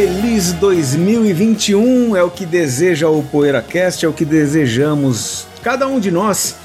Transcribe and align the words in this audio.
Feliz 0.00 0.54
2021 0.54 2.16
é 2.16 2.22
o 2.22 2.30
que 2.30 2.46
deseja 2.46 3.10
o 3.10 3.22
PoeiraCast, 3.22 4.06
é 4.06 4.08
o 4.08 4.14
que 4.14 4.24
desejamos 4.24 5.46
cada 5.62 5.86
um 5.86 6.00
de 6.00 6.10
nós. 6.10 6.56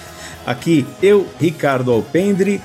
Aqui 0.45 0.87
eu, 1.03 1.27
Ricardo 1.37 1.91
Alpendre, 1.91 2.61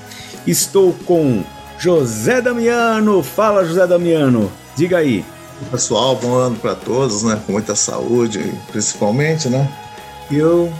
estou 0.47 0.93
com 1.05 1.43
José 1.77 2.41
Damiano. 2.41 3.21
Fala, 3.21 3.65
José 3.65 3.85
Damiano, 3.85 4.49
diga 4.73 4.99
aí. 4.99 5.25
Pessoal, 5.69 6.15
bom 6.15 6.35
ano 6.35 6.55
para 6.55 6.73
todos, 6.73 7.23
né? 7.23 7.37
Com 7.45 7.51
muita 7.51 7.75
saúde, 7.75 8.39
principalmente, 8.71 9.49
né? 9.49 9.69
E 10.29 10.37
eu 10.37 10.71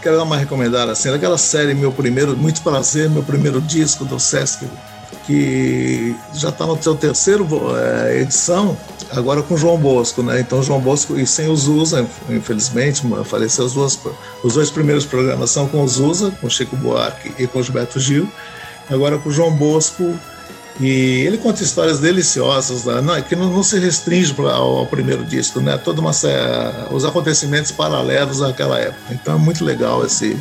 quero 0.00 0.18
dar 0.18 0.22
uma 0.22 0.36
recomendada 0.36 0.92
assim, 0.92 1.12
aquela 1.12 1.36
série 1.36 1.74
Meu 1.74 1.90
Primeiro, 1.90 2.36
Muito 2.36 2.62
Prazer, 2.62 3.10
meu 3.10 3.24
primeiro 3.24 3.60
disco 3.60 4.04
do 4.04 4.20
Sesc 4.20 4.68
que 5.26 6.16
já 6.34 6.48
está 6.48 6.66
no 6.66 6.80
seu 6.82 6.94
terceiro 6.94 7.46
é, 7.76 8.20
edição, 8.20 8.76
agora 9.10 9.42
com 9.42 9.56
João 9.56 9.78
Bosco, 9.78 10.22
né? 10.22 10.40
Então 10.40 10.62
João 10.62 10.80
Bosco 10.80 11.18
e 11.18 11.26
sem 11.26 11.48
o 11.48 11.56
Zusa, 11.56 12.06
infelizmente, 12.28 13.02
faleceu 13.24 13.64
os 13.64 13.74
dois, 13.74 13.98
os 14.42 14.54
dois 14.54 14.70
primeiros 14.70 15.04
programas 15.04 15.50
são 15.50 15.68
com 15.68 15.82
o 15.82 15.88
Zusa, 15.88 16.32
com 16.40 16.48
Chico 16.48 16.76
Buarque 16.76 17.32
e 17.38 17.46
com 17.46 17.62
Gilberto 17.62 18.00
Gil, 18.00 18.28
agora 18.90 19.18
com 19.18 19.30
João 19.30 19.52
Bosco 19.52 20.18
e 20.80 21.22
ele 21.26 21.36
conta 21.36 21.62
histórias 21.62 22.00
deliciosas, 22.00 22.84
né? 22.84 23.00
não, 23.00 23.20
que 23.20 23.36
não, 23.36 23.50
não 23.50 23.62
se 23.62 23.78
restringe 23.78 24.34
ao, 24.38 24.78
ao, 24.78 24.86
primeiro 24.86 25.22
disco, 25.24 25.60
né? 25.60 25.76
Toda 25.76 26.00
uma 26.00 26.12
os 26.90 27.04
acontecimentos 27.04 27.70
paralelos 27.70 28.40
àquela 28.40 28.78
época. 28.78 29.12
Então 29.12 29.34
é 29.34 29.38
muito 29.38 29.64
legal 29.64 30.04
esse 30.04 30.36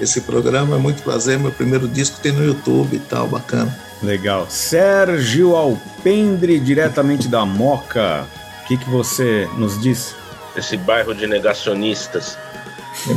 esse 0.00 0.20
programa, 0.20 0.76
é 0.76 0.78
muito 0.78 1.02
prazer. 1.02 1.38
Meu 1.38 1.50
primeiro 1.50 1.88
disco 1.88 2.20
tem 2.20 2.30
no 2.30 2.44
YouTube 2.44 2.96
e 2.96 3.00
tal, 3.00 3.26
bacana. 3.26 3.87
Legal. 4.02 4.46
Sérgio 4.48 5.56
Alpendre, 5.56 6.58
diretamente 6.60 7.28
da 7.28 7.44
Moca. 7.44 8.26
O 8.62 8.66
que, 8.66 8.76
que 8.76 8.88
você 8.88 9.48
nos 9.56 9.80
diz? 9.80 10.14
Esse 10.56 10.76
bairro 10.76 11.14
de 11.14 11.26
negacionistas. 11.26 12.38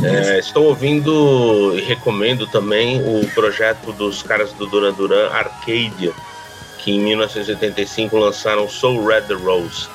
É, 0.04 0.38
estou 0.38 0.66
ouvindo 0.66 1.76
e 1.76 1.82
recomendo 1.82 2.46
também 2.46 3.02
o 3.02 3.26
projeto 3.34 3.92
dos 3.92 4.22
caras 4.22 4.52
do 4.52 4.66
Duran 4.66 4.92
Duran, 4.92 5.28
Arcadia, 5.30 6.12
que 6.78 6.92
em 6.92 7.00
1985 7.00 8.16
lançaram 8.16 8.68
Soul 8.68 9.04
Red 9.04 9.22
the 9.22 9.34
Rose. 9.34 9.88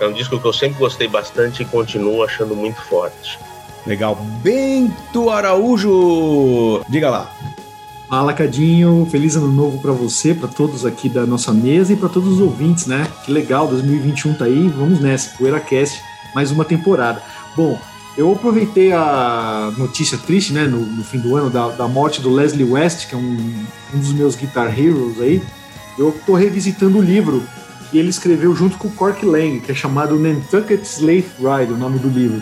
É 0.00 0.06
um 0.06 0.12
disco 0.12 0.40
que 0.40 0.46
eu 0.46 0.52
sempre 0.52 0.78
gostei 0.78 1.06
bastante 1.06 1.62
e 1.62 1.66
continuo 1.66 2.22
achando 2.22 2.56
muito 2.56 2.80
forte. 2.82 3.38
Legal. 3.86 4.16
Bento 4.42 5.30
Araújo, 5.30 6.82
diga 6.88 7.10
lá. 7.10 7.30
Fala, 8.14 8.32
Cadinho. 8.32 9.08
Feliz 9.10 9.34
ano 9.34 9.50
novo 9.50 9.78
para 9.78 9.90
você, 9.90 10.32
para 10.32 10.46
todos 10.46 10.86
aqui 10.86 11.08
da 11.08 11.26
nossa 11.26 11.52
mesa 11.52 11.92
e 11.92 11.96
para 11.96 12.08
todos 12.08 12.34
os 12.34 12.40
ouvintes, 12.40 12.86
né? 12.86 13.08
Que 13.24 13.32
legal, 13.32 13.66
2021 13.66 14.34
tá 14.34 14.44
aí. 14.44 14.68
Vamos 14.68 15.00
nessa, 15.00 15.36
PoeiraCast, 15.36 16.00
mais 16.32 16.52
uma 16.52 16.64
temporada. 16.64 17.20
Bom, 17.56 17.76
eu 18.16 18.30
aproveitei 18.30 18.92
a 18.92 19.72
notícia 19.76 20.16
triste, 20.16 20.52
né, 20.52 20.64
no, 20.64 20.78
no 20.78 21.02
fim 21.02 21.18
do 21.18 21.34
ano, 21.34 21.50
da, 21.50 21.70
da, 21.70 21.88
morte 21.88 22.20
do 22.20 22.32
Leslie 22.32 22.64
West, 22.64 23.08
que 23.08 23.16
é 23.16 23.18
um, 23.18 23.64
um 23.92 23.98
dos 23.98 24.12
meus 24.12 24.36
guitar 24.36 24.68
heroes 24.78 25.20
aí. 25.20 25.42
Eu 25.98 26.16
tô 26.24 26.34
revisitando 26.34 26.98
o 26.98 27.02
livro 27.02 27.42
que 27.90 27.98
ele 27.98 28.10
escreveu 28.10 28.54
junto 28.54 28.78
com 28.78 28.86
o 28.86 28.92
Cork 28.92 29.26
Lang, 29.26 29.58
que 29.58 29.72
é 29.72 29.74
chamado 29.74 30.16
Nantucket 30.20 30.84
Slave 30.84 31.26
Ride, 31.40 31.72
o 31.72 31.76
nome 31.76 31.98
do 31.98 32.08
livro. 32.08 32.40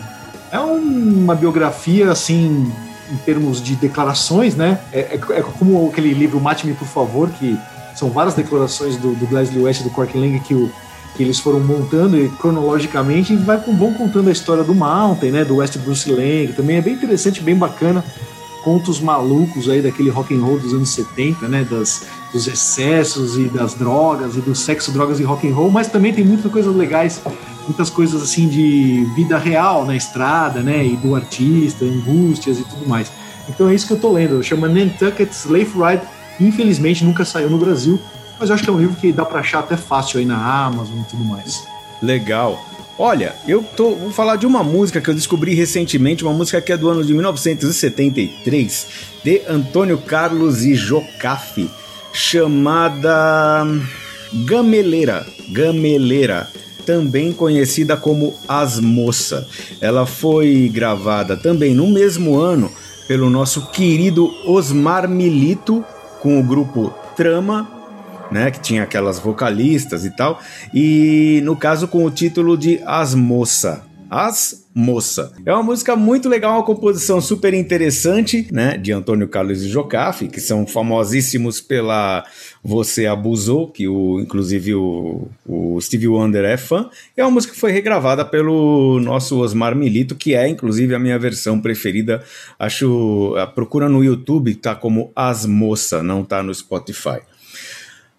É 0.51 0.59
uma 0.59 1.33
biografia, 1.33 2.11
assim, 2.11 2.71
em 3.11 3.17
termos 3.17 3.61
de 3.61 3.75
declarações, 3.75 4.55
né? 4.55 4.79
É, 4.91 4.99
é, 4.99 5.15
é 5.15 5.41
como 5.41 5.89
aquele 5.89 6.13
livro 6.13 6.39
Mate-me, 6.39 6.73
por 6.73 6.87
favor, 6.87 7.29
que 7.29 7.57
são 7.95 8.09
várias 8.09 8.33
declarações 8.33 8.97
do, 8.97 9.13
do 9.13 9.63
West 9.63 9.81
e 9.81 9.83
do 9.83 9.89
Cork 9.89 10.17
Lang 10.17 10.39
que, 10.39 10.53
o, 10.53 10.71
que 11.15 11.23
eles 11.23 11.39
foram 11.39 11.59
montando 11.59 12.17
e, 12.17 12.29
cronologicamente 12.29 13.33
e 13.33 13.37
vai, 13.37 13.57
vão 13.57 13.93
contando 13.93 14.29
a 14.29 14.31
história 14.31 14.63
do 14.63 14.73
Mountain, 14.73 15.31
né? 15.31 15.45
Do 15.45 15.57
West 15.57 15.77
Bruce 15.77 16.09
Lang, 16.11 16.53
também 16.53 16.77
é 16.77 16.81
bem 16.81 16.93
interessante, 16.93 17.41
bem 17.41 17.55
bacana. 17.55 18.03
Contos 18.63 19.01
malucos 19.01 19.69
aí 19.69 19.81
daquele 19.81 20.09
rock 20.09 20.33
and 20.33 20.39
roll 20.39 20.57
dos 20.57 20.73
anos 20.73 20.89
70, 20.89 21.47
né? 21.47 21.67
Das, 21.69 22.03
dos 22.31 22.47
excessos 22.47 23.37
e 23.37 23.43
das 23.45 23.73
drogas 23.73 24.35
e 24.35 24.41
do 24.41 24.55
sexo, 24.55 24.91
drogas 24.91 25.19
e 25.19 25.23
rock 25.23 25.47
and 25.47 25.53
roll, 25.53 25.69
mas 25.69 25.87
também 25.87 26.13
tem 26.13 26.23
muitas 26.23 26.51
coisas 26.51 26.73
legais 26.73 27.21
muitas 27.63 27.89
coisas 27.89 28.21
assim 28.21 28.47
de 28.47 29.05
vida 29.15 29.37
real 29.37 29.85
na 29.85 29.95
estrada, 29.95 30.61
né? 30.61 30.85
E 30.85 30.95
do 30.97 31.15
artista, 31.15 31.85
angústias 31.85 32.59
e 32.59 32.63
tudo 32.63 32.87
mais. 32.87 33.11
Então 33.49 33.69
é 33.69 33.75
isso 33.75 33.87
que 33.87 33.93
eu 33.93 33.99
tô 33.99 34.11
lendo. 34.11 34.41
Chama 34.43 34.67
Nantucket 34.67 35.31
Slave 35.31 35.71
Ride. 35.75 36.03
Infelizmente 36.39 37.03
nunca 37.03 37.23
saiu 37.23 37.49
no 37.49 37.57
Brasil, 37.57 37.99
mas 38.39 38.49
eu 38.49 38.55
acho 38.55 38.63
que 38.63 38.69
é 38.69 38.73
um 38.73 38.79
livro 38.79 38.95
que 38.95 39.11
dá 39.11 39.23
para 39.23 39.39
achar 39.39 39.59
até 39.59 39.77
fácil 39.77 40.19
aí 40.19 40.25
na 40.25 40.65
Amazon 40.65 40.99
e 40.99 41.03
tudo 41.03 41.23
mais. 41.23 41.63
Legal. 42.01 42.63
Olha, 42.97 43.35
eu 43.47 43.63
tô, 43.63 43.95
vou 43.95 44.11
falar 44.11 44.35
de 44.35 44.45
uma 44.45 44.63
música 44.63 45.01
que 45.01 45.09
eu 45.09 45.15
descobri 45.15 45.55
recentemente, 45.55 46.23
uma 46.23 46.33
música 46.33 46.61
que 46.61 46.71
é 46.71 46.77
do 46.77 46.89
ano 46.89 47.03
de 47.03 47.13
1973, 47.13 48.87
de 49.23 49.41
Antônio 49.47 49.97
Carlos 49.97 50.63
e 50.63 50.75
Jocafe, 50.75 51.69
chamada 52.11 53.65
Gameleira. 54.45 55.25
Gameleira 55.49 56.49
também 56.85 57.33
conhecida 57.33 57.97
como 57.97 58.33
As 58.47 58.79
Moça. 58.79 59.47
Ela 59.81 60.05
foi 60.05 60.69
gravada 60.73 61.35
também 61.35 61.73
no 61.73 61.87
mesmo 61.87 62.37
ano 62.37 62.71
pelo 63.07 63.29
nosso 63.29 63.67
querido 63.71 64.33
Osmar 64.45 65.09
Milito 65.09 65.83
com 66.21 66.39
o 66.39 66.43
grupo 66.43 66.93
Trama, 67.15 67.69
né, 68.31 68.49
que 68.49 68.59
tinha 68.59 68.83
aquelas 68.83 69.19
vocalistas 69.19 70.05
e 70.05 70.09
tal, 70.09 70.39
e 70.73 71.41
no 71.43 71.55
caso 71.55 71.87
com 71.87 72.05
o 72.05 72.11
título 72.11 72.57
de 72.57 72.81
As 72.85 73.13
Moça. 73.13 73.92
As 74.13 74.63
Moça. 74.75 75.31
É 75.43 75.51
uma 75.51 75.63
música 75.63 75.95
muito 75.95 76.29
legal, 76.29 76.53
uma 76.53 76.63
composição 76.63 77.19
super 77.19 77.53
interessante, 77.53 78.47
né? 78.51 78.77
De 78.77 78.91
Antônio 78.91 79.27
Carlos 79.27 79.63
e 79.63 79.67
Jocafe, 79.67 80.27
que 80.27 80.39
são 80.39 80.67
famosíssimos 80.67 81.59
pela 81.59 82.23
Você 82.63 83.07
Abusou, 83.07 83.67
que 83.67 83.87
o, 83.87 84.19
inclusive 84.19 84.75
o, 84.75 85.27
o 85.45 85.79
Stevie 85.81 86.07
Wonder 86.07 86.45
é 86.45 86.57
fã. 86.57 86.89
É 87.17 87.23
uma 87.23 87.31
música 87.31 87.53
que 87.53 87.59
foi 87.59 87.71
regravada 87.71 88.23
pelo 88.23 88.99
nosso 88.99 89.39
Osmar 89.39 89.75
Milito, 89.75 90.15
que 90.15 90.35
é 90.35 90.47
inclusive 90.47 90.93
a 90.93 90.99
minha 90.99 91.17
versão 91.17 91.59
preferida. 91.59 92.23
Acho. 92.57 93.33
Procura 93.55 93.89
no 93.89 94.03
YouTube, 94.03 94.53
tá 94.55 94.75
como 94.75 95.11
As 95.15 95.45
Moça, 95.45 96.03
não 96.03 96.23
tá 96.23 96.43
no 96.43 96.53
Spotify. 96.53 97.19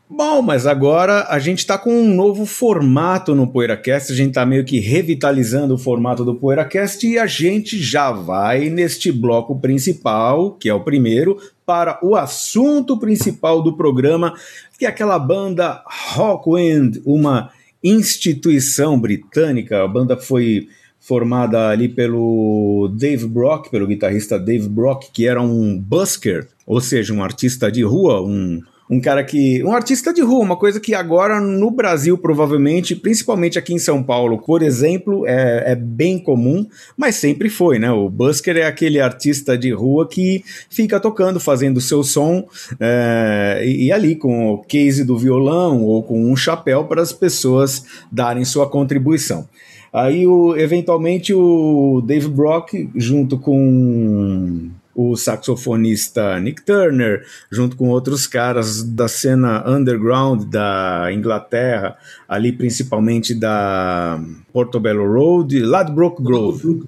Bom, 0.09 0.43
mas 0.43 0.67
agora 0.67 1.27
a 1.31 1.39
gente 1.39 1.61
está 1.61 1.79
com 1.79 1.91
um 1.91 2.15
novo 2.15 2.45
formato 2.45 3.35
no 3.35 3.47
PoeiraCast, 3.47 4.13
a 4.13 4.15
gente 4.15 4.29
está 4.29 4.45
meio 4.45 4.63
que 4.63 4.79
revitalizando 4.79 5.75
o 5.75 5.79
formato 5.79 6.25
do 6.25 6.35
PoeiraCast 6.35 7.07
e 7.07 7.19
a 7.19 7.27
gente 7.27 7.79
já 7.81 8.13
vai 8.13 8.69
neste 8.69 9.11
bloco 9.11 9.59
principal, 9.59 10.53
que 10.53 10.69
é 10.69 10.75
o 10.75 10.85
primeiro, 10.85 11.39
para 11.65 11.99
o 12.03 12.15
assunto 12.15 12.99
principal 12.99 13.63
do 13.63 13.77
programa, 13.77 14.35
que 14.79 14.85
é 14.85 14.89
aquela 14.89 15.19
banda 15.19 15.83
Rockwind, 16.13 17.01
uma 17.07 17.51
instituição 17.83 19.01
britânica. 19.01 19.83
A 19.83 19.89
banda 19.89 20.19
foi 20.19 20.69
formada 21.01 21.69
ali 21.69 21.89
pelo 21.89 22.89
Dave 22.95 23.27
Brock, 23.27 23.71
pelo 23.71 23.87
guitarrista 23.87 24.39
Dave 24.39 24.69
Brock, 24.69 25.05
que 25.13 25.27
era 25.27 25.41
um 25.41 25.79
busker, 25.79 26.47
ou 26.67 26.81
seja, 26.81 27.15
um 27.15 27.23
artista 27.23 27.73
de 27.73 27.83
rua, 27.83 28.23
um 28.23 28.61
um 28.89 29.01
cara 29.01 29.25
que. 29.25 29.63
Um 29.65 29.73
artista 29.73 30.13
de 30.13 30.21
rua, 30.21 30.45
uma 30.45 30.57
coisa 30.57 30.79
que 30.79 30.95
agora 30.95 31.41
no 31.41 31.71
Brasil, 31.71 32.19
provavelmente, 32.19 32.95
principalmente 32.95 33.59
aqui 33.59 33.73
em 33.73 33.79
São 33.79 34.03
Paulo, 34.03 34.39
por 34.39 34.63
exemplo, 34.63 35.27
é, 35.27 35.73
é 35.73 35.75
bem 35.75 36.19
comum, 36.19 36.67
mas 36.97 37.17
sempre 37.17 37.49
foi, 37.49 37.79
né? 37.79 37.91
O 37.91 38.09
busker 38.11 38.57
é 38.57 38.67
aquele 38.67 39.01
artista 39.01 39.57
de 39.57 39.73
rua 39.73 40.07
que 40.07 40.45
fica 40.69 41.01
tocando, 41.01 41.41
fazendo 41.41 41.81
seu 41.81 42.03
som, 42.03 42.47
é, 42.79 43.63
e, 43.65 43.87
e, 43.87 43.93
ali 43.93 44.17
com 44.17 44.51
o 44.53 44.59
case 44.59 45.05
do 45.05 45.17
violão 45.17 45.83
ou 45.83 46.03
com 46.03 46.31
um 46.31 46.37
chapéu 46.37 46.85
para 46.85 47.01
as 47.01 47.13
pessoas 47.13 47.85
darem 48.13 48.45
sua 48.45 48.69
contribuição. 48.69 49.49
Aí, 49.93 50.27
o, 50.27 50.57
eventualmente, 50.57 51.33
o 51.33 52.03
Dave 52.05 52.29
Brock, 52.29 52.91
junto 52.97 53.39
com 53.39 54.71
o 54.95 55.17
saxofonista 55.17 56.39
Nick 56.41 56.63
Turner, 56.63 57.25
junto 57.51 57.77
com 57.77 57.89
outros 57.89 58.27
caras 58.27 58.83
da 58.83 59.09
cena 59.09 59.69
underground 59.69 60.45
da 60.45 61.09
Inglaterra, 61.13 61.97
ali 62.29 62.53
principalmente 62.53 63.35
da 63.35 64.21
Portobello 64.53 65.07
Road, 65.13 65.59
Ladbroke 65.61 66.23
Grove. 66.23 66.85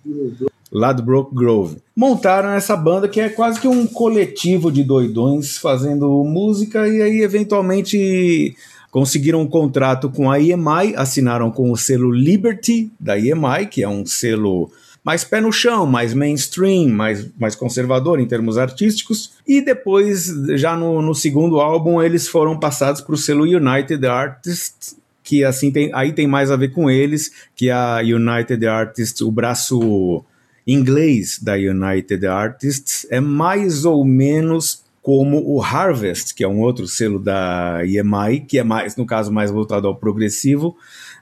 Ladbroke 0.70 1.35
Grove. 1.35 1.79
Montaram 1.94 2.50
essa 2.50 2.76
banda 2.76 3.08
que 3.08 3.20
é 3.20 3.29
quase 3.29 3.61
que 3.61 3.69
um 3.69 3.87
coletivo 3.87 4.70
de 4.70 4.82
doidões 4.82 5.56
fazendo 5.56 6.23
música 6.25 6.87
e 6.88 7.00
aí 7.00 7.23
eventualmente 7.23 8.55
conseguiram 8.91 9.43
um 9.43 9.47
contrato 9.47 10.11
com 10.11 10.31
a 10.31 10.41
EMI, 10.41 10.94
assinaram 10.97 11.50
com 11.50 11.70
o 11.70 11.76
selo 11.76 12.11
Liberty 12.11 12.91
da 12.99 13.19
EMI, 13.19 13.67
que 13.70 13.82
é 13.82 13.88
um 13.88 14.05
selo 14.06 14.70
mais 15.06 15.23
pé 15.23 15.41
no 15.41 15.53
chão, 15.53 15.87
mais 15.87 16.12
mainstream, 16.12 16.88
mais, 16.88 17.29
mais 17.38 17.55
conservador 17.55 18.19
em 18.19 18.26
termos 18.26 18.58
artísticos. 18.58 19.35
E 19.47 19.61
depois, 19.61 20.26
já 20.56 20.76
no, 20.76 21.00
no 21.00 21.14
segundo 21.14 21.61
álbum, 21.61 22.03
eles 22.03 22.26
foram 22.26 22.58
passados 22.58 23.00
para 23.00 23.14
o 23.14 23.17
selo 23.17 23.44
United 23.44 24.05
Artists, 24.05 24.97
que 25.23 25.44
assim 25.44 25.70
tem, 25.70 25.93
aí 25.94 26.12
tem 26.12 26.26
mais 26.26 26.50
a 26.50 26.56
ver 26.56 26.70
com 26.70 26.91
eles, 26.91 27.31
que 27.55 27.70
a 27.70 27.99
United 27.99 28.67
Artists, 28.67 29.20
o 29.20 29.31
braço 29.31 30.25
inglês 30.67 31.38
da 31.41 31.55
United 31.55 32.26
Artists 32.26 33.06
é 33.09 33.20
mais 33.20 33.85
ou 33.85 34.05
menos 34.05 34.85
como 35.06 35.41
o 35.49 35.62
Harvest, 35.62 36.35
que 36.35 36.43
é 36.43 36.49
um 36.49 36.59
outro 36.59 36.88
selo 36.88 37.20
da 37.20 37.79
EMI, 37.85 38.41
que 38.41 38.59
é 38.59 38.64
mais, 38.64 38.97
no 38.97 39.06
caso, 39.06 39.32
mais 39.32 39.52
voltado 39.52 39.87
ao 39.87 39.94
progressivo. 39.94 40.76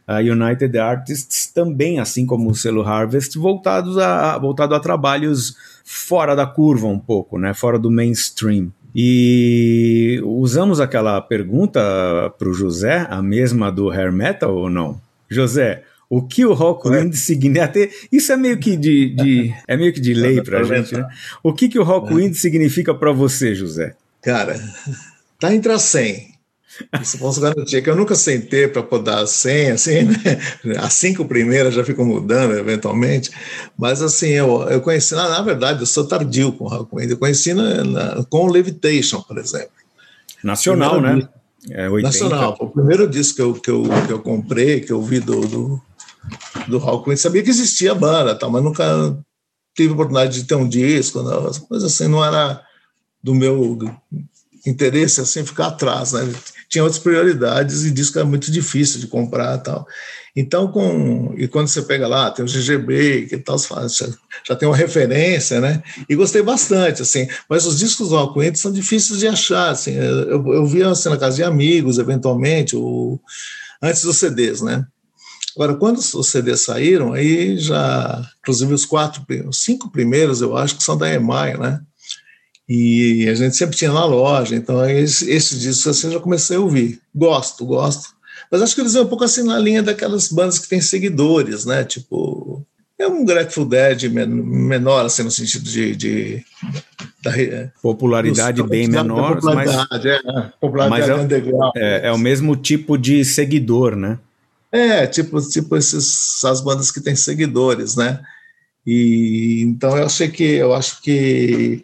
A 0.07 0.19
United 0.19 0.79
Artists 0.79 1.47
também, 1.47 1.99
assim 1.99 2.27
como 2.27 2.51
o 2.51 2.55
selo 2.55 2.83
Harvest, 2.83 3.39
voltados 3.39 3.97
a, 3.97 4.37
voltado 4.39 4.75
a 4.75 4.81
trabalhos 4.81 5.57
fora 5.85 6.35
da 6.35 6.47
curva 6.47 6.87
um 6.87 6.99
pouco, 6.99 7.39
né? 7.39 7.55
Fora 7.55 7.79
do 7.79 7.91
mainstream. 7.91 8.71
E 8.95 10.21
usamos 10.25 10.81
aquela 10.81 11.21
pergunta 11.21 11.81
para 12.39 12.49
o 12.49 12.55
José, 12.55 13.07
a 13.11 13.21
mesma 13.21 13.73
do 13.73 13.91
hair 13.91 14.13
metal 14.13 14.55
ou 14.55 14.71
não? 14.71 15.01
José, 15.29 15.83
o 16.09 16.23
que 16.23 16.45
o 16.45 16.53
Rockwind 16.53 17.13
é. 17.13 17.17
significa? 17.17 17.91
Isso 18.13 18.31
é 18.31 18.37
meio 18.37 18.59
que 18.59 18.77
de, 18.77 19.15
de 19.15 19.55
é 19.67 19.77
meio 19.77 19.93
que 19.93 20.01
de 20.01 20.15
lei 20.15 20.41
para 20.43 20.61
a 20.61 20.63
gente, 20.63 20.95
né? 20.95 21.09
O 21.43 21.53
que 21.53 21.69
que 21.69 21.79
o 21.79 21.83
Rockwind 21.83 22.31
é. 22.31 22.35
significa 22.35 22.95
para 22.95 23.11
você, 23.11 23.55
José? 23.55 23.97
Cara, 24.23 24.61
tá 25.41 25.53
entre 25.53 25.73
as 25.73 25.83
100. 25.83 26.34
Isso 27.01 27.19
posso 27.19 27.41
garantir 27.41 27.83
que 27.83 27.91
eu 27.91 27.97
nunca 27.97 28.15
sentei 28.15 28.67
para 28.67 28.83
podar 28.83 29.23
a 29.23 29.27
senha, 29.27 29.75
assim, 29.75 30.03
né? 30.03 30.77
As 30.79 30.95
cinco 30.95 31.25
primeiras 31.25 31.75
já 31.75 31.85
ficam 31.85 32.05
mudando 32.05 32.55
eventualmente, 32.55 33.31
mas 33.77 34.03
assim, 34.03 34.31
eu, 34.31 34.63
eu 34.69 34.81
conheci, 34.81 35.15
na, 35.15 35.29
na 35.29 35.43
verdade, 35.43 35.81
eu 35.81 35.87
sou 35.87 36.07
tardio 36.07 36.53
com 36.53 36.65
o 36.65 36.69
Hawkwind, 36.69 37.11
eu 37.11 37.19
conheci 37.19 37.55
na, 37.55 37.85
na, 37.85 38.25
com 38.25 38.47
o 38.47 38.51
Levitation, 38.51 39.23
por 39.23 39.39
exemplo. 39.39 39.71
Nacional, 40.43 41.01
né? 41.01 41.29
É, 41.71 41.89
80. 41.89 42.03
Nacional. 42.03 42.57
O 42.61 42.69
primeiro 42.69 43.09
disco 43.09 43.37
que 43.37 43.43
eu, 43.43 43.55
que 43.55 43.71
eu, 43.71 43.83
que 44.07 44.13
eu 44.13 44.21
comprei, 44.21 44.81
que 44.81 44.93
eu 44.93 45.01
vi 45.01 45.21
do, 45.21 45.41
do, 45.41 45.83
do 46.69 46.79
Hawkwind, 46.79 47.19
sabia 47.19 47.43
que 47.43 47.51
existia 47.51 47.93
a 47.93 47.95
banda, 47.95 48.35
tá, 48.35 48.49
mas 48.49 48.63
nunca 48.63 49.17
tive 49.75 49.93
oportunidade 49.93 50.41
de 50.41 50.47
ter 50.47 50.55
um 50.55 50.69
disco, 50.69 51.23
não, 51.23 51.51
coisas 51.69 51.93
assim, 51.93 52.09
não 52.09 52.25
era 52.25 52.63
do 53.23 53.35
meu 53.35 53.79
interesse 54.67 55.21
assim 55.21 55.45
ficar 55.45 55.69
atrás, 55.69 56.13
né? 56.13 56.33
Tinha 56.75 56.83
outras 56.83 57.01
prioridades 57.01 57.85
e 57.85 57.91
disco 57.93 58.19
era 58.19 58.27
muito 58.27 58.51
difícil 58.51 58.99
de 58.99 59.07
comprar 59.07 59.59
tal. 59.59 59.87
Então, 60.35 60.67
com 60.73 61.33
e 61.39 61.47
quando 61.47 61.69
você 61.69 61.81
pega 61.83 62.09
lá, 62.09 62.33
tem 62.33 62.45
o 62.45 62.49
GGB, 62.49 63.29
que 63.29 63.39
tal, 63.39 63.57
já, 63.57 64.09
já 64.45 64.57
tem 64.57 64.67
uma 64.67 64.77
referência, 64.77 65.61
né? 65.61 65.81
E 66.09 66.17
gostei 66.17 66.43
bastante, 66.43 67.01
assim. 67.01 67.29
Mas 67.49 67.65
os 67.65 67.79
discos 67.79 68.09
do 68.09 68.17
Alcoente 68.17 68.59
são 68.59 68.73
difíceis 68.73 69.21
de 69.21 69.29
achar, 69.29 69.71
assim. 69.71 69.93
Eu, 69.93 70.53
eu 70.53 70.67
via 70.67 70.91
assim, 70.91 71.11
na 71.11 71.17
casa 71.17 71.37
de 71.37 71.45
amigos, 71.45 71.99
eventualmente, 71.99 72.75
o, 72.75 73.21
antes 73.81 74.03
dos 74.03 74.17
CDs, 74.17 74.61
né? 74.61 74.85
Agora, 75.55 75.77
quando 75.77 75.99
os 75.99 76.27
CDs 76.27 76.65
saíram, 76.65 77.13
aí 77.13 77.57
já, 77.57 78.29
inclusive 78.41 78.75
os 78.75 78.85
quatro, 78.85 79.25
os 79.49 79.63
cinco 79.63 79.93
primeiros, 79.93 80.41
eu 80.41 80.57
acho 80.57 80.75
que 80.75 80.83
são 80.83 80.99
da 80.99 81.09
EMAI, 81.09 81.57
né? 81.57 81.81
E 82.69 83.29
a 83.29 83.35
gente 83.35 83.57
sempre 83.57 83.77
tinha 83.77 83.93
na 83.93 84.05
loja, 84.05 84.57
então 84.57 84.89
esse, 84.89 85.31
esse 85.31 85.59
disco 85.59 85.91
assim, 85.91 86.07
eu 86.07 86.15
já 86.15 86.21
comecei 86.21 86.57
a 86.57 86.61
ouvir. 86.61 87.01
Gosto, 87.15 87.67
gosto. 87.67 88.15
Mas 88.51 88.63
acho 88.63 88.75
que 88.75 88.81
eles 88.81 88.95
vão 88.95 89.05
um 89.05 89.09
pouco 89.09 89.25
assim 89.25 89.43
na 89.43 89.59
linha 89.59 89.83
daquelas 89.83 90.29
bandas 90.29 90.59
que 90.59 90.69
têm 90.69 90.81
seguidores, 90.81 91.67
né? 91.67 91.85
Tipo, 91.85 92.65
é 92.99 93.07
um 93.07 93.25
Grateful 93.25 93.65
Dead 93.67 94.05
menor, 94.05 95.05
assim, 95.05 95.23
no 95.23 95.31
sentido 95.31 95.65
de. 95.65 95.97
de 95.97 96.45
da, 97.23 97.33
popularidade 97.83 98.61
dos, 98.61 98.71
bem 98.71 98.87
menor, 98.87 99.37
popularidade, 99.37 99.89
mas, 99.91 100.05
é, 100.05 100.53
popularidade 100.61 101.11
mas 101.11 101.19
é, 101.19 101.23
underground. 101.23 101.73
É, 101.77 102.09
é 102.09 102.13
o 102.13 102.19
mesmo 102.19 102.55
tipo 102.55 102.97
de 102.97 103.25
seguidor, 103.25 103.97
né? 103.97 104.19
É, 104.71 105.07
tipo, 105.07 105.41
tipo 105.41 105.77
esses, 105.77 106.45
as 106.45 106.61
bandas 106.61 106.91
que 106.91 107.01
têm 107.01 107.17
seguidores, 107.17 107.97
né? 107.97 108.21
E 108.87 109.63
então 109.63 109.97
eu 109.97 110.07
achei 110.07 110.29
que 110.29 110.45
eu 110.45 110.75
acho 110.75 111.01
que 111.01 111.83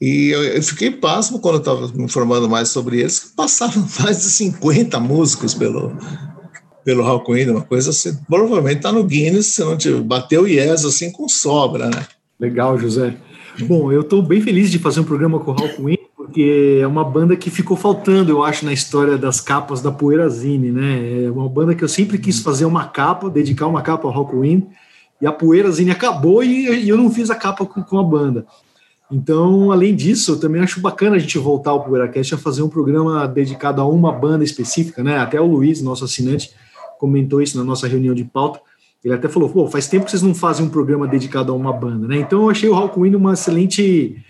e 0.00 0.30
eu, 0.30 0.42
eu 0.42 0.62
fiquei 0.62 0.90
pasmo 0.90 1.40
quando 1.40 1.56
eu 1.56 1.60
estava 1.60 1.88
me 1.88 2.04
informando 2.04 2.48
mais 2.48 2.70
sobre 2.70 3.00
eles, 3.00 3.18
que 3.18 3.36
passavam 3.36 3.86
mais 4.00 4.18
de 4.18 4.30
50 4.30 4.98
músicos 4.98 5.52
pelo, 5.52 5.92
pelo 6.84 7.02
Hawkwind, 7.02 7.50
uma 7.50 7.60
coisa 7.60 7.90
assim. 7.90 8.16
Provavelmente 8.26 8.78
está 8.78 8.90
no 8.90 9.04
Guinness, 9.04 9.46
se 9.46 9.60
não 9.62 9.76
te 9.76 9.92
bateu 9.92 10.46
Yes 10.46 10.84
assim 10.84 11.12
com 11.12 11.28
sobra, 11.28 11.90
né? 11.90 12.06
Legal, 12.38 12.78
José. 12.78 13.14
Bom, 13.60 13.92
eu 13.92 14.00
estou 14.00 14.22
bem 14.22 14.40
feliz 14.40 14.70
de 14.70 14.78
fazer 14.78 15.00
um 15.00 15.04
programa 15.04 15.38
com 15.40 15.50
o 15.50 15.60
Hawkwind, 15.60 15.98
porque 16.16 16.78
é 16.80 16.86
uma 16.86 17.04
banda 17.04 17.36
que 17.36 17.50
ficou 17.50 17.76
faltando, 17.76 18.32
eu 18.32 18.42
acho, 18.42 18.64
na 18.64 18.72
história 18.72 19.18
das 19.18 19.40
capas 19.40 19.82
da 19.82 19.92
Poeirazine, 19.92 20.70
né? 20.70 21.24
É 21.24 21.30
uma 21.30 21.48
banda 21.48 21.74
que 21.74 21.84
eu 21.84 21.88
sempre 21.88 22.16
quis 22.16 22.40
fazer 22.40 22.64
uma 22.64 22.86
capa, 22.86 23.28
dedicar 23.28 23.66
uma 23.66 23.82
capa 23.82 24.08
ao 24.08 24.14
Hawkwind, 24.14 24.62
e 25.20 25.26
a 25.26 25.32
Poeirazine 25.32 25.90
acabou 25.90 26.42
e, 26.42 26.88
eu 26.88 26.96
não 26.96 27.10
fiz 27.10 27.28
a 27.28 27.34
capa 27.34 27.66
com 27.66 27.98
a 27.98 28.02
banda. 28.02 28.46
Então, 29.10 29.72
além 29.72 29.94
disso, 29.94 30.32
eu 30.32 30.40
também 30.40 30.62
acho 30.62 30.80
bacana 30.80 31.16
a 31.16 31.18
gente 31.18 31.36
voltar 31.36 31.72
ao 31.72 31.84
PoeiraCast 31.84 32.34
a 32.34 32.38
fazer 32.38 32.62
um 32.62 32.68
programa 32.68 33.26
dedicado 33.26 33.80
a 33.80 33.86
uma 33.86 34.12
banda 34.12 34.44
específica, 34.44 35.02
né? 35.02 35.18
Até 35.18 35.40
o 35.40 35.46
Luiz, 35.46 35.82
nosso 35.82 36.04
assinante, 36.04 36.52
comentou 36.98 37.42
isso 37.42 37.58
na 37.58 37.64
nossa 37.64 37.88
reunião 37.88 38.14
de 38.14 38.24
pauta. 38.24 38.60
Ele 39.04 39.14
até 39.14 39.28
falou, 39.28 39.48
pô, 39.48 39.66
faz 39.66 39.88
tempo 39.88 40.04
que 40.04 40.10
vocês 40.10 40.22
não 40.22 40.34
fazem 40.34 40.64
um 40.64 40.68
programa 40.68 41.08
dedicado 41.08 41.50
a 41.50 41.54
uma 41.54 41.72
banda, 41.72 42.06
né? 42.06 42.18
Então, 42.18 42.42
eu 42.42 42.50
achei 42.50 42.68
o 42.68 42.74
Hawkwind 42.74 43.14
uma 43.14 43.32
excelente 43.32 44.22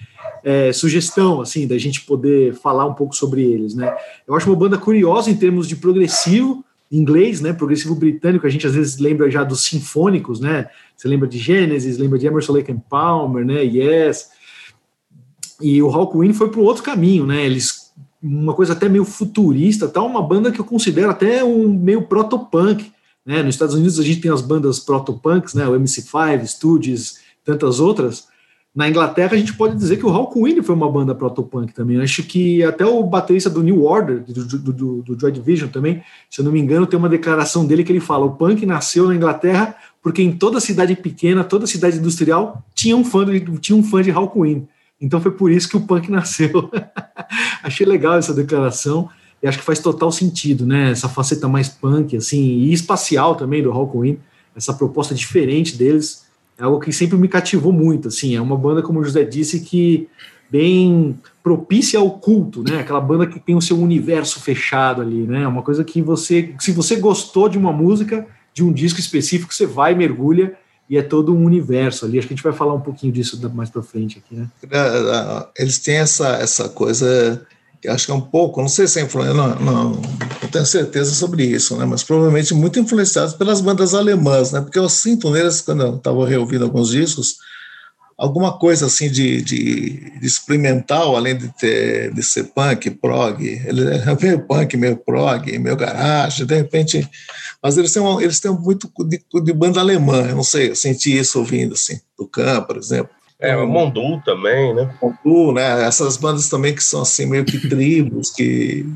é, 0.42 0.72
sugestão, 0.72 1.40
assim, 1.40 1.66
da 1.66 1.76
gente 1.76 2.02
poder 2.02 2.54
falar 2.54 2.86
um 2.86 2.94
pouco 2.94 3.14
sobre 3.14 3.42
eles, 3.42 3.74
né? 3.74 3.94
Eu 4.26 4.34
acho 4.34 4.48
uma 4.48 4.56
banda 4.56 4.78
curiosa 4.78 5.30
em 5.30 5.36
termos 5.36 5.68
de 5.68 5.76
progressivo, 5.76 6.64
inglês, 6.90 7.40
né? 7.40 7.52
Progressivo 7.52 7.94
britânico, 7.94 8.46
a 8.46 8.50
gente 8.50 8.66
às 8.66 8.74
vezes 8.74 8.98
lembra 8.98 9.30
já 9.30 9.44
dos 9.44 9.64
sinfônicos, 9.64 10.40
né? 10.40 10.68
Você 10.96 11.06
lembra 11.06 11.28
de 11.28 11.38
Genesis, 11.38 11.98
lembra 11.98 12.18
de 12.18 12.26
Emerson 12.26 12.52
Lake 12.52 12.72
and 12.72 12.82
Palmer, 12.88 13.44
né? 13.44 13.62
Yes, 13.62 14.30
e 15.60 15.82
o 15.82 15.88
Hawkwind 15.88 16.34
foi 16.34 16.48
para 16.48 16.60
um 16.60 16.64
outro 16.64 16.82
caminho, 16.82 17.26
né? 17.26 17.44
Eles 17.44 17.90
uma 18.22 18.52
coisa 18.52 18.74
até 18.74 18.88
meio 18.88 19.04
futurista, 19.04 19.88
tá? 19.88 20.02
Uma 20.02 20.22
banda 20.22 20.52
que 20.52 20.60
eu 20.60 20.64
considero 20.64 21.10
até 21.10 21.42
um 21.42 21.72
meio 21.72 22.02
proto-punk, 22.02 22.92
né? 23.24 23.42
Nos 23.42 23.54
Estados 23.54 23.74
Unidos 23.74 23.98
a 23.98 24.02
gente 24.02 24.20
tem 24.20 24.30
as 24.30 24.42
bandas 24.42 24.78
proto-punks, 24.78 25.54
né? 25.54 25.66
O 25.66 25.78
MC5, 25.78 26.46
Stooges, 26.46 27.20
tantas 27.44 27.80
outras. 27.80 28.28
Na 28.75 28.88
Inglaterra 28.88 29.35
a 29.35 29.38
gente 29.38 29.54
pode 29.54 29.75
dizer 29.75 29.96
que 29.96 30.06
o 30.06 30.11
Hawkwind 30.11 30.62
foi 30.62 30.75
uma 30.75 30.90
banda 30.90 31.14
proto-punk 31.14 31.73
também. 31.73 32.00
acho 32.00 32.23
que 32.23 32.62
até 32.62 32.85
o 32.85 33.02
baterista 33.02 33.50
do 33.50 33.62
New 33.62 33.82
Order, 33.82 34.23
do, 34.23 34.44
do, 34.44 34.73
do, 34.73 35.02
do 35.02 35.20
Joy 35.20 35.32
Division 35.32 35.68
também, 35.68 36.02
se 36.30 36.40
eu 36.40 36.44
não 36.44 36.52
me 36.52 36.61
engano, 36.61 36.87
tem 36.87 36.99
uma 36.99 37.08
declaração 37.08 37.66
dele 37.66 37.82
que 37.82 37.90
ele 37.90 38.00
fala: 38.00 38.26
o 38.26 38.37
punk 38.37 38.64
nasceu 38.66 39.08
na 39.08 39.14
Inglaterra 39.14 39.75
porque 40.02 40.23
em 40.23 40.32
toda 40.32 40.61
cidade 40.61 40.94
pequena, 40.94 41.42
toda 41.42 41.66
cidade 41.66 41.99
industrial 41.99 42.62
tinha 42.75 42.96
um 42.96 43.04
fã 43.04 43.25
de, 43.25 43.40
tinha 43.58 43.76
um 43.76 43.82
fã 43.82 44.02
de 44.02 44.11
Hawkwind. 44.11 44.66
Então 45.00 45.21
foi 45.21 45.30
por 45.30 45.50
isso 45.50 45.69
que 45.69 45.76
o 45.76 45.80
punk 45.80 46.11
nasceu. 46.12 46.71
Achei 47.62 47.87
legal 47.87 48.19
essa 48.19 48.35
declaração 48.35 49.09
e 49.42 49.49
acho 49.49 49.59
que 49.59 49.64
faz 49.64 49.78
total 49.78 50.12
sentido, 50.12 50.66
né? 50.66 50.90
Essa 50.90 51.09
faceta 51.09 51.49
mais 51.49 51.69
punk, 51.69 52.16
assim, 52.16 52.42
e 52.42 52.73
espacial 52.73 53.35
também 53.35 53.62
do 53.62 53.73
Hawkwind, 53.73 54.19
essa 54.54 54.75
proposta 54.75 55.14
diferente 55.14 55.76
deles, 55.76 56.26
é 56.59 56.64
algo 56.64 56.78
que 56.78 56.92
sempre 56.92 57.16
me 57.16 57.26
cativou 57.26 57.73
muito, 57.73 58.09
assim, 58.09 58.37
é 58.37 58.40
uma 58.40 58.57
banda, 58.57 58.83
como 58.83 59.00
o 59.00 59.04
José 59.04 59.25
disse, 59.25 59.61
que 59.61 60.09
bem 60.50 61.19
propícia 61.42 61.99
ao 61.99 62.11
culto, 62.19 62.62
né? 62.62 62.80
Aquela 62.80 63.00
banda 63.00 63.26
que 63.26 63.40
tem 63.40 63.54
o 63.54 63.62
seu 63.62 63.78
universo 63.78 64.40
fechado 64.40 65.00
ali, 65.00 65.23
né? 65.23 65.47
Uma 65.47 65.62
coisa 65.62 65.83
que 65.85 66.02
você, 66.02 66.54
se 66.59 66.73
você 66.73 66.97
gostou 66.97 67.49
de 67.49 67.57
uma 67.57 67.73
música, 67.73 68.26
de 68.52 68.62
um 68.62 68.73
disco 68.73 69.00
específico, 69.00 69.54
você 69.54 69.64
vai, 69.64 69.95
mergulha 69.95 70.54
e 70.90 70.99
é 70.99 71.02
todo 71.02 71.32
um 71.32 71.44
universo 71.44 72.04
ali. 72.04 72.18
Acho 72.18 72.26
que 72.26 72.35
a 72.35 72.37
gente 72.37 72.42
vai 72.42 72.52
falar 72.52 72.75
um 72.75 72.80
pouquinho 72.80 73.12
disso 73.12 73.40
mais 73.54 73.70
para 73.70 73.80
frente 73.80 74.18
aqui, 74.18 74.35
né? 74.35 74.49
É, 74.68 74.76
é, 74.76 75.62
eles 75.62 75.78
têm 75.78 75.99
essa, 75.99 76.30
essa 76.30 76.68
coisa, 76.68 77.47
eu 77.80 77.92
acho 77.92 78.06
que 78.06 78.11
é 78.11 78.14
um 78.14 78.20
pouco, 78.20 78.61
não 78.61 78.68
sei 78.68 78.88
se 78.88 78.99
é 78.99 79.04
influência, 79.04 79.32
não, 79.32 79.54
não, 79.61 79.90
não 79.92 80.49
tenho 80.50 80.66
certeza 80.66 81.14
sobre 81.14 81.44
isso, 81.44 81.76
né? 81.76 81.85
Mas 81.85 82.02
provavelmente 82.02 82.52
muito 82.52 82.80
influenciados 82.80 83.35
pelas 83.35 83.61
bandas 83.61 83.94
alemãs, 83.94 84.50
né? 84.50 84.61
Porque 84.61 84.80
eu 84.80 84.88
sinto 84.88 85.30
neles, 85.30 85.61
quando 85.61 85.82
eu 85.85 85.94
estava 85.94 86.26
reouvindo 86.26 86.64
alguns 86.64 86.90
discos, 86.90 87.37
alguma 88.20 88.52
coisa 88.52 88.84
assim 88.84 89.10
de, 89.10 89.40
de, 89.40 90.20
de, 90.20 90.26
experimental, 90.26 91.16
além 91.16 91.38
de, 91.38 91.48
ter, 91.56 92.12
de 92.12 92.22
ser 92.22 92.44
punk, 92.44 92.90
prog. 92.90 93.42
Ele 93.42 93.94
é 93.96 94.04
meio 94.20 94.46
punk, 94.46 94.76
meio 94.76 94.96
prog, 94.98 95.58
meio 95.58 95.74
garagem, 95.74 96.44
de 96.44 96.54
repente. 96.54 97.08
Mas 97.62 97.78
eles 97.78 97.90
têm, 97.90 98.02
uma, 98.02 98.22
eles 98.22 98.38
têm 98.38 98.50
muito 98.52 98.92
de, 99.06 99.24
de, 99.42 99.52
banda 99.54 99.80
alemã, 99.80 100.26
eu 100.28 100.36
não 100.36 100.42
sei, 100.42 100.68
eu 100.70 100.76
senti 100.76 101.16
isso 101.16 101.38
ouvindo, 101.38 101.72
assim, 101.72 101.98
do 102.18 102.26
Khan, 102.26 102.60
por 102.62 102.76
exemplo. 102.76 103.10
É, 103.40 103.56
o 103.56 103.66
Mondu 103.66 104.20
também, 104.22 104.74
né? 104.74 104.94
Mondu, 105.00 105.52
né? 105.52 105.82
Essas 105.84 106.18
bandas 106.18 106.50
também 106.50 106.74
que 106.74 106.84
são 106.84 107.00
assim, 107.00 107.24
meio 107.24 107.46
que 107.46 107.70
tribos, 107.70 108.28
que 108.28 108.86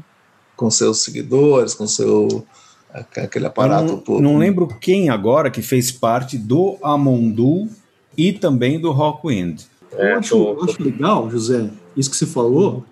com 0.54 0.70
seus 0.70 1.02
seguidores, 1.02 1.72
com 1.72 1.86
seu 1.86 2.46
aquele 2.92 3.46
aparato 3.46 3.92
não, 3.92 3.98
todo. 3.98 4.20
Não 4.20 4.36
lembro 4.36 4.68
quem 4.68 5.08
agora 5.08 5.50
que 5.50 5.62
fez 5.62 5.90
parte 5.90 6.36
do 6.36 6.76
Amondu 6.82 7.68
e 8.16 8.32
também 8.32 8.80
do 8.80 8.90
Rockwind. 8.90 9.62
É, 9.92 10.12
eu, 10.12 10.18
acho, 10.18 10.34
eu 10.34 10.64
acho 10.64 10.82
legal, 10.82 11.30
José, 11.30 11.70
isso 11.96 12.10
que 12.10 12.16
você 12.16 12.26
falou, 12.26 12.84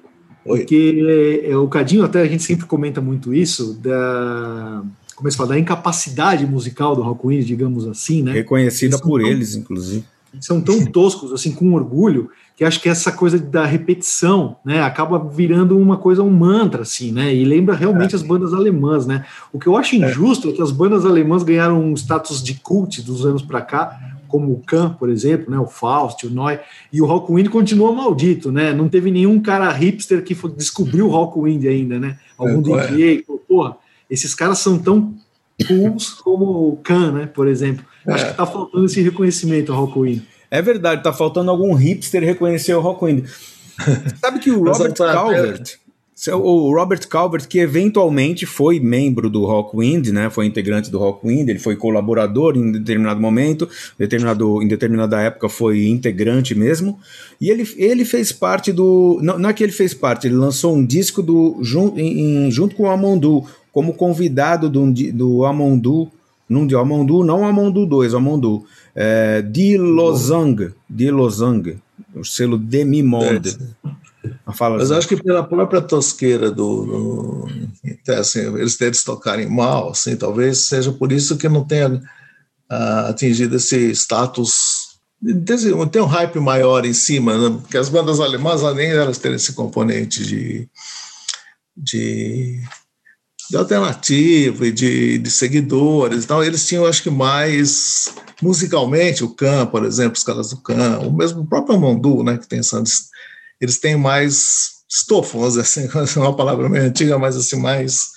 Oi. 0.44 0.58
porque 0.58 1.42
é, 1.44 1.56
o 1.56 1.68
Cadinho, 1.68 2.04
até 2.04 2.20
a 2.20 2.26
gente 2.26 2.42
sempre 2.42 2.66
comenta 2.66 3.00
muito 3.00 3.34
isso, 3.34 3.74
da, 3.74 4.82
como 5.16 5.28
é 5.28 5.32
fala, 5.32 5.50
da 5.50 5.58
incapacidade 5.58 6.46
musical 6.46 6.96
do 6.96 7.02
Rockwind, 7.02 7.44
digamos 7.44 7.86
assim, 7.86 8.22
né? 8.22 8.32
Reconhecida 8.32 8.96
eles 8.96 9.00
por 9.00 9.20
tão, 9.20 9.30
eles, 9.30 9.54
inclusive. 9.54 10.04
São 10.40 10.60
tão 10.60 10.84
toscos, 10.86 11.32
assim, 11.32 11.52
com 11.52 11.74
orgulho, 11.74 12.30
que 12.56 12.64
acho 12.64 12.80
que 12.80 12.88
essa 12.88 13.12
coisa 13.12 13.38
da 13.38 13.64
repetição, 13.64 14.56
né, 14.64 14.82
acaba 14.82 15.18
virando 15.18 15.78
uma 15.78 15.96
coisa, 15.96 16.22
um 16.22 16.30
mantra, 16.30 16.82
assim, 16.82 17.12
né? 17.12 17.34
E 17.34 17.44
lembra 17.44 17.74
realmente 17.74 18.14
é. 18.14 18.16
as 18.16 18.22
bandas 18.22 18.54
alemãs, 18.54 19.06
né? 19.06 19.24
O 19.52 19.58
que 19.58 19.66
eu 19.66 19.76
acho 19.76 19.94
injusto 19.96 20.48
é, 20.48 20.50
é 20.52 20.54
que 20.54 20.62
as 20.62 20.70
bandas 20.70 21.04
alemãs 21.04 21.42
ganharam 21.42 21.82
um 21.82 21.94
status 21.94 22.42
de 22.42 22.54
cult 22.54 23.02
dos 23.02 23.26
anos 23.26 23.42
para 23.42 23.60
cá, 23.60 24.11
como 24.32 24.50
o 24.50 24.62
Kahn, 24.64 24.94
por 24.94 25.10
exemplo, 25.10 25.50
né, 25.50 25.58
o 25.58 25.66
Faust, 25.66 26.26
o 26.26 26.30
Neu, 26.30 26.58
e 26.90 27.02
o 27.02 27.04
Rockwind 27.04 27.50
continua 27.50 27.92
maldito, 27.92 28.50
né? 28.50 28.72
Não 28.72 28.88
teve 28.88 29.10
nenhum 29.10 29.38
cara 29.38 29.70
hipster 29.70 30.24
que 30.24 30.34
descobriu 30.56 31.06
o 31.06 31.10
Rockwind 31.10 31.66
ainda, 31.66 32.00
né? 32.00 32.18
Algum 32.38 32.78
é, 32.78 33.22
falou, 33.26 33.42
porra, 33.46 33.76
esses 34.08 34.34
caras 34.34 34.58
são 34.58 34.78
tão 34.78 35.14
cools 35.68 36.14
como 36.14 36.70
o 36.70 36.76
Kahn, 36.78 37.12
né, 37.12 37.26
por 37.26 37.46
exemplo. 37.46 37.84
É. 38.08 38.12
Acho 38.14 38.30
que 38.30 38.34
tá 38.34 38.46
faltando 38.46 38.86
esse 38.86 39.02
reconhecimento 39.02 39.70
ao 39.70 39.84
Rockwind. 39.84 40.22
É 40.50 40.62
verdade, 40.62 41.02
tá 41.02 41.12
faltando 41.12 41.50
algum 41.50 41.74
hipster 41.74 42.24
reconhecer 42.24 42.72
o 42.72 42.80
Rockwind. 42.80 43.26
Sabe 44.18 44.38
que 44.38 44.50
o 44.50 44.64
Robert 44.64 44.94
Calvert, 44.94 45.76
o 46.34 46.74
Robert 46.74 47.08
Calvert, 47.08 47.48
que 47.48 47.58
eventualmente 47.58 48.44
foi 48.44 48.78
membro 48.78 49.30
do 49.30 49.44
Rockwind, 49.44 50.08
né? 50.08 50.28
Foi 50.30 50.46
integrante 50.46 50.90
do 50.90 50.98
Rockwind, 50.98 51.48
ele 51.48 51.58
foi 51.58 51.74
colaborador 51.74 52.56
em 52.56 52.70
determinado 52.70 53.20
momento, 53.20 53.68
determinado, 53.98 54.62
em 54.62 54.68
determinada 54.68 55.20
época 55.20 55.48
foi 55.48 55.86
integrante 55.86 56.54
mesmo. 56.54 57.00
E 57.40 57.50
ele, 57.50 57.66
ele 57.76 58.04
fez 58.04 58.30
parte 58.30 58.72
do. 58.72 59.18
Não, 59.22 59.38
não 59.38 59.48
é 59.48 59.52
que 59.52 59.64
ele 59.64 59.72
fez 59.72 59.94
parte, 59.94 60.26
ele 60.26 60.36
lançou 60.36 60.76
um 60.76 60.84
disco 60.84 61.22
do, 61.22 61.58
jun, 61.62 61.94
em, 61.96 62.50
junto 62.50 62.76
com 62.76 62.84
o 62.84 62.90
Amondu, 62.90 63.44
como 63.72 63.94
convidado 63.94 64.68
do, 64.68 64.92
do 64.92 65.44
Amondu, 65.46 66.10
num 66.48 66.66
de 66.66 66.76
Amondu, 66.76 67.24
não 67.24 67.46
Amondu 67.46 67.86
2, 67.86 68.14
Amondu, 68.14 68.64
é, 68.94 69.40
de 69.40 69.78
Lozang, 69.78 70.70
de 70.88 71.10
Lozang, 71.10 71.78
o 72.14 72.22
selo 72.22 72.58
Demi 72.58 73.02
Monde. 73.02 73.56
É. 73.84 74.01
Fala 74.54 74.78
Mas 74.78 74.90
assim. 74.90 74.98
acho 74.98 75.08
que 75.08 75.22
pela 75.22 75.42
própria 75.42 75.80
tosqueira 75.80 76.50
do, 76.50 76.84
do 76.84 77.48
assim, 78.12 78.40
eles 78.54 78.76
deles 78.76 79.02
tocarem 79.02 79.48
mal, 79.48 79.90
assim, 79.90 80.16
talvez 80.16 80.58
seja 80.58 80.92
por 80.92 81.10
isso 81.10 81.36
que 81.36 81.48
não 81.48 81.64
tenha 81.64 81.88
uh, 81.88 83.08
atingido 83.08 83.56
esse 83.56 83.90
status 83.90 84.92
tem 85.90 86.02
um 86.02 86.06
hype 86.06 86.40
maior 86.40 86.84
em 86.84 86.92
cima, 86.92 87.38
né? 87.38 87.58
porque 87.60 87.78
as 87.78 87.88
bandas 87.88 88.18
alemãs 88.18 88.64
além 88.64 88.90
elas 88.90 89.18
terem 89.18 89.36
esse 89.36 89.52
componente 89.52 90.26
de, 90.26 90.68
de, 91.76 92.60
de 93.48 93.56
alternativo 93.56 94.64
e 94.64 94.72
de, 94.72 95.18
de 95.18 95.30
seguidores, 95.30 96.24
então 96.24 96.42
eles 96.42 96.66
tinham 96.66 96.86
acho 96.86 97.04
que 97.04 97.10
mais 97.10 98.12
musicalmente 98.42 99.22
o 99.22 99.30
Khan, 99.30 99.66
por 99.66 99.84
exemplo, 99.84 100.16
os 100.16 100.24
caras 100.24 100.50
do 100.50 100.56
Khan, 100.56 100.98
o 100.98 101.12
mesmo 101.12 101.42
o 101.42 101.46
próprio 101.46 101.78
Mondu, 101.78 102.24
né, 102.24 102.36
que 102.36 102.48
tem 102.48 102.58
essa 102.58 102.82
eles 103.62 103.78
têm 103.78 103.96
mais 103.96 104.82
estofo, 104.90 105.38
vamos 105.38 105.54
dizer 105.54 105.62
assim, 105.62 105.88
uma 106.20 106.36
palavra 106.36 106.68
meio 106.68 106.84
antiga, 106.84 107.16
mas 107.18 107.36
assim, 107.36 107.56
mais 107.56 108.10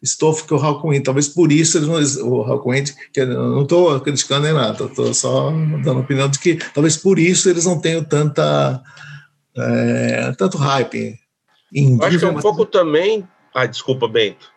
estofo 0.00 0.46
que 0.46 0.54
o 0.54 0.56
Hawkwind. 0.56 1.02
Talvez 1.02 1.28
por 1.28 1.50
isso 1.50 1.78
eles 1.78 2.16
não, 2.16 2.28
o 2.28 2.42
Hawkwind, 2.42 2.92
que 3.12 3.24
não 3.24 3.62
estou 3.62 4.00
criticando 4.00 4.44
nem 4.44 4.54
nada, 4.54 4.84
estou 4.84 5.12
só 5.12 5.50
dando 5.50 5.98
a 5.98 6.00
opinião 6.00 6.28
de 6.28 6.38
que 6.38 6.54
talvez 6.72 6.96
por 6.96 7.18
isso 7.18 7.50
eles 7.50 7.64
não 7.64 7.80
tenham 7.80 8.04
tanta 8.04 8.82
é, 9.56 10.32
tanto 10.38 10.56
hype. 10.56 11.18
Acho 12.02 12.18
que 12.18 12.24
é 12.24 12.28
um 12.28 12.40
pouco 12.40 12.64
também. 12.64 13.26
Ah, 13.54 13.66
desculpa, 13.66 14.06
Bento 14.08 14.51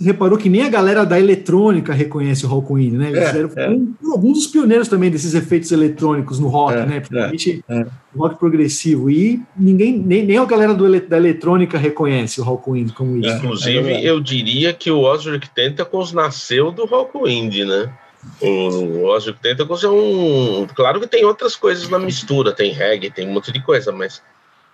reparou 0.00 0.38
que 0.38 0.48
nem 0.48 0.62
a 0.62 0.68
galera 0.68 1.04
da 1.04 1.18
eletrônica 1.18 1.92
reconhece 1.92 2.46
o 2.46 2.48
Hawkwind, 2.48 2.94
né? 2.94 3.10
Eles 3.10 3.56
é, 3.56 3.64
é. 3.64 3.70
Um, 3.70 3.94
alguns 4.10 4.38
dos 4.38 4.46
pioneiros 4.46 4.88
também 4.88 5.10
desses 5.10 5.34
efeitos 5.34 5.70
eletrônicos 5.70 6.38
no 6.38 6.48
rock, 6.48 6.74
é, 6.74 6.86
né? 6.86 7.00
Principalmente 7.00 7.64
é, 7.68 7.80
é. 7.80 7.86
rock 8.16 8.38
progressivo. 8.38 9.10
E 9.10 9.42
ninguém, 9.54 9.98
nem, 9.98 10.24
nem 10.24 10.38
a 10.38 10.44
galera 10.44 10.74
do, 10.74 11.00
da 11.00 11.16
eletrônica 11.16 11.76
reconhece 11.76 12.40
o 12.40 12.44
Hawkwind 12.44 12.92
como 12.92 13.18
isso. 13.18 13.36
Inclusive, 13.36 14.04
eu 14.04 14.20
diria 14.20 14.72
que 14.72 14.90
o 14.90 15.00
Ozric 15.00 15.50
Tentacles 15.50 16.12
nasceu 16.12 16.70
do 16.72 16.82
Hawkwind, 16.82 17.64
né? 17.64 17.92
O 18.40 19.04
Ozric 19.04 19.38
Tentacles 19.40 19.84
é 19.84 19.88
um. 19.88 20.66
Claro 20.74 21.00
que 21.00 21.06
tem 21.06 21.24
outras 21.24 21.56
coisas 21.56 21.88
na 21.88 21.98
mistura, 21.98 22.52
tem 22.52 22.72
reggae, 22.72 23.10
tem 23.10 23.28
um 23.28 23.32
monte 23.32 23.52
de 23.52 23.62
coisa, 23.62 23.92
mas 23.92 24.22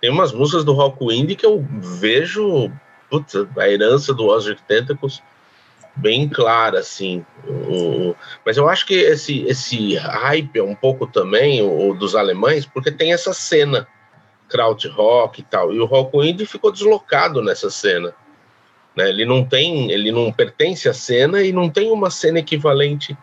tem 0.01 0.09
umas 0.09 0.31
músicas 0.31 0.63
do 0.63 0.79
Hawkwind 0.79 1.35
que 1.35 1.45
eu 1.45 1.65
vejo 1.99 2.71
putz, 3.09 3.33
a 3.57 3.69
herança 3.69 4.13
do 4.13 4.25
Ozric 4.25 4.61
Tentacles 4.63 5.21
bem 5.97 6.29
clara, 6.29 6.79
assim. 6.79 7.25
O, 7.47 8.15
mas 8.45 8.57
eu 8.57 8.69
acho 8.69 8.85
que 8.85 8.93
esse, 8.93 9.41
esse 9.43 9.95
hype 9.95 10.59
é 10.59 10.63
um 10.63 10.75
pouco 10.75 11.07
também 11.07 11.61
o, 11.61 11.93
dos 11.93 12.15
alemães, 12.15 12.65
porque 12.65 12.91
tem 12.91 13.13
essa 13.13 13.33
cena 13.33 13.87
krautrock 14.47 15.41
e 15.41 15.43
tal, 15.43 15.73
e 15.73 15.79
o 15.79 15.85
Rockwind 15.85 16.45
ficou 16.45 16.71
deslocado 16.71 17.41
nessa 17.41 17.69
cena. 17.69 18.13
Né? 18.95 19.09
Ele 19.09 19.25
não 19.25 19.43
tem, 19.43 19.91
ele 19.91 20.11
não 20.11 20.31
pertence 20.31 20.87
à 20.87 20.93
cena 20.93 21.43
e 21.43 21.51
não 21.51 21.69
tem 21.69 21.91
uma 21.91 22.09
cena 22.09 22.39
equivalente 22.39 23.17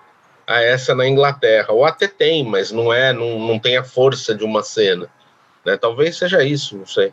a 0.47 0.61
essa 0.61 0.95
na 0.95 1.09
Inglaterra. 1.09 1.73
Ou 1.73 1.85
até 1.85 2.07
tem, 2.07 2.45
mas 2.45 2.71
não 2.71 2.93
é, 2.93 3.13
não, 3.13 3.39
não 3.39 3.59
tem 3.59 3.77
a 3.77 3.85
força 3.85 4.35
de 4.35 4.45
uma 4.45 4.63
cena. 4.63 5.09
Né? 5.65 5.77
Talvez 5.77 6.17
seja 6.17 6.45
isso, 6.45 6.77
não 6.77 6.87
sei. 6.87 7.13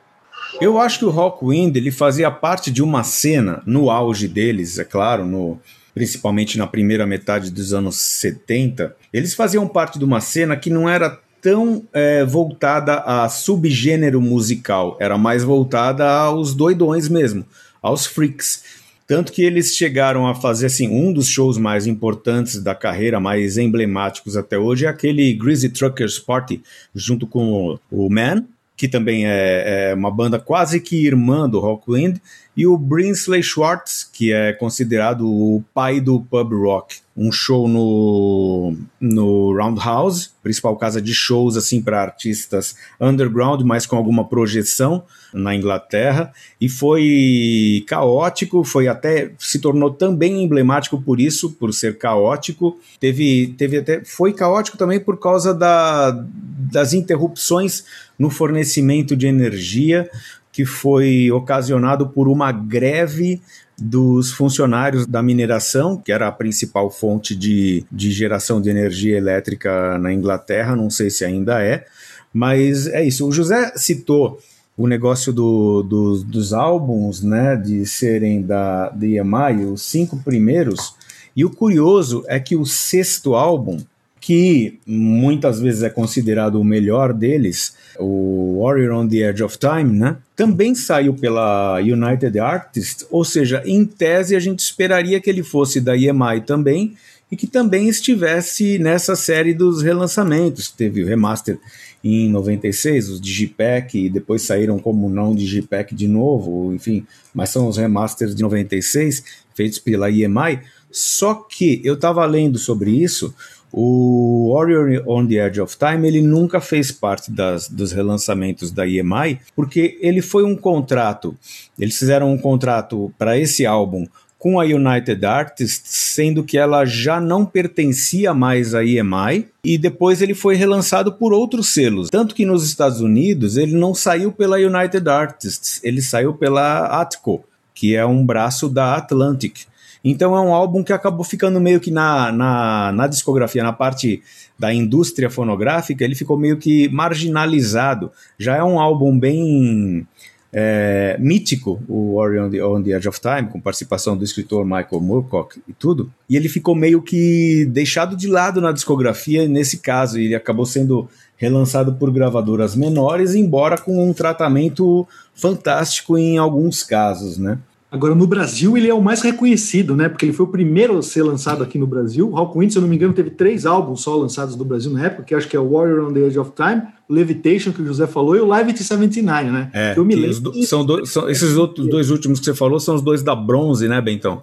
Eu 0.60 0.80
acho 0.80 1.00
que 1.00 1.06
o 1.06 1.10
Rockwind 1.10 1.76
ele 1.76 1.92
fazia 1.92 2.30
parte 2.30 2.72
de 2.72 2.84
uma 2.84 3.04
cena 3.04 3.62
no 3.66 3.90
auge 3.90 4.28
deles, 4.28 4.80
é 4.80 4.84
claro, 4.84 5.26
no 5.26 5.60
principalmente 5.94 6.58
na 6.58 6.68
primeira 6.68 7.06
metade 7.06 7.52
dos 7.52 7.74
anos 7.74 7.98
70. 7.98 8.96
Eles 9.12 9.34
faziam 9.34 9.68
parte 9.68 10.00
de 10.00 10.06
uma 10.06 10.22
cena 10.22 10.56
que 10.56 10.70
não 10.70 10.90
era 10.90 11.20
tão 11.42 11.84
é, 11.92 12.24
voltada 12.24 13.00
a 13.00 13.28
subgênero 13.28 14.22
musical, 14.22 14.96
era 15.00 15.18
mais 15.18 15.44
voltada 15.44 16.08
aos 16.08 16.54
doidões 16.54 17.10
mesmo, 17.10 17.46
aos 17.82 18.06
freaks. 18.06 18.64
Tanto 19.08 19.34
que 19.34 19.42
eles 19.42 19.76
chegaram 19.76 20.26
a 20.28 20.34
fazer 20.34 20.68
assim, 20.68 20.88
um 20.88 21.12
dos 21.12 21.28
shows 21.28 21.58
mais 21.58 21.86
importantes 21.86 22.64
da 22.64 22.74
carreira, 22.74 23.20
mais 23.20 23.58
emblemáticos 23.58 24.38
até 24.38 24.58
hoje, 24.58 24.86
é 24.86 24.88
aquele 24.88 25.34
Greasy 25.34 25.68
Truckers 25.68 26.18
Party, 26.18 26.62
junto 26.96 27.28
com 27.28 27.78
o 27.92 28.10
Man, 28.10 28.46
que 28.82 28.88
também 28.88 29.28
é, 29.28 29.92
é, 29.92 29.94
uma 29.94 30.10
banda 30.10 30.40
quase 30.40 30.82
que 30.82 31.06
irmã 31.06 31.48
do 31.48 31.60
Rockwind, 31.60 32.20
e 32.56 32.68
o 32.68 32.78
Brinsley 32.78 33.42
Schwartz, 33.42 34.10
que 34.12 34.34
é 34.34 34.52
considerado 34.52 35.26
o 35.26 35.64
pai 35.74 36.02
do 36.02 36.22
pub 36.22 36.54
rock. 36.54 36.98
Um 37.16 37.32
show 37.32 37.68
no, 37.68 38.76
no 39.00 39.54
Roundhouse, 39.56 40.30
principal 40.42 40.76
casa 40.76 41.02
de 41.02 41.14
shows 41.14 41.56
assim 41.56 41.82
para 41.82 42.02
artistas 42.02 42.76
underground, 43.00 43.62
mas 43.62 43.86
com 43.86 43.96
alguma 43.96 44.28
projeção 44.28 45.04
na 45.34 45.56
Inglaterra, 45.56 46.34
e 46.60 46.68
foi 46.68 47.84
caótico, 47.88 48.64
foi 48.64 48.88
até 48.88 49.32
se 49.38 49.60
tornou 49.60 49.92
também 49.92 50.44
emblemático 50.44 51.02
por 51.02 51.20
isso, 51.22 51.52
por 51.54 51.74
ser 51.74 51.98
caótico. 51.98 52.78
Teve, 53.00 53.56
teve 53.58 53.78
até 53.78 54.04
foi 54.04 54.34
caótico 54.34 54.78
também 54.78 55.00
por 55.00 55.18
causa 55.20 55.54
da, 55.54 56.12
das 56.12 56.94
interrupções 56.94 57.86
no 58.20 58.30
fornecimento 58.30 59.16
de 59.16 59.28
energia 59.28 60.10
que 60.52 60.66
foi 60.66 61.32
ocasionado 61.32 62.10
por 62.10 62.28
uma 62.28 62.52
greve 62.52 63.42
dos 63.78 64.32
funcionários 64.32 65.08
da 65.08 65.24
mineração, 65.24 65.98
que 65.98 66.12
era 66.12 66.28
a 66.28 66.32
principal 66.32 66.92
fonte 66.92 67.36
de, 67.36 67.84
de 67.92 68.12
geração 68.12 68.62
de 68.62 68.70
energia 68.70 69.18
elétrica 69.18 69.98
na 69.98 70.14
Inglaterra, 70.14 70.76
não 70.76 70.90
sei 70.90 71.10
se 71.10 71.26
ainda 71.26 71.64
é, 71.64 71.86
mas 72.34 72.86
é 72.88 73.04
isso. 73.04 73.28
O 73.28 73.32
José 73.32 73.74
citou 73.76 74.40
o 74.78 74.88
negócio 74.88 75.34
do, 75.34 75.84
do, 75.84 76.24
dos 76.24 76.54
álbuns, 76.54 77.22
né, 77.22 77.56
de 77.56 77.86
serem 77.86 78.42
da, 78.42 78.90
da 78.90 79.06
EMI, 79.06 79.66
os 79.66 79.82
cinco 79.82 80.18
primeiros, 80.18 80.96
e 81.36 81.44
o 81.46 81.50
curioso 81.50 82.24
é 82.28 82.40
que 82.40 82.56
o 82.56 82.66
sexto 82.66 83.36
álbum, 83.36 83.80
que 84.22 84.80
muitas 84.86 85.60
vezes 85.60 85.82
é 85.82 85.90
considerado 85.90 86.62
o 86.62 86.64
melhor 86.64 87.12
deles, 87.12 87.76
o 88.00 88.62
Warrior 88.62 88.96
on 88.96 89.08
the 89.08 89.18
Edge 89.18 89.44
of 89.44 89.58
Time, 89.58 89.98
né? 89.98 90.18
Também 90.36 90.76
saiu 90.76 91.16
pela 91.16 91.80
United 91.80 92.38
Artists, 92.40 93.08
ou 93.10 93.26
seja, 93.26 93.64
em 93.66 93.84
tese 93.84 94.36
a 94.36 94.40
gente 94.40 94.60
esperaria 94.60 95.20
que 95.20 95.28
ele 95.28 95.42
fosse 95.42 95.82
da 95.82 95.98
EMI 95.98 96.42
também 96.46 96.96
e 97.32 97.36
que 97.36 97.48
também 97.48 97.90
estivesse 97.90 98.78
nessa 98.78 99.16
série 99.16 99.56
dos 99.56 99.82
relançamentos. 99.82 100.70
Teve 100.70 101.04
o 101.04 101.08
remaster 101.08 101.58
em 102.04 102.30
96, 102.30 103.10
os 103.10 103.22
Digipack, 103.22 103.98
e 103.98 104.10
depois 104.10 104.44
saíram 104.44 104.78
como 104.78 105.10
não 105.10 105.34
Digipack 105.34 105.96
de 105.96 106.08
novo, 106.08 106.72
enfim, 106.74 107.06
mas 107.34 107.50
são 107.50 107.68
os 107.68 107.78
remasters 107.78 108.36
de 108.36 108.44
96 108.44 109.24
feitos 109.56 109.80
pela 109.80 110.12
EMI. 110.12 110.60
Só 110.92 111.36
que 111.36 111.82
eu 111.84 111.94
estava 111.94 112.26
lendo 112.26 112.60
sobre 112.60 112.92
isso, 112.92 113.34
o 113.72 114.54
Warrior 114.54 115.04
on 115.08 115.26
the 115.26 115.36
Edge 115.36 115.62
of 115.62 115.78
Time 115.78 116.08
ele 116.08 116.22
nunca 116.22 116.60
fez 116.60 116.92
parte 116.92 117.32
das, 117.32 117.70
dos 117.70 117.92
relançamentos 117.92 118.72
da 118.72 118.86
EMI, 118.88 119.40
porque 119.56 119.98
ele 120.02 120.22
foi 120.22 120.44
um 120.44 120.56
contrato. 120.56 121.36
Eles 121.80 121.98
fizeram 121.98 122.32
um 122.32 122.38
contrato 122.38 123.14
para 123.18 123.38
esse 123.38 123.66
álbum 123.66 124.06
com 124.42 124.60
a 124.60 124.64
United 124.64 125.24
Artists, 125.24 125.82
sendo 125.86 126.44
que 126.44 126.58
ela 126.58 126.84
já 126.84 127.22
não 127.22 127.46
pertencia 127.46 128.34
mais 128.34 128.74
à 128.74 128.84
EMI, 128.84 129.46
e 129.64 129.78
depois 129.78 130.20
ele 130.20 130.34
foi 130.34 130.56
relançado 130.56 131.14
por 131.14 131.32
outros 131.32 131.68
selos. 131.68 132.10
Tanto 132.10 132.34
que 132.34 132.44
nos 132.44 132.66
Estados 132.66 133.02
Unidos 133.02 133.56
ele 133.56 133.76
não 133.76 133.94
saiu 133.94 134.32
pela 134.32 134.58
United 134.58 135.08
Artists, 135.08 135.80
ele 135.84 136.02
saiu 136.02 136.34
pela 136.34 136.88
Atco, 136.88 137.46
que 137.76 137.96
é 137.96 138.04
um 138.04 138.26
braço 138.26 138.68
da 138.68 138.96
Atlantic. 138.96 139.60
Então 140.04 140.36
é 140.36 140.42
um 140.42 140.54
álbum 140.54 140.84
que 140.84 140.92
acabou 140.92 141.24
ficando 141.24 141.62
meio 141.62 141.80
que 141.80 141.92
na, 141.92 142.32
na, 142.32 142.92
na 142.92 143.08
discografia, 143.08 143.64
na 143.64 143.74
parte 143.74 144.22
da 144.58 144.74
indústria 144.74 145.30
fonográfica, 145.30 146.04
ele 146.04 146.16
ficou 146.16 146.38
meio 146.38 146.58
que 146.58 146.90
marginalizado. 146.90 148.12
Já 148.38 148.58
é 148.58 148.64
um 148.64 148.80
álbum 148.80 149.18
bem 149.18 150.08
é, 150.54 151.16
mítico, 151.20 151.82
o 151.88 152.16
Warrior 152.16 152.46
on 152.46 152.50
the, 152.50 152.64
on 152.64 152.84
the, 152.84 152.92
Edge 152.92 153.08
of 153.08 153.20
Time, 153.22 153.48
com 153.50 153.60
participação 153.60 154.18
do 154.18 154.24
escritor 154.24 154.66
Michael 154.66 155.00
Moorcock 155.00 155.62
e 155.68 155.74
tudo, 155.74 156.12
e 156.30 156.36
ele 156.36 156.50
ficou 156.50 156.76
meio 156.76 157.02
que 157.02 157.66
deixado 157.66 158.18
de 158.18 158.28
lado 158.28 158.60
na 158.60 158.72
discografia 158.72 159.48
nesse 159.48 159.78
caso, 159.78 160.20
ele 160.20 160.36
acabou 160.36 160.66
sendo 160.66 161.08
relançado 161.38 161.94
por 161.94 162.12
gravadoras 162.12 162.76
menores, 162.76 163.34
embora 163.34 163.78
com 163.78 164.08
um 164.08 164.14
tratamento 164.14 165.08
fantástico 165.34 166.18
em 166.18 166.38
alguns 166.38 166.84
casos, 166.84 167.38
né? 167.38 167.58
Agora, 167.92 168.16
no 168.16 168.26
Brasil, 168.26 168.78
ele 168.78 168.88
é 168.88 168.94
o 168.94 169.02
mais 169.02 169.22
reconhecido, 169.22 169.98
né? 169.98 170.08
Porque 170.08 170.26
ele 170.26 170.32
foi 170.32 170.46
o 170.46 170.50
primeiro 170.50 170.98
a 170.98 171.02
ser 171.02 171.24
lançado 171.24 171.62
aqui 171.62 171.78
no 171.78 171.86
Brasil. 171.86 172.30
O 172.30 172.38
Hawkwind, 172.38 172.72
se 172.72 172.78
eu 172.78 172.82
não 172.82 172.88
me 172.88 172.96
engano, 172.96 173.14
teve 173.14 173.30
três 173.30 173.66
álbuns 173.66 174.02
só 174.02 174.16
lançados 174.16 174.56
no 174.56 174.64
Brasil 174.64 174.90
na 174.94 175.08
época, 175.08 175.24
que 175.24 175.36
acho 175.36 175.46
que 175.46 175.58
é 175.58 175.60
o 175.60 175.70
Warrior 175.70 176.08
on 176.08 176.14
the 176.14 176.22
Edge 176.22 176.40
of 176.40 176.52
Time, 176.56 176.84
Levitation, 177.10 177.74
que 177.74 177.82
o 177.82 177.86
José 177.86 178.08
falou, 178.08 178.38
e 178.38 178.40
o 178.40 178.48
Live 178.48 178.72
at 178.72 178.78
79, 178.78 179.52
né? 179.52 179.70
É, 179.74 179.94
eu 179.98 180.06
me 180.06 180.16
lembro. 180.16 180.40
Do, 180.40 180.64
são, 180.64 180.86
do, 180.86 181.06
são 181.06 181.30
esses 181.30 181.58
outros 181.58 181.86
dois 181.90 182.10
últimos 182.10 182.40
que 182.40 182.46
você 182.46 182.54
falou 182.54 182.80
são 182.80 182.96
os 182.96 183.02
dois 183.02 183.22
da 183.22 183.36
bronze, 183.36 183.90
né, 183.90 184.00
Bentão? 184.00 184.42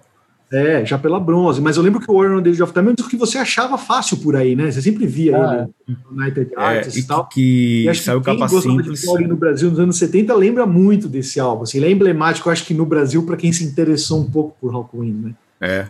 É, 0.51 0.83
já 0.83 0.97
pela 0.97 1.19
bronze. 1.19 1.61
Mas 1.61 1.77
eu 1.77 1.83
lembro 1.83 1.99
que 1.99 2.09
o 2.09 2.15
Warrior 2.15 2.41
Age 2.45 2.63
of 2.63 2.73
Time 2.73 2.87
é 2.87 2.91
um 2.91 2.95
disco 2.95 3.09
que 3.09 3.17
você 3.17 3.37
achava 3.37 3.77
fácil 3.77 4.17
por 4.17 4.35
aí, 4.35 4.55
né? 4.55 4.71
Você 4.71 4.81
sempre 4.81 5.05
via 5.05 5.37
ah, 5.37 5.67
ele 5.87 5.97
no 6.11 6.21
United 6.21 6.51
é, 6.55 6.59
Artists 6.59 7.03
e, 7.03 7.07
tal. 7.07 7.27
Que, 7.27 7.83
e 7.83 7.89
acho 7.89 8.03
saiu 8.03 8.19
que 8.19 8.31
quem 8.31 8.39
capa 8.39 8.61
simples. 8.61 9.01
de 9.01 9.27
no 9.27 9.35
Brasil 9.35 9.69
nos 9.69 9.79
anos 9.79 9.97
70 9.97 10.33
lembra 10.33 10.65
muito 10.65 11.07
desse 11.07 11.39
álbum. 11.39 11.63
Assim, 11.63 11.77
ele 11.77 11.87
é 11.87 11.91
emblemático, 11.91 12.49
acho 12.49 12.65
que 12.65 12.73
no 12.73 12.85
Brasil, 12.85 13.23
para 13.25 13.37
quem 13.37 13.51
se 13.51 13.63
interessou 13.63 14.21
um 14.21 14.29
pouco 14.29 14.55
por 14.59 14.73
Hawkwind, 14.73 15.25
né? 15.25 15.35
É. 15.61 15.87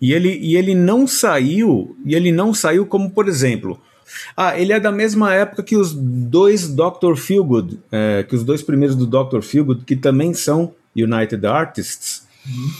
E 0.00 0.12
ele, 0.12 0.38
e 0.40 0.56
ele 0.56 0.74
não 0.74 1.06
saiu, 1.06 1.96
e 2.04 2.14
ele 2.14 2.32
não 2.32 2.52
saiu 2.52 2.86
como, 2.86 3.10
por 3.10 3.28
exemplo, 3.28 3.78
ah, 4.36 4.58
ele 4.58 4.72
é 4.72 4.80
da 4.80 4.90
mesma 4.90 5.34
época 5.34 5.62
que 5.62 5.76
os 5.76 5.92
dois 5.94 6.68
Dr. 6.68 7.14
Feelgood, 7.16 7.78
é, 7.92 8.24
que 8.28 8.34
os 8.34 8.42
dois 8.42 8.62
primeiros 8.62 8.96
do 8.96 9.06
Dr. 9.06 9.40
Feelgood, 9.42 9.84
que 9.84 9.96
também 9.96 10.34
são 10.34 10.72
United 10.96 11.46
Artists. 11.46 12.26
Uhum. 12.46 12.70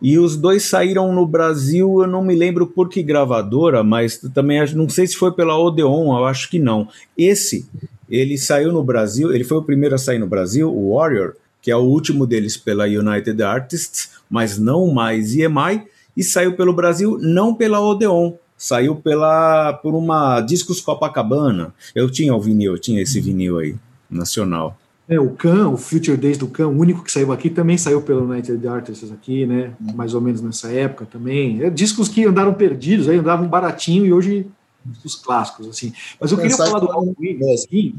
E 0.00 0.18
os 0.18 0.36
dois 0.36 0.62
saíram 0.64 1.12
no 1.12 1.26
Brasil, 1.26 2.02
eu 2.02 2.06
não 2.06 2.22
me 2.22 2.34
lembro 2.34 2.66
por 2.66 2.88
que 2.88 3.02
gravadora, 3.02 3.82
mas 3.82 4.18
também 4.32 4.64
não 4.74 4.88
sei 4.88 5.06
se 5.06 5.16
foi 5.16 5.32
pela 5.32 5.58
Odeon, 5.58 6.16
eu 6.16 6.24
acho 6.24 6.48
que 6.48 6.58
não. 6.58 6.88
Esse, 7.16 7.68
ele 8.08 8.38
saiu 8.38 8.72
no 8.72 8.84
Brasil, 8.84 9.32
ele 9.32 9.42
foi 9.42 9.58
o 9.58 9.62
primeiro 9.62 9.96
a 9.96 9.98
sair 9.98 10.18
no 10.18 10.26
Brasil, 10.26 10.72
o 10.72 10.94
Warrior, 10.94 11.34
que 11.60 11.70
é 11.70 11.76
o 11.76 11.80
último 11.80 12.26
deles 12.26 12.56
pela 12.56 12.84
United 12.86 13.42
Artists, 13.42 14.10
mas 14.30 14.56
não 14.56 14.86
mais 14.92 15.34
EMI, 15.34 15.82
e 16.16 16.22
saiu 16.22 16.56
pelo 16.56 16.72
Brasil 16.72 17.18
não 17.20 17.54
pela 17.54 17.80
Odeon, 17.80 18.34
saiu 18.56 18.96
pela 18.96 19.72
por 19.72 19.94
uma 19.94 20.40
Discos 20.40 20.80
Copacabana. 20.80 21.74
Eu 21.94 22.10
tinha 22.10 22.34
o 22.34 22.40
vinil, 22.40 22.72
eu 22.72 22.78
tinha 22.78 23.02
esse 23.02 23.20
vinil 23.20 23.58
aí, 23.58 23.74
nacional. 24.10 24.76
É, 25.08 25.18
o 25.18 25.30
Khan, 25.30 25.70
o 25.70 25.76
Future 25.78 26.18
Days 26.18 26.36
do 26.36 26.48
Khan, 26.48 26.68
o 26.68 26.78
único 26.78 27.02
que 27.02 27.10
saiu 27.10 27.32
aqui, 27.32 27.48
também 27.48 27.78
saiu 27.78 28.02
pelo 28.02 28.30
United 28.30 28.68
Artists 28.68 29.10
aqui, 29.10 29.46
né? 29.46 29.72
Mais 29.94 30.12
ou 30.12 30.20
menos 30.20 30.42
nessa 30.42 30.70
época 30.70 31.06
também. 31.06 31.62
É, 31.62 31.70
discos 31.70 32.08
que 32.08 32.26
andaram 32.26 32.52
perdidos, 32.52 33.08
aí 33.08 33.16
andavam 33.16 33.48
baratinho 33.48 34.04
e 34.04 34.12
hoje 34.12 34.46
os 35.02 35.14
clássicos, 35.14 35.66
assim. 35.66 35.94
Mas 36.20 36.30
eu 36.30 36.36
queria 36.36 36.54
falar 36.54 36.78
do 36.78 36.86
Halloween 36.86 37.38
aqui. 37.64 37.94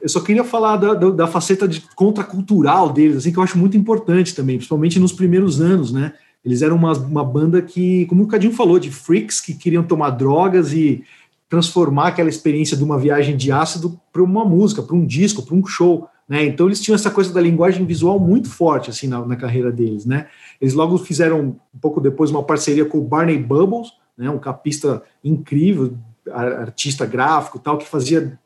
Eu 0.00 0.08
só 0.08 0.20
queria 0.20 0.42
falar 0.42 0.76
da, 0.76 0.94
da, 0.94 1.10
da, 1.10 1.26
faceta 1.28 1.68
de 1.68 1.80
contracultural 1.94 2.92
deles, 2.92 3.18
assim, 3.18 3.32
que 3.32 3.38
eu 3.38 3.42
acho 3.42 3.56
muito 3.56 3.76
importante 3.76 4.34
também, 4.34 4.56
principalmente 4.56 4.98
nos 4.98 5.12
primeiros 5.12 5.60
anos, 5.60 5.92
né? 5.92 6.12
Eles 6.44 6.60
eram 6.60 6.74
uma, 6.74 6.92
uma 6.92 7.24
banda 7.24 7.62
que, 7.62 8.04
como 8.06 8.24
o 8.24 8.26
Cadinho 8.26 8.52
falou, 8.52 8.80
de 8.80 8.90
freaks 8.90 9.40
que 9.40 9.54
queriam 9.54 9.84
tomar 9.84 10.10
drogas 10.10 10.72
e 10.72 11.04
transformar 11.52 12.08
aquela 12.08 12.30
experiência 12.30 12.74
de 12.74 12.82
uma 12.82 12.98
viagem 12.98 13.36
de 13.36 13.52
ácido 13.52 14.00
para 14.10 14.22
uma 14.22 14.42
música, 14.42 14.82
para 14.82 14.96
um 14.96 15.04
disco, 15.04 15.42
para 15.42 15.54
um 15.54 15.66
show. 15.66 16.08
Né? 16.26 16.46
Então 16.46 16.64
eles 16.64 16.80
tinham 16.80 16.94
essa 16.94 17.10
coisa 17.10 17.30
da 17.30 17.42
linguagem 17.42 17.84
visual 17.84 18.18
muito 18.18 18.48
forte 18.48 18.88
assim 18.88 19.06
na, 19.06 19.22
na, 19.26 19.36
carreira 19.36 19.70
deles. 19.70 20.06
Né? 20.06 20.28
Eles 20.58 20.72
logo 20.72 20.96
fizeram 20.96 21.58
um 21.74 21.78
pouco 21.78 22.00
depois 22.00 22.30
uma 22.30 22.42
parceria 22.42 22.86
com 22.86 22.96
o 22.96 23.02
Barney 23.02 23.36
Bubbles, 23.36 23.88
né? 24.16 24.30
um 24.30 24.38
capista 24.38 25.02
incrível, 25.22 25.92
artista 26.32 27.04
gráfico 27.04 27.58
tal, 27.58 27.76
que 27.76 27.86
fazia 27.86 28.38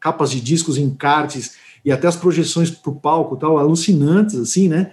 capas 0.00 0.30
de 0.30 0.40
discos, 0.40 0.78
encartes 0.78 1.56
e 1.84 1.92
até 1.92 2.08
as 2.08 2.16
projeções 2.16 2.70
para 2.70 2.90
o 2.90 2.96
palco 2.96 3.36
tal, 3.36 3.58
alucinantes 3.58 4.36
assim, 4.36 4.70
né? 4.70 4.92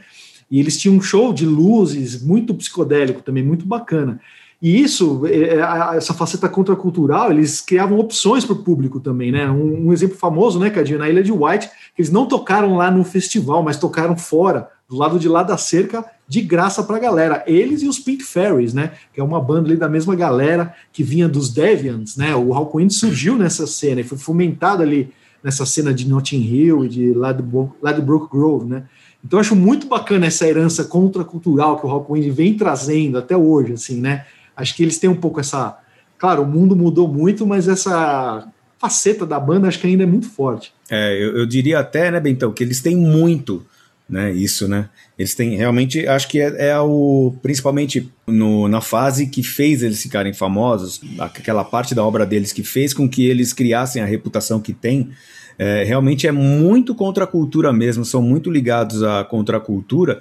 E 0.49 0.59
eles 0.59 0.77
tinham 0.77 0.97
um 0.97 1.01
show 1.01 1.31
de 1.31 1.45
luzes 1.45 2.21
muito 2.21 2.53
psicodélico 2.53 3.21
também, 3.21 3.41
muito 3.41 3.65
bacana. 3.65 4.19
E 4.61 4.79
isso, 4.79 5.25
é, 5.25 5.55
é, 5.55 5.97
essa 5.97 6.13
faceta 6.13 6.47
contracultural, 6.47 7.31
eles 7.31 7.61
criavam 7.61 7.97
opções 7.97 8.45
para 8.45 8.53
o 8.53 8.63
público 8.63 8.99
também, 8.99 9.31
né? 9.31 9.49
Um, 9.49 9.87
um, 9.87 9.93
exemplo 9.93 10.15
famoso, 10.15 10.59
né, 10.59 10.69
Cadinho, 10.69 10.99
na 10.99 11.09
Ilha 11.09 11.23
de 11.23 11.31
White, 11.31 11.67
eles 11.97 12.11
não 12.11 12.27
tocaram 12.27 12.77
lá 12.77 12.91
no 12.91 13.03
festival, 13.03 13.63
mas 13.63 13.77
tocaram 13.77 14.15
fora, 14.15 14.69
do 14.87 14.95
lado 14.95 15.17
de 15.17 15.27
lá 15.27 15.41
da 15.41 15.57
cerca, 15.57 16.05
de 16.27 16.41
graça 16.41 16.83
para 16.83 16.97
a 16.97 16.99
galera. 16.99 17.43
Eles 17.47 17.81
e 17.81 17.87
os 17.87 17.97
Pink 17.97 18.23
Fairies, 18.23 18.73
né? 18.73 18.91
Que 19.11 19.19
é 19.19 19.23
uma 19.23 19.41
banda 19.41 19.67
ali 19.67 19.77
da 19.77 19.89
mesma 19.89 20.15
galera 20.15 20.75
que 20.93 21.01
vinha 21.01 21.27
dos 21.27 21.49
Deviants, 21.49 22.15
né? 22.15 22.35
O 22.35 22.53
Hawkwind 22.53 22.91
surgiu 22.91 23.37
nessa 23.37 23.65
cena 23.65 24.01
e 24.01 24.03
foi 24.03 24.17
fomentado 24.17 24.83
ali 24.83 25.11
nessa 25.43 25.65
cena 25.65 25.91
de 25.91 26.07
Notting 26.07 26.41
Hill 26.41 26.85
e 26.85 26.89
de 26.89 27.13
Ladbroke 27.13 28.29
Grove, 28.29 28.65
né? 28.65 28.83
Então 29.25 29.39
acho 29.39 29.55
muito 29.55 29.87
bacana 29.87 30.27
essa 30.27 30.47
herança 30.47 30.83
contracultural 30.83 31.79
que 31.79 31.85
o 31.85 31.89
Hawkwind 31.89 32.29
vem 32.29 32.55
trazendo 32.55 33.17
até 33.17 33.35
hoje, 33.35 33.73
assim, 33.73 33.99
né? 33.99 34.25
Acho 34.61 34.75
que 34.75 34.83
eles 34.83 34.97
têm 34.97 35.09
um 35.09 35.15
pouco 35.15 35.39
essa. 35.39 35.77
Claro, 36.17 36.43
o 36.43 36.45
mundo 36.45 36.75
mudou 36.75 37.07
muito, 37.07 37.45
mas 37.47 37.67
essa 37.67 38.47
faceta 38.79 39.25
da 39.25 39.39
banda 39.39 39.67
acho 39.67 39.79
que 39.79 39.87
ainda 39.87 40.03
é 40.03 40.07
muito 40.07 40.27
forte. 40.27 40.73
É, 40.89 41.13
eu, 41.13 41.37
eu 41.37 41.45
diria 41.45 41.79
até, 41.79 42.09
né, 42.09 42.19
Bentão, 42.19 42.51
que 42.51 42.63
eles 42.63 42.81
têm 42.81 42.95
muito, 42.95 43.65
né, 44.09 44.31
isso, 44.31 44.67
né? 44.67 44.89
Eles 45.17 45.35
têm 45.35 45.55
realmente, 45.55 46.07
acho 46.07 46.27
que 46.27 46.41
é, 46.41 46.69
é 46.69 46.79
o 46.79 47.33
principalmente 47.43 48.11
no, 48.25 48.67
na 48.67 48.81
fase 48.81 49.27
que 49.27 49.43
fez 49.43 49.83
eles 49.83 50.01
ficarem 50.01 50.33
famosos, 50.33 50.99
aquela 51.19 51.63
parte 51.63 51.93
da 51.93 52.03
obra 52.03 52.25
deles 52.25 52.51
que 52.51 52.63
fez 52.63 52.91
com 52.91 53.07
que 53.07 53.27
eles 53.27 53.53
criassem 53.53 54.01
a 54.01 54.05
reputação 54.05 54.59
que 54.59 54.73
têm. 54.73 55.11
É, 55.59 55.83
realmente 55.83 56.25
é 56.25 56.31
muito 56.31 56.95
contra 56.95 57.25
a 57.25 57.27
cultura 57.27 57.71
mesmo, 57.71 58.03
são 58.03 58.19
muito 58.19 58.49
ligados 58.49 59.03
à 59.03 59.23
contracultura. 59.23 60.19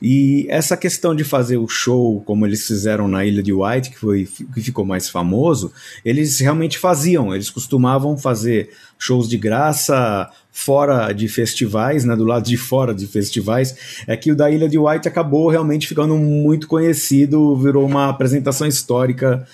E 0.00 0.46
essa 0.50 0.76
questão 0.76 1.14
de 1.14 1.24
fazer 1.24 1.56
o 1.56 1.66
show 1.66 2.22
como 2.26 2.46
eles 2.46 2.66
fizeram 2.66 3.08
na 3.08 3.24
Ilha 3.24 3.42
de 3.42 3.52
White, 3.52 3.90
que 3.90 3.98
foi 3.98 4.28
que 4.54 4.60
ficou 4.60 4.84
mais 4.84 5.08
famoso, 5.08 5.72
eles 6.04 6.38
realmente 6.38 6.78
faziam. 6.78 7.34
Eles 7.34 7.48
costumavam 7.48 8.16
fazer 8.16 8.70
shows 8.98 9.28
de 9.28 9.38
graça 9.38 10.30
fora 10.52 11.12
de 11.12 11.28
festivais, 11.28 12.04
né, 12.04 12.14
do 12.16 12.24
lado 12.24 12.44
de 12.46 12.56
fora 12.56 12.94
de 12.94 13.06
festivais. 13.06 14.04
É 14.06 14.16
que 14.16 14.32
o 14.32 14.36
da 14.36 14.50
Ilha 14.50 14.68
de 14.68 14.78
White 14.78 15.08
acabou 15.08 15.48
realmente 15.48 15.86
ficando 15.86 16.16
muito 16.16 16.66
conhecido, 16.66 17.56
virou 17.56 17.86
uma 17.86 18.08
apresentação 18.08 18.66
histórica 18.66 19.46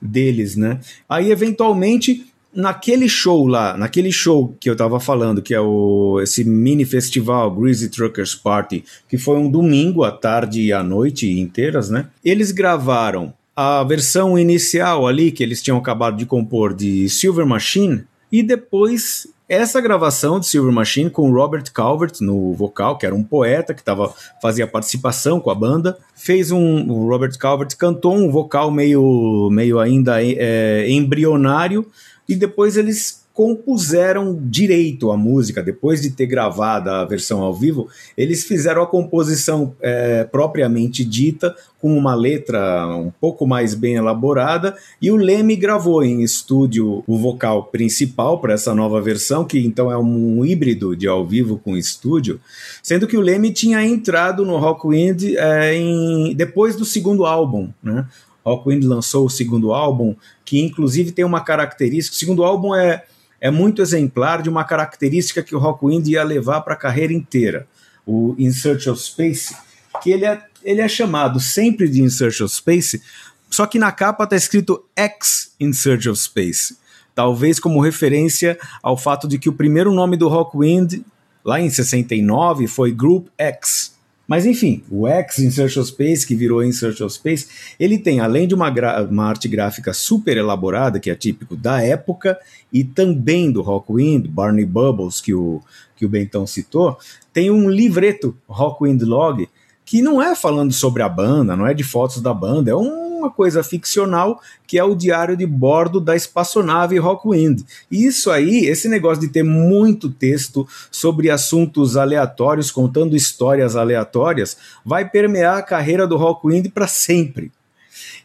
deles, 0.00 0.56
né? 0.56 0.80
Aí 1.08 1.30
eventualmente 1.30 2.29
naquele 2.54 3.08
show 3.08 3.46
lá, 3.46 3.76
naquele 3.76 4.10
show 4.10 4.54
que 4.60 4.68
eu 4.68 4.76
tava 4.76 4.98
falando, 4.98 5.42
que 5.42 5.54
é 5.54 5.60
o 5.60 6.20
esse 6.22 6.44
mini 6.44 6.84
festival 6.84 7.50
Greasy 7.50 7.88
Truckers 7.88 8.34
Party, 8.34 8.84
que 9.08 9.16
foi 9.16 9.36
um 9.38 9.50
domingo 9.50 10.04
à 10.04 10.10
tarde 10.10 10.60
e 10.62 10.72
à 10.72 10.82
noite 10.82 11.30
inteiras, 11.38 11.90
né? 11.90 12.06
Eles 12.24 12.50
gravaram 12.50 13.32
a 13.54 13.84
versão 13.84 14.38
inicial 14.38 15.06
ali 15.06 15.30
que 15.30 15.42
eles 15.42 15.62
tinham 15.62 15.78
acabado 15.78 16.16
de 16.16 16.26
compor 16.26 16.74
de 16.74 17.08
Silver 17.08 17.46
Machine 17.46 18.04
e 18.32 18.42
depois 18.42 19.26
essa 19.50 19.80
gravação 19.80 20.38
de 20.38 20.46
Silver 20.46 20.72
Machine 20.72 21.10
com 21.10 21.32
Robert 21.32 21.64
Calvert 21.74 22.20
no 22.20 22.54
vocal, 22.54 22.96
que 22.96 23.04
era 23.04 23.12
um 23.12 23.24
poeta 23.24 23.74
que 23.74 23.82
tava, 23.82 24.14
fazia 24.40 24.64
participação 24.64 25.40
com 25.40 25.50
a 25.50 25.54
banda, 25.56 25.98
fez 26.14 26.52
um. 26.52 26.88
O 26.88 27.08
Robert 27.08 27.36
Calvert 27.36 27.76
cantou 27.76 28.14
um 28.14 28.30
vocal 28.30 28.70
meio, 28.70 29.48
meio 29.50 29.80
ainda 29.80 30.22
é, 30.22 30.88
embrionário, 30.88 31.84
e 32.30 32.36
depois 32.36 32.76
eles 32.76 33.20
compuseram 33.32 34.38
direito 34.42 35.10
a 35.10 35.16
música, 35.16 35.62
depois 35.62 36.02
de 36.02 36.10
ter 36.10 36.26
gravado 36.26 36.90
a 36.90 37.04
versão 37.04 37.40
ao 37.40 37.54
vivo, 37.54 37.88
eles 38.16 38.44
fizeram 38.44 38.82
a 38.82 38.86
composição 38.86 39.74
é, 39.80 40.24
propriamente 40.24 41.04
dita, 41.04 41.56
com 41.80 41.96
uma 41.96 42.14
letra 42.14 42.86
um 42.96 43.10
pouco 43.20 43.46
mais 43.46 43.74
bem 43.74 43.94
elaborada, 43.94 44.76
e 45.00 45.10
o 45.10 45.16
Leme 45.16 45.56
gravou 45.56 46.04
em 46.04 46.22
estúdio 46.22 47.02
o 47.06 47.16
vocal 47.16 47.64
principal 47.64 48.38
para 48.40 48.52
essa 48.52 48.74
nova 48.74 49.00
versão, 49.00 49.44
que 49.44 49.58
então 49.58 49.90
é 49.90 49.96
um 49.96 50.44
híbrido 50.44 50.94
de 50.94 51.08
ao 51.08 51.26
vivo 51.26 51.58
com 51.58 51.76
estúdio, 51.76 52.38
sendo 52.82 53.06
que 53.06 53.16
o 53.16 53.22
Leme 53.22 53.52
tinha 53.52 53.82
entrado 53.82 54.44
no 54.44 54.58
Rockwind 54.58 55.34
é, 55.36 55.74
em, 55.74 56.34
depois 56.34 56.76
do 56.76 56.84
segundo 56.84 57.24
álbum, 57.24 57.70
né? 57.82 58.06
Rockwind 58.44 58.84
lançou 58.84 59.26
o 59.26 59.30
segundo 59.30 59.72
álbum, 59.72 60.14
que 60.44 60.60
inclusive 60.60 61.12
tem 61.12 61.24
uma 61.24 61.40
característica. 61.42 62.14
O 62.14 62.18
segundo 62.18 62.44
álbum 62.44 62.74
é 62.74 63.04
é 63.40 63.50
muito 63.50 63.80
exemplar 63.80 64.42
de 64.42 64.50
uma 64.50 64.64
característica 64.64 65.42
que 65.42 65.56
o 65.56 65.58
Rockwind 65.58 66.06
ia 66.06 66.22
levar 66.22 66.60
para 66.60 66.74
a 66.74 66.76
carreira 66.76 67.12
inteira, 67.12 67.66
o 68.06 68.34
In 68.38 68.52
Search 68.52 68.90
of 68.90 69.00
Space, 69.00 69.56
que 70.02 70.10
ele 70.10 70.26
é, 70.26 70.42
ele 70.62 70.80
é 70.80 70.88
chamado 70.88 71.40
sempre 71.40 71.88
de 71.88 72.02
In 72.02 72.10
Search 72.10 72.42
of 72.42 72.54
Space, 72.54 73.00
só 73.48 73.66
que 73.66 73.78
na 73.78 73.90
capa 73.90 74.24
está 74.24 74.36
escrito 74.36 74.84
X 74.94 75.54
In 75.58 75.72
Search 75.72 76.08
of 76.08 76.20
Space, 76.20 76.76
talvez 77.14 77.58
como 77.58 77.80
referência 77.80 78.58
ao 78.82 78.96
fato 78.96 79.26
de 79.26 79.38
que 79.38 79.48
o 79.48 79.54
primeiro 79.54 79.92
nome 79.92 80.16
do 80.16 80.28
Rockwind, 80.28 81.02
lá 81.42 81.60
em 81.60 81.70
69, 81.70 82.66
foi 82.66 82.92
Group 82.92 83.28
X, 83.38 83.94
mas 84.30 84.46
enfim, 84.46 84.84
o 84.88 85.08
X 85.08 85.40
in 85.40 85.50
Search 85.50 85.80
of 85.80 85.88
Space, 85.88 86.24
que 86.24 86.36
virou 86.36 86.62
In 86.62 86.70
Search 86.70 87.02
of 87.02 87.12
Space, 87.12 87.48
ele 87.80 87.98
tem, 87.98 88.20
além 88.20 88.46
de 88.46 88.54
uma, 88.54 88.72
uma 89.10 89.24
arte 89.24 89.48
gráfica 89.48 89.92
super 89.92 90.36
elaborada, 90.36 91.00
que 91.00 91.10
é 91.10 91.16
típico 91.16 91.56
da 91.56 91.82
época, 91.82 92.38
e 92.72 92.84
também 92.84 93.50
do 93.50 93.60
Rockwind, 93.60 94.28
Barney 94.28 94.64
Bubbles, 94.64 95.20
que 95.20 95.34
o, 95.34 95.60
que 95.96 96.06
o 96.06 96.08
Bentão 96.08 96.46
citou, 96.46 96.96
tem 97.32 97.50
um 97.50 97.68
livreto, 97.68 98.36
Rockwind 98.48 99.02
Log, 99.02 99.48
que 99.84 100.00
não 100.00 100.22
é 100.22 100.36
falando 100.36 100.72
sobre 100.72 101.02
a 101.02 101.08
banda, 101.08 101.56
não 101.56 101.66
é 101.66 101.74
de 101.74 101.82
fotos 101.82 102.22
da 102.22 102.32
banda, 102.32 102.70
é 102.70 102.76
uma 103.20 103.30
coisa 103.30 103.62
ficcional 103.62 104.40
que 104.66 104.78
é 104.78 104.84
o 104.84 104.94
diário 104.94 105.36
de 105.36 105.46
bordo 105.46 106.00
da 106.00 106.14
espaçonave 106.14 106.98
Rockwind. 106.98 107.62
E 107.90 108.04
isso 108.04 108.30
aí, 108.30 108.66
esse 108.66 108.88
negócio 108.88 109.20
de 109.20 109.28
ter 109.28 109.42
muito 109.42 110.10
texto 110.10 110.66
sobre 110.90 111.30
assuntos 111.30 111.96
aleatórios, 111.96 112.70
contando 112.70 113.16
histórias 113.16 113.76
aleatórias, 113.76 114.56
vai 114.84 115.08
permear 115.08 115.58
a 115.58 115.62
carreira 115.62 116.06
do 116.06 116.16
Rockwind 116.16 116.68
para 116.70 116.86
sempre. 116.86 117.50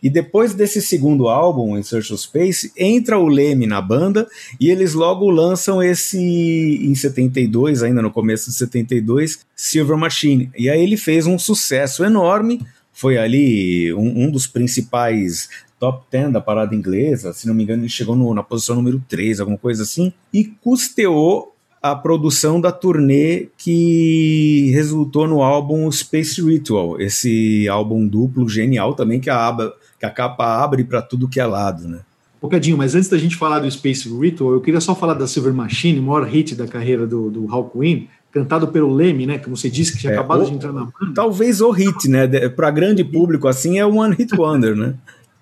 E 0.02 0.10
depois 0.10 0.54
desse 0.54 0.82
segundo 0.82 1.28
álbum, 1.28 1.76
In 1.78 1.82
Search 1.84 2.14
of 2.14 2.22
Space, 2.22 2.72
entra 2.78 3.18
o 3.18 3.28
Leme 3.28 3.66
na 3.66 3.82
banda 3.82 4.28
e 4.60 4.70
eles 4.70 4.94
logo 4.94 5.30
lançam 5.30 5.82
esse, 5.82 6.20
em 6.20 6.94
72, 6.94 7.82
ainda 7.82 8.02
no 8.02 8.12
começo 8.12 8.52
de 8.52 8.56
72, 8.56 9.40
Silver 9.56 9.98
Machine. 9.98 10.52
E 10.56 10.70
aí 10.70 10.82
ele 10.82 10.98
fez 10.98 11.26
um 11.26 11.40
sucesso 11.40 12.04
enorme, 12.04 12.62
foi 12.96 13.18
ali 13.18 13.94
um, 13.94 14.24
um 14.24 14.32
dos 14.32 14.48
principais 14.48 15.50
top 15.78 16.06
10 16.10 16.32
da 16.32 16.40
parada 16.40 16.74
inglesa, 16.74 17.34
se 17.34 17.46
não 17.46 17.54
me 17.54 17.64
engano 17.64 17.84
ele 17.84 17.90
chegou 17.90 18.16
no, 18.16 18.34
na 18.34 18.42
posição 18.42 18.78
número 18.78 19.04
3, 19.08 19.42
alguma 19.42 19.58
coisa 19.58 19.84
assim, 19.84 20.14
e 20.34 20.46
custeou 20.46 21.54
a 21.82 21.94
produção 21.94 22.60
da 22.60 22.72
turnê 22.72 23.50
que 23.58 24.72
resultou 24.74 25.28
no 25.28 25.44
álbum 25.44 25.92
Space 25.92 26.42
Ritual, 26.42 27.00
esse 27.00 27.68
álbum 27.68 28.08
duplo 28.08 28.48
genial 28.48 28.96
também 28.96 29.20
que 29.20 29.30
a, 29.30 29.46
aba, 29.46 29.76
que 30.00 30.06
a 30.06 30.10
capa 30.10 30.64
abre 30.64 30.86
para 30.86 31.02
tudo 31.02 31.30
que 31.30 31.40
é 31.40 31.46
lado, 31.46 31.88
né? 31.88 32.00
Bocadinho, 32.42 32.78
mas 32.78 32.96
antes 32.96 33.10
da 33.10 33.18
gente 33.18 33.36
falar 33.36 33.60
do 33.60 33.70
Space 33.70 34.08
Ritual, 34.08 34.54
eu 34.54 34.62
queria 34.62 34.80
só 34.80 34.96
falar 34.96 35.16
da 35.16 35.28
Silver 35.28 35.54
Machine, 35.54 36.00
o 36.00 36.04
maior 36.04 36.26
hit 36.26 36.56
da 36.56 36.68
carreira 36.68 37.06
do, 37.06 37.30
do 37.30 37.52
Hawkwind, 37.52 38.08
cantado 38.36 38.68
pelo 38.68 38.94
Leme, 38.94 39.26
né? 39.26 39.38
Como 39.38 39.56
você 39.56 39.70
disse, 39.70 39.94
que 39.94 40.00
tinha 40.00 40.12
é, 40.12 40.16
acabado 40.16 40.42
o, 40.42 40.46
de 40.46 40.54
entrar 40.54 40.74
na 40.74 40.82
banda. 40.82 41.14
Talvez 41.16 41.62
o 41.62 41.72
hit, 41.72 42.10
né? 42.10 42.28
Para 42.50 42.70
grande 42.70 43.02
público 43.02 43.48
assim 43.48 43.80
é 43.80 43.86
One 43.86 44.14
Hit 44.14 44.36
Wonder, 44.36 44.76
né? 44.76 44.94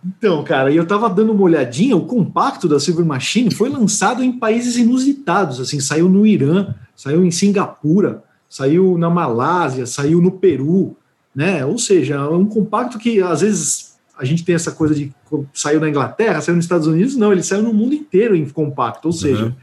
Então, 0.05 0.43
cara, 0.43 0.71
eu 0.71 0.85
tava 0.85 1.09
dando 1.09 1.31
uma 1.31 1.41
olhadinha, 1.41 1.95
o 1.95 2.05
compacto 2.05 2.67
da 2.67 2.79
Silver 2.79 3.05
Machine 3.05 3.51
foi 3.51 3.69
lançado 3.69 4.21
em 4.21 4.33
países 4.33 4.75
inusitados, 4.77 5.61
assim, 5.61 5.79
saiu 5.79 6.09
no 6.09 6.27
Irã, 6.27 6.75
saiu 6.93 7.23
em 7.23 7.31
Singapura, 7.31 8.21
saiu 8.49 8.97
na 8.97 9.09
Malásia, 9.09 9.85
saiu 9.85 10.21
no 10.21 10.31
Peru, 10.31 10.95
né? 11.33 11.65
Ou 11.65 11.79
seja, 11.79 12.15
é 12.15 12.29
um 12.29 12.45
compacto 12.45 12.99
que 12.99 13.21
às 13.21 13.41
vezes 13.41 13.93
a 14.19 14.25
gente 14.25 14.43
tem 14.43 14.53
essa 14.53 14.71
coisa 14.71 14.93
de 14.93 15.11
saiu 15.51 15.79
na 15.79 15.89
Inglaterra, 15.89 16.41
saiu 16.41 16.57
nos 16.57 16.65
Estados 16.65 16.85
Unidos, 16.85 17.15
não, 17.15 17.31
ele 17.31 17.41
saiu 17.41 17.63
no 17.63 17.73
mundo 17.73 17.95
inteiro 17.95 18.35
em 18.35 18.47
compacto, 18.47 19.07
ou 19.07 19.13
seja, 19.13 19.45
uhum. 19.45 19.53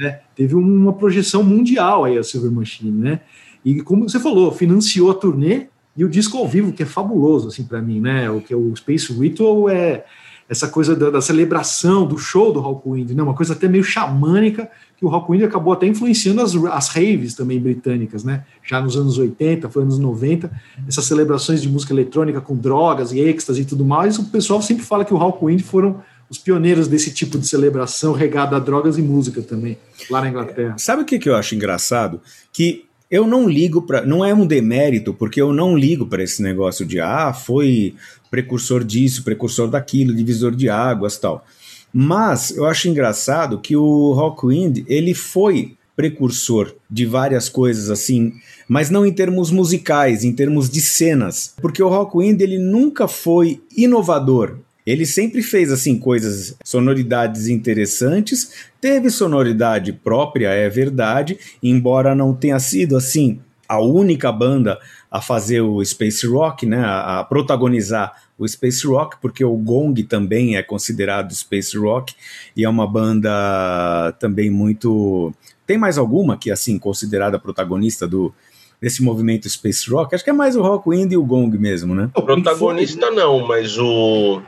Né, 0.00 0.20
teve 0.34 0.54
uma 0.54 0.94
projeção 0.94 1.44
mundial 1.44 2.04
aí 2.04 2.16
a 2.16 2.22
Silver 2.22 2.50
Machine, 2.50 2.90
né? 2.90 3.20
E 3.62 3.82
como 3.82 4.08
você 4.08 4.18
falou, 4.18 4.50
financiou 4.50 5.10
a 5.10 5.14
turnê 5.14 5.66
e 5.94 6.02
o 6.02 6.08
disco 6.08 6.38
ao 6.38 6.48
vivo, 6.48 6.72
que 6.72 6.82
é 6.82 6.86
fabuloso, 6.86 7.48
assim, 7.48 7.64
para 7.64 7.82
mim, 7.82 8.00
né? 8.00 8.30
O 8.30 8.40
que 8.40 8.54
é 8.54 8.56
o 8.56 8.74
Space 8.74 9.12
Ritual 9.12 9.68
é 9.68 10.04
essa 10.48 10.66
coisa 10.66 10.96
da, 10.96 11.10
da 11.10 11.20
celebração, 11.20 12.06
do 12.06 12.16
show 12.16 12.50
do 12.50 12.60
Rockwind, 12.60 13.10
né? 13.10 13.22
Uma 13.22 13.34
coisa 13.34 13.52
até 13.52 13.68
meio 13.68 13.84
xamânica, 13.84 14.70
que 14.96 15.04
o 15.04 15.08
Rockwind 15.08 15.44
acabou 15.44 15.74
até 15.74 15.86
influenciando 15.86 16.40
as, 16.40 16.56
as 16.56 16.88
raves 16.88 17.34
também 17.34 17.60
britânicas, 17.60 18.24
né? 18.24 18.44
Já 18.64 18.80
nos 18.80 18.96
anos 18.96 19.18
80, 19.18 19.68
foi 19.68 19.82
anos 19.82 19.98
90, 19.98 20.50
essas 20.88 21.04
celebrações 21.04 21.60
de 21.60 21.68
música 21.68 21.92
eletrônica 21.92 22.40
com 22.40 22.56
drogas 22.56 23.12
e 23.12 23.20
êxtase 23.20 23.60
e 23.60 23.64
tudo 23.66 23.84
mais, 23.84 24.18
o 24.18 24.24
pessoal 24.24 24.62
sempre 24.62 24.82
fala 24.82 25.04
que 25.04 25.12
o 25.12 25.18
Rockwind 25.18 25.62
foram 25.62 26.02
os 26.30 26.38
pioneiros 26.38 26.86
desse 26.86 27.12
tipo 27.12 27.36
de 27.36 27.46
celebração 27.46 28.12
regada 28.12 28.56
a 28.56 28.60
drogas 28.60 28.96
e 28.96 29.02
música 29.02 29.42
também, 29.42 29.76
lá 30.08 30.20
na 30.20 30.28
Inglaterra. 30.28 30.76
Sabe 30.78 31.02
o 31.02 31.04
que, 31.04 31.18
que 31.18 31.28
eu 31.28 31.34
acho 31.34 31.56
engraçado? 31.56 32.20
Que 32.52 32.84
eu 33.10 33.26
não 33.26 33.48
ligo 33.48 33.82
para. 33.82 34.06
Não 34.06 34.24
é 34.24 34.32
um 34.32 34.46
demérito, 34.46 35.12
porque 35.12 35.42
eu 35.42 35.52
não 35.52 35.76
ligo 35.76 36.06
para 36.06 36.22
esse 36.22 36.40
negócio 36.40 36.86
de 36.86 37.00
ah, 37.00 37.32
foi 37.32 37.94
precursor 38.30 38.84
disso, 38.84 39.24
precursor 39.24 39.68
daquilo, 39.68 40.14
divisor 40.14 40.54
de 40.54 40.68
águas 40.68 41.18
tal. 41.18 41.44
Mas 41.92 42.56
eu 42.56 42.64
acho 42.66 42.88
engraçado 42.88 43.58
que 43.58 43.74
o 43.74 44.12
Rockwind 44.12 44.84
ele 44.86 45.12
foi 45.12 45.76
precursor 45.96 46.72
de 46.88 47.04
várias 47.04 47.48
coisas 47.48 47.90
assim, 47.90 48.32
mas 48.68 48.88
não 48.88 49.04
em 49.04 49.12
termos 49.12 49.50
musicais, 49.50 50.22
em 50.22 50.32
termos 50.32 50.70
de 50.70 50.80
cenas, 50.80 51.52
porque 51.60 51.82
o 51.82 51.88
Rockwind 51.88 52.40
ele 52.40 52.58
nunca 52.58 53.08
foi 53.08 53.60
inovador. 53.76 54.56
Ele 54.90 55.06
sempre 55.06 55.40
fez 55.40 55.70
assim 55.70 55.96
coisas, 55.96 56.56
sonoridades 56.64 57.46
interessantes, 57.46 58.50
teve 58.80 59.08
sonoridade 59.08 59.92
própria, 59.92 60.48
é 60.48 60.68
verdade, 60.68 61.38
embora 61.62 62.12
não 62.12 62.34
tenha 62.34 62.58
sido 62.58 62.96
assim 62.96 63.38
a 63.68 63.78
única 63.78 64.32
banda 64.32 64.80
a 65.08 65.20
fazer 65.20 65.60
o 65.60 65.84
space 65.84 66.26
rock, 66.26 66.66
né, 66.66 66.80
a, 66.80 67.20
a 67.20 67.24
protagonizar 67.24 68.12
o 68.36 68.48
space 68.48 68.84
rock, 68.84 69.16
porque 69.22 69.44
o 69.44 69.56
Gong 69.56 70.02
também 70.02 70.56
é 70.56 70.62
considerado 70.62 71.32
space 71.32 71.78
rock 71.78 72.12
e 72.56 72.64
é 72.64 72.68
uma 72.68 72.84
banda 72.84 74.12
também 74.18 74.50
muito 74.50 75.32
tem 75.68 75.78
mais 75.78 75.98
alguma 75.98 76.36
que 76.36 76.50
assim 76.50 76.80
considerada 76.80 77.38
protagonista 77.38 78.08
do 78.08 78.34
desse 78.80 79.04
movimento 79.04 79.48
space 79.48 79.88
rock? 79.88 80.14
Acho 80.14 80.24
que 80.24 80.30
é 80.30 80.32
mais 80.32 80.56
o 80.56 80.62
Rockwind 80.62 81.12
e 81.12 81.16
o 81.16 81.22
Gong 81.22 81.56
mesmo, 81.58 81.94
né? 81.94 82.10
O 82.16 82.22
protagonista 82.22 83.10
não, 83.10 83.46
mas 83.46 83.78
o 83.78 84.40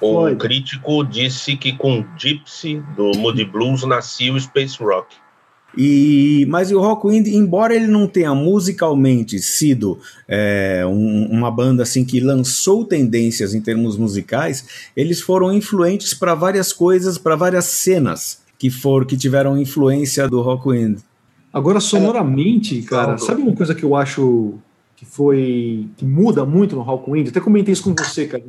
o 0.00 0.36
crítico 0.36 1.04
disse 1.04 1.56
que 1.56 1.72
com 1.72 2.04
Gypsy 2.16 2.82
do 2.96 3.12
Moody 3.18 3.44
Blues 3.44 3.84
nascia 3.84 4.32
o 4.32 4.40
Space 4.40 4.82
Rock. 4.82 5.16
E, 5.76 6.46
mas 6.50 6.70
o 6.70 6.78
Rockwind, 6.78 7.28
embora 7.28 7.74
ele 7.74 7.86
não 7.86 8.06
tenha 8.06 8.34
musicalmente 8.34 9.38
sido 9.38 9.98
é, 10.28 10.84
um, 10.86 11.26
uma 11.30 11.50
banda 11.50 11.82
assim 11.82 12.04
que 12.04 12.20
lançou 12.20 12.84
tendências 12.84 13.54
em 13.54 13.60
termos 13.60 13.96
musicais, 13.96 14.90
eles 14.94 15.20
foram 15.20 15.52
influentes 15.52 16.12
para 16.12 16.34
várias 16.34 16.72
coisas, 16.72 17.16
para 17.16 17.36
várias 17.36 17.64
cenas 17.64 18.42
que 18.58 18.70
foram 18.70 19.06
que 19.06 19.16
tiveram 19.16 19.58
influência 19.58 20.28
do 20.28 20.42
Rockwind. 20.42 20.98
Agora 21.52 21.80
sonoramente, 21.80 22.82
cara, 22.82 23.16
sabe 23.18 23.42
uma 23.42 23.54
coisa 23.54 23.74
que 23.74 23.82
eu 23.82 23.96
acho 23.96 24.54
que 24.94 25.04
foi 25.04 25.88
que 25.96 26.04
muda 26.04 26.44
muito 26.44 26.76
no 26.76 26.82
Rockwind? 26.82 27.28
Até 27.28 27.40
comentei 27.40 27.72
isso 27.72 27.82
com 27.82 27.94
você, 27.94 28.26
cara 28.26 28.42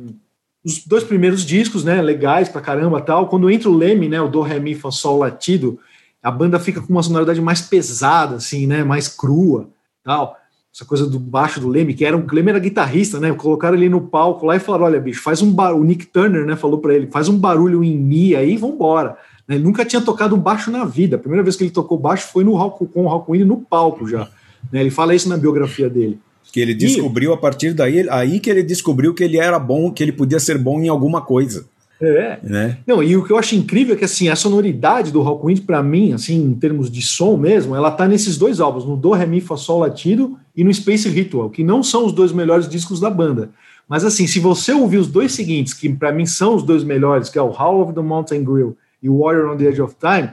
os 0.64 0.84
dois 0.86 1.04
primeiros 1.04 1.44
discos, 1.44 1.84
né, 1.84 2.00
legais 2.00 2.48
pra 2.48 2.60
caramba 2.60 3.00
tal. 3.00 3.28
Quando 3.28 3.50
entra 3.50 3.68
o 3.68 3.76
Leme, 3.76 4.08
né, 4.08 4.20
o 4.20 4.28
Do, 4.28 4.40
Ré, 4.40 4.58
Mi, 4.58 4.74
Fá, 4.74 4.90
Sol, 4.90 5.18
Latido, 5.18 5.78
a 6.22 6.30
banda 6.30 6.58
fica 6.58 6.80
com 6.80 6.90
uma 6.90 7.02
sonoridade 7.02 7.40
mais 7.40 7.60
pesada, 7.60 8.36
assim, 8.36 8.66
né, 8.66 8.82
mais 8.82 9.06
crua, 9.06 9.68
tal. 10.02 10.36
Essa 10.74 10.84
coisa 10.84 11.06
do 11.06 11.20
baixo 11.20 11.60
do 11.60 11.68
Leme, 11.68 11.94
que 11.94 12.04
era 12.04 12.16
um 12.16 12.26
Leme 12.32 12.50
era 12.50 12.58
guitarrista, 12.58 13.20
né? 13.20 13.32
Colocaram 13.32 13.76
ele 13.76 13.88
no 13.88 14.00
palco 14.00 14.44
lá 14.44 14.56
e 14.56 14.58
falaram: 14.58 14.86
olha, 14.86 14.98
bicho, 15.00 15.22
faz 15.22 15.40
um 15.40 15.52
barulho. 15.52 15.82
O 15.82 15.84
Nick 15.84 16.06
Turner, 16.06 16.44
né, 16.44 16.56
falou 16.56 16.78
para 16.78 16.92
ele: 16.94 17.06
faz 17.12 17.28
um 17.28 17.38
barulho 17.38 17.84
em 17.84 17.96
Mi 17.96 18.34
aí, 18.34 18.56
vambora. 18.56 19.16
Ele 19.48 19.62
nunca 19.62 19.84
tinha 19.84 20.02
tocado 20.02 20.36
baixo 20.36 20.72
na 20.72 20.84
vida. 20.84 21.14
A 21.14 21.18
primeira 21.18 21.44
vez 21.44 21.54
que 21.54 21.62
ele 21.62 21.70
tocou 21.70 21.96
baixo 21.96 22.26
foi 22.32 22.42
no 22.42 22.56
rock, 22.56 22.86
com 22.88 23.04
o 23.04 23.08
Rockwind 23.08 23.46
no 23.46 23.58
palco 23.58 24.08
já. 24.08 24.28
Né? 24.72 24.80
Ele 24.80 24.90
fala 24.90 25.14
isso 25.14 25.28
na 25.28 25.36
biografia 25.36 25.88
dele 25.88 26.18
que 26.54 26.60
ele 26.60 26.72
descobriu 26.72 27.32
e... 27.32 27.34
a 27.34 27.36
partir 27.36 27.74
daí, 27.74 28.08
aí 28.08 28.38
que 28.38 28.48
ele 28.48 28.62
descobriu 28.62 29.12
que 29.12 29.24
ele 29.24 29.38
era 29.38 29.58
bom, 29.58 29.90
que 29.90 30.00
ele 30.00 30.12
podia 30.12 30.38
ser 30.38 30.56
bom 30.56 30.80
em 30.80 30.88
alguma 30.88 31.20
coisa. 31.20 31.66
É. 32.00 32.38
Né? 32.44 32.78
Não, 32.86 33.02
e 33.02 33.16
o 33.16 33.24
que 33.24 33.32
eu 33.32 33.36
acho 33.36 33.56
incrível 33.56 33.96
é 33.96 33.98
que 33.98 34.04
assim, 34.04 34.28
a 34.28 34.36
sonoridade 34.36 35.10
do 35.10 35.20
Rockwind, 35.20 35.62
para 35.62 35.82
mim, 35.82 36.12
assim, 36.12 36.40
em 36.40 36.54
termos 36.54 36.88
de 36.88 37.02
som 37.02 37.36
mesmo, 37.36 37.74
ela 37.74 37.90
tá 37.90 38.06
nesses 38.06 38.38
dois 38.38 38.60
álbuns, 38.60 38.84
no 38.84 38.96
Do, 38.96 39.10
Re, 39.10 39.26
Mi, 39.26 39.40
Fá, 39.40 39.56
Sol 39.56 39.80
Latido 39.80 40.38
e 40.56 40.62
no 40.62 40.72
Space 40.72 41.08
Ritual, 41.08 41.50
que 41.50 41.64
não 41.64 41.82
são 41.82 42.06
os 42.06 42.12
dois 42.12 42.30
melhores 42.30 42.68
discos 42.68 43.00
da 43.00 43.10
banda. 43.10 43.50
Mas 43.88 44.04
assim, 44.04 44.28
se 44.28 44.38
você 44.38 44.72
ouvir 44.72 44.98
os 44.98 45.08
dois 45.08 45.32
seguintes, 45.32 45.74
que 45.74 45.88
para 45.88 46.12
mim 46.12 46.24
são 46.24 46.54
os 46.54 46.62
dois 46.62 46.84
melhores, 46.84 47.28
que 47.28 47.36
é 47.38 47.42
o 47.42 47.50
Howl 47.50 47.82
of 47.82 47.92
the 47.94 48.00
Mountain 48.00 48.44
Grill 48.44 48.76
e 49.02 49.08
o 49.08 49.18
Warrior 49.18 49.52
on 49.52 49.56
the 49.56 49.64
Edge 49.64 49.82
of 49.82 49.96
Time, 49.98 50.30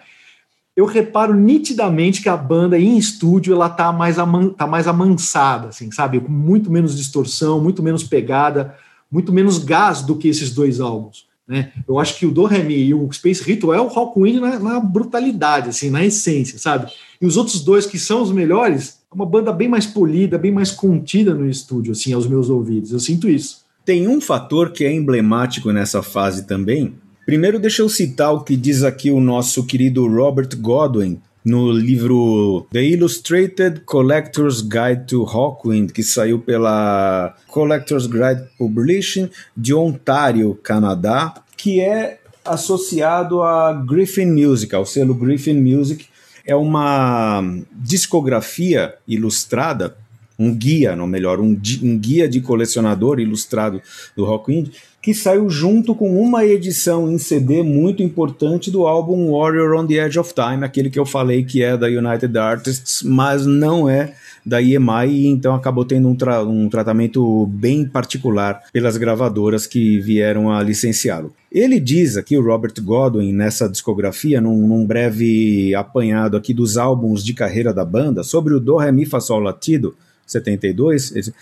eu 0.82 0.86
reparo 0.86 1.36
nitidamente 1.36 2.24
que 2.24 2.30
a 2.30 2.36
banda 2.36 2.78
em 2.78 2.98
estúdio 2.98 3.54
ela 3.54 3.70
tá 3.70 3.92
mais, 3.92 4.18
aman 4.18 4.50
tá 4.50 4.66
mais 4.66 4.88
amansada, 4.88 5.68
assim, 5.68 5.92
sabe? 5.92 6.20
Com 6.20 6.32
muito 6.32 6.72
menos 6.72 6.98
distorção, 6.98 7.62
muito 7.62 7.84
menos 7.84 8.04
pegada, 8.04 8.76
muito 9.12 9.32
menos 9.32 9.60
gás 9.60 10.02
do 10.02 10.16
que 10.16 10.28
esses 10.28 10.52
dois 10.52 10.80
álbuns. 10.80 11.28
Né? 11.48 11.72
Eu 11.88 12.00
acho 12.00 12.18
que 12.18 12.26
o 12.26 12.32
Do 12.32 12.46
Re 12.46 12.64
Mi 12.64 12.78
e 12.78 12.94
o 12.96 13.12
Space 13.12 13.44
Ritual 13.44 13.76
é 13.76 13.82
o 13.82 13.88
Rockwind 13.88 14.40
na, 14.40 14.58
na 14.58 14.80
brutalidade, 14.80 15.70
assim, 15.70 15.92
na 15.92 16.04
essência, 16.04 16.58
sabe? 16.58 16.92
E 17.22 17.26
os 17.28 17.38
outros 17.38 17.64
dois 17.64 17.86
que 17.86 18.00
são 18.00 18.24
os 18.24 18.32
melhores, 18.32 19.02
é 19.12 19.16
uma 19.16 19.26
banda 19.26 19.54
bem 19.54 19.68
mais 19.68 19.86
polida, 19.86 20.38
bem 20.38 20.52
mais 20.52 20.72
contida 20.72 21.36
no 21.36 21.48
estúdio, 21.48 21.92
assim, 21.92 22.12
aos 22.12 22.26
meus 22.26 22.50
ouvidos. 22.50 22.92
Eu 22.92 23.00
sinto 23.00 23.30
isso. 23.30 23.62
Tem 23.86 24.08
um 24.08 24.20
fator 24.20 24.72
que 24.72 24.84
é 24.84 24.92
emblemático 24.92 25.72
nessa 25.72 26.02
fase 26.02 26.48
também, 26.48 26.96
Primeiro, 27.26 27.60
deixa 27.60 27.84
eu 27.84 27.90
citar 27.90 28.34
o 28.34 28.44
que 28.44 28.56
diz 28.58 28.84
aqui 28.84 29.12
o 29.12 29.20
nosso 29.20 29.66
querido 29.66 30.08
Robert 30.08 30.50
Godwin 30.58 31.22
no 31.46 31.72
livro 31.72 32.68
The 32.72 32.84
Illustrated 32.84 33.82
Collector's 33.82 34.62
Guide 34.62 35.06
to 35.08 35.24
Hawkwind, 35.24 35.92
que 35.92 36.04
saiu 36.04 36.40
pela 36.40 37.36
Collector's 37.48 38.08
Guide 38.08 38.48
Publishing 38.58 39.30
de 39.56 39.74
Ontário, 39.74 40.56
Canadá, 40.64 41.34
que 41.56 41.80
é 41.80 42.20
associado 42.44 43.44
a 43.44 43.72
Griffin 43.74 44.26
Music, 44.26 44.74
ao 44.74 44.86
selo 44.86 45.14
Griffin 45.14 45.62
Music. 45.62 46.08
É 46.46 46.56
uma 46.56 47.44
discografia 47.72 48.96
ilustrada, 49.08 49.96
um 50.40 50.56
guia, 50.56 50.96
não 50.96 51.06
melhor, 51.06 51.40
um, 51.40 51.60
um 51.84 51.98
guia 52.00 52.28
de 52.28 52.42
colecionador 52.42 53.20
ilustrado 53.20 53.80
do 54.16 54.26
Rockwind, 54.26 54.72
que 55.02 55.16
saiu 55.16 55.50
junto 55.50 55.96
com 55.96 56.22
uma 56.22 56.46
edição 56.46 57.12
em 57.12 57.18
CD 57.18 57.64
muito 57.64 58.04
importante 58.04 58.70
do 58.70 58.86
álbum 58.86 59.32
Warrior 59.32 59.76
on 59.76 59.88
the 59.88 59.96
Edge 59.96 60.20
of 60.20 60.32
Time, 60.34 60.64
aquele 60.64 60.92
que 60.92 61.00
eu 61.00 61.06
falei 61.06 61.44
que 61.44 61.64
é 61.64 61.76
da 61.76 61.88
United 61.88 62.38
Artists, 62.38 63.02
mas 63.04 63.46
não 63.46 63.90
é 63.90 64.14
da 64.46 64.62
EMI, 64.62 65.28
então 65.28 65.56
acabou 65.56 65.86
tendo 65.86 66.08
um, 66.08 66.16
tra 66.16 66.44
um 66.44 66.70
tratamento 66.70 67.48
bem 67.48 67.86
particular 67.86 68.62
pelas 68.72 68.98
gravadoras 68.98 69.66
que 69.66 70.00
vieram 70.00 70.52
a 70.52 70.62
licenciá-lo. 70.62 71.34
Ele 71.52 71.80
diz 71.80 72.16
aqui, 72.16 72.38
o 72.38 72.44
Robert 72.44 72.74
Godwin, 72.82 73.34
nessa 73.34 73.68
discografia, 73.68 74.40
num, 74.40 74.68
num, 74.68 74.86
breve 74.86 75.74
apanhado 75.76 76.38
aqui 76.38 76.54
dos 76.54 76.78
álbuns 76.78 77.24
de 77.24 77.34
carreira 77.34 77.74
da 77.74 77.86
banda, 77.86 78.24
sobre 78.24 78.54
o 78.54 78.60
Do, 78.60 78.78
Re, 78.78 78.92
Mi, 78.92 79.06
Fá, 79.06 79.20
Sol, 79.20 79.40
Latido, 79.40 79.96
72, 80.26 81.34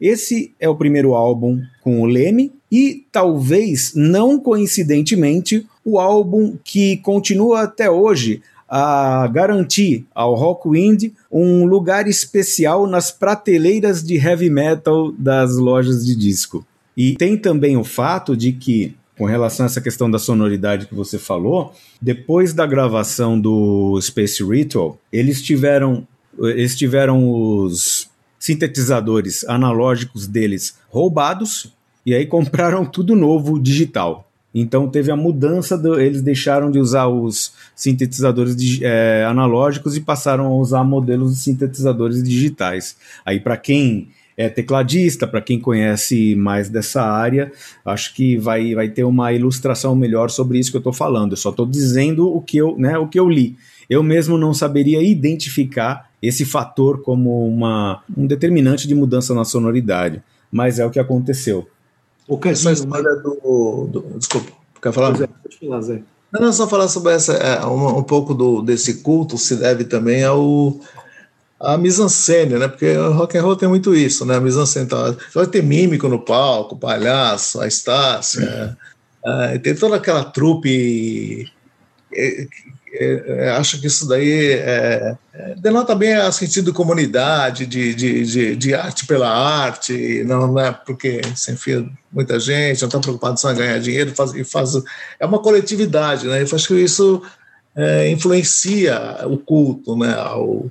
esse 0.00 0.52
é 0.58 0.68
o 0.68 0.74
primeiro 0.74 1.14
álbum 1.14 1.62
com 1.80 2.02
o 2.02 2.06
Leme 2.06 2.52
e 2.74 3.06
talvez, 3.12 3.92
não 3.94 4.36
coincidentemente, 4.36 5.64
o 5.84 5.96
álbum 5.96 6.56
que 6.64 6.96
continua 6.96 7.62
até 7.62 7.88
hoje 7.88 8.42
a 8.68 9.28
garantir 9.28 10.04
ao 10.12 10.34
Rockwind 10.34 11.12
um 11.30 11.66
lugar 11.66 12.08
especial 12.08 12.88
nas 12.88 13.12
prateleiras 13.12 14.02
de 14.02 14.16
heavy 14.16 14.50
metal 14.50 15.12
das 15.12 15.56
lojas 15.56 16.04
de 16.04 16.16
disco. 16.16 16.66
E 16.96 17.14
tem 17.14 17.36
também 17.36 17.76
o 17.76 17.84
fato 17.84 18.36
de 18.36 18.50
que, 18.50 18.96
com 19.16 19.24
relação 19.24 19.66
a 19.66 19.68
essa 19.68 19.80
questão 19.80 20.10
da 20.10 20.18
sonoridade 20.18 20.86
que 20.88 20.96
você 20.96 21.16
falou, 21.16 21.72
depois 22.02 22.52
da 22.52 22.66
gravação 22.66 23.38
do 23.38 24.00
Space 24.00 24.42
Ritual, 24.42 24.98
eles 25.12 25.40
tiveram, 25.40 26.04
eles 26.40 26.76
tiveram 26.76 27.30
os 27.30 28.08
sintetizadores 28.36 29.44
analógicos 29.44 30.26
deles 30.26 30.76
roubados 30.90 31.72
e 32.04 32.14
aí 32.14 32.26
compraram 32.26 32.84
tudo 32.84 33.16
novo 33.16 33.58
digital. 33.58 34.28
Então 34.54 34.88
teve 34.88 35.10
a 35.10 35.16
mudança, 35.16 35.76
do, 35.76 36.00
eles 36.00 36.22
deixaram 36.22 36.70
de 36.70 36.78
usar 36.78 37.08
os 37.08 37.52
sintetizadores 37.74 38.54
de, 38.54 38.84
é, 38.84 39.24
analógicos 39.24 39.96
e 39.96 40.00
passaram 40.00 40.46
a 40.46 40.56
usar 40.56 40.84
modelos 40.84 41.34
de 41.34 41.40
sintetizadores 41.40 42.22
digitais. 42.22 42.96
Aí 43.26 43.40
para 43.40 43.56
quem 43.56 44.08
é 44.36 44.48
tecladista, 44.48 45.26
para 45.26 45.40
quem 45.40 45.58
conhece 45.58 46.34
mais 46.36 46.68
dessa 46.68 47.02
área, 47.02 47.52
acho 47.84 48.14
que 48.14 48.36
vai, 48.36 48.74
vai 48.74 48.88
ter 48.88 49.04
uma 49.04 49.32
ilustração 49.32 49.94
melhor 49.94 50.30
sobre 50.30 50.58
isso 50.58 50.70
que 50.70 50.76
eu 50.76 50.80
estou 50.80 50.92
falando. 50.92 51.32
Eu 51.32 51.36
só 51.36 51.50
estou 51.50 51.66
dizendo 51.66 52.32
o 52.32 52.40
que, 52.40 52.56
eu, 52.56 52.76
né, 52.78 52.96
o 52.98 53.08
que 53.08 53.18
eu 53.18 53.28
li. 53.28 53.56
Eu 53.88 54.02
mesmo 54.02 54.38
não 54.38 54.54
saberia 54.54 55.02
identificar 55.02 56.10
esse 56.22 56.44
fator 56.44 57.02
como 57.02 57.46
uma, 57.46 58.02
um 58.16 58.26
determinante 58.26 58.88
de 58.88 58.94
mudança 58.94 59.34
na 59.34 59.44
sonoridade, 59.44 60.22
mas 60.50 60.78
é 60.78 60.86
o 60.86 60.90
que 60.90 60.98
aconteceu. 60.98 61.68
O 62.26 62.38
que 62.38 62.48
essa 62.48 62.72
história 62.72 63.16
do, 63.16 63.88
do, 63.90 64.18
Desculpa, 64.18 64.52
quer 64.82 64.92
falar? 64.92 65.10
É, 65.22 65.26
pode 65.26 65.58
falar, 65.58 65.80
Zé. 65.82 66.02
Não, 66.32 66.40
não, 66.40 66.52
só 66.52 66.66
falar 66.66 66.88
sobre 66.88 67.12
essa, 67.12 67.34
é, 67.34 67.64
um, 67.64 67.98
um, 67.98 68.02
pouco 68.02 68.34
do, 68.34 68.60
desse 68.62 69.02
culto 69.02 69.38
se 69.38 69.56
deve 69.56 69.84
também 69.84 70.24
ao 70.24 70.78
a 71.60 71.78
mise-en-scène, 71.78 72.58
né? 72.58 72.68
Porque 72.68 72.96
o 72.96 73.12
rock 73.12 73.38
and 73.38 73.42
roll 73.42 73.56
tem 73.56 73.68
muito 73.68 73.94
isso, 73.94 74.26
né? 74.26 74.36
A 74.36 74.40
mise-en-scène 74.40 74.88
tá, 74.88 75.14
vai 75.32 75.46
ter 75.46 75.62
mímico 75.62 76.08
no 76.08 76.18
palco, 76.18 76.76
palhaço, 76.76 77.60
a 77.60 77.66
Estácia, 77.66 78.76
é, 79.24 79.58
tem 79.58 79.74
toda 79.74 79.96
aquela 79.96 80.22
trupe 80.24 81.50
é, 82.12 82.42
é, 82.42 82.42
é, 82.42 82.46
acho 83.58 83.80
que 83.80 83.86
isso 83.86 84.06
daí 84.06 84.52
é, 84.52 85.16
é, 85.32 85.54
denota 85.56 85.94
bem 85.94 86.16
o 86.16 86.32
sentido 86.32 86.66
de 86.66 86.76
comunidade, 86.76 87.66
de, 87.66 87.94
de, 87.94 88.24
de, 88.24 88.56
de, 88.56 88.74
arte 88.74 89.06
pela 89.06 89.28
arte, 89.28 90.22
não, 90.24 90.58
é 90.58 90.70
porque 90.70 91.20
se 91.34 91.52
enfia 91.52 91.84
muita 92.12 92.38
gente, 92.38 92.82
não 92.82 92.88
está 92.88 93.00
preocupado 93.00 93.40
só 93.40 93.52
em 93.52 93.56
ganhar 93.56 93.78
dinheiro, 93.78 94.14
faz, 94.14 94.32
e 94.34 94.44
faz, 94.44 94.74
é 95.18 95.26
uma 95.26 95.40
coletividade, 95.40 96.26
né? 96.26 96.42
Eu 96.42 96.48
acho 96.54 96.68
que 96.68 96.74
isso 96.74 97.20
é, 97.74 98.08
influencia 98.10 99.26
o 99.26 99.38
culto, 99.38 99.96
né? 99.96 100.14
Ao, 100.14 100.70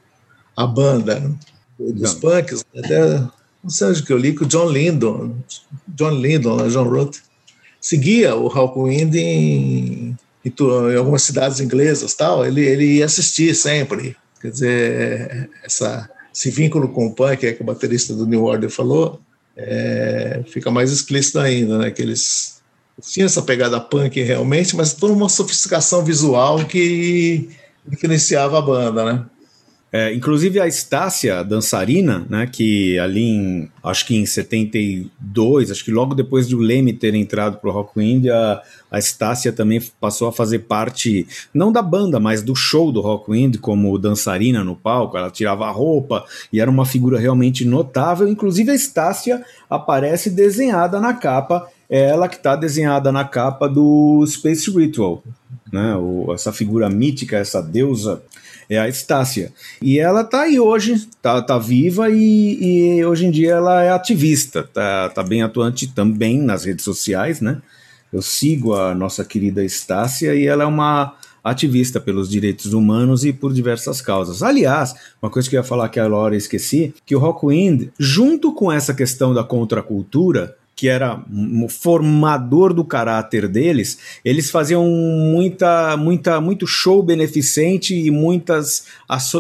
a 0.56 0.66
banda 0.66 1.20
né? 1.20 1.36
dos 1.78 2.14
não. 2.14 2.22
punks, 2.22 2.64
até 2.78 3.20
não 3.64 3.70
sei 3.70 3.88
onde 3.88 4.04
que 4.04 4.14
eu 4.14 4.18
li 4.18 4.34
que 4.34 4.44
o 4.44 4.48
John 4.48 4.70
Lydon, 4.70 5.36
John 5.88 6.12
Lydon, 6.12 6.58
né? 6.58 6.70
John 6.70 6.88
Roth, 6.88 7.18
seguia 7.82 8.36
o 8.36 8.48
Hawkwind 8.48 9.14
em 9.16 10.18
em 10.46 10.96
algumas 10.96 11.24
cidades 11.24 11.60
inglesas 11.60 12.14
tal, 12.14 12.46
ele, 12.46 12.62
ele 12.62 12.86
ia 12.98 13.06
assistir 13.06 13.56
sempre. 13.56 14.16
Quer 14.42 14.52
dizer, 14.52 15.50
essa, 15.64 16.10
esse 16.34 16.50
vínculo 16.52 16.90
com 16.90 17.08
o 17.08 17.14
punk, 17.14 17.46
é 17.46 17.54
que 17.54 17.62
o 17.62 17.66
baterista 17.66 18.14
do 18.14 18.26
New 18.26 18.44
Order 18.44 18.70
falou, 18.70 19.22
é, 19.56 20.44
fica 20.48 20.70
mais 20.70 20.92
explícito 20.92 21.40
ainda, 21.40 21.78
né? 21.78 21.92
Que 21.92 22.02
eles 22.02 22.62
tinham 23.02 23.26
essa 23.26 23.42
pegada 23.42 23.80
punk 23.80 24.22
realmente, 24.22 24.76
mas 24.76 24.94
toda 24.94 25.14
uma 25.14 25.30
sofisticação 25.30 26.04
visual 26.04 26.66
que 26.66 27.50
diferenciava 27.88 28.58
a 28.58 28.62
banda, 28.62 29.06
né? 29.06 29.26
É, 29.96 30.12
inclusive 30.12 30.60
a 30.60 30.66
Estácia, 30.66 31.44
dançarina, 31.44 32.26
né, 32.28 32.50
que 32.52 32.98
ali 32.98 33.22
em, 33.22 33.72
acho 33.84 34.08
que 34.08 34.16
em 34.16 34.26
72, 34.26 35.70
acho 35.70 35.86
que 35.86 35.92
logo 35.92 36.16
depois 36.16 36.48
de 36.48 36.56
o 36.56 36.60
Leme 36.60 36.94
ter 36.94 37.14
entrado 37.14 37.58
pro 37.58 37.70
Rockwind, 37.70 38.28
a, 38.28 38.60
a 38.90 38.98
Estácia 38.98 39.54
também 39.54 39.80
passou 40.02 40.28
a 40.28 40.34
fazer 40.34 40.60
parte, 40.60 41.28
não 41.54 41.72
da 41.72 41.84
banda, 41.84 42.20
mas 42.20 42.42
do 42.42 42.56
show 42.56 42.92
do 42.92 43.02
Rockwind, 43.02 43.60
como 43.60 44.00
dançarina 44.00 44.64
no 44.64 44.76
palco, 44.76 45.16
ela 45.16 45.30
tirava 45.30 45.68
a 45.68 45.72
roupa 45.72 46.26
e 46.52 46.60
era 46.60 46.72
uma 46.72 46.88
figura 46.88 47.20
realmente 47.20 47.64
notável, 47.64 48.28
inclusive 48.28 48.72
a 48.72 48.76
Estácia 48.76 49.46
aparece 49.70 50.32
desenhada 50.32 51.00
na 51.00 51.14
capa, 51.14 51.70
é 51.88 52.10
ela 52.10 52.28
que 52.28 52.38
está 52.38 52.56
desenhada 52.56 53.12
na 53.12 53.26
capa 53.26 53.70
do 53.70 54.26
Space 54.26 54.72
Ritual, 54.72 55.24
né, 55.72 55.96
o, 55.98 56.34
essa 56.34 56.52
figura 56.52 56.90
mítica, 56.90 57.38
essa 57.38 57.62
deusa 57.62 58.24
é 58.70 58.78
a 58.78 58.88
Estácia. 58.88 59.54
E 59.82 60.00
ela 60.00 60.24
tá 60.24 60.42
aí 60.42 60.60
hoje, 60.60 61.08
tá, 61.22 61.42
tá 61.42 61.58
viva 61.58 62.10
e, 62.10 62.98
e 62.98 63.06
hoje 63.06 63.26
em 63.26 63.32
dia 63.32 63.54
ela 63.54 63.84
é 63.84 63.92
ativista, 63.92 64.64
tá, 64.64 65.10
tá 65.10 65.24
bem 65.24 65.42
atuante 65.42 65.88
também 65.88 66.40
nas 66.40 66.66
redes 66.66 66.84
sociais, 66.84 67.42
né? 67.42 67.62
Eu 68.12 68.22
sigo 68.22 68.76
a 68.76 68.94
nossa 68.94 69.26
querida 69.26 69.64
Estácia 69.64 70.36
e 70.36 70.46
ela 70.46 70.64
é 70.64 70.68
uma 70.68 71.16
ativista 71.44 72.00
pelos 72.00 72.30
direitos 72.30 72.74
humanos 72.74 73.26
e 73.26 73.34
por 73.34 73.52
diversas 73.52 74.00
causas. 74.00 74.42
Aliás, 74.42 74.96
uma 75.22 75.30
coisa 75.30 75.50
que 75.50 75.56
eu 75.56 75.60
ia 75.60 75.64
falar 75.64 75.90
que 75.90 76.00
a 76.00 76.08
hora 76.08 76.38
esqueci, 76.38 76.94
que 77.06 77.16
o 77.16 77.20
Rockwind, 77.20 77.90
junto 78.00 78.54
com 78.54 78.72
essa 78.72 78.94
questão 78.94 79.34
da 79.34 79.44
contracultura, 79.44 80.56
que 80.76 80.88
era 80.88 81.24
formador 81.70 82.74
do 82.74 82.84
caráter 82.84 83.48
deles, 83.48 83.98
eles 84.26 84.50
faziam 84.50 84.86
muita, 84.88 85.96
muita, 85.98 86.42
muito 86.42 86.66
show 86.66 87.04
beneficente 87.04 87.96
e 87.96 88.10
muitas 88.10 88.86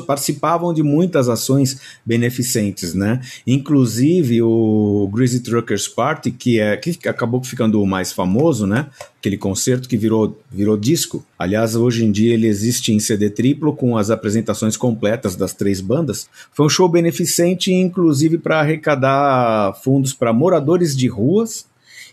participavam 0.06 0.74
de 0.74 0.84
muitas 0.84 1.28
ações 1.30 1.82
beneficentes, 2.06 2.94
né? 2.94 3.20
Inclusive 3.48 4.42
o 4.42 5.10
Greasy 5.12 5.40
Truckers 5.40 5.88
Party, 5.88 6.32
que 6.32 6.60
é 6.60 6.78
que 6.78 7.10
acabou 7.10 7.44
ficando 7.44 7.82
o 7.82 7.88
mais 7.88 8.12
famoso, 8.12 8.68
né? 8.68 8.88
Aquele 9.24 9.38
concerto 9.38 9.88
que 9.88 9.96
virou, 9.96 10.38
virou 10.52 10.76
disco. 10.76 11.26
Aliás, 11.40 11.78
hoje 11.78 12.04
em 12.04 12.12
dia 12.12 12.34
ele 12.34 12.46
existe 12.46 12.92
em 12.92 13.00
CD 13.00 13.30
triplo 13.30 13.74
com 13.74 13.96
as 13.98 14.10
apresentações 14.10 14.76
completas 14.76 15.38
das 15.38 15.54
três 15.54 15.80
bandas. 15.80 16.28
Foi 16.52 16.66
um 16.66 16.70
show 16.70 16.90
beneficente, 16.90 17.72
inclusive 17.72 18.38
para 18.38 18.60
arrecadar 18.60 19.74
fundos 19.82 20.12
para 20.12 20.34
moradores 20.34 20.94
de 20.94 21.08
ruas 21.08 21.66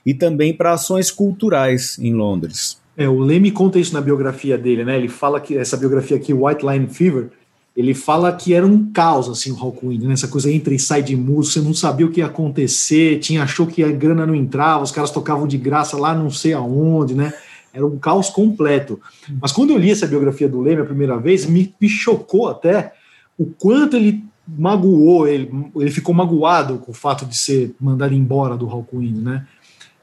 e 0.07 0.15
também 0.15 0.55
para 0.55 0.73
ações 0.73 1.11
culturais 1.11 1.99
em 1.99 2.15
Londres. 2.15 2.79
É, 2.97 3.09
o 3.09 3.19
Leme 3.19 3.51
conta 3.51 3.81
isso 3.81 3.93
na 3.93 4.01
biografia 4.01 4.57
dele, 4.57 4.85
né? 4.85 4.97
Ele 4.97 5.09
fala 5.09 5.41
que 5.41 5.57
essa 5.57 5.77
biografia 5.77 6.17
aqui, 6.17 6.33
White 6.33 6.65
Line 6.65 6.87
Fever, 6.87 7.31
ele 7.77 7.95
fala 7.95 8.33
que 8.33 8.53
era 8.53 8.67
um 8.67 8.91
caos 8.93 9.29
assim 9.29 9.53
o 9.53 9.57
Hawkwind, 9.57 10.05
né? 10.05 10.13
essa 10.13 10.29
coisa 10.29 10.51
entra 10.51 10.75
e 10.75 10.79
sai 10.79 11.03
de 11.03 11.17
música, 11.17 11.61
você 11.61 11.67
não 11.67 11.75
sabia 11.75 12.07
o 12.07 12.11
que 12.11 12.21
ia 12.21 12.27
acontecer, 12.27 13.21
tinha 13.21 13.43
achou 13.43 13.67
que 13.67 13.83
a 13.83 13.91
grana 13.91 14.27
não 14.27 14.35
entrava, 14.35 14.83
os 14.83 14.91
caras 14.91 15.11
tocavam 15.11 15.47
de 15.47 15.57
graça 15.57 15.97
lá 15.97 16.15
não 16.15 16.31
sei 16.31 16.53
aonde, 16.53 17.15
né? 17.15 17.33
Era 17.73 17.87
um 17.87 17.99
caos 17.99 18.29
completo. 18.29 19.01
Mas 19.41 19.53
quando 19.53 19.71
eu 19.71 19.79
li 19.79 19.93
essa 19.93 20.07
biografia 20.07 20.49
do 20.49 20.61
Leme 20.61 20.83
a 20.83 20.85
primeira 20.85 21.17
vez, 21.17 21.47
me, 21.47 21.73
me 21.81 21.89
chocou 21.89 22.49
até 22.49 22.93
o 23.39 23.47
quanto 23.47 23.97
ele 23.97 24.25
magoou, 24.47 25.29
ele, 25.29 25.49
ele 25.77 25.91
ficou 25.91 26.13
magoado 26.13 26.79
com 26.79 26.91
o 26.91 26.95
fato 26.95 27.25
de 27.25 27.37
ser 27.37 27.73
mandado 27.81 28.13
embora 28.13 28.57
do 28.57 28.69
Hawkwind, 28.69 29.23
né? 29.23 29.47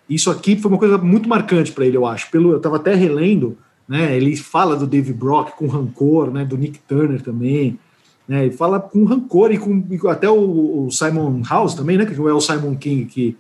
Isso 0.10 0.32
aqui 0.32 0.56
foi 0.56 0.72
uma 0.72 0.78
coisa 0.78 0.98
muito 0.98 1.28
marcante 1.28 1.74
para 1.74 1.86
ele, 1.86 1.98
eu 1.98 2.06
acho. 2.06 2.32
Pelo, 2.32 2.52
eu 2.52 2.58
estava 2.58 2.78
até 2.78 2.96
relendo, 2.96 3.58
né? 3.88 4.16
Ele 4.16 4.36
fala 4.36 4.76
do 4.76 4.86
Dave 4.86 5.14
Brock 5.14 5.52
com 5.56 5.68
rancor, 5.68 6.32
né? 6.32 6.44
Do 6.44 6.58
Nick 6.58 6.80
Turner 6.80 7.22
também, 7.22 7.80
né? 8.28 8.46
Ele 8.46 8.56
fala 8.56 8.80
com 8.80 9.06
rancor 9.06 9.52
e 9.52 9.58
com 9.58 9.84
e 9.90 10.00
até 10.08 10.30
o, 10.30 10.88
o, 10.88 10.92
Simon 10.92 11.42
House 11.48 11.74
também, 11.74 11.98
né? 11.98 12.06
Que 12.06 12.14
é 12.14 12.34
o 12.34 12.42
Simon 12.42 12.76
King, 12.76 13.06
que 13.06 13.38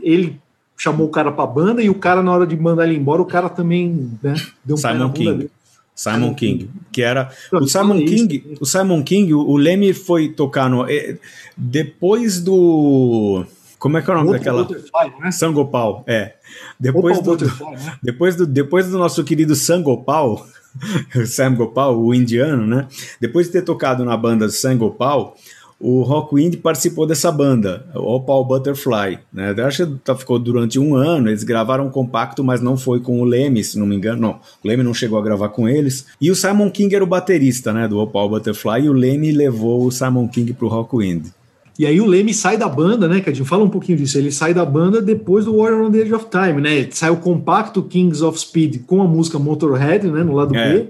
ele 0.00 0.40
chamou 0.76 1.06
o 1.06 1.10
cara 1.10 1.30
para 1.30 1.46
banda 1.46 1.82
e 1.82 1.88
o 1.88 1.94
cara 1.94 2.22
na 2.22 2.32
hora 2.32 2.46
de 2.46 2.56
mandar 2.56 2.86
ele 2.86 2.98
embora, 2.98 3.22
o 3.22 3.26
cara 3.26 3.48
também, 3.48 4.10
né? 4.22 4.34
Deu 4.64 4.74
um 4.74 4.78
Simon 4.78 5.12
King. 5.12 5.50
Simon 5.94 6.34
King, 6.34 6.68
que 6.90 7.02
era 7.02 7.30
o 7.52 7.68
Simon 7.68 8.04
King, 8.04 8.56
o 8.60 8.66
Simon 8.66 9.02
King, 9.04 9.32
o 9.32 9.56
Leme 9.56 9.92
foi 9.92 10.28
tocar 10.28 10.68
no 10.68 10.90
eh, 10.90 11.18
depois 11.56 12.40
do 12.40 13.46
como 13.84 13.98
é 13.98 14.02
que 14.02 14.10
é 14.10 14.14
o 14.14 14.16
nome 14.16 14.30
Outro 14.30 14.42
daquela? 14.42 15.20
Né? 15.20 15.30
Sangopal, 15.30 16.04
é. 16.06 16.36
Depois 16.80 17.20
do, 17.20 17.36
né? 17.36 17.98
depois 18.02 18.34
do 18.34 18.46
depois 18.46 18.88
do 18.88 18.96
nosso 18.96 19.22
querido 19.22 19.54
Sangopal, 19.54 20.46
Sam 21.26 21.54
Gopal, 21.54 22.00
o 22.00 22.14
indiano, 22.14 22.66
né? 22.66 22.88
Depois 23.20 23.48
de 23.48 23.52
ter 23.52 23.60
tocado 23.60 24.02
na 24.02 24.16
banda 24.16 24.48
Sangopal, 24.48 25.36
o 25.78 26.00
Rockwind 26.00 26.56
participou 26.62 27.06
dessa 27.06 27.30
banda, 27.30 27.86
o 27.94 28.14
Opal 28.14 28.42
Butterfly. 28.46 29.18
Né? 29.30 29.54
Eu 29.54 29.66
acho 29.66 29.86
que 29.86 29.98
tá, 29.98 30.16
ficou 30.16 30.38
durante 30.38 30.78
um 30.78 30.94
ano, 30.94 31.28
eles 31.28 31.44
gravaram 31.44 31.86
um 31.86 31.90
compacto, 31.90 32.42
mas 32.42 32.62
não 32.62 32.78
foi 32.78 33.00
com 33.00 33.20
o 33.20 33.24
Leme, 33.24 33.62
se 33.62 33.78
não 33.78 33.86
me 33.86 33.96
engano. 33.96 34.18
Não, 34.18 34.30
o 34.64 34.66
Leme 34.66 34.82
não 34.82 34.94
chegou 34.94 35.18
a 35.18 35.22
gravar 35.22 35.50
com 35.50 35.68
eles. 35.68 36.06
E 36.18 36.30
o 36.30 36.34
Simon 36.34 36.70
King 36.70 36.94
era 36.94 37.04
o 37.04 37.06
baterista 37.06 37.70
né, 37.70 37.86
do 37.86 37.98
Opal 37.98 38.30
Butterfly, 38.30 38.84
e 38.84 38.88
o 38.88 38.94
Leme 38.94 39.30
levou 39.30 39.84
o 39.84 39.90
Simon 39.90 40.26
King 40.26 40.54
pro 40.54 40.68
Rockwind. 40.68 41.34
E 41.78 41.86
aí 41.86 42.00
o 42.00 42.06
Leme 42.06 42.32
sai 42.32 42.56
da 42.56 42.68
banda, 42.68 43.08
né, 43.08 43.20
Cadinho? 43.20 43.44
Fala 43.44 43.64
um 43.64 43.68
pouquinho 43.68 43.98
disso. 43.98 44.16
Ele 44.16 44.30
sai 44.30 44.54
da 44.54 44.64
banda 44.64 45.02
depois 45.02 45.44
do 45.44 45.56
Warrior 45.56 45.86
on 45.86 45.90
the 45.90 45.98
Edge 45.98 46.14
of 46.14 46.26
Time, 46.30 46.60
né? 46.60 46.86
Sai 46.90 47.10
o 47.10 47.16
compacto 47.16 47.82
Kings 47.82 48.22
of 48.22 48.38
Speed 48.38 48.82
com 48.86 49.02
a 49.02 49.06
música 49.06 49.38
Motorhead, 49.38 50.06
né, 50.06 50.22
no 50.22 50.34
lado 50.34 50.54
é. 50.54 50.72
B. 50.72 50.88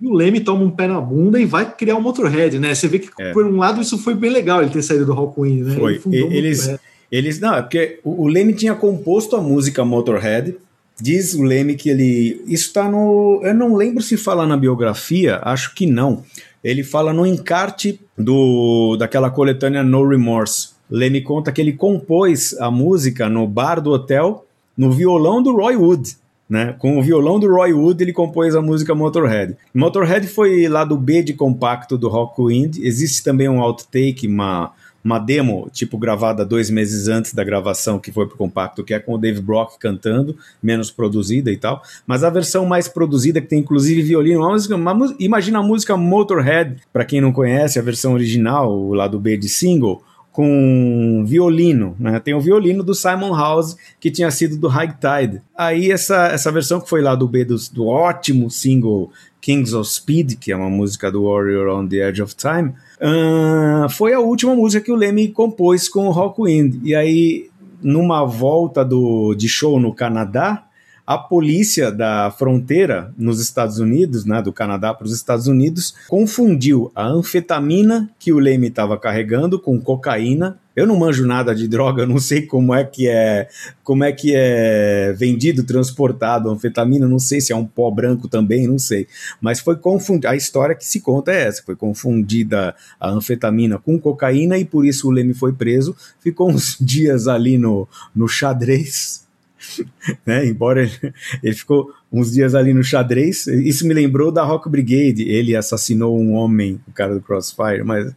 E 0.00 0.06
o 0.06 0.12
Leme 0.12 0.40
toma 0.40 0.62
um 0.62 0.70
pé 0.70 0.86
na 0.86 1.00
bunda 1.00 1.40
e 1.40 1.46
vai 1.46 1.74
criar 1.74 1.96
o 1.96 1.98
um 1.98 2.02
Motorhead, 2.02 2.58
né? 2.58 2.74
Você 2.74 2.86
vê 2.86 2.98
que, 2.98 3.08
é. 3.18 3.32
por 3.32 3.44
um 3.44 3.56
lado, 3.56 3.80
isso 3.80 3.98
foi 3.98 4.14
bem 4.14 4.30
legal, 4.30 4.60
ele 4.60 4.70
ter 4.70 4.82
saído 4.82 5.06
do 5.06 5.12
Hawkwind, 5.12 5.66
né? 5.66 5.74
Foi. 5.74 6.00
Ele 6.06 6.36
eles, 6.36 6.78
eles, 7.10 7.40
não, 7.40 7.54
é 7.54 7.62
porque 7.62 7.98
o, 8.04 8.24
o 8.24 8.28
Leme 8.28 8.52
tinha 8.52 8.74
composto 8.74 9.34
a 9.34 9.40
música 9.40 9.84
Motorhead, 9.84 10.56
Diz 11.00 11.32
o 11.34 11.44
Leme 11.44 11.76
que 11.76 11.88
ele. 11.88 12.42
Isso 12.44 12.66
está 12.66 12.90
no. 12.90 13.40
Eu 13.44 13.54
não 13.54 13.76
lembro 13.76 14.02
se 14.02 14.16
fala 14.16 14.44
na 14.44 14.56
biografia, 14.56 15.38
acho 15.44 15.72
que 15.72 15.86
não 15.86 16.24
ele 16.62 16.82
fala 16.82 17.12
no 17.12 17.26
encarte 17.26 18.00
do 18.18 18.96
daquela 18.96 19.30
coletânea 19.30 19.82
No 19.82 20.06
Remorse. 20.06 20.70
Leme 20.90 21.20
conta 21.20 21.52
que 21.52 21.60
ele 21.60 21.72
compôs 21.72 22.56
a 22.58 22.70
música 22.70 23.28
no 23.28 23.46
bar 23.46 23.80
do 23.80 23.90
hotel 23.90 24.44
no 24.76 24.90
violão 24.90 25.42
do 25.42 25.54
Roy 25.54 25.76
Wood. 25.76 26.16
Né? 26.48 26.74
Com 26.78 26.98
o 26.98 27.02
violão 27.02 27.38
do 27.38 27.46
Roy 27.46 27.74
Wood, 27.74 28.02
ele 28.02 28.12
compôs 28.12 28.56
a 28.56 28.62
música 28.62 28.94
Motorhead. 28.94 29.54
Motorhead 29.74 30.26
foi 30.26 30.66
lá 30.66 30.82
do 30.82 30.96
B 30.96 31.22
de 31.22 31.34
compacto 31.34 31.98
do 31.98 32.08
Rockwind. 32.08 32.78
Existe 32.78 33.22
também 33.22 33.48
um 33.50 33.60
outtake, 33.60 34.26
uma, 34.26 34.72
uma 35.08 35.18
demo, 35.18 35.70
tipo, 35.72 35.96
gravada 35.96 36.44
dois 36.44 36.68
meses 36.68 37.08
antes 37.08 37.32
da 37.32 37.42
gravação, 37.42 37.98
que 37.98 38.12
foi 38.12 38.26
pro 38.26 38.36
compacto, 38.36 38.84
que 38.84 38.92
é 38.92 38.98
com 38.98 39.14
o 39.14 39.18
Dave 39.18 39.40
Brock 39.40 39.78
cantando, 39.78 40.36
menos 40.62 40.90
produzida 40.90 41.50
e 41.50 41.56
tal. 41.56 41.82
Mas 42.06 42.22
a 42.22 42.28
versão 42.28 42.66
mais 42.66 42.88
produzida, 42.88 43.40
que 43.40 43.46
tem 43.46 43.60
inclusive 43.60 44.02
violino, 44.02 44.40
uma 44.40 44.50
música, 44.50 44.76
uma, 44.76 45.16
imagina 45.18 45.60
a 45.60 45.62
música 45.62 45.96
Motorhead, 45.96 46.76
para 46.92 47.06
quem 47.06 47.22
não 47.22 47.32
conhece, 47.32 47.78
a 47.78 47.82
versão 47.82 48.12
original, 48.12 48.70
o 48.70 48.92
lado 48.92 49.18
B 49.18 49.38
de 49.38 49.48
single, 49.48 50.02
com 50.30 51.24
violino, 51.26 51.96
né? 51.98 52.20
Tem 52.20 52.32
o 52.32 52.40
violino 52.40 52.84
do 52.84 52.94
Simon 52.94 53.34
House, 53.34 53.76
que 53.98 54.08
tinha 54.08 54.30
sido 54.30 54.56
do 54.56 54.68
High 54.68 54.94
Tide. 55.00 55.42
Aí 55.56 55.90
essa, 55.90 56.28
essa 56.28 56.52
versão 56.52 56.80
que 56.80 56.88
foi 56.88 57.02
lá 57.02 57.16
do 57.16 57.26
B 57.26 57.44
do, 57.44 57.56
do 57.72 57.86
ótimo 57.88 58.48
single 58.48 59.10
Kings 59.40 59.74
of 59.74 59.88
Speed, 59.88 60.34
que 60.38 60.52
é 60.52 60.56
uma 60.56 60.70
música 60.70 61.10
do 61.10 61.24
Warrior 61.24 61.68
on 61.68 61.86
the 61.86 61.96
Edge 61.96 62.22
of 62.22 62.34
Time, 62.34 62.74
uh, 63.00 63.88
foi 63.88 64.12
a 64.12 64.20
última 64.20 64.54
música 64.54 64.84
que 64.84 64.92
o 64.92 64.96
Leme 64.96 65.28
compôs 65.28 65.88
com 65.88 66.06
o 66.06 66.10
Rockwind. 66.10 66.80
E 66.82 66.94
aí, 66.94 67.48
numa 67.82 68.24
volta 68.24 68.84
do, 68.84 69.34
de 69.34 69.48
show 69.48 69.78
no 69.80 69.94
Canadá, 69.94 70.67
a 71.08 71.16
polícia 71.16 71.90
da 71.90 72.30
fronteira 72.30 73.14
nos 73.16 73.40
Estados 73.40 73.78
Unidos, 73.78 74.26
né, 74.26 74.42
do 74.42 74.52
Canadá 74.52 74.92
para 74.92 75.06
os 75.06 75.14
Estados 75.14 75.46
Unidos, 75.46 75.94
confundiu 76.06 76.92
a 76.94 77.06
anfetamina 77.06 78.10
que 78.18 78.30
o 78.30 78.38
Leme 78.38 78.66
estava 78.66 78.98
carregando 78.98 79.58
com 79.58 79.80
cocaína. 79.80 80.58
Eu 80.76 80.86
não 80.86 80.98
manjo 80.98 81.26
nada 81.26 81.54
de 81.54 81.66
droga, 81.66 82.04
não 82.04 82.18
sei 82.18 82.42
como 82.42 82.74
é 82.74 82.84
que 82.84 83.08
é, 83.08 83.48
como 83.82 84.04
é 84.04 84.12
que 84.12 84.34
é 84.36 85.14
vendido, 85.16 85.64
transportado 85.64 86.50
a 86.50 86.52
anfetamina, 86.52 87.08
não 87.08 87.18
sei 87.18 87.40
se 87.40 87.54
é 87.54 87.56
um 87.56 87.64
pó 87.64 87.90
branco 87.90 88.28
também, 88.28 88.68
não 88.68 88.78
sei. 88.78 89.06
Mas 89.40 89.60
foi 89.60 89.76
confundida, 89.76 90.28
a 90.28 90.36
história 90.36 90.74
que 90.74 90.84
se 90.84 91.00
conta 91.00 91.32
é 91.32 91.46
essa, 91.46 91.62
foi 91.62 91.74
confundida 91.74 92.74
a 93.00 93.08
anfetamina 93.08 93.78
com 93.78 93.98
cocaína 93.98 94.58
e 94.58 94.64
por 94.66 94.84
isso 94.84 95.08
o 95.08 95.10
Leme 95.10 95.32
foi 95.32 95.54
preso, 95.54 95.96
ficou 96.20 96.50
uns 96.50 96.76
dias 96.78 97.26
ali 97.28 97.56
no, 97.56 97.88
no 98.14 98.28
xadrez 98.28 99.26
né? 100.24 100.46
Embora 100.46 100.82
ele, 100.82 101.14
ele, 101.42 101.54
ficou 101.54 101.92
uns 102.12 102.32
dias 102.32 102.54
ali 102.54 102.72
no 102.72 102.82
xadrez, 102.82 103.46
isso 103.46 103.86
me 103.86 103.94
lembrou 103.94 104.30
da 104.30 104.44
Rock 104.44 104.68
Brigade. 104.68 105.22
Ele 105.22 105.56
assassinou 105.56 106.18
um 106.18 106.32
homem, 106.34 106.80
o 106.86 106.92
cara 106.92 107.14
do 107.14 107.20
Crossfire, 107.20 107.84
mas 107.84 108.12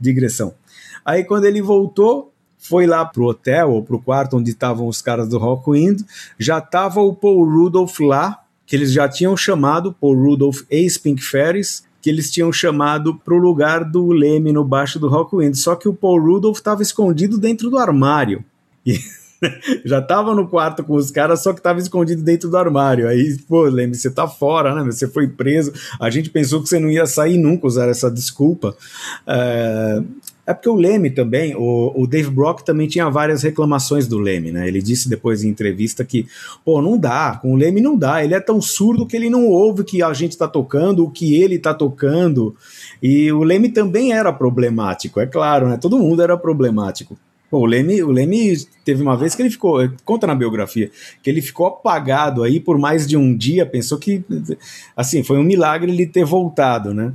digressão. 0.00 0.54
Aí 1.04 1.24
quando 1.24 1.44
ele 1.44 1.62
voltou, 1.62 2.32
foi 2.58 2.86
lá 2.86 3.04
pro 3.04 3.24
hotel 3.24 3.70
ou 3.70 3.82
pro 3.82 4.00
quarto 4.00 4.36
onde 4.36 4.50
estavam 4.50 4.86
os 4.86 5.00
caras 5.00 5.28
do 5.28 5.38
Rockwind, 5.38 6.02
já 6.38 6.60
tava 6.60 7.00
o 7.00 7.14
Paul 7.14 7.44
Rudolph 7.44 7.98
lá, 8.00 8.44
que 8.66 8.76
eles 8.76 8.92
já 8.92 9.08
tinham 9.08 9.36
chamado 9.36 9.92
Paul 9.92 10.14
Rudolph 10.14 10.62
ex-Pink 10.70 11.22
Ferris, 11.22 11.84
que 12.00 12.08
eles 12.08 12.30
tinham 12.30 12.52
chamado 12.52 13.14
pro 13.14 13.36
lugar 13.36 13.84
do 13.84 14.08
Leme 14.08 14.52
no 14.52 14.64
baixo 14.64 14.98
do 14.98 15.08
Rockwind. 15.08 15.54
Só 15.54 15.74
que 15.74 15.88
o 15.88 15.94
Paul 15.94 16.20
Rudolph 16.20 16.56
estava 16.56 16.82
escondido 16.82 17.38
dentro 17.38 17.68
do 17.68 17.78
armário. 17.78 18.44
E 18.86 18.98
já 19.84 20.00
tava 20.00 20.34
no 20.34 20.48
quarto 20.48 20.84
com 20.84 20.94
os 20.94 21.10
caras, 21.10 21.42
só 21.42 21.52
que 21.52 21.62
tava 21.62 21.78
escondido 21.78 22.22
dentro 22.22 22.50
do 22.50 22.56
armário. 22.56 23.08
Aí, 23.08 23.36
pô, 23.48 23.62
lembre, 23.64 23.96
você 23.96 24.10
tá 24.10 24.26
fora, 24.28 24.74
né? 24.74 24.82
Você 24.84 25.08
foi 25.08 25.28
preso. 25.28 25.72
A 25.98 26.10
gente 26.10 26.30
pensou 26.30 26.62
que 26.62 26.68
você 26.68 26.78
não 26.78 26.90
ia 26.90 27.06
sair 27.06 27.38
nunca 27.38 27.66
usar 27.66 27.88
essa 27.88 28.10
desculpa. 28.10 28.76
É, 29.26 30.02
é 30.46 30.54
porque 30.54 30.68
o 30.68 30.74
Leme 30.74 31.10
também, 31.10 31.54
o, 31.54 31.92
o, 31.94 32.06
Dave 32.06 32.28
Brock 32.28 32.62
também 32.62 32.88
tinha 32.88 33.08
várias 33.08 33.42
reclamações 33.42 34.08
do 34.08 34.18
Leme, 34.18 34.50
né? 34.50 34.66
Ele 34.66 34.82
disse 34.82 35.08
depois 35.08 35.44
em 35.44 35.48
entrevista 35.48 36.04
que, 36.04 36.26
pô, 36.64 36.82
não 36.82 36.98
dá, 36.98 37.38
com 37.40 37.54
o 37.54 37.56
Leme 37.56 37.80
não 37.80 37.96
dá, 37.96 38.24
ele 38.24 38.34
é 38.34 38.40
tão 38.40 38.60
surdo 38.60 39.06
que 39.06 39.16
ele 39.16 39.30
não 39.30 39.46
ouve 39.46 39.82
o 39.82 39.84
que 39.84 40.02
a 40.02 40.12
gente 40.12 40.36
tá 40.36 40.48
tocando, 40.48 41.04
o 41.04 41.10
que 41.10 41.40
ele 41.40 41.58
tá 41.58 41.72
tocando. 41.72 42.56
E 43.00 43.30
o 43.30 43.44
Leme 43.44 43.68
também 43.68 44.12
era 44.12 44.32
problemático, 44.32 45.20
é 45.20 45.26
claro, 45.26 45.68
né? 45.68 45.76
Todo 45.76 45.98
mundo 45.98 46.20
era 46.20 46.36
problemático. 46.36 47.16
Pô, 47.50 47.58
o 47.58 47.66
Leme, 47.66 48.00
o 48.02 48.10
Leme 48.10 48.56
teve 48.84 49.02
uma 49.02 49.16
vez 49.16 49.34
que 49.34 49.42
ele 49.42 49.50
ficou, 49.50 49.80
conta 50.04 50.24
na 50.24 50.36
biografia, 50.36 50.88
que 51.20 51.28
ele 51.28 51.42
ficou 51.42 51.66
apagado 51.66 52.44
aí 52.44 52.60
por 52.60 52.78
mais 52.78 53.08
de 53.08 53.16
um 53.16 53.36
dia, 53.36 53.66
pensou 53.66 53.98
que, 53.98 54.22
assim, 54.96 55.24
foi 55.24 55.36
um 55.36 55.42
milagre 55.42 55.90
ele 55.90 56.06
ter 56.06 56.24
voltado, 56.24 56.94
né? 56.94 57.12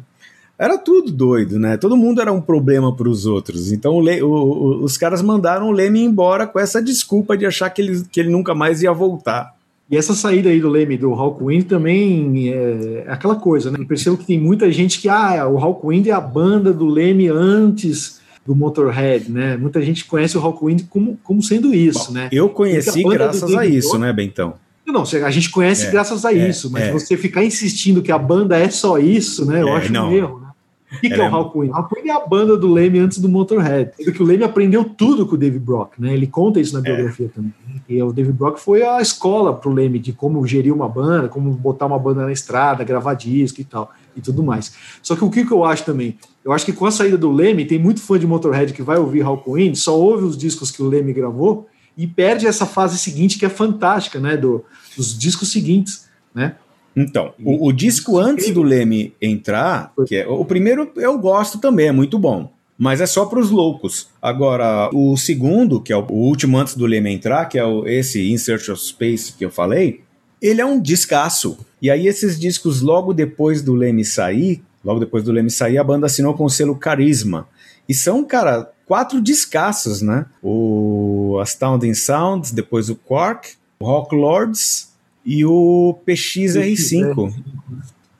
Era 0.60 0.78
tudo 0.78 1.12
doido, 1.12 1.58
né? 1.58 1.78
Todo 1.78 1.98
mundo 1.98 2.22
era 2.22 2.32
um 2.32 2.42
problema 2.42 2.94
para 2.94 3.10
os 3.10 3.26
outros. 3.26 3.72
Então 3.72 3.94
o, 3.94 4.26
o, 4.26 4.84
os 4.84 4.98
caras 4.98 5.22
mandaram 5.22 5.68
o 5.68 5.72
Leme 5.72 6.02
embora 6.02 6.48
com 6.48 6.60
essa 6.60 6.82
desculpa 6.82 7.38
de 7.38 7.46
achar 7.46 7.70
que 7.70 7.82
ele, 7.82 8.04
que 8.10 8.20
ele 8.20 8.30
nunca 8.30 8.54
mais 8.54 8.82
ia 8.82 8.92
voltar. 8.94 9.54
E 9.90 9.96
essa 9.96 10.14
saída 10.14 10.50
aí 10.50 10.60
do 10.60 10.70
Leme 10.70 10.98
do 10.98 11.14
Hawkwind 11.14 11.66
também 11.66 12.50
é, 12.50 13.04
é 13.06 13.12
aquela 13.12 13.36
coisa, 13.36 13.70
né? 13.70 13.78
Eu 13.80 13.86
percebo 13.86 14.18
que 14.18 14.26
tem 14.26 14.40
muita 14.40 14.72
gente 14.72 15.00
que, 15.00 15.08
ah, 15.08 15.48
o 15.48 15.58
Hawkwind 15.58 16.08
é 16.08 16.12
a 16.12 16.22
banda 16.22 16.74
do 16.74 16.88
Leme 16.88 17.30
antes 17.30 18.20
do 18.46 18.56
Motorhead, 18.56 19.32
né? 19.32 19.58
Muita 19.58 19.82
gente 19.82 20.06
conhece 20.06 20.38
o 20.38 20.40
Rockwind 20.40 20.84
como, 20.90 21.18
como 21.24 21.42
sendo 21.42 21.74
isso, 21.74 22.08
Bom, 22.10 22.14
né? 22.14 22.30
Eu 22.32 22.50
conheci 22.50 23.04
graças 23.04 23.54
a 23.56 23.66
isso, 23.66 23.98
né, 23.98 24.14
Bentão? 24.14 24.54
Não, 24.86 25.02
a 25.02 25.32
gente 25.32 25.50
conhece 25.50 25.88
É, 25.88 25.92
graças 25.92 26.24
a 26.26 26.32
é, 26.34 26.48
isso, 26.50 26.72
mas 26.72 26.84
é. 26.84 26.92
você 26.92 27.18
ficar 27.18 27.44
insistindo 27.44 28.04
que 28.04 28.12
a 28.12 28.20
banda 28.20 28.56
é 28.58 28.70
só 28.70 29.00
isso, 29.00 29.44
né? 29.46 29.62
Eu 29.64 29.70
É, 29.70 29.78
acho 29.78 29.92
não. 29.92 30.10
um 30.10 30.12
erro, 30.14 30.40
né? 30.40 30.46
O 30.94 31.00
que, 31.02 31.08
que 31.10 31.14
Ela 31.16 31.24
é 31.24 31.28
é- 31.28 31.32
o? 31.32 31.36
Hal 31.36 31.90
Quinn 31.90 32.08
é 32.08 32.12
a 32.12 32.20
banda 32.20 32.56
do 32.56 32.72
Leme 32.72 33.00
antes 33.00 33.18
do 33.18 33.28
Motorhead. 33.28 33.92
Sendo 33.98 34.14
que 34.14 34.22
o 34.22 34.26
Leme 34.26 34.44
aprendeu 34.44 34.84
tudo 34.86 35.26
com 35.26 35.34
o 35.34 35.38
Dave 35.38 35.58
Brock, 35.58 35.94
né? 35.98 36.14
Ele 36.14 36.28
conta 36.28 36.60
isso 36.60 36.74
na 36.76 36.82
biografia 36.82 37.30
também. 37.34 37.52
E 37.90 38.02
o 38.02 38.14
Dave 38.14 38.32
Brock 38.32 38.60
foi 38.60 38.84
a 38.84 39.02
escola 39.02 39.54
pro 39.54 39.72
Leme 39.74 39.98
de 39.98 40.14
como 40.14 40.46
gerir 40.46 40.72
uma 40.72 40.88
banda, 40.88 41.28
como 41.28 41.50
botar 41.52 41.88
uma 41.88 41.98
banda 41.98 42.24
na 42.24 42.32
estrada, 42.32 42.84
gravar 42.84 43.16
disco 43.16 43.60
e 43.60 43.64
tal, 43.64 43.92
e 44.16 44.22
tudo 44.22 44.44
mais. 44.44 44.74
Só 45.02 45.16
que 45.16 45.24
o 45.24 45.30
que, 45.30 45.46
que 45.46 45.52
eu 45.52 45.64
acho 45.64 45.84
também? 45.84 46.18
Eu 46.44 46.52
acho 46.52 46.66
que 46.66 46.74
com 46.74 46.86
a 46.86 46.92
saída 46.92 47.18
do 47.18 47.32
Leme, 47.32 47.66
tem 47.66 47.80
muito 47.80 48.02
fã 48.02 48.20
de 48.20 48.28
Motorhead 48.28 48.74
que 48.74 48.82
vai 48.82 48.98
ouvir 48.98 49.24
Hal 49.24 49.44
Quinn, 49.44 49.74
só 49.76 50.00
ouve 50.00 50.26
os 50.26 50.38
discos 50.38 50.72
que 50.72 50.82
o 50.82 50.88
Leme 50.88 51.14
gravou 51.14 51.68
e 51.98 52.06
perde 52.06 52.46
essa 52.46 52.66
fase 52.66 52.98
seguinte 52.98 53.40
que 53.40 53.46
é 53.46 53.50
fantástica, 53.50 54.20
né? 54.20 54.36
Do, 54.36 54.64
dos 54.96 55.18
discos 55.18 55.52
seguintes, 55.52 56.08
né? 56.34 56.56
Então, 56.96 57.34
o, 57.44 57.68
o 57.68 57.74
disco 57.74 58.18
antes 58.18 58.52
do 58.52 58.64
Leme 58.64 59.14
entrar, 59.22 59.92
que 60.08 60.16
é, 60.16 60.28
o 60.28 60.46
primeiro 60.46 60.90
eu 60.96 61.18
gosto 61.18 61.58
também, 61.58 61.88
é 61.88 61.92
muito 61.92 62.18
bom. 62.18 62.54
Mas 62.78 63.00
é 63.00 63.06
só 63.06 63.26
para 63.26 63.40
os 63.40 63.50
loucos. 63.52 64.10
Agora, 64.22 64.90
o 64.94 65.16
segundo, 65.16 65.80
que 65.80 65.94
é 65.94 65.98
o, 65.98 66.06
o 66.10 66.28
último 66.28 66.58
antes 66.58 66.76
do 66.76 66.86
Leme 66.86 67.12
entrar, 67.12 67.46
que 67.46 67.58
é 67.58 67.64
o, 67.64 67.88
esse 67.88 68.32
In 68.32 68.38
Search 68.38 68.72
of 68.72 68.82
Space 68.82 69.34
que 69.34 69.46
eu 69.46 69.50
falei, 69.50 70.02
ele 70.42 70.62
é 70.62 70.66
um 70.66 70.80
descasso. 70.80 71.58
E 71.82 71.90
aí, 71.90 72.08
esses 72.08 72.40
discos, 72.40 72.82
logo 72.82 73.14
depois 73.14 73.62
do 73.62 73.74
Leme 73.74 74.04
sair, 74.04 74.62
logo 74.84 75.00
depois 75.00 75.24
do 75.24 75.32
Leme 75.32 75.50
sair, 75.50 75.78
a 75.78 75.84
banda 75.84 76.06
assinou 76.06 76.34
com 76.34 76.46
o 76.46 76.50
selo 76.50 76.76
Carisma. 76.76 77.48
E 77.88 77.94
são, 77.94 78.24
cara, 78.24 78.72
quatro 78.86 79.22
descassos, 79.22 80.02
né? 80.02 80.26
O 80.42 81.38
Astounding 81.42 81.94
Sounds, 81.94 82.52
depois 82.52 82.90
o 82.90 82.96
Quark, 82.96 83.54
o 83.80 83.86
Rock 83.86 84.16
Lords 84.16 84.94
e 85.26 85.46
o 85.46 85.98
PXR5. 86.08 87.34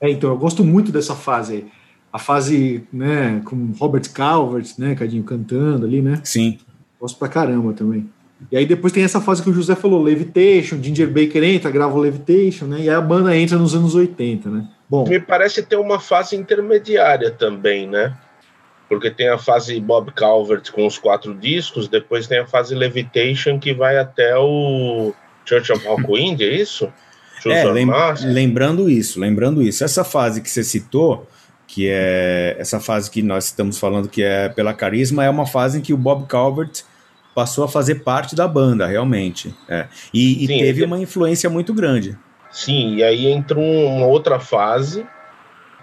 É, 0.00 0.10
então, 0.10 0.30
eu 0.30 0.38
gosto 0.38 0.64
muito 0.64 0.92
dessa 0.92 1.14
fase 1.14 1.54
aí. 1.54 1.66
A 2.12 2.18
fase, 2.18 2.84
né, 2.92 3.42
com 3.44 3.72
Robert 3.78 4.10
Calvert, 4.10 4.72
né, 4.78 4.94
Cadinho 4.94 5.22
cantando 5.22 5.84
ali, 5.84 6.00
né? 6.00 6.20
Sim. 6.24 6.58
Gosto 6.98 7.18
pra 7.18 7.28
caramba 7.28 7.72
também. 7.72 8.08
E 8.50 8.56
aí 8.56 8.66
depois 8.66 8.92
tem 8.92 9.02
essa 9.02 9.20
fase 9.20 9.42
que 9.42 9.50
o 9.50 9.52
José 9.52 9.74
falou, 9.74 10.02
Levitation, 10.02 10.80
Ginger 10.82 11.08
Baker 11.08 11.42
entra, 11.42 11.70
grava 11.70 11.94
o 11.96 12.00
Levitation, 12.00 12.66
né? 12.66 12.78
E 12.80 12.82
aí 12.88 12.94
a 12.94 13.00
banda 13.00 13.36
entra 13.36 13.58
nos 13.58 13.74
anos 13.74 13.94
80, 13.94 14.48
né? 14.48 14.68
Bom, 14.88 15.06
Me 15.08 15.18
parece 15.18 15.62
ter 15.62 15.76
uma 15.76 15.98
fase 15.98 16.36
intermediária 16.36 17.30
também, 17.30 17.88
né? 17.88 18.16
Porque 18.88 19.10
tem 19.10 19.28
a 19.28 19.36
fase 19.38 19.80
Bob 19.80 20.12
Calvert 20.12 20.70
com 20.70 20.86
os 20.86 20.96
quatro 20.96 21.34
discos, 21.34 21.88
depois 21.88 22.28
tem 22.28 22.38
a 22.38 22.46
fase 22.46 22.72
Levitation 22.74 23.58
que 23.58 23.74
vai 23.74 23.98
até 23.98 24.36
o 24.36 25.12
Church 25.44 25.72
of 25.72 25.84
Rockwind, 25.86 26.40
é 26.40 26.44
isso? 26.54 26.88
É, 27.44 27.64
lem- 27.64 27.86
lembrando 28.32 28.88
isso, 28.88 29.18
lembrando 29.20 29.60
isso. 29.62 29.82
Essa 29.84 30.04
fase 30.04 30.40
que 30.40 30.48
você 30.48 30.62
citou, 30.62 31.26
que 31.66 31.88
é 31.88 32.56
essa 32.58 32.78
fase 32.78 33.10
que 33.10 33.22
nós 33.22 33.46
estamos 33.46 33.78
falando 33.78 34.08
que 34.08 34.22
é 34.22 34.48
pela 34.48 34.72
carisma, 34.72 35.24
é 35.24 35.30
uma 35.30 35.46
fase 35.46 35.78
em 35.78 35.80
que 35.82 35.92
o 35.92 35.96
Bob 35.96 36.26
Calvert 36.26 36.82
passou 37.36 37.64
a 37.64 37.68
fazer 37.68 37.96
parte 37.96 38.34
da 38.34 38.48
banda, 38.48 38.86
realmente. 38.86 39.54
É. 39.68 39.86
E, 40.12 40.42
e 40.42 40.46
Sim, 40.46 40.58
teve 40.58 40.82
uma 40.82 40.98
influência 40.98 41.50
muito 41.50 41.74
grande. 41.74 42.18
Sim, 42.50 42.94
e 42.94 43.04
aí 43.04 43.26
entra 43.26 43.58
um- 43.58 43.96
uma 43.98 44.06
outra 44.06 44.40
fase, 44.40 45.06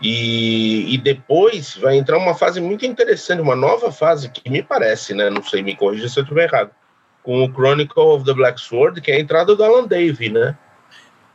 e, 0.02 0.92
e 0.92 0.98
depois 0.98 1.76
vai 1.76 1.96
entrar 1.96 2.18
uma 2.18 2.34
fase 2.34 2.60
muito 2.60 2.88
interessante, 2.88 3.40
uma 3.40 3.56
nova 3.56 3.92
fase, 3.92 4.32
que 4.32 4.50
me 4.50 4.64
parece, 4.64 5.14
né? 5.14 5.30
Não 5.30 5.44
sei, 5.44 5.62
me 5.62 5.76
corrija 5.76 6.10
se 6.10 6.20
eu 6.20 6.24
estiver 6.24 6.52
errado, 6.52 6.72
com 7.22 7.44
o 7.44 7.54
Chronicle 7.54 8.02
of 8.02 8.26
the 8.26 8.34
Black 8.34 8.60
Sword, 8.60 9.00
que 9.00 9.12
é 9.12 9.18
a 9.18 9.20
entrada 9.20 9.56
do 9.56 9.64
Alan 9.64 9.86
Dave, 9.86 10.30
né? 10.30 10.58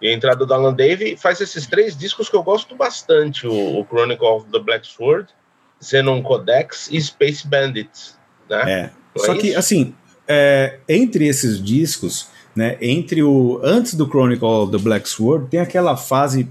E 0.03 0.09
a 0.09 0.13
entrada 0.13 0.45
do 0.45 0.53
Alan 0.53 0.75
Dave 0.75 1.17
faz 1.17 1.41
esses 1.41 1.65
três 1.69 1.97
discos 1.97 2.29
que 2.29 2.35
eu 2.35 2.43
gosto 2.43 2.75
bastante: 2.75 3.47
o, 3.47 3.81
o 3.81 3.87
Chronicle 3.87 4.27
of 4.27 4.47
the 4.51 4.59
Black 4.59 4.85
Sword, 4.85 5.29
Xenon 5.81 6.23
Codex 6.23 6.89
e 6.91 7.01
Space 7.01 7.47
Bandits, 7.47 8.19
né? 8.51 8.63
É. 8.69 8.91
Não 9.17 9.25
Só 9.25 9.35
é 9.35 9.39
que, 9.39 9.55
assim, 9.55 9.95
é, 10.29 10.79
entre 10.89 11.27
esses 11.27 11.63
discos, 11.63 12.29
né, 12.55 12.77
entre 12.81 13.23
o 13.23 13.61
antes 13.63 13.95
do 13.95 14.07
Chronicle 14.07 14.47
of 14.47 14.73
the 14.73 14.79
Black 14.79 15.09
Sword, 15.09 15.47
tem 15.49 15.61
aquela 15.61 15.97
fase 15.97 16.49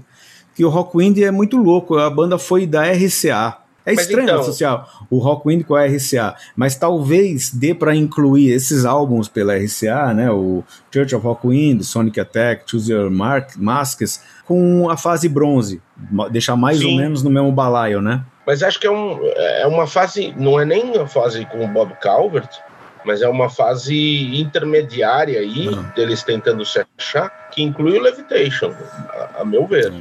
que 0.54 0.64
o 0.64 0.68
Rockwind 0.68 1.18
é 1.22 1.30
muito 1.30 1.56
louco. 1.56 1.96
A 1.96 2.10
banda 2.10 2.36
foi 2.38 2.66
da 2.66 2.82
RCA. 2.90 3.58
É 3.86 3.94
Mas 3.94 4.00
estranho 4.00 4.24
então- 4.28 4.40
associar 4.40 4.86
o 5.08 5.18
Rockwind 5.18 5.64
com 5.64 5.74
a 5.74 5.86
RCA, 5.86 6.34
mas 6.54 6.74
talvez 6.74 7.50
dê 7.50 7.74
para 7.74 7.94
incluir 7.96 8.50
esses 8.50 8.84
álbuns 8.84 9.28
pela 9.28 9.56
RCA, 9.56 10.12
né, 10.12 10.30
o 10.30 10.62
Church 10.92 11.14
of 11.16 11.24
Rockwind, 11.24 11.82
Sonic 11.84 12.20
Attack, 12.20 12.64
Choose 12.70 12.92
Your 12.92 13.10
Mark, 13.10 13.56
Masks, 13.56 14.20
com 14.44 14.90
a 14.90 14.96
fase 14.98 15.26
bronze, 15.26 15.80
deixar 16.30 16.54
mais 16.54 16.82
ou 16.82 16.90
Sim. 16.90 16.98
menos 16.98 17.22
no 17.22 17.30
mesmo 17.30 17.50
balaio, 17.50 18.02
né? 18.02 18.22
Mas 18.46 18.62
acho 18.62 18.78
que 18.78 18.86
é, 18.86 18.90
um, 18.90 19.18
é 19.24 19.66
uma 19.66 19.86
fase, 19.86 20.34
não 20.36 20.60
é 20.60 20.66
nem 20.66 20.94
a 20.98 21.06
fase 21.06 21.46
com 21.46 21.64
o 21.64 21.68
Bob 21.68 21.94
Calvert, 21.98 22.48
mas 23.04 23.22
é 23.22 23.28
uma 23.28 23.48
fase 23.48 23.94
intermediária 24.40 25.40
aí, 25.40 25.68
Uhum. 25.68 25.84
deles 25.94 26.22
tentando 26.22 26.64
se 26.64 26.84
achar, 26.98 27.48
que 27.50 27.62
inclui 27.62 27.98
o 27.98 28.02
Levitation, 28.02 28.72
a, 29.10 29.42
a 29.42 29.44
meu 29.44 29.66
ver. 29.66 29.92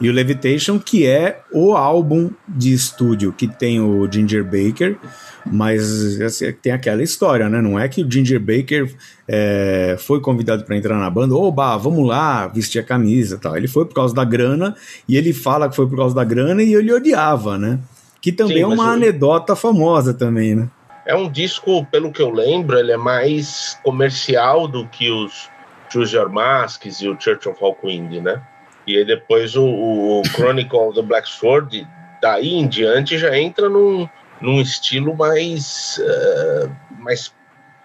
E 0.00 0.08
o 0.08 0.12
Levitation, 0.12 0.78
que 0.78 1.06
é 1.06 1.40
o 1.52 1.74
álbum 1.76 2.30
de 2.48 2.72
estúdio 2.72 3.32
que 3.32 3.46
tem 3.46 3.80
o 3.80 4.10
Ginger 4.10 4.42
Baker, 4.42 4.96
mas 5.44 6.20
assim, 6.20 6.50
tem 6.52 6.72
aquela 6.72 7.02
história, 7.02 7.48
né? 7.48 7.60
Não 7.60 7.78
é 7.78 7.86
que 7.88 8.02
o 8.02 8.10
Ginger 8.10 8.40
Baker 8.40 8.92
é, 9.26 9.96
foi 9.98 10.20
convidado 10.20 10.64
para 10.64 10.76
entrar 10.76 10.96
na 10.98 11.08
banda, 11.10 11.34
oba, 11.34 11.76
vamos 11.76 12.06
lá, 12.06 12.46
vestir 12.48 12.78
a 12.80 12.82
camisa 12.84 13.36
e 13.36 13.38
tal. 13.38 13.56
Ele 13.56 13.68
foi 13.68 13.84
por 13.84 13.94
causa 13.94 14.14
da 14.14 14.24
grana, 14.24 14.74
e 15.08 15.16
ele 15.16 15.32
fala 15.32 15.68
que 15.68 15.76
foi 15.76 15.86
por 15.86 15.96
causa 15.96 16.14
da 16.14 16.24
grana 16.24 16.62
e 16.62 16.74
ele 16.74 16.92
odiava, 16.92 17.58
né? 17.58 17.78
Que 18.20 18.32
também 18.32 18.56
Sim, 18.56 18.62
é 18.62 18.66
uma 18.66 18.86
o- 18.86 18.90
anedota 18.90 19.54
famosa 19.54 20.12
também, 20.14 20.54
né? 20.56 20.68
É 21.08 21.14
um 21.14 21.26
disco, 21.26 21.86
pelo 21.86 22.12
que 22.12 22.20
eu 22.20 22.28
lembro, 22.28 22.78
ele 22.78 22.92
é 22.92 22.96
mais 22.98 23.80
comercial 23.82 24.68
do 24.68 24.86
que 24.88 25.10
os 25.10 25.48
Choose 25.90 26.14
Your 26.14 26.28
Masks 26.28 27.00
e 27.00 27.08
o 27.08 27.18
Church 27.18 27.48
of 27.48 27.58
Hawkwind, 27.64 28.20
né? 28.20 28.42
E 28.86 29.02
depois 29.06 29.56
o, 29.56 29.64
o 29.64 30.22
Chronicle 30.26 30.78
of 30.78 30.94
the 30.94 31.02
Black 31.02 31.26
Sword, 31.26 31.88
daí 32.20 32.52
em 32.52 32.68
diante, 32.68 33.16
já 33.16 33.38
entra 33.38 33.70
num, 33.70 34.06
num 34.38 34.60
estilo 34.60 35.16
mais, 35.16 35.98
eh, 35.98 36.68
mais 36.98 37.34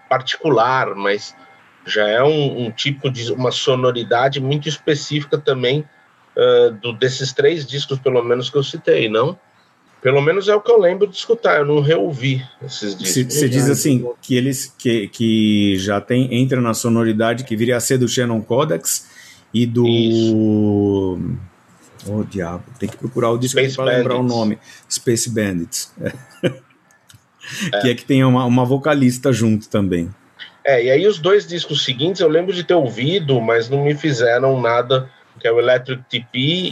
particular, 0.06 0.94
mas 0.94 1.34
já 1.86 2.06
é 2.06 2.22
um, 2.22 2.66
um 2.66 2.70
tipo 2.70 3.10
de 3.10 3.32
uma 3.32 3.50
sonoridade 3.50 4.38
muito 4.38 4.68
específica 4.68 5.38
também 5.38 5.82
eh, 6.36 6.70
do, 6.78 6.92
desses 6.92 7.32
três 7.32 7.66
discos, 7.66 7.98
pelo 7.98 8.22
menos 8.22 8.50
que 8.50 8.58
eu 8.58 8.62
citei, 8.62 9.08
não? 9.08 9.38
Pelo 10.04 10.20
menos 10.20 10.50
é 10.50 10.54
o 10.54 10.60
que 10.60 10.70
eu 10.70 10.78
lembro 10.78 11.06
de 11.06 11.16
escutar, 11.16 11.60
eu 11.60 11.64
não 11.64 11.80
reouvi 11.80 12.44
esses 12.62 12.94
discos. 12.94 13.32
Você 13.32 13.48
diz 13.48 13.70
assim 13.70 14.06
que 14.20 14.36
eles 14.36 14.70
que, 14.76 15.08
que 15.08 15.78
já 15.78 15.98
tem 15.98 16.42
entra 16.42 16.60
na 16.60 16.74
sonoridade 16.74 17.42
que 17.42 17.56
viria 17.56 17.78
a 17.78 17.80
ser 17.80 17.96
do 17.96 18.06
Shannon 18.06 18.42
Codex 18.42 19.08
e 19.54 19.64
do 19.64 21.18
Oh 22.06 22.22
diabo, 22.22 22.64
tem 22.78 22.86
que 22.86 22.98
procurar 22.98 23.30
o 23.30 23.38
disco 23.38 23.58
para 23.74 23.96
lembrar 23.96 24.16
o 24.16 24.22
nome. 24.22 24.58
Space 24.90 25.30
Bandits. 25.30 25.90
É. 27.74 27.80
Que 27.82 27.90
é 27.90 27.94
que 27.94 28.06
tem 28.06 28.24
uma, 28.24 28.46
uma 28.46 28.64
vocalista 28.64 29.30
junto 29.30 29.68
também. 29.68 30.08
É, 30.64 30.82
e 30.82 30.90
aí 30.90 31.06
os 31.06 31.18
dois 31.18 31.46
discos 31.46 31.84
seguintes 31.84 32.22
eu 32.22 32.28
lembro 32.28 32.54
de 32.54 32.64
ter 32.64 32.72
ouvido, 32.72 33.38
mas 33.38 33.68
não 33.68 33.84
me 33.84 33.94
fizeram 33.94 34.58
nada, 34.58 35.10
que 35.40 35.46
é 35.48 35.52
o 35.52 35.58
Electric 35.58 36.02
TP 36.08 36.28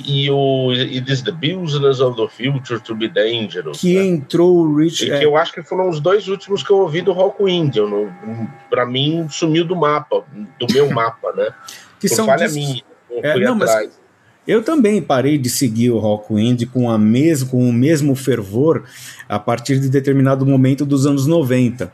e 0.07 0.31
o 0.31 0.71
It 0.71 1.11
is 1.13 1.23
the 1.23 1.33
Business 1.33 2.01
of 2.01 2.17
the 2.17 2.29
Future 2.29 2.81
to 2.81 2.95
be 2.95 3.09
Dangerous. 3.09 3.81
Que 3.81 3.97
né? 3.97 4.05
entrou 4.07 4.57
o 4.59 4.77
Rich. 4.77 5.05
E 5.07 5.11
é, 5.11 5.19
que 5.19 5.25
eu 5.25 5.37
acho 5.37 5.53
que 5.53 5.63
foram 5.63 5.89
os 5.89 6.01
dois 6.01 6.29
últimos 6.29 6.63
que 6.63 6.71
eu 6.71 6.79
ouvi 6.79 7.03
do 7.03 7.13
Rockwind. 7.13 7.77
Eu 7.77 7.89
não, 7.89 8.49
pra 8.71 8.87
mim, 8.87 9.27
sumiu 9.29 9.65
do 9.65 9.75
mapa, 9.77 10.25
do 10.59 10.67
meu 10.73 10.89
mapa, 10.93 11.33
né? 11.37 11.49
que 12.01 12.09
Por 12.09 12.15
são 12.15 12.27
falha 12.27 12.49
minha. 12.49 12.83
Eu 13.11 13.21
É, 13.23 13.39
não, 13.41 13.55
mas- 13.57 13.71
atrás. 13.71 14.03
Eu 14.45 14.61
também 14.65 15.01
parei 15.01 15.39
de 15.39 15.49
seguir 15.49 15.91
o 15.91 15.99
Rockwind 15.99 16.65
com, 16.73 16.91
a 16.91 16.99
mes 16.99 17.45
com 17.45 17.69
o 17.69 17.73
mesmo 17.73 18.17
fervor 18.17 18.83
a 19.29 19.39
partir 19.39 19.79
de 19.79 19.89
determinado 19.89 20.45
momento 20.45 20.85
dos 20.85 21.07
anos 21.07 21.29
90. 21.29 21.93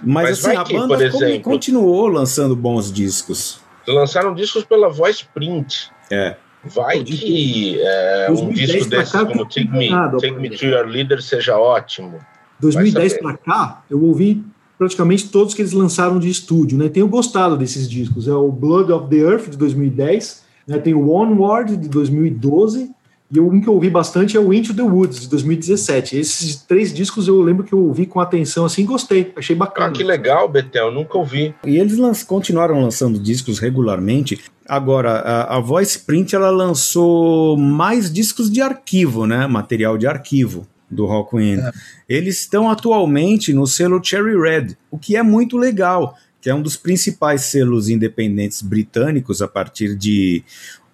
Mas, 0.00 0.28
Mas 0.30 0.44
assim, 0.46 0.56
a 0.56 0.62
que, 0.62 0.74
banda 0.78 1.04
exemplo- 1.04 1.40
continuou 1.40 2.06
lançando 2.06 2.54
bons 2.54 2.92
discos. 2.92 3.58
Lançaram 3.86 4.34
discos 4.34 4.64
pela 4.64 4.88
Voice 4.88 5.24
Print. 5.32 5.90
É. 6.10 6.36
Vai 6.64 7.02
que 7.04 7.80
é, 7.80 8.26
um 8.30 8.34
2010 8.34 8.70
disco 8.70 8.90
desses 8.90 9.12
cá, 9.12 9.24
como 9.24 9.44
Take 9.44 9.68
Me, 9.68 9.86
enganado, 9.86 10.18
Take 10.18 10.36
Me 10.36 10.50
to 10.50 10.66
Your 10.66 10.86
Leader 10.86 11.22
seja 11.22 11.56
ótimo. 11.56 12.18
2010 12.60 13.12
saber. 13.12 13.22
para 13.22 13.36
cá, 13.36 13.84
eu 13.88 14.02
ouvi 14.02 14.44
praticamente 14.78 15.28
todos 15.28 15.54
que 15.54 15.62
eles 15.62 15.72
lançaram 15.72 16.18
de 16.18 16.28
estúdio, 16.28 16.76
né? 16.76 16.88
Tenho 16.88 17.06
gostado 17.06 17.56
desses 17.56 17.88
discos. 17.88 18.26
É 18.26 18.32
o 18.32 18.50
Blood 18.50 18.90
of 18.92 19.08
the 19.08 19.16
Earth 19.16 19.50
de 19.50 19.56
2010, 19.56 20.44
né? 20.66 20.78
Tem 20.78 20.94
o 20.94 21.10
Onward 21.10 21.76
de 21.76 21.88
2012 21.88 22.90
E 23.30 23.40
um 23.40 23.60
que 23.60 23.68
eu 23.68 23.74
ouvi 23.74 23.90
bastante 23.90 24.36
é 24.36 24.40
o 24.40 24.52
Into 24.52 24.72
the 24.72 24.82
Woods, 24.82 25.22
de 25.22 25.28
2017. 25.28 26.16
Esses 26.16 26.56
três 26.56 26.94
discos 26.94 27.26
eu 27.26 27.40
lembro 27.42 27.64
que 27.64 27.72
eu 27.72 27.80
ouvi 27.80 28.06
com 28.06 28.20
atenção 28.20 28.64
assim 28.64 28.86
gostei, 28.86 29.32
achei 29.36 29.56
bacana. 29.56 29.88
Ah, 29.88 29.90
que 29.90 30.04
legal, 30.04 30.48
Betel, 30.48 30.92
nunca 30.92 31.18
ouvi. 31.18 31.54
E 31.64 31.76
eles 31.76 31.96
lan 31.96 32.12
continuaram 32.26 32.80
lançando 32.80 33.18
discos 33.18 33.58
regularmente. 33.58 34.38
Agora, 34.68 35.10
a, 35.10 35.56
a 35.56 35.60
Voice 35.60 35.98
Print 35.98 36.36
ela 36.36 36.50
lançou 36.50 37.56
mais 37.56 38.12
discos 38.12 38.50
de 38.50 38.60
arquivo, 38.60 39.26
né? 39.26 39.46
Material 39.46 39.98
de 39.98 40.06
arquivo 40.06 40.66
do 40.90 41.04
Rockwind. 41.04 41.60
É. 41.60 41.72
Eles 42.08 42.40
estão 42.40 42.70
atualmente 42.70 43.52
no 43.52 43.66
selo 43.66 44.00
Cherry 44.02 44.38
Red, 44.38 44.76
o 44.90 44.98
que 44.98 45.16
é 45.16 45.22
muito 45.22 45.56
legal, 45.56 46.16
que 46.40 46.48
é 46.48 46.54
um 46.54 46.62
dos 46.62 46.76
principais 46.76 47.42
selos 47.42 47.88
independentes 47.88 48.62
britânicos 48.62 49.42
a 49.42 49.48
partir 49.48 49.96
de 49.96 50.44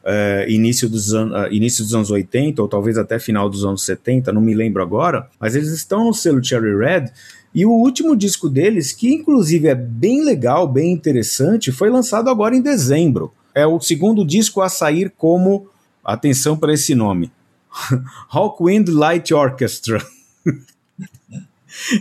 uh, 0.02 0.48
início, 0.50 0.88
dos 0.88 1.12
uh, 1.12 1.48
início 1.50 1.84
dos 1.84 1.94
anos 1.94 2.10
80, 2.10 2.60
ou 2.60 2.68
talvez 2.68 2.98
até 2.98 3.18
final 3.18 3.48
dos 3.48 3.64
anos 3.64 3.84
70, 3.84 4.32
não 4.32 4.40
me 4.40 4.54
lembro 4.54 4.82
agora, 4.82 5.28
mas 5.40 5.54
eles 5.54 5.70
estão 5.70 6.04
no 6.04 6.14
selo 6.14 6.42
Cherry 6.42 6.76
Red. 6.76 7.10
E 7.54 7.66
o 7.66 7.70
último 7.70 8.16
disco 8.16 8.48
deles, 8.48 8.92
que 8.92 9.12
inclusive 9.12 9.68
é 9.68 9.74
bem 9.74 10.24
legal, 10.24 10.66
bem 10.66 10.90
interessante, 10.90 11.70
foi 11.70 11.90
lançado 11.90 12.30
agora 12.30 12.56
em 12.56 12.62
dezembro. 12.62 13.32
É 13.54 13.66
o 13.66 13.78
segundo 13.78 14.24
disco 14.24 14.62
a 14.62 14.68
sair 14.68 15.12
como, 15.16 15.68
atenção 16.02 16.56
para 16.56 16.72
esse 16.72 16.94
nome, 16.94 17.30
Hawkwind 18.30 18.88
Light 18.88 19.34
Orchestra. 19.34 20.02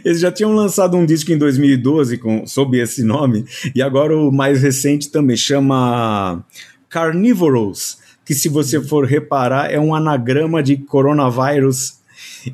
Eles 0.03 0.19
já 0.19 0.31
tinham 0.31 0.53
lançado 0.53 0.97
um 0.97 1.05
disco 1.05 1.31
em 1.31 1.37
2012 1.37 2.17
com, 2.17 2.45
sob 2.45 2.77
esse 2.77 3.03
nome, 3.03 3.45
e 3.73 3.81
agora 3.81 4.15
o 4.15 4.31
mais 4.31 4.61
recente 4.61 5.09
também 5.09 5.37
chama 5.37 6.43
Carnivorous, 6.91 7.99
que 8.25 8.33
se 8.35 8.49
você 8.49 8.81
for 8.81 9.05
reparar 9.05 9.71
é 9.71 9.79
um 9.79 9.95
anagrama 9.95 10.61
de 10.61 10.75
coronavírus 10.75 12.00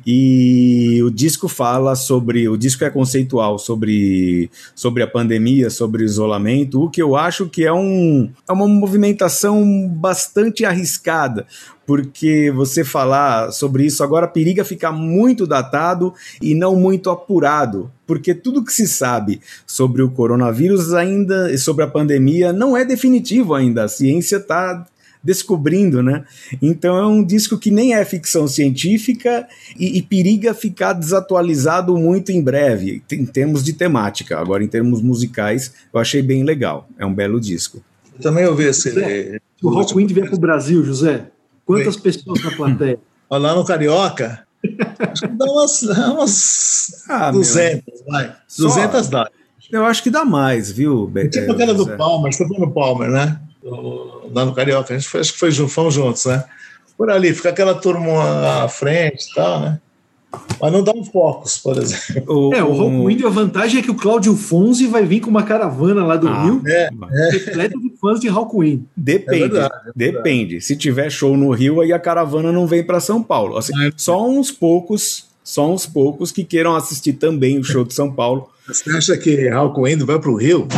e 0.06 1.00
o 1.02 1.10
disco 1.10 1.48
fala 1.48 1.94
sobre, 1.94 2.48
o 2.48 2.56
disco 2.56 2.84
é 2.84 2.90
conceitual 2.90 3.58
sobre, 3.58 4.50
sobre 4.74 5.02
a 5.02 5.06
pandemia, 5.06 5.70
sobre 5.70 6.04
isolamento, 6.04 6.82
o 6.82 6.90
que 6.90 7.02
eu 7.02 7.16
acho 7.16 7.48
que 7.48 7.64
é, 7.64 7.72
um, 7.72 8.30
é 8.48 8.52
uma 8.52 8.66
movimentação 8.66 9.88
bastante 9.88 10.64
arriscada, 10.64 11.46
porque 11.86 12.52
você 12.54 12.84
falar 12.84 13.50
sobre 13.50 13.86
isso 13.86 14.04
agora 14.04 14.28
periga 14.28 14.64
ficar 14.64 14.92
muito 14.92 15.46
datado 15.46 16.12
e 16.42 16.54
não 16.54 16.76
muito 16.76 17.08
apurado, 17.08 17.90
porque 18.06 18.34
tudo 18.34 18.64
que 18.64 18.72
se 18.72 18.86
sabe 18.86 19.40
sobre 19.66 20.02
o 20.02 20.10
coronavírus 20.10 20.92
ainda, 20.92 21.56
sobre 21.56 21.84
a 21.84 21.88
pandemia, 21.88 22.52
não 22.52 22.76
é 22.76 22.84
definitivo 22.84 23.54
ainda. 23.54 23.84
A 23.84 23.88
ciência 23.88 24.36
está 24.36 24.86
descobrindo, 25.28 26.02
né? 26.02 26.24
Então 26.62 26.96
é 26.96 27.06
um 27.06 27.22
disco 27.22 27.58
que 27.58 27.70
nem 27.70 27.94
é 27.94 28.02
ficção 28.02 28.48
científica 28.48 29.46
e, 29.78 29.98
e, 29.98 30.02
periga 30.02 30.54
ficar 30.54 30.94
desatualizado 30.94 31.94
muito 31.98 32.32
em 32.32 32.42
breve, 32.42 33.02
em 33.12 33.26
termos 33.26 33.62
de 33.62 33.74
temática. 33.74 34.38
Agora, 34.38 34.64
em 34.64 34.68
termos 34.68 35.02
musicais, 35.02 35.74
eu 35.92 36.00
achei 36.00 36.22
bem 36.22 36.44
legal. 36.44 36.88
É 36.98 37.04
um 37.04 37.12
belo 37.12 37.38
disco. 37.38 37.84
Eu 38.14 38.22
também 38.22 38.46
ouvi 38.46 38.64
esse. 38.64 38.90
Se 38.90 39.40
o 39.62 39.68
Rockwind 39.68 40.10
vier 40.12 40.26
para 40.26 40.36
o 40.36 40.40
Brasil, 40.40 40.82
José, 40.82 41.26
quantas 41.66 41.96
Oi. 41.96 42.00
pessoas 42.00 42.42
na 42.42 42.50
plateia? 42.52 42.98
Lá 43.30 43.54
no 43.54 43.66
Carioca, 43.66 44.46
acho 45.12 45.28
que 45.28 45.36
dá 45.36 45.44
umas, 45.44 45.82
umas 45.82 47.04
ah, 47.06 47.30
200, 47.30 47.84
meu. 47.84 48.04
vai. 48.08 48.34
200 48.56 49.04
Só, 49.04 49.10
dá. 49.10 49.30
Eu 49.70 49.84
acho 49.84 50.02
que 50.02 50.08
dá 50.08 50.24
mais, 50.24 50.70
viu? 50.70 51.12
Tipo 51.30 51.52
aquela 51.52 51.74
do 51.74 51.86
Palmer, 51.86 52.32
você 52.32 52.48
tá 52.48 52.58
no 52.58 52.72
Palmer, 52.72 53.10
né? 53.10 53.38
Lá 53.62 54.44
no 54.44 54.54
Carioca. 54.54 54.94
A 54.94 54.98
gente 54.98 55.08
foi, 55.08 55.20
acho 55.20 55.32
que 55.32 55.38
foi, 55.38 55.52
fomos 55.68 55.94
juntos, 55.94 56.24
né? 56.26 56.44
Por 56.96 57.10
ali, 57.10 57.32
fica 57.32 57.50
aquela 57.50 57.74
turma 57.74 58.64
à 58.64 58.68
frente 58.68 59.30
e 59.30 59.34
tal, 59.34 59.60
né? 59.60 59.80
Mas 60.60 60.72
não 60.72 60.82
dá 60.82 60.92
um 60.92 61.04
focos, 61.04 61.58
por 61.58 61.78
exemplo. 61.78 62.24
O, 62.28 62.54
é, 62.54 62.62
o 62.62 62.72
Rockwind, 62.72 63.24
a 63.24 63.30
vantagem 63.30 63.80
é 63.80 63.82
que 63.82 63.90
o 63.90 63.94
Cláudio 63.94 64.36
Fonzi 64.36 64.86
vai 64.86 65.04
vir 65.04 65.20
com 65.20 65.30
uma 65.30 65.42
caravana 65.42 66.04
lá 66.04 66.16
do 66.16 66.28
ah, 66.28 66.44
Rio, 66.44 66.62
é, 66.66 66.88
é. 66.88 67.30
repleto 67.30 67.80
de 67.80 67.92
fãs 67.98 68.20
de 68.20 68.28
Rockwind. 68.28 68.82
Depende, 68.94 69.44
é 69.44 69.48
verdade, 69.48 69.74
é 69.88 69.92
depende. 69.94 70.60
Se 70.60 70.76
tiver 70.76 71.10
show 71.10 71.36
no 71.36 71.50
Rio, 71.50 71.80
aí 71.80 71.92
a 71.92 71.98
caravana 71.98 72.52
não 72.52 72.66
vem 72.66 72.84
para 72.84 73.00
São 73.00 73.22
Paulo. 73.22 73.56
Assim, 73.56 73.72
é. 73.86 73.90
só 73.96 74.28
uns 74.28 74.50
poucos, 74.50 75.27
só 75.48 75.72
uns 75.72 75.86
poucos 75.86 76.30
que 76.30 76.44
queiram 76.44 76.76
assistir 76.76 77.14
também 77.14 77.58
o 77.58 77.64
show 77.64 77.82
de 77.82 77.94
São 77.94 78.12
Paulo. 78.12 78.50
Você 78.66 78.90
acha 78.90 79.16
que 79.16 79.48
Rockwind 79.48 80.02
vai 80.02 80.18
para 80.18 80.30
o 80.30 80.36
Rio? 80.36 80.68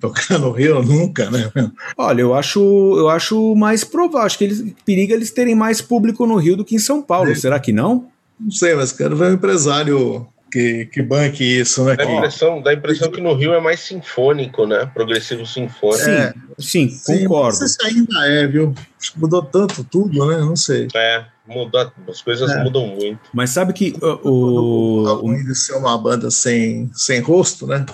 tocar 0.00 0.38
no 0.38 0.52
Rio 0.52 0.82
nunca, 0.82 1.28
né? 1.30 1.50
Olha, 1.98 2.22
eu 2.22 2.32
acho, 2.32 2.60
eu 2.96 3.10
acho 3.10 3.56
mais 3.56 3.82
provável. 3.82 4.26
Acho 4.26 4.38
que 4.38 4.44
eles 4.44 4.64
periga 4.86 5.14
eles 5.14 5.32
terem 5.32 5.54
mais 5.54 5.82
público 5.82 6.26
no 6.26 6.36
Rio 6.36 6.56
do 6.56 6.64
que 6.64 6.76
em 6.76 6.78
São 6.78 7.02
Paulo. 7.02 7.32
É. 7.32 7.34
Será 7.34 7.58
que 7.58 7.72
não? 7.72 8.08
Não 8.38 8.52
sei, 8.52 8.74
mas 8.74 8.92
quero 8.92 9.16
ver 9.16 9.32
um 9.32 9.34
empresário 9.34 10.26
que, 10.50 10.86
que 10.86 11.02
banque 11.02 11.44
isso, 11.44 11.84
né? 11.84 11.96
Dá 11.96 12.04
a 12.04 12.12
impressão, 12.14 12.62
dá 12.62 12.70
a 12.70 12.74
impressão 12.74 13.10
que 13.10 13.20
no 13.20 13.34
Rio 13.34 13.52
é 13.52 13.60
mais 13.60 13.80
sinfônico, 13.80 14.64
né? 14.64 14.88
Progressivo 14.94 15.44
sinfônico. 15.44 16.04
Sim, 16.04 16.10
é. 16.10 16.34
sim, 16.58 16.88
sim, 16.88 17.24
concordo. 17.24 17.58
Não 17.60 17.66
sei 17.66 17.68
se 17.68 17.84
ainda 17.84 18.26
é, 18.26 18.46
viu? 18.46 18.74
Acho 18.98 19.12
que 19.12 19.20
mudou 19.20 19.42
tanto 19.42 19.84
tudo, 19.84 20.26
né? 20.26 20.38
Não 20.38 20.56
sei. 20.56 20.88
É, 20.94 21.24
muda, 21.50 21.92
as 22.08 22.22
coisas 22.22 22.50
é. 22.50 22.62
mudam 22.62 22.86
muito. 22.86 23.18
Mas 23.32 23.50
sabe 23.50 23.72
que 23.72 23.94
o. 24.00 24.28
o, 24.28 25.30
o... 25.30 25.54
ser 25.54 25.74
uma 25.74 25.98
banda 25.98 26.30
sem, 26.30 26.90
sem 26.94 27.20
rosto, 27.20 27.66
né? 27.66 27.84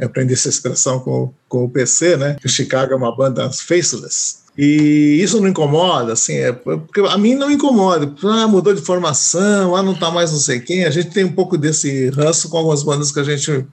aprendi 0.00 0.34
essa 0.34 0.48
expressão 0.48 1.00
com, 1.00 1.32
com 1.48 1.64
o 1.64 1.68
PC, 1.68 2.16
né? 2.16 2.36
Que 2.38 2.46
o 2.46 2.50
Chicago 2.50 2.92
é 2.92 2.96
uma 2.96 3.14
banda 3.14 3.50
faceless. 3.50 4.40
E 4.56 5.18
isso 5.22 5.40
não 5.40 5.48
incomoda, 5.48 6.12
assim, 6.12 6.34
é, 6.34 6.52
porque 6.52 7.00
a 7.00 7.16
mim 7.16 7.34
não 7.34 7.50
incomoda. 7.50 8.12
Ah, 8.24 8.46
mudou 8.46 8.74
de 8.74 8.82
formação, 8.82 9.74
ah, 9.74 9.82
não 9.82 9.94
tá 9.94 10.10
mais 10.10 10.32
não 10.32 10.38
sei 10.38 10.60
quem. 10.60 10.84
A 10.84 10.90
gente 10.90 11.10
tem 11.10 11.24
um 11.24 11.32
pouco 11.32 11.56
desse 11.56 12.10
ranço 12.10 12.48
com 12.48 12.58
algumas 12.58 12.82
bandas 12.82 13.10
que 13.10 13.20
a 13.20 13.24
gente. 13.24 13.66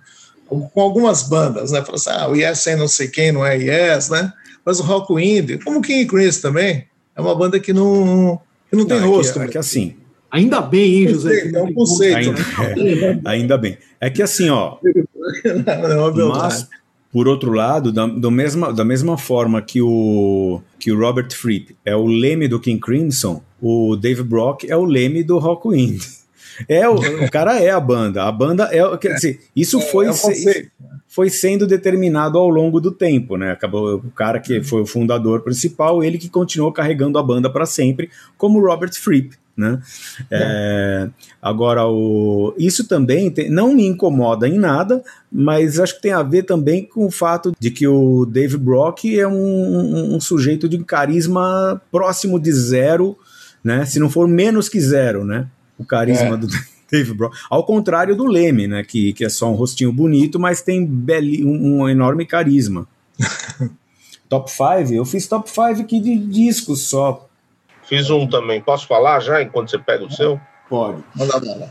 Com 0.47 0.81
algumas 0.81 1.23
bandas, 1.23 1.71
né? 1.71 1.83
Fala 1.83 1.95
assim, 1.95 2.09
ah, 2.09 2.29
o 2.29 2.35
Yes 2.35 2.59
sem 2.59 2.75
não 2.75 2.87
sei 2.87 3.09
quem 3.09 3.31
não 3.31 3.45
é 3.45 3.57
Yes, 3.57 4.09
né? 4.09 4.31
Mas 4.65 4.79
o 4.79 4.83
Rock 4.83 5.13
Indie, 5.13 5.57
como 5.57 5.81
King 5.81 6.05
Chris 6.05 6.39
também, 6.39 6.87
é 7.15 7.21
uma 7.21 7.35
banda 7.35 7.59
que 7.59 7.73
não, 7.73 8.39
não, 8.71 8.79
não 8.79 8.87
tem 8.87 8.97
é 8.97 9.01
rosto. 9.01 9.33
Que, 9.33 9.45
é 9.45 9.47
que 9.47 9.57
assim, 9.57 9.95
Ainda 10.29 10.61
bem, 10.61 10.95
hein, 10.95 11.07
José? 11.07 11.51
É 11.53 11.63
um 11.63 11.73
conceito. 11.73 12.17
Ainda, 12.17 12.41
é, 13.07 13.19
ainda 13.25 13.57
bem. 13.57 13.77
É 13.99 14.09
que 14.09 14.21
assim, 14.21 14.49
ó. 14.49 14.77
mas, 16.29 16.67
por 17.11 17.27
outro 17.27 17.51
lado, 17.51 17.91
da, 17.91 18.05
do 18.05 18.29
mesma, 18.29 18.73
da 18.73 18.83
mesma 18.83 19.17
forma 19.17 19.61
que 19.61 19.81
o, 19.81 20.61
que 20.77 20.91
o 20.91 20.99
Robert 20.99 21.31
Fripp 21.31 21.75
é 21.85 21.95
o 21.95 22.05
leme 22.05 22.47
do 22.47 22.59
King 22.59 22.79
Crimson, 22.79 23.41
o 23.61 23.95
Dave 23.95 24.23
Brock 24.23 24.65
é 24.65 24.75
o 24.75 24.83
leme 24.83 25.23
do 25.23 25.37
Rockwind. 25.37 26.01
É, 26.67 26.87
o, 26.87 26.95
o 26.95 27.31
cara 27.31 27.59
é 27.59 27.69
a 27.69 27.79
banda. 27.79 28.23
A 28.23 28.31
banda 28.31 28.69
é. 28.71 28.97
Quer 28.97 29.15
dizer, 29.15 29.41
isso 29.55 29.79
é, 29.79 29.81
foi, 29.81 30.07
é 30.07 30.13
se, 30.13 30.71
foi 31.07 31.29
sendo 31.29 31.65
determinado 31.65 32.37
ao 32.37 32.49
longo 32.49 32.79
do 32.79 32.91
tempo, 32.91 33.37
né? 33.37 33.51
Acabou 33.51 33.95
o 33.95 34.11
cara 34.11 34.39
que 34.39 34.61
foi 34.61 34.81
o 34.81 34.85
fundador 34.85 35.41
principal, 35.41 36.03
ele 36.03 36.17
que 36.17 36.29
continuou 36.29 36.71
carregando 36.71 37.17
a 37.17 37.23
banda 37.23 37.49
para 37.49 37.65
sempre, 37.65 38.09
como 38.37 38.59
Robert 38.59 38.93
Fripp. 38.93 39.35
Né? 39.57 39.81
É. 40.29 40.37
É, 40.39 41.09
agora, 41.41 41.87
o, 41.87 42.53
isso 42.59 42.87
também 42.87 43.31
tem, 43.31 43.49
não 43.49 43.73
me 43.73 43.87
incomoda 43.87 44.47
em 44.47 44.59
nada, 44.59 45.01
mas 45.31 45.79
acho 45.79 45.95
que 45.95 46.03
tem 46.03 46.11
a 46.11 46.21
ver 46.21 46.43
também 46.43 46.85
com 46.85 47.07
o 47.07 47.11
fato 47.11 47.51
de 47.59 47.71
que 47.71 47.87
o 47.87 48.23
Dave 48.23 48.55
Brock 48.55 49.05
é 49.05 49.27
um, 49.27 49.33
um, 49.33 50.15
um 50.15 50.19
sujeito 50.19 50.69
de 50.69 50.77
carisma 50.83 51.81
próximo 51.91 52.39
de 52.39 52.51
zero, 52.51 53.17
né? 53.63 53.83
se 53.83 53.99
não 53.99 54.11
for 54.11 54.27
menos 54.27 54.69
que 54.69 54.79
zero, 54.79 55.25
né? 55.25 55.47
O 55.77 55.85
carisma 55.85 56.35
é. 56.35 56.37
do 56.37 56.47
Dave 56.91 57.13
Brock. 57.13 57.35
Ao 57.49 57.63
contrário 57.63 58.15
do 58.15 58.25
Leme, 58.25 58.67
né? 58.67 58.83
que, 58.83 59.13
que 59.13 59.25
é 59.25 59.29
só 59.29 59.49
um 59.51 59.55
rostinho 59.55 59.91
bonito, 59.91 60.39
mas 60.39 60.61
tem 60.61 60.85
beli, 60.85 61.43
um, 61.43 61.81
um 61.81 61.89
enorme 61.89 62.25
carisma. 62.25 62.87
top 64.29 64.49
5? 64.49 64.93
Eu 64.93 65.05
fiz 65.05 65.27
top 65.27 65.49
5 65.49 65.81
aqui 65.81 65.99
de 65.99 66.17
discos 66.17 66.81
só 66.81 67.27
Fiz 67.87 68.09
um 68.09 68.27
também. 68.27 68.59
Posso 68.59 68.85
falar 68.85 69.21
já 69.21 69.41
enquanto 69.41 69.71
você 69.71 69.79
pega 69.79 70.03
o 70.03 70.11
seu? 70.11 70.39
Pode. 70.69 71.01
Manda 71.15 71.37
lá. 71.55 71.69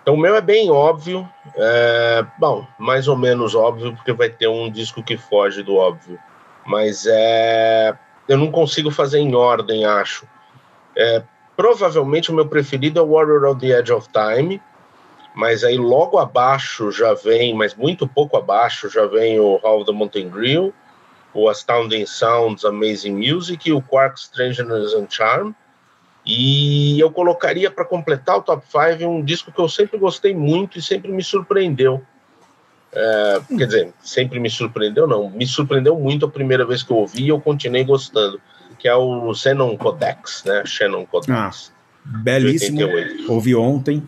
Então, 0.00 0.14
o 0.14 0.18
meu 0.18 0.34
é 0.34 0.40
bem 0.40 0.70
óbvio. 0.70 1.28
É, 1.54 2.24
bom, 2.38 2.66
mais 2.78 3.06
ou 3.06 3.16
menos 3.16 3.54
óbvio, 3.54 3.94
porque 3.94 4.14
vai 4.14 4.30
ter 4.30 4.48
um 4.48 4.70
disco 4.70 5.02
que 5.02 5.18
foge 5.18 5.62
do 5.62 5.76
óbvio. 5.76 6.18
Mas 6.64 7.04
é, 7.06 7.94
eu 8.26 8.38
não 8.38 8.50
consigo 8.50 8.90
fazer 8.90 9.18
em 9.18 9.34
ordem, 9.34 9.84
acho. 9.84 10.26
É, 10.96 11.22
provavelmente 11.58 12.30
o 12.30 12.34
meu 12.34 12.46
preferido 12.46 13.00
é 13.00 13.04
Warrior 13.04 13.44
on 13.50 13.58
the 13.58 13.78
Edge 13.78 13.92
of 13.92 14.08
Time. 14.12 14.62
Mas 15.34 15.62
aí 15.64 15.76
logo 15.76 16.16
abaixo 16.18 16.90
já 16.90 17.12
vem, 17.12 17.54
mas 17.54 17.74
muito 17.74 18.08
pouco 18.08 18.36
abaixo, 18.36 18.88
já 18.88 19.04
vem 19.06 19.38
o 19.38 19.56
Hall 19.56 19.80
of 19.80 19.86
the 19.86 19.92
Mountain 19.92 20.30
Grill 20.30 20.72
o 21.38 21.48
Astounding 21.48 22.06
Sounds, 22.06 22.64
Amazing 22.64 23.14
Music 23.14 23.68
e 23.68 23.72
o 23.72 23.82
Quark 23.82 24.18
Strangeness 24.18 24.94
and 24.94 25.06
Charm. 25.08 25.52
E 26.24 26.98
eu 27.00 27.10
colocaria 27.10 27.70
para 27.70 27.84
completar 27.84 28.38
o 28.38 28.42
top 28.42 28.66
5 28.66 29.08
um 29.08 29.24
disco 29.24 29.52
que 29.52 29.60
eu 29.60 29.68
sempre 29.68 29.98
gostei 29.98 30.34
muito 30.34 30.78
e 30.78 30.82
sempre 30.82 31.10
me 31.10 31.22
surpreendeu. 31.22 32.02
É, 32.92 33.40
quer 33.56 33.66
dizer, 33.66 33.94
sempre 34.00 34.40
me 34.40 34.50
surpreendeu, 34.50 35.06
não. 35.06 35.30
Me 35.30 35.46
surpreendeu 35.46 35.98
muito 35.98 36.26
a 36.26 36.30
primeira 36.30 36.66
vez 36.66 36.82
que 36.82 36.90
eu 36.90 36.96
ouvi 36.96 37.24
e 37.24 37.28
eu 37.28 37.40
continuei 37.40 37.84
gostando. 37.84 38.40
Que 38.78 38.88
é 38.88 38.94
o 38.94 39.32
Xenon 39.34 39.76
Codex, 39.76 40.44
né? 40.46 40.62
Xenon 40.64 41.04
Codex. 41.04 41.28
Ah. 41.30 41.50
Belíssimo. 42.22 42.80
Ouvi 43.28 43.54
ontem. 43.54 44.02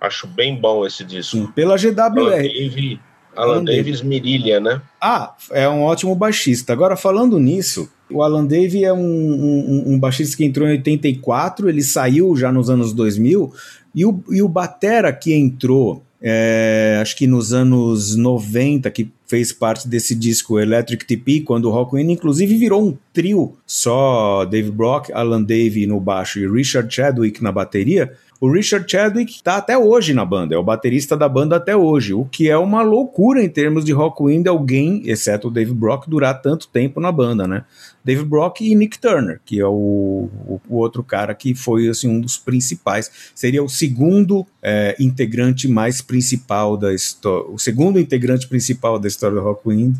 Acho 0.00 0.26
bem 0.26 0.58
bom 0.58 0.86
esse 0.86 1.04
disco. 1.04 1.36
Sim, 1.36 1.46
pela 1.48 1.76
GWR. 1.76 1.98
Alan 2.00 2.36
Davis, 2.36 2.98
Alan 3.36 3.64
Davis 3.64 4.02
Mirilha, 4.02 4.60
né? 4.60 4.80
Ah, 5.00 5.34
é 5.50 5.68
um 5.68 5.82
ótimo 5.82 6.14
baixista. 6.14 6.72
Agora, 6.72 6.96
falando 6.96 7.38
nisso, 7.38 7.90
o 8.10 8.22
Alan 8.22 8.44
Davis 8.44 8.82
é 8.82 8.92
um, 8.92 8.98
um, 8.98 9.84
um, 9.88 9.98
baixista 9.98 10.36
que 10.36 10.44
entrou 10.44 10.66
em 10.68 10.72
84, 10.72 11.68
ele 11.68 11.82
saiu 11.82 12.34
já 12.36 12.50
nos 12.50 12.70
anos 12.70 12.92
2000, 12.92 13.52
e 13.94 14.06
o, 14.06 14.22
e 14.30 14.42
o 14.42 14.48
Batera 14.48 15.12
que 15.12 15.34
entrou, 15.34 16.02
é, 16.22 16.98
acho 17.00 17.16
que 17.16 17.26
nos 17.26 17.52
anos 17.52 18.14
90, 18.14 18.90
que 18.90 19.10
fez 19.26 19.52
parte 19.52 19.88
desse 19.88 20.14
disco 20.14 20.58
Electric 20.58 21.04
TP, 21.06 21.40
quando 21.40 21.66
o 21.66 21.70
Rockwind 21.70 22.10
inclusive 22.10 22.56
virou 22.56 22.88
um 22.88 22.98
trio, 23.12 23.56
só 23.66 24.44
Dave 24.44 24.70
Brock, 24.70 25.10
Alan 25.12 25.42
Dave 25.42 25.86
no 25.86 26.00
baixo 26.00 26.38
e 26.38 26.48
Richard 26.48 26.92
Chadwick 26.92 27.42
na 27.42 27.52
bateria, 27.52 28.12
o 28.40 28.50
Richard 28.50 28.90
Chadwick 28.90 29.30
está 29.30 29.58
até 29.58 29.76
hoje 29.76 30.14
na 30.14 30.24
banda, 30.24 30.54
é 30.54 30.58
o 30.58 30.62
baterista 30.62 31.14
da 31.14 31.28
banda 31.28 31.56
até 31.56 31.76
hoje, 31.76 32.14
o 32.14 32.24
que 32.24 32.48
é 32.48 32.56
uma 32.56 32.80
loucura 32.80 33.44
em 33.44 33.48
termos 33.50 33.84
de 33.84 33.92
Rockwind 33.92 34.46
alguém, 34.46 35.02
exceto 35.04 35.48
o 35.48 35.50
Dave 35.50 35.74
Brock, 35.74 36.08
durar 36.08 36.40
tanto 36.40 36.66
tempo 36.68 37.00
na 37.00 37.12
banda, 37.12 37.46
né? 37.46 37.64
Dave 38.02 38.24
Brock 38.24 38.62
e 38.62 38.74
Nick 38.74 38.98
Turner, 38.98 39.42
que 39.44 39.60
é 39.60 39.66
o, 39.66 40.30
o, 40.46 40.60
o 40.70 40.76
outro 40.76 41.04
cara 41.04 41.34
que 41.34 41.54
foi 41.54 41.88
assim, 41.90 42.08
um 42.08 42.18
dos 42.18 42.38
principais. 42.38 43.10
Seria 43.34 43.62
o 43.62 43.68
segundo 43.68 44.46
é, 44.62 44.96
integrante 44.98 45.68
mais 45.68 46.00
principal 46.00 46.78
da 46.78 46.94
história, 46.94 47.50
o 47.50 47.58
segundo 47.58 48.00
integrante 48.00 48.48
principal 48.48 48.98
da 48.98 49.06
história 49.06 49.36
do 49.36 49.42
Rockwind, 49.42 49.96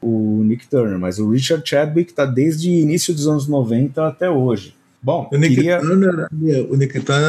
o 0.00 0.42
Nick 0.44 0.66
Turner, 0.66 0.98
mas 0.98 1.18
o 1.18 1.30
Richard 1.30 1.68
Chadwick 1.68 2.10
está 2.10 2.24
desde 2.24 2.70
início 2.70 3.12
dos 3.12 3.28
anos 3.28 3.46
90 3.46 4.06
até 4.08 4.30
hoje. 4.30 4.74
Bom, 5.02 5.28
o 5.32 5.36
Nick, 5.36 5.56
queria... 5.56 5.80
Turner 5.80 6.28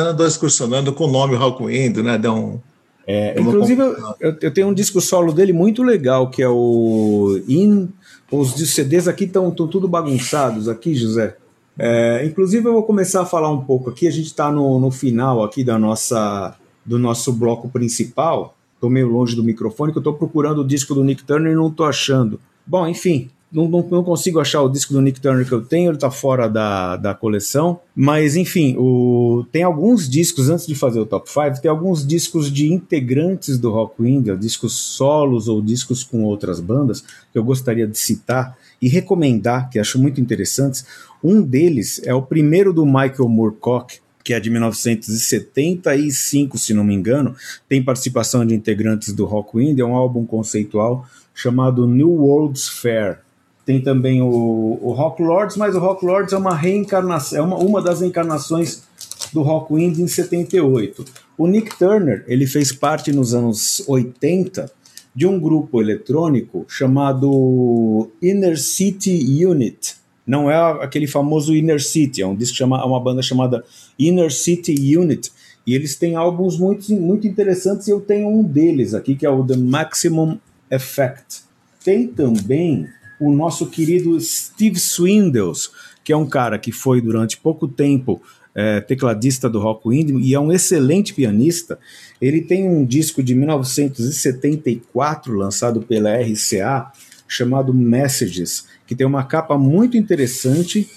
andou 0.10 0.28
excursionando 0.28 0.94
com 0.94 1.06
o 1.06 1.12
nome 1.12 1.36
Rockwind, 1.36 1.98
né? 1.98 2.18
Deu 2.18 2.34
um, 2.34 2.60
é, 3.06 3.40
inclusive, 3.40 3.82
eu, 3.82 4.38
eu, 4.42 4.54
tenho 4.54 4.68
um 4.68 4.74
disco 4.74 5.02
solo 5.02 5.34
dele 5.34 5.52
muito 5.52 5.84
legal, 5.84 6.30
que 6.30 6.42
é 6.42 6.48
o 6.48 7.40
In. 7.48 7.90
Os 8.32 8.54
CDs 8.54 9.08
aqui 9.08 9.26
estão 9.26 9.52
tudo 9.52 9.88
bagunçados 9.88 10.70
aqui, 10.70 10.96
José. 10.96 11.36
É, 11.78 12.26
inclusive, 12.26 12.68
eu 12.68 12.74
vou 12.74 12.84
começar 12.84 13.22
a 13.22 13.26
falar 13.26 13.52
um 13.52 13.62
pouco 13.62 13.90
aqui. 13.90 14.08
A 14.08 14.12
gente 14.12 14.28
está 14.28 14.52
no, 14.52 14.80
no 14.80 14.90
final 14.90 15.44
aqui 15.44 15.64
da 15.64 15.78
nossa, 15.78 16.56
do 16.86 16.98
nosso 16.98 17.34
bloco 17.34 17.70
principal. 17.70 18.56
Estou 18.76 18.90
meio 18.90 19.08
longe 19.08 19.36
do 19.36 19.44
microfone, 19.44 19.92
que 19.92 19.98
eu 19.98 20.02
estou 20.02 20.14
procurando 20.14 20.62
o 20.62 20.68
disco 20.68 20.94
do 20.94 21.04
Nick 21.04 21.24
Turner 21.24 21.52
e 21.52 21.56
não 21.56 21.68
estou 21.68 21.86
achando. 21.86 22.40
Bom, 22.66 22.88
enfim, 22.88 23.30
não, 23.54 23.68
não, 23.68 23.88
não, 23.90 24.04
consigo 24.04 24.40
achar 24.40 24.64
o 24.64 24.70
disco 24.70 24.94
do 24.94 25.02
Nick 25.02 25.22
Turner 25.22 25.48
que 25.48 25.52
eu 25.52 25.62
tenho, 25.62 25.90
ele 25.90 25.98
está 25.98 26.10
fora 26.10 26.50
da, 26.50 26.98
da 26.98 27.14
coleção. 27.14 27.80
Mas, 27.96 28.36
enfim, 28.36 28.76
o, 28.78 29.46
tem 29.52 29.62
alguns 29.62 30.10
discos, 30.10 30.50
antes 30.50 30.66
de 30.66 30.74
fazer 30.74 31.00
o 31.00 31.06
top 31.06 31.30
5, 31.30 31.62
tem 31.62 31.70
alguns 31.70 32.06
discos 32.06 32.52
de 32.52 32.74
integrantes 32.74 33.60
do 33.60 33.70
Rock 33.70 34.04
India, 34.04 34.36
discos 34.36 34.74
solos 34.74 35.48
ou 35.48 35.62
discos 35.62 36.04
com 36.04 36.24
outras 36.24 36.60
bandas, 36.60 37.02
que 37.32 37.38
eu 37.38 37.44
gostaria 37.44 37.86
de 37.86 37.98
citar 37.98 38.58
e 38.82 38.90
recomendar, 38.90 39.70
que 39.70 39.78
acho 39.78 40.00
muito 40.00 40.20
interessantes. 40.20 40.86
Um 41.24 41.42
deles 41.42 42.02
é 42.04 42.14
o 42.14 42.24
primeiro 42.24 42.74
do 42.74 42.86
Michael 42.86 43.30
Moorcock, 43.30 44.00
que 44.24 44.34
é 44.34 44.40
de 44.40 44.50
1975, 44.50 46.58
se 46.58 46.74
não 46.74 46.84
me 46.84 46.96
engano, 46.96 47.36
tem 47.70 47.84
participação 47.84 48.44
de 48.46 48.56
integrantes 48.56 49.14
do 49.14 49.26
Rock 49.26 49.58
Wind, 49.58 49.80
é 49.80 49.86
um 49.86 49.96
álbum 49.96 50.26
conceitual 50.26 51.06
chamado 51.36 51.86
New 51.86 52.10
World's 52.10 52.70
Fair. 52.70 53.23
Tem 53.66 53.82
também 53.82 54.22
o, 54.22 54.80
o 54.82 54.92
Rock 54.92 55.22
Lords, 55.22 55.56
mas 55.56 55.76
o 55.76 55.80
Rock 55.80 56.06
Lords 56.06 56.34
é 56.34 56.38
uma 56.38 56.56
reencarnação, 56.56 57.40
é 57.40 57.42
uma, 57.42 57.58
uma 57.58 57.82
das 57.82 58.02
encarnações 58.02 58.84
do 59.32 59.42
Rock 59.42 59.74
Wind 59.74 60.00
em 60.00 60.08
78. 60.08 61.06
O 61.38 61.48
Nick 61.48 61.78
Turner, 61.78 62.24
ele 62.28 62.46
fez 62.46 62.72
parte 62.72 63.12
nos 63.14 63.34
anos 63.34 63.84
80 63.88 64.70
de 65.16 65.28
um 65.28 65.40
grupo 65.40 65.82
eletrônico 65.82 66.66
chamado 66.68 68.10
Inner 68.22 68.60
City 68.60 69.46
Unit. 69.46 69.96
Não 70.26 70.50
é 70.50 70.56
aquele 70.84 71.08
famoso 71.08 71.56
Inner 71.56 71.82
City, 71.82 72.22
é 72.22 72.28
um 72.28 72.36
disco 72.36 72.58
chama, 72.58 72.82
é 72.82 72.86
uma 72.86 73.00
banda 73.00 73.22
chamada 73.22 73.64
Inner 73.98 74.32
City 74.32 74.98
Unit. 74.98 75.32
E 75.66 75.74
eles 75.76 75.96
têm 75.96 76.16
álbuns 76.16 76.58
muito, 76.58 76.92
muito 76.94 77.28
interessantes 77.28 77.88
e 77.88 77.92
eu 77.92 78.02
tenho 78.02 78.28
um 78.28 78.44
deles 78.44 78.94
aqui, 78.94 79.16
que 79.16 79.26
é 79.26 79.30
o 79.30 79.46
The 79.46 79.56
Maximum 79.56 80.38
Effect. 80.70 81.44
Tem 81.84 82.08
também 82.08 82.88
o 83.28 83.34
nosso 83.34 83.68
querido 83.68 84.20
Steve 84.20 84.80
Swindles, 84.80 85.72
que 86.04 86.12
é 86.12 86.18
um 86.18 86.28
cara 86.28 86.60
que 86.60 86.72
foi 86.72 87.02
durante 87.02 87.38
pouco 87.38 87.68
tempo 87.68 88.22
é, 88.56 88.82
tecladista 88.82 89.50
do 89.50 89.60
Rock 89.60 89.90
Wind 89.90 90.24
e 90.24 90.34
é 90.34 90.40
um 90.40 90.52
excelente 90.52 91.14
pianista. 91.14 91.80
Ele 92.22 92.42
tem 92.42 92.68
um 92.68 92.86
disco 92.86 93.24
de 93.24 93.34
1974 93.34 95.36
lançado 95.36 95.82
pela 95.82 96.16
RCA 96.16 96.92
chamado 97.28 97.74
Messages, 97.74 98.66
que 98.86 98.96
tem 98.96 99.08
uma 99.08 99.24
capa 99.24 99.58
muito 99.58 99.98
interessante, 99.98 100.90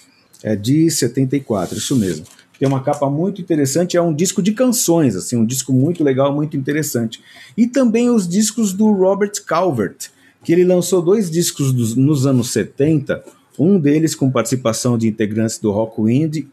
é 0.43 0.55
de 0.55 0.91
74, 0.91 1.79
isso 1.79 1.97
mesmo. 1.97 2.27
Tem 2.59 2.67
uma 2.67 2.83
capa 2.83 3.09
muito 3.09 3.41
interessante, 3.41 3.97
é 3.97 4.03
um 4.03 4.15
disco 4.15 4.43
de 4.43 4.53
canções, 4.53 5.15
assim, 5.15 5.37
um 5.37 5.45
disco 5.45 5.73
muito 5.73 6.03
legal, 6.03 6.35
muito 6.35 6.57
interessante. 6.57 7.23
E 7.57 7.67
também 7.67 8.11
os 8.11 8.27
discos 8.27 8.73
do 8.73 8.91
Robert 8.93 9.33
Calvert, 9.47 10.11
que 10.47 10.53
ele 10.53 10.65
lançou 10.65 11.03
dois 11.03 11.29
discos 11.29 11.73
dos, 11.73 11.97
nos 11.97 12.25
anos 12.25 12.53
70, 12.53 13.21
um 13.59 13.81
deles 13.81 14.15
com 14.15 14.31
participação 14.31 14.97
de 14.97 15.09
integrantes 15.09 15.59
do 15.59 15.73
Rockwind, 15.73 16.47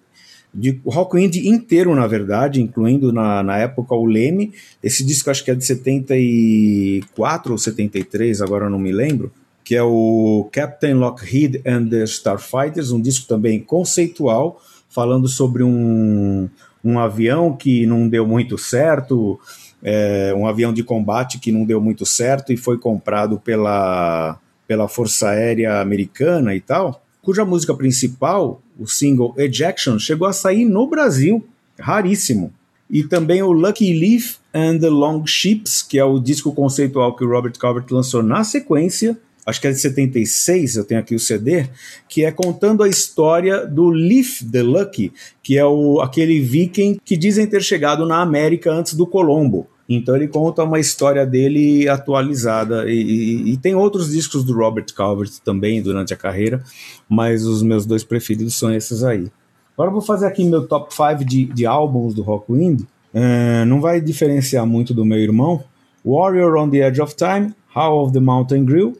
de 0.51 0.81
Rockwind 0.83 1.35
inteiro, 1.35 1.93
na 1.93 2.07
verdade, 2.07 2.59
incluindo 2.59 3.13
na, 3.13 3.43
na 3.43 3.59
época 3.59 3.93
o 3.93 4.03
Leme. 4.03 4.51
Esse 4.81 5.03
disco 5.05 5.29
acho 5.29 5.45
que 5.45 5.51
é 5.51 5.53
de 5.53 5.63
74 5.63 7.51
ou 7.51 7.57
73, 7.59 8.41
agora 8.41 8.67
não 8.67 8.79
me 8.79 8.91
lembro, 8.91 9.31
que 9.63 9.75
é 9.75 9.83
o 9.83 10.49
Captain 10.51 10.95
Lockheed 10.95 11.61
and 11.63 11.89
the 11.89 12.03
Starfighters, 12.03 12.89
um 12.89 12.99
disco 12.99 13.27
também 13.27 13.59
conceitual, 13.59 14.59
falando 14.89 15.27
sobre 15.27 15.61
um, 15.61 16.49
um 16.83 16.97
avião 16.97 17.55
que 17.55 17.85
não 17.85 18.09
deu 18.09 18.25
muito 18.25 18.57
certo, 18.57 19.39
é, 19.83 20.33
um 20.35 20.47
avião 20.47 20.73
de 20.73 20.83
combate 20.83 21.39
que 21.39 21.51
não 21.51 21.65
deu 21.65 21.81
muito 21.81 22.05
certo 22.05 22.53
e 22.53 22.57
foi 22.57 22.77
comprado 22.77 23.37
pela, 23.37 24.39
pela 24.65 24.87
Força 24.87 25.29
Aérea 25.29 25.81
Americana 25.81 26.55
e 26.55 26.61
tal, 26.61 27.03
cuja 27.21 27.45
música 27.45 27.73
principal, 27.75 28.61
o 28.79 28.87
single 28.87 29.33
Ejection, 29.37 29.99
chegou 29.99 30.27
a 30.27 30.33
sair 30.33 30.65
no 30.65 30.87
Brasil, 30.87 31.45
raríssimo. 31.79 32.53
E 32.89 33.03
também 33.03 33.41
o 33.41 33.51
Lucky 33.51 33.93
Leaf 33.93 34.37
and 34.53 34.79
the 34.79 34.89
Long 34.89 35.25
Ships, 35.25 35.81
que 35.81 35.97
é 35.97 36.03
o 36.03 36.19
disco 36.19 36.53
conceitual 36.53 37.15
que 37.15 37.23
o 37.23 37.29
Robert 37.29 37.57
Calvert 37.57 37.85
lançou 37.91 38.21
na 38.21 38.43
sequência, 38.43 39.17
acho 39.45 39.59
que 39.59 39.67
é 39.67 39.71
de 39.71 39.79
76, 39.79 40.75
eu 40.75 40.85
tenho 40.85 41.01
aqui 41.01 41.15
o 41.15 41.19
CD, 41.19 41.67
que 42.07 42.23
é 42.23 42.31
contando 42.31 42.83
a 42.83 42.87
história 42.87 43.65
do 43.65 43.89
Leif 43.89 44.45
the 44.45 44.61
Lucky, 44.61 45.11
que 45.41 45.57
é 45.57 45.65
o, 45.65 46.01
aquele 46.01 46.39
viking 46.39 46.99
que 47.03 47.17
dizem 47.17 47.47
ter 47.47 47.61
chegado 47.61 48.05
na 48.05 48.21
América 48.21 48.71
antes 48.71 48.93
do 48.93 49.07
Colombo. 49.07 49.67
Então 49.95 50.15
ele 50.15 50.27
conta 50.27 50.63
uma 50.63 50.79
história 50.79 51.25
dele 51.25 51.87
atualizada. 51.87 52.89
E, 52.89 53.01
e, 53.01 53.51
e, 53.51 53.57
tem 53.57 53.75
outros 53.75 54.11
discos 54.11 54.43
do 54.43 54.53
Robert 54.53 54.85
Calvert 54.95 55.31
também 55.43 55.81
durante 55.81 56.13
a 56.13 56.17
carreira, 56.17 56.63
mas 57.07 57.45
os 57.45 57.61
meus 57.61 57.85
dois 57.85 58.03
preferidos 58.03 58.55
são 58.55 58.73
esses 58.73 59.03
aí. 59.03 59.31
Agora 59.73 59.89
eu 59.89 59.93
vou 59.93 60.01
fazer 60.01 60.27
aqui 60.27 60.45
meu 60.45 60.67
top 60.67 60.93
5 60.93 61.25
de, 61.25 61.45
de 61.45 61.65
álbuns 61.65 62.13
do 62.13 62.21
Rockwind. 62.21 62.81
Uh, 62.81 63.65
não 63.67 63.81
vai 63.81 63.99
diferenciar 63.99 64.65
muito 64.65 64.93
do 64.93 65.05
meu 65.05 65.17
irmão. 65.19 65.63
Warrior 66.05 66.57
on 66.57 66.69
the 66.69 66.77
Edge 66.77 67.01
of 67.01 67.15
Time, 67.15 67.53
How 67.75 68.03
of 68.03 68.13
the 68.13 68.19
Mountain 68.19 68.65
Grill, 68.65 68.97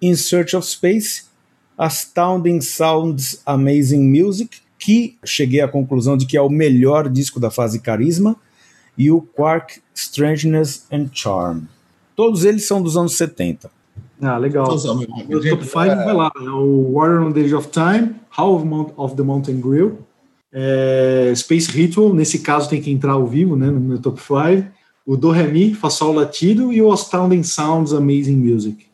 In 0.00 0.14
Search 0.14 0.56
of 0.56 0.66
Space, 0.66 1.24
Astounding 1.78 2.60
Sounds 2.60 3.40
Amazing 3.46 4.02
Music, 4.02 4.58
que 4.78 5.16
cheguei 5.24 5.60
à 5.60 5.68
conclusão 5.68 6.16
de 6.16 6.26
que 6.26 6.36
é 6.36 6.42
o 6.42 6.50
melhor 6.50 7.08
disco 7.08 7.40
da 7.40 7.50
fase 7.50 7.80
Carisma, 7.80 8.36
e 8.96 9.10
o 9.10 9.20
Quark 9.20 9.80
Strangeness 9.94 10.86
and 10.92 11.08
Charm. 11.12 11.62
Todos 12.14 12.44
eles 12.44 12.66
são 12.66 12.82
dos 12.82 12.96
anos 12.96 13.16
70. 13.16 13.70
Ah, 14.20 14.38
legal. 14.38 14.66
Meu 15.28 15.40
top 15.40 15.64
5 15.64 15.72
vai 15.72 16.14
lá. 16.14 16.30
É 16.36 16.50
o 16.50 16.92
Warrior 16.94 17.26
on 17.26 17.32
the 17.32 17.40
Edge 17.40 17.54
of 17.54 17.68
Time, 17.68 18.14
How 18.36 18.92
of 18.96 19.16
the 19.16 19.22
Mountain 19.22 19.60
Grill, 19.60 19.98
é, 20.52 21.32
Space 21.34 21.70
Ritual, 21.70 22.12
nesse 22.12 22.40
caso 22.40 22.68
tem 22.68 22.80
que 22.80 22.90
entrar 22.90 23.12
ao 23.12 23.26
vivo, 23.26 23.56
né, 23.56 23.66
no 23.66 23.80
meu 23.80 23.98
top 23.98 24.20
5, 24.20 24.70
o 25.06 25.16
Do 25.16 25.30
Re 25.30 25.48
Mi, 25.48 25.74
Fá 25.74 25.88
Sol 25.88 26.12
Latido 26.12 26.72
e 26.72 26.80
o 26.82 26.92
Astounding 26.92 27.42
Sounds 27.42 27.92
Amazing 27.92 28.36
Music. 28.36 28.86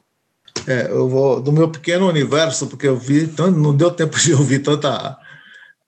É, 0.66 0.90
eu 0.90 1.09
vou 1.09 1.40
do 1.40 1.53
meu 1.53 1.68
pequeno 1.68 2.09
universo, 2.09 2.66
porque 2.66 2.86
eu 2.86 2.96
vi, 2.96 3.26
tanto, 3.26 3.59
não 3.59 3.74
deu 3.74 3.90
tempo 3.90 4.18
de 4.18 4.32
ouvir 4.34 4.61
tanta, 4.61 5.16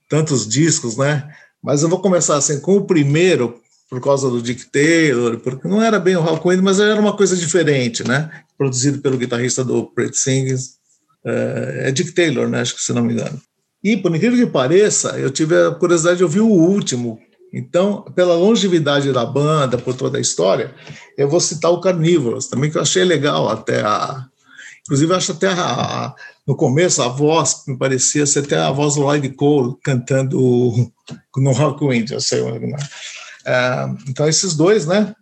tantos 0.08 0.46
discos, 0.46 0.96
né? 0.96 1.32
Mas 1.62 1.82
eu 1.82 1.88
vou 1.88 2.00
começar 2.00 2.36
assim 2.36 2.60
com 2.60 2.76
o 2.76 2.84
primeiro, 2.84 3.60
por 3.90 4.00
causa 4.00 4.30
do 4.30 4.40
Dick 4.40 4.66
Taylor, 4.70 5.40
porque 5.40 5.66
não 5.66 5.82
era 5.82 5.98
bem 5.98 6.16
o 6.16 6.22
Hal 6.22 6.40
Quinn, 6.40 6.62
mas 6.62 6.78
era 6.78 7.00
uma 7.00 7.16
coisa 7.16 7.36
diferente, 7.36 8.06
né? 8.06 8.30
Produzido 8.56 9.00
pelo 9.00 9.18
guitarrista 9.18 9.64
do 9.64 9.84
Pretty 9.84 10.16
Sings, 10.16 10.76
é, 11.26 11.88
é 11.88 11.90
Dick 11.90 12.12
Taylor, 12.12 12.48
né? 12.48 12.60
Acho 12.60 12.76
que 12.76 12.82
se 12.82 12.92
não 12.92 13.02
me 13.02 13.14
engano. 13.14 13.42
E 13.82 13.96
por 13.96 14.14
incrível 14.14 14.46
que 14.46 14.52
pareça, 14.52 15.18
eu 15.18 15.28
tive 15.28 15.56
a 15.56 15.72
curiosidade 15.72 16.18
de 16.18 16.24
ouvir 16.24 16.40
o 16.40 16.48
último, 16.48 17.18
Então, 17.52 18.02
pela 18.14 18.36
longevidade 18.36 19.12
da 19.12 19.26
banda, 19.26 19.76
por 19.76 19.96
toda 19.96 20.18
a 20.18 20.20
história, 20.20 20.72
eu 21.18 21.28
vou 21.28 21.40
citar 21.40 21.72
o 21.72 21.80
Carnívoros 21.80 22.46
também, 22.46 22.70
que 22.70 22.78
eu 22.78 22.82
achei 22.82 23.02
legal 23.02 23.48
até 23.48 23.82
a. 23.82 24.24
Inclusive, 24.82 25.12
eu 25.12 25.16
acho 25.16 25.32
até 25.32 25.48
a, 25.48 26.14
no 26.46 26.54
começo 26.54 27.02
a 27.02 27.08
voz 27.08 27.64
me 27.66 27.76
parecia 27.76 28.24
ser 28.24 28.44
até 28.44 28.56
a 28.56 28.70
voz 28.70 28.94
do 28.94 29.02
Lloyd 29.02 29.28
Cole 29.30 29.74
cantando 29.82 30.38
no 31.36 31.52
Rock 31.52 31.84
Wind, 31.84 32.10
eu 32.10 32.20
sei, 32.20 32.42
né? 32.42 32.76
É, 33.50 33.84
então, 34.08 34.28
esses 34.28 34.54
dois, 34.54 34.86
né? 34.86 35.12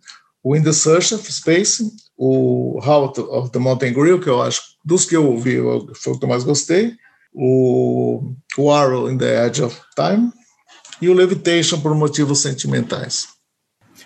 O 0.43 0.55
In 0.55 0.61
the 0.61 0.71
Search 0.71 1.15
of 1.15 1.33
Space, 1.33 1.83
o 2.15 2.79
How 2.79 3.11
of 3.31 3.51
the 3.51 3.59
Mountain 3.59 3.93
Grill, 3.93 4.21
que 4.21 4.29
eu 4.29 4.41
acho, 4.41 4.61
dos 4.85 5.03
que 5.03 5.15
eu 5.15 5.27
ouvi, 5.27 5.57
foi 5.95 6.13
o 6.13 6.19
que 6.19 6.25
eu 6.25 6.29
mais 6.29 6.43
gostei, 6.43 6.93
o, 7.33 8.33
o 8.57 8.71
Arrow 8.71 9.11
in 9.11 9.17
the 9.17 9.47
Edge 9.47 9.63
of 9.63 9.75
Time, 9.95 10.31
e 11.01 11.09
o 11.09 11.13
Levitation 11.13 11.81
por 11.81 11.95
motivos 11.95 12.39
sentimentais. 12.39 13.27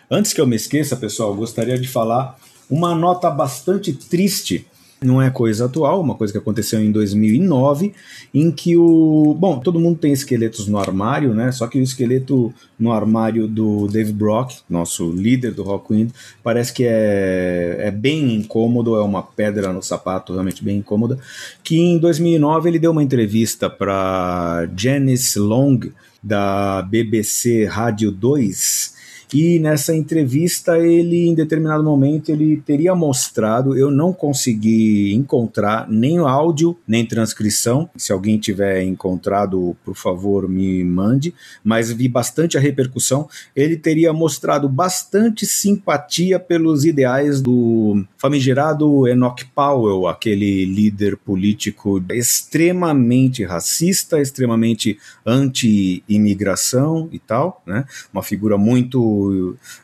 Antes 0.09 0.31
que 0.31 0.39
eu 0.39 0.47
me 0.47 0.55
esqueça, 0.55 0.95
pessoal, 0.95 1.35
gostaria 1.35 1.77
de 1.77 1.87
falar 1.87 2.37
uma 2.69 2.95
nota 2.95 3.29
bastante 3.29 3.93
triste. 3.93 4.65
Não 5.03 5.21
é 5.21 5.29
coisa 5.29 5.65
atual, 5.65 6.01
uma 6.01 6.15
coisa 6.15 6.31
que 6.31 6.39
aconteceu 6.39 6.79
em 6.79 6.91
2009, 6.91 7.93
em 8.33 8.51
que 8.51 8.77
o. 8.77 9.35
Bom, 9.37 9.59
todo 9.59 9.79
mundo 9.79 9.99
tem 9.99 10.11
esqueletos 10.11 10.67
no 10.67 10.77
armário, 10.77 11.33
né? 11.33 11.51
Só 11.51 11.67
que 11.67 11.79
o 11.79 11.83
esqueleto 11.83 12.53
no 12.79 12.91
armário 12.91 13.47
do 13.47 13.87
Dave 13.87 14.11
Brock, 14.11 14.53
nosso 14.69 15.11
líder 15.11 15.53
do 15.53 15.63
Rockwind, 15.63 16.11
parece 16.43 16.73
que 16.73 16.83
é, 16.85 17.77
é 17.79 17.91
bem 17.91 18.35
incômodo, 18.35 18.95
é 18.95 19.01
uma 19.01 19.23
pedra 19.23 19.71
no 19.71 19.81
sapato 19.81 20.33
realmente 20.33 20.63
bem 20.63 20.77
incômoda. 20.77 21.19
Que 21.63 21.77
em 21.77 21.97
2009 21.97 22.69
ele 22.69 22.79
deu 22.79 22.91
uma 22.91 23.03
entrevista 23.03 23.69
para 23.69 24.67
Janice 24.75 25.39
Long, 25.39 25.79
da 26.23 26.81
BBC 26.81 27.65
Rádio 27.65 28.09
2, 28.09 28.93
e 29.33 29.57
nessa 29.57 29.95
entrevista 29.95 30.77
ele 30.77 31.27
em 31.27 31.33
determinado 31.33 31.83
momento 31.83 32.29
ele 32.29 32.57
teria 32.57 32.93
mostrado, 32.93 33.75
eu 33.75 33.89
não 33.89 34.13
consegui 34.13 35.13
encontrar 35.13 35.89
nem 35.89 36.19
áudio, 36.19 36.77
nem 36.87 37.05
transcrição. 37.05 37.89
Se 37.97 38.11
alguém 38.11 38.37
tiver 38.37 38.83
encontrado, 38.83 39.75
por 39.83 39.95
favor, 39.95 40.47
me 40.47 40.83
mande, 40.83 41.33
mas 41.63 41.91
vi 41.91 42.07
bastante 42.07 42.57
a 42.57 42.61
repercussão. 42.61 43.27
Ele 43.55 43.75
teria 43.75 44.13
mostrado 44.13 44.69
bastante 44.69 45.45
simpatia 45.45 46.39
pelos 46.39 46.85
ideais 46.85 47.41
do 47.41 48.05
famigerado 48.17 49.07
Enoch 49.07 49.45
Powell, 49.55 50.07
aquele 50.07 50.65
líder 50.65 51.17
político 51.17 52.03
extremamente 52.11 53.43
racista, 53.43 54.21
extremamente 54.21 54.97
anti-imigração 55.25 57.09
e 57.11 57.19
tal, 57.19 57.63
né? 57.65 57.85
Uma 58.11 58.21
figura 58.21 58.57
muito 58.57 59.22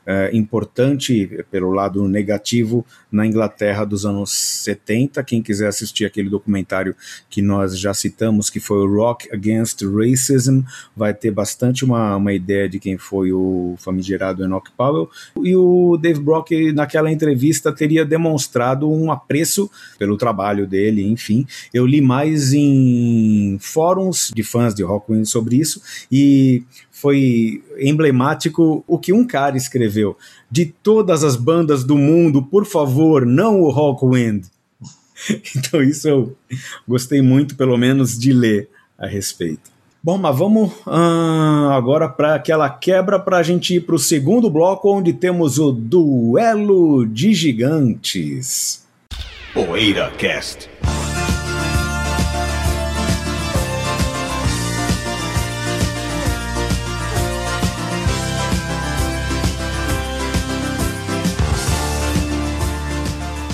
é, 0.06 0.30
importante 0.34 1.44
pelo 1.52 1.72
lado 1.72 2.08
negativo 2.08 2.86
na 3.12 3.26
Inglaterra 3.26 3.86
dos 3.86 4.06
anos 4.06 4.32
70. 4.32 5.24
Quem 5.24 5.42
quiser 5.42 5.68
assistir 5.68 6.06
aquele 6.06 6.30
documentário 6.30 6.96
que 7.30 7.42
nós 7.42 7.78
já 7.78 7.94
citamos, 7.94 8.50
que 8.50 8.60
foi 8.60 8.78
o 8.78 8.96
Rock 8.96 9.30
Against 9.34 9.82
Racism, 9.84 10.62
vai 10.96 11.14
ter 11.14 11.32
bastante 11.32 11.84
uma, 11.84 12.16
uma 12.16 12.34
ideia 12.34 12.70
de 12.70 12.80
quem 12.80 12.98
foi 12.98 13.32
o 13.32 13.76
famigerado 13.78 14.44
Enoch 14.44 14.72
Powell. 14.78 15.10
E 15.44 15.56
o 15.56 15.98
Dave 15.98 16.20
Brock, 16.20 16.52
naquela 16.74 17.12
entrevista, 17.12 17.72
teria 17.72 18.06
demonstrado 18.06 18.90
um 18.92 19.12
apreço 19.12 19.70
pelo 19.98 20.18
trabalho 20.18 20.68
dele, 20.68 21.06
enfim. 21.08 21.46
Eu 21.74 21.86
li 21.86 22.02
mais 22.02 22.54
em 22.54 23.58
fóruns 23.60 24.32
de 24.34 24.44
fãs 24.44 24.74
de 24.74 24.84
Rockwind 24.84 25.26
sobre 25.26 25.58
isso 25.58 25.82
e 26.12 26.64
foi 27.00 27.64
emblemático 27.80 28.84
o 28.88 28.98
que 28.98 29.14
um 29.14 29.26
cara 29.26 29.56
escreveu. 29.56 30.18
De 30.50 30.66
todas 30.66 31.24
as 31.24 31.36
bandas 31.36 31.84
do 31.84 31.98
mundo, 31.98 32.44
por 32.44 32.66
favor, 32.66 33.26
não 33.26 33.62
o 33.62 33.70
Rockwind. 33.70 34.46
Então 35.54 35.84
isso 35.84 36.08
eu 36.08 36.38
gostei 36.88 37.22
muito, 37.22 37.58
pelo 37.58 37.78
menos, 37.78 38.18
de 38.18 38.32
ler 38.32 38.70
a 38.98 39.06
respeito. 39.06 39.70
Bom, 40.02 40.18
mas 40.18 40.38
vamos 40.38 40.72
agora 40.86 42.08
para 42.08 42.36
aquela 42.36 42.70
quebra 42.70 43.20
para 43.20 43.38
a 43.38 43.44
gente 43.44 43.76
ir 43.76 43.82
para 43.82 43.96
o 43.96 44.00
segundo 44.00 44.50
bloco, 44.50 44.90
onde 44.90 45.12
temos 45.12 45.60
o 45.60 45.74
Duelo 45.74 47.06
de 47.06 47.34
Gigantes. 47.34 48.88
Poeira 49.54 50.10
Cast. 50.12 50.70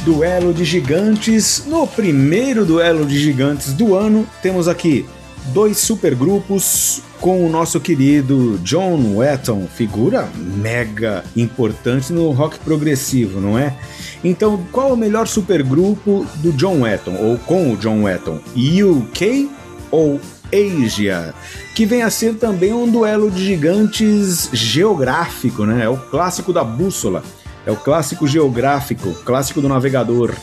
Duelo 0.06 0.53
de 0.53 0.64
Gigantes. 0.64 1.64
No 1.66 1.88
primeiro 1.88 2.64
duelo 2.64 3.08
de 3.08 3.18
gigantes 3.20 3.74
do 3.74 3.95
ano, 3.95 4.28
temos 4.39 4.68
aqui 4.68 5.03
dois 5.47 5.80
supergrupos 5.80 7.01
com 7.20 7.43
o 7.43 7.49
nosso 7.49 7.80
querido 7.80 8.60
John 8.60 9.16
Wetton, 9.16 9.68
figura 9.68 10.30
mega 10.38 11.24
importante 11.36 12.14
no 12.14 12.30
rock 12.30 12.60
progressivo, 12.60 13.41
não 13.41 13.58
é? 13.58 13.76
Então, 14.24 14.64
qual 14.72 14.93
o 14.93 14.97
melhor 14.97 15.28
supergrupo 15.28 16.24
do 16.36 16.51
John 16.53 16.82
Wetton, 16.82 17.16
ou 17.16 17.39
com 17.39 17.74
o 17.74 17.78
John 17.78 18.03
Wetton? 18.03 18.39
UK 18.56 19.49
ou 19.89 20.22
Asia? 20.53 21.34
Que 21.74 21.84
vem 21.84 22.03
a 22.03 22.12
ser 22.12 22.36
também 22.36 22.72
um 22.72 22.88
duelo 22.88 23.32
de 23.32 23.43
gigantes 23.43 24.49
geográfico, 24.53 25.66
né? 25.66 25.86
É 25.86 25.89
o 25.89 25.97
clássico 25.97 26.53
da 26.53 26.64
bússola. 26.64 27.24
É 27.66 27.72
o 27.72 27.76
clássico 27.76 28.28
geográfico, 28.28 29.13
clássico 29.26 29.61
do 29.61 29.68
navegador. 29.68 30.34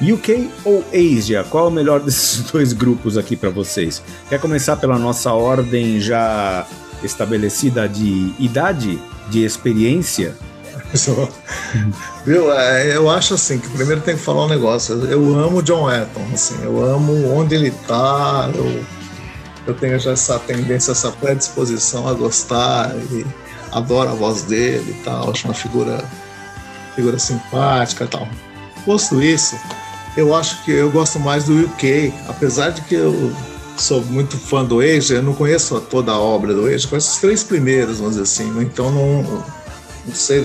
UK 0.00 0.50
ou 0.64 0.84
Asia? 0.92 1.44
Qual 1.44 1.66
é 1.66 1.68
o 1.68 1.70
melhor 1.70 2.00
desses 2.04 2.42
dois 2.50 2.72
grupos 2.72 3.16
aqui 3.18 3.36
para 3.36 3.50
vocês? 3.50 4.02
Quer 4.28 4.40
começar 4.40 4.76
pela 4.76 4.98
nossa 4.98 5.32
ordem 5.32 6.00
já 6.00 6.66
estabelecida 7.02 7.88
de 7.88 8.34
idade, 8.38 8.98
de 9.28 9.44
experiência? 9.44 10.34
Viu? 12.24 12.52
É, 12.52 12.96
eu 12.96 13.08
acho 13.08 13.34
assim 13.34 13.58
que 13.58 13.68
primeiro 13.68 14.00
tem 14.00 14.16
que 14.16 14.22
falar 14.22 14.46
um 14.46 14.48
negócio. 14.48 14.94
Eu 15.04 15.38
amo 15.38 15.62
John 15.62 15.84
Wetton, 15.84 16.26
assim, 16.32 16.56
eu 16.62 16.84
amo 16.84 17.32
onde 17.32 17.54
ele 17.54 17.70
tá, 17.86 18.50
eu, 18.54 18.84
eu 19.66 19.74
tenho 19.74 19.98
já 19.98 20.12
essa 20.12 20.38
tendência, 20.40 20.92
essa 20.92 21.10
predisposição 21.12 22.08
a 22.08 22.12
gostar 22.12 22.92
e 23.12 23.24
adoro 23.70 24.10
a 24.10 24.14
voz 24.14 24.42
dele 24.42 24.96
e 24.98 25.04
tal, 25.04 25.30
acho 25.30 25.46
uma 25.46 25.54
figura 25.54 26.02
figura 26.94 27.18
simpática 27.18 28.04
e 28.04 28.08
tal. 28.08 28.28
Posto 28.84 29.22
isso, 29.22 29.56
eu 30.16 30.34
acho 30.34 30.62
que 30.64 30.72
eu 30.72 30.90
gosto 30.90 31.18
mais 31.18 31.44
do 31.44 31.64
UK, 31.64 32.12
apesar 32.28 32.70
de 32.70 32.80
que 32.82 32.94
eu 32.94 33.32
sou 33.76 34.02
muito 34.04 34.36
fã 34.36 34.64
do 34.64 34.80
Age, 34.80 35.14
eu 35.14 35.22
não 35.22 35.34
conheço 35.34 35.80
toda 35.80 36.12
a 36.12 36.18
obra 36.18 36.52
do 36.52 36.66
Age, 36.66 36.86
conheço 36.86 37.12
os 37.12 37.18
três 37.18 37.42
primeiros, 37.42 37.98
vamos 37.98 38.16
dizer 38.16 38.24
assim, 38.24 38.50
né? 38.52 38.62
então 38.62 38.90
não, 38.90 39.22
não 40.06 40.14
sei, 40.14 40.42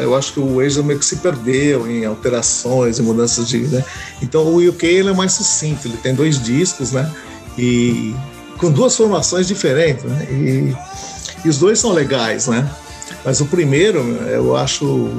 eu 0.00 0.14
acho 0.14 0.32
que 0.32 0.40
o 0.40 0.60
Age 0.60 0.82
meio 0.82 0.98
que 0.98 1.04
se 1.04 1.16
perdeu 1.16 1.90
em 1.90 2.04
alterações 2.04 2.98
e 2.98 3.02
mudanças 3.02 3.48
de. 3.48 3.58
Né? 3.58 3.84
Então 4.22 4.42
o 4.42 4.68
UK 4.68 4.86
ele 4.86 5.10
é 5.10 5.14
mais 5.14 5.32
sucinto, 5.32 5.88
ele 5.88 5.96
tem 5.96 6.14
dois 6.14 6.42
discos, 6.42 6.92
né? 6.92 7.10
E 7.58 8.14
com 8.58 8.70
duas 8.70 8.96
formações 8.96 9.46
diferentes, 9.46 10.04
né? 10.04 10.26
E, 10.30 10.76
e 11.44 11.48
os 11.48 11.58
dois 11.58 11.78
são 11.78 11.92
legais, 11.92 12.46
né? 12.48 12.68
Mas 13.24 13.40
o 13.40 13.46
primeiro, 13.46 14.00
eu 14.28 14.56
acho 14.56 15.10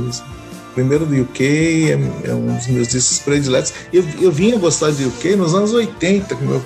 primeiro 0.78 1.08
do 1.08 1.20
UK, 1.20 1.92
é, 1.92 2.30
é, 2.30 2.34
um 2.36 2.56
dos 2.56 2.68
meus 2.68 2.88
discos 2.90 3.18
prediletos. 3.18 3.74
Eu, 3.92 4.06
eu 4.22 4.32
vim 4.32 4.54
a 4.54 4.58
gostar 4.58 4.92
de 4.92 5.06
UK 5.06 5.36
nos 5.36 5.56
anos 5.56 5.74
80, 5.74 6.36
com 6.36 6.46
meu 6.46 6.62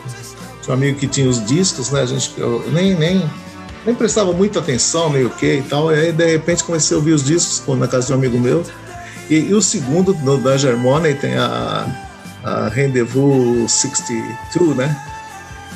um 0.68 0.74
amigo 0.74 1.00
que 1.00 1.08
tinha 1.08 1.28
os 1.30 1.44
discos, 1.46 1.90
né? 1.92 2.02
A 2.02 2.06
gente, 2.06 2.34
eu 2.38 2.64
nem, 2.72 2.94
nem, 2.94 3.24
nem 3.86 3.96
prestava 3.96 4.32
muita 4.32 4.60
atenção 4.60 5.10
no 5.10 5.26
UK 5.26 5.60
e 5.60 5.62
tal, 5.64 5.92
e 5.92 5.96
aí 5.96 6.12
de 6.12 6.26
repente 6.26 6.64
comecei 6.64 6.96
a 6.96 7.00
ouvir 7.00 7.14
os 7.14 7.24
discos 7.24 7.78
na 7.78 7.88
casa 7.88 8.08
de 8.08 8.14
um 8.14 8.16
amigo 8.16 8.38
meu. 8.38 8.64
E, 9.30 9.36
e 9.36 9.54
o 9.54 9.62
segundo, 9.62 10.14
do 10.14 10.38
Danger 10.38 10.78
Money, 10.78 11.16
tem 11.16 11.36
a, 11.38 11.88
a 12.44 12.68
Rendezvous 12.68 13.72
62, 13.72 14.76
né? 14.76 14.96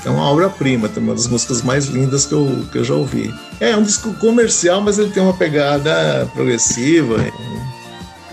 é 0.05 0.09
uma 0.09 0.29
obra-prima, 0.29 0.87
tem 0.87 1.01
uma 1.01 1.15
das 1.15 1.27
músicas 1.27 1.63
mais 1.63 1.85
lindas 1.85 2.25
que 2.25 2.33
eu, 2.33 2.65
que 2.71 2.77
eu 2.77 2.83
já 2.83 2.93
ouvi. 2.93 3.33
É 3.59 3.75
um 3.75 3.81
disco 3.81 4.13
comercial, 4.15 4.81
mas 4.81 4.99
ele 4.99 5.09
tem 5.09 5.23
uma 5.23 5.33
pegada 5.33 6.29
progressiva, 6.33 7.17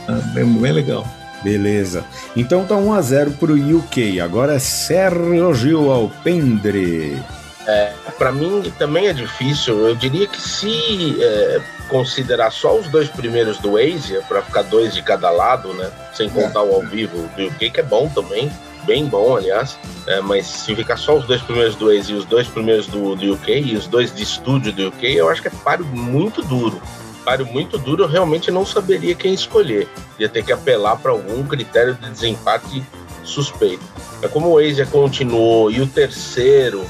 é 0.08 0.44
bem, 0.44 0.72
legal. 0.72 1.06
Beleza. 1.42 2.04
Então 2.36 2.64
tá 2.64 2.76
1 2.76 2.92
a 2.92 3.00
0 3.00 3.30
pro 3.32 3.54
UK. 3.54 4.20
Agora 4.20 4.54
é 4.54 4.58
Sergio 4.58 5.90
Alpendre. 5.90 7.20
É, 7.66 7.92
para 8.18 8.32
mim 8.32 8.72
também 8.78 9.08
é 9.08 9.12
difícil. 9.12 9.86
Eu 9.86 9.94
diria 9.94 10.26
que 10.26 10.40
se 10.40 11.16
é, 11.20 11.60
considerar 11.88 12.50
só 12.50 12.76
os 12.76 12.88
dois 12.88 13.08
primeiros 13.08 13.58
do 13.58 13.76
Asia, 13.76 14.22
para 14.28 14.42
ficar 14.42 14.62
dois 14.62 14.94
de 14.94 15.02
cada 15.02 15.30
lado, 15.30 15.72
né? 15.74 15.90
Sem 16.12 16.28
contar 16.28 16.60
é. 16.60 16.62
o 16.62 16.74
ao 16.74 16.82
vivo 16.82 17.28
do 17.36 17.46
UK, 17.46 17.70
que 17.70 17.80
é 17.80 17.84
bom 17.84 18.08
também. 18.08 18.50
bem 18.84 19.06
bom, 19.06 19.36
aliás. 19.36 19.78
É, 20.06 20.20
mas 20.20 20.46
se 20.46 20.74
ficar 20.74 20.96
só 20.96 21.16
os 21.16 21.26
dois 21.26 21.40
primeiros 21.42 21.76
do 21.76 21.86
Waze 21.86 22.12
e 22.12 22.16
os 22.16 22.24
dois 22.24 22.48
primeiros 22.48 22.86
do, 22.86 23.14
do 23.14 23.34
UK 23.34 23.60
e 23.60 23.76
os 23.76 23.86
dois 23.86 24.12
de 24.12 24.22
estúdio 24.22 24.72
do 24.72 24.88
UK, 24.88 25.14
eu 25.14 25.28
acho 25.28 25.42
que 25.42 25.48
é 25.48 25.52
páreo 25.62 25.86
muito 25.86 26.42
duro. 26.42 26.82
Páreo 27.24 27.46
muito 27.46 27.78
duro, 27.78 28.04
eu 28.04 28.08
realmente 28.08 28.50
não 28.50 28.66
saberia 28.66 29.14
quem 29.14 29.32
escolher. 29.32 29.88
Ia 30.18 30.28
ter 30.28 30.44
que 30.44 30.52
apelar 30.52 30.96
para 30.96 31.12
algum 31.12 31.44
critério 31.44 31.94
de 31.94 32.10
desempate 32.10 32.82
suspeito. 33.24 33.84
É 34.22 34.28
como 34.28 34.48
o 34.48 34.54
Waze 34.54 34.84
continuou 34.86 35.70
e 35.70 35.80
o 35.80 35.86
terceiro, 35.86 36.84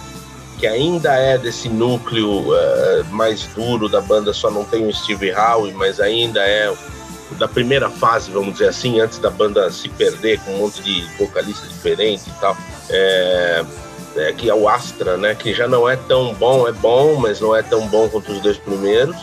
que 0.58 0.66
ainda 0.66 1.14
é 1.14 1.38
desse 1.38 1.68
núcleo 1.68 2.50
uh, 2.50 3.04
mais 3.10 3.46
duro 3.48 3.88
da 3.88 4.00
banda, 4.00 4.32
só 4.32 4.50
não 4.50 4.64
tem 4.64 4.86
o 4.86 4.94
Steve 4.94 5.32
Howe, 5.32 5.72
mas 5.72 6.00
ainda 6.00 6.40
é 6.40 6.72
da 7.38 7.48
primeira 7.48 7.88
fase, 7.88 8.30
vamos 8.30 8.54
dizer 8.54 8.68
assim, 8.68 9.00
antes 9.00 9.18
da 9.18 9.30
banda 9.30 9.70
se 9.70 9.88
perder 9.88 10.38
com 10.40 10.52
um 10.52 10.58
monte 10.58 10.82
de 10.82 11.02
vocalista 11.18 11.66
diferente 11.66 12.28
e 12.28 12.40
tal. 12.40 12.56
É, 12.90 13.64
é, 14.16 14.32
que 14.32 14.48
é 14.48 14.54
o 14.54 14.68
Astra, 14.68 15.16
né? 15.16 15.34
Que 15.34 15.54
já 15.54 15.66
não 15.66 15.88
é 15.88 15.96
tão 15.96 16.34
bom, 16.34 16.68
é 16.68 16.72
bom, 16.72 17.16
mas 17.16 17.40
não 17.40 17.56
é 17.56 17.62
tão 17.62 17.86
bom 17.86 18.08
quanto 18.08 18.32
os 18.32 18.40
dois 18.40 18.58
primeiros. 18.58 19.16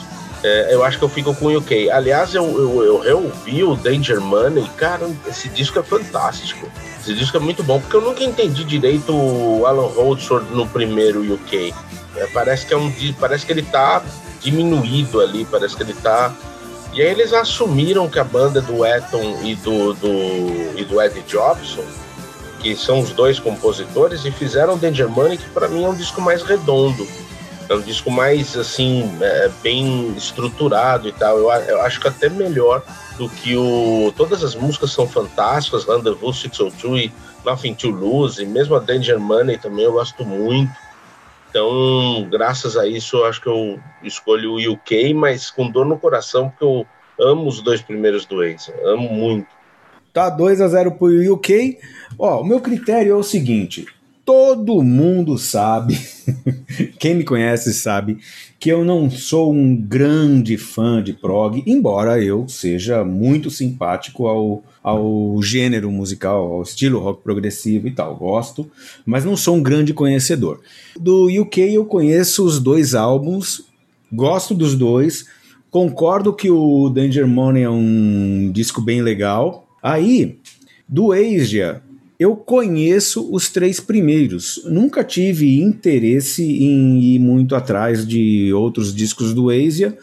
É, 0.44 0.74
eu 0.74 0.84
acho 0.84 0.98
que 0.98 1.04
eu 1.04 1.10
fico 1.10 1.36
com 1.36 1.48
o 1.48 1.58
UK. 1.58 1.90
Aliás, 1.90 2.34
eu, 2.34 2.46
eu, 2.46 2.84
eu 2.84 3.00
reouvi 3.00 3.64
o 3.64 3.76
Danger 3.76 4.22
Money, 4.22 4.70
cara, 4.78 5.10
esse 5.28 5.50
disco 5.50 5.80
é 5.80 5.84
fantástico. 5.84 6.70
Esse 7.02 7.14
disco 7.14 7.36
é 7.38 7.40
muito 7.40 7.64
bom, 7.64 7.80
porque 7.80 7.96
eu 7.96 8.02
nunca 8.02 8.24
entendi 8.24 8.64
direito 8.64 9.14
o 9.14 9.66
Alan 9.66 9.88
Holdsworth 9.88 10.50
no 10.52 10.68
primeiro 10.68 11.34
UK. 11.34 11.74
É, 12.16 12.28
parece 12.28 12.66
que 12.66 12.74
é 12.74 12.78
um 12.78 12.92
parece 13.20 13.46
que 13.46 13.52
ele 13.52 13.64
tá 13.64 14.02
diminuído 14.42 15.20
ali, 15.22 15.46
parece 15.46 15.76
que 15.76 15.84
ele 15.84 15.94
tá 15.94 16.34
e 16.94 17.02
aí 17.02 17.10
eles 17.10 17.34
assumiram 17.34 18.10
que 18.10 18.18
a 18.18 18.24
banda 18.24 18.62
do 18.62 18.86
Eton 18.86 19.42
e 19.44 19.56
do, 19.56 19.94
do, 19.94 20.78
e 20.78 20.84
do 20.84 21.00
Eddie 21.00 21.22
Jobson, 21.22 21.84
que 22.60 22.76
são 22.76 23.00
os 23.00 23.12
dois 23.12 23.40
compositores, 23.40 24.26
e 24.26 24.32
fizeram 24.32 24.78
Danger 24.78 25.08
Money, 25.08 25.38
que 25.38 25.50
para 25.50 25.68
mim 25.68 25.84
é 25.84 25.90
um 25.90 25.94
disco 25.94 26.20
mais 26.20 26.42
redondo. 26.42 27.08
É 27.70 27.74
um 27.76 27.82
disco 27.82 28.10
mais, 28.10 28.58
assim, 28.58 29.08
é, 29.22 29.50
bem 29.62 30.12
estruturado 30.18 31.08
e 31.08 31.12
tal. 31.12 31.38
Eu, 31.38 31.52
eu, 31.52 31.82
acho 31.82 32.02
que 32.02 32.08
até 32.08 32.28
melhor 32.28 32.84
do 33.18 33.30
que 33.30 33.56
o... 33.56 34.12
Todas 34.18 34.44
as 34.44 34.56
músicas 34.56 34.92
são 34.92 35.08
fantásticas, 35.08 35.86
Rendezvous 35.86 36.42
602 36.42 37.06
e 37.06 37.12
Nothing 37.46 37.76
to 37.76 37.90
Lose, 37.90 38.42
e 38.42 38.46
mesmo 38.46 38.76
a 38.76 38.80
Danger 38.80 39.20
Money 39.20 39.58
também 39.58 39.86
eu 39.86 39.94
gosto 39.94 40.26
muito. 40.26 40.72
Então, 41.50 42.28
graças 42.30 42.76
a 42.76 42.88
isso, 42.88 43.18
eu 43.18 43.26
acho 43.26 43.42
que 43.42 43.50
eu 43.50 43.80
escolho 44.04 44.54
o 44.54 44.74
UK, 44.74 45.14
mas 45.14 45.50
com 45.50 45.70
dor 45.70 45.86
no 45.86 45.98
coração, 45.98 46.50
porque 46.50 46.64
eu 46.64 46.86
amo 47.20 47.48
os 47.48 47.62
dois 47.62 47.82
primeiros 47.82 48.26
do 48.26 48.44
Ace, 48.44 48.72
amo 48.84 49.10
muito. 49.10 49.48
Tá 50.14 50.30
2 50.30 50.62
a 50.62 50.68
0 50.68 50.94
pro 50.94 51.34
UK. 51.34 51.78
Ó, 52.18 52.42
o 52.42 52.44
meu 52.44 52.60
critério 52.62 53.14
é 53.14 53.16
o 53.16 53.24
seguinte: 53.24 53.86
todo 54.30 54.84
mundo 54.84 55.40
sabe, 55.40 56.00
quem 57.00 57.16
me 57.16 57.24
conhece 57.24 57.74
sabe, 57.74 58.20
que 58.60 58.70
eu 58.70 58.86
não 58.86 59.10
sou 59.10 59.52
um 59.52 59.76
grande 59.76 60.56
fã 60.56 61.02
de 61.02 61.14
prog, 61.14 61.64
embora 61.66 62.24
eu 62.24 62.48
seja 62.48 63.04
muito 63.04 63.50
simpático 63.50 64.28
ao, 64.28 64.64
ao 64.84 65.42
gênero 65.42 65.90
musical, 65.90 66.54
ao 66.54 66.62
estilo 66.62 67.00
rock 67.00 67.24
progressivo 67.24 67.88
e 67.88 67.92
tal. 67.92 68.16
Gosto, 68.18 68.70
mas 69.04 69.26
não 69.26 69.36
sou 69.36 69.56
um 69.56 69.64
grande 69.64 69.96
conhecedor. 69.96 70.62
Do 70.96 71.26
UK 71.26 71.62
eu 71.74 71.86
conheço 71.86 72.46
os 72.46 72.60
dois 72.60 72.94
álbuns, 72.94 73.64
gosto 74.14 74.54
dos 74.54 74.76
dois, 74.76 75.26
concordo 75.72 76.36
que 76.36 76.52
o 76.52 76.88
Danger 76.90 77.28
Money 77.28 77.64
é 77.64 77.70
um 77.72 78.52
disco 78.54 78.80
bem 78.80 79.02
legal. 79.02 79.68
Aí, 79.82 80.38
do 80.88 81.14
Asia, 81.14 81.82
eu 82.20 82.36
conheço 82.36 83.34
os 83.34 83.50
três 83.50 83.80
primeiros. 83.80 84.62
Nunca 84.66 85.06
tive 85.06 85.62
interesse 85.62 86.44
em 86.44 87.02
ir 87.02 87.20
muito 87.20 87.56
atrás 87.56 88.06
de 88.06 88.52
outros 88.54 88.94
discos 88.94 89.34
do 89.34 89.50
Asia, 89.50 89.98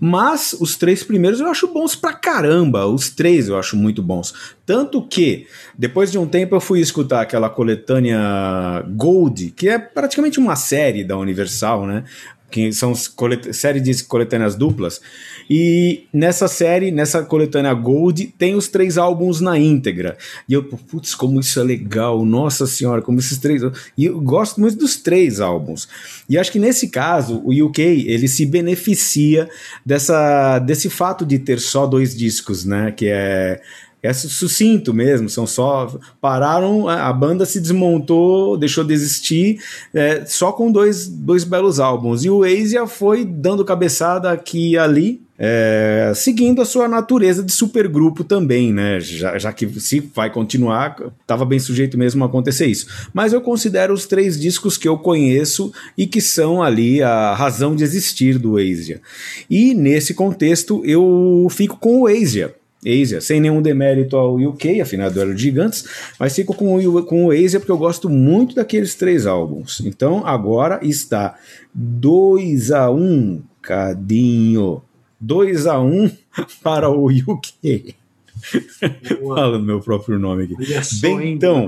mas 0.00 0.56
os 0.58 0.74
três 0.76 1.04
primeiros 1.04 1.38
eu 1.38 1.46
acho 1.46 1.68
bons 1.68 1.94
pra 1.94 2.12
caramba. 2.12 2.86
Os 2.86 3.10
três 3.10 3.48
eu 3.48 3.56
acho 3.56 3.76
muito 3.76 4.02
bons. 4.02 4.34
Tanto 4.66 5.06
que, 5.06 5.46
depois 5.78 6.10
de 6.10 6.18
um 6.18 6.26
tempo, 6.26 6.56
eu 6.56 6.60
fui 6.60 6.80
escutar 6.80 7.20
aquela 7.20 7.48
coletânea 7.48 8.82
Gold, 8.96 9.52
que 9.52 9.68
é 9.68 9.78
praticamente 9.78 10.40
uma 10.40 10.56
série 10.56 11.04
da 11.04 11.16
Universal, 11.18 11.86
né? 11.86 12.04
Que 12.50 12.72
são 12.72 12.94
séries 12.94 13.82
de 13.82 14.04
coletâneas 14.04 14.54
duplas. 14.54 15.00
E 15.48 16.04
nessa 16.12 16.46
série, 16.46 16.90
nessa 16.90 17.22
coletânea 17.22 17.74
Gold, 17.74 18.34
tem 18.38 18.54
os 18.54 18.68
três 18.68 18.96
álbuns 18.96 19.40
na 19.40 19.58
íntegra. 19.58 20.16
E 20.48 20.52
eu, 20.52 20.62
putz, 20.62 21.14
como 21.14 21.40
isso 21.40 21.58
é 21.58 21.64
legal, 21.64 22.24
nossa 22.24 22.66
senhora, 22.66 23.02
como 23.02 23.18
esses 23.18 23.38
três. 23.38 23.62
E 23.96 24.04
eu 24.04 24.20
gosto 24.20 24.60
muito 24.60 24.78
dos 24.78 24.96
três 24.96 25.40
álbuns. 25.40 25.88
E 26.28 26.38
acho 26.38 26.52
que 26.52 26.58
nesse 26.58 26.88
caso, 26.88 27.42
o 27.44 27.52
UK, 27.66 27.82
ele 28.06 28.28
se 28.28 28.46
beneficia 28.46 29.48
dessa, 29.84 30.58
desse 30.60 30.88
fato 30.88 31.26
de 31.26 31.38
ter 31.38 31.58
só 31.58 31.86
dois 31.86 32.16
discos, 32.16 32.64
né? 32.64 32.92
Que 32.92 33.08
é 33.08 33.60
é 34.02 34.12
sucinto 34.12 34.94
mesmo, 34.94 35.28
são 35.28 35.46
só. 35.46 35.94
Pararam, 36.20 36.88
a 36.88 37.12
banda 37.12 37.44
se 37.44 37.60
desmontou, 37.60 38.56
deixou 38.56 38.82
de 38.82 38.94
existir, 38.94 39.60
é, 39.92 40.24
só 40.24 40.52
com 40.52 40.72
dois, 40.72 41.06
dois 41.06 41.44
belos 41.44 41.78
álbuns. 41.78 42.24
E 42.24 42.30
o 42.30 42.42
Asia 42.42 42.86
foi 42.86 43.24
dando 43.24 43.64
cabeçada 43.64 44.30
aqui 44.30 44.70
e 44.70 44.78
ali, 44.78 45.20
é, 45.38 46.12
seguindo 46.14 46.62
a 46.62 46.64
sua 46.64 46.88
natureza 46.88 47.42
de 47.42 47.52
supergrupo 47.52 48.24
também, 48.24 48.72
né? 48.72 49.00
Já, 49.00 49.38
já 49.38 49.52
que 49.52 49.68
se 49.80 50.00
vai 50.14 50.30
continuar, 50.30 50.96
estava 51.20 51.44
bem 51.44 51.58
sujeito 51.58 51.98
mesmo 51.98 52.24
a 52.24 52.26
acontecer 52.26 52.66
isso. 52.66 52.86
Mas 53.12 53.34
eu 53.34 53.40
considero 53.40 53.92
os 53.92 54.06
três 54.06 54.38
discos 54.38 54.78
que 54.78 54.88
eu 54.88 54.98
conheço 54.98 55.72
e 55.96 56.06
que 56.06 56.20
são 56.22 56.62
ali 56.62 57.02
a 57.02 57.34
razão 57.34 57.76
de 57.76 57.84
existir 57.84 58.38
do 58.38 58.56
Asia. 58.56 59.00
E 59.48 59.74
nesse 59.74 60.14
contexto 60.14 60.82
eu 60.86 61.46
fico 61.50 61.76
com 61.76 62.00
o 62.00 62.06
Asia 62.06 62.54
Asia, 62.86 63.20
sem 63.20 63.40
nenhum 63.40 63.60
demérito 63.60 64.16
ao 64.16 64.36
UK, 64.36 64.80
afinal 64.80 65.10
do 65.10 65.20
Era 65.20 65.36
Gigantes, 65.36 65.84
mas 66.18 66.34
fico 66.34 66.54
com 66.54 66.76
o, 66.76 67.02
com 67.04 67.26
o 67.26 67.30
Asia 67.30 67.60
porque 67.60 67.72
eu 67.72 67.78
gosto 67.78 68.08
muito 68.08 68.54
daqueles 68.54 68.94
três 68.94 69.26
álbuns. 69.26 69.80
Então 69.80 70.26
agora 70.26 70.80
está 70.82 71.36
2 71.74 72.70
a 72.70 72.90
1 72.90 72.96
um, 72.96 73.42
cadinho. 73.60 74.82
2 75.20 75.66
a 75.66 75.78
1 75.78 76.04
um 76.04 76.10
para 76.62 76.88
o 76.88 77.06
UK. 77.06 77.94
Fala 79.28 79.58
o 79.58 79.62
meu 79.62 79.80
próprio 79.80 80.18
nome 80.18 80.44
aqui. 80.44 80.56
Bem, 81.00 81.34
então. 81.34 81.66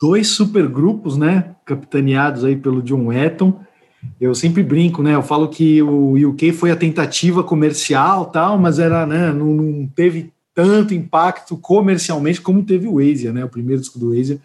Dois 0.00 0.28
supergrupos, 0.28 1.16
né? 1.16 1.56
Capitaneados 1.66 2.44
aí 2.44 2.54
pelo 2.54 2.80
John 2.80 3.06
Wetton 3.06 3.60
eu 4.20 4.34
sempre 4.34 4.62
brinco, 4.62 5.02
né? 5.02 5.14
Eu 5.14 5.22
falo 5.22 5.48
que 5.48 5.82
o 5.82 6.14
UK 6.30 6.52
foi 6.52 6.70
a 6.70 6.76
tentativa 6.76 7.42
comercial, 7.42 8.26
tal, 8.26 8.58
mas 8.58 8.78
era, 8.78 9.06
né? 9.06 9.32
Não, 9.32 9.46
não 9.46 9.86
teve 9.86 10.32
tanto 10.54 10.94
impacto 10.94 11.56
comercialmente 11.56 12.40
como 12.40 12.62
teve 12.62 12.88
o 12.88 12.98
Asia, 12.98 13.32
né? 13.32 13.44
O 13.44 13.48
primeiro 13.48 13.80
disco 13.80 13.98
do 13.98 14.12
Asia, 14.12 14.40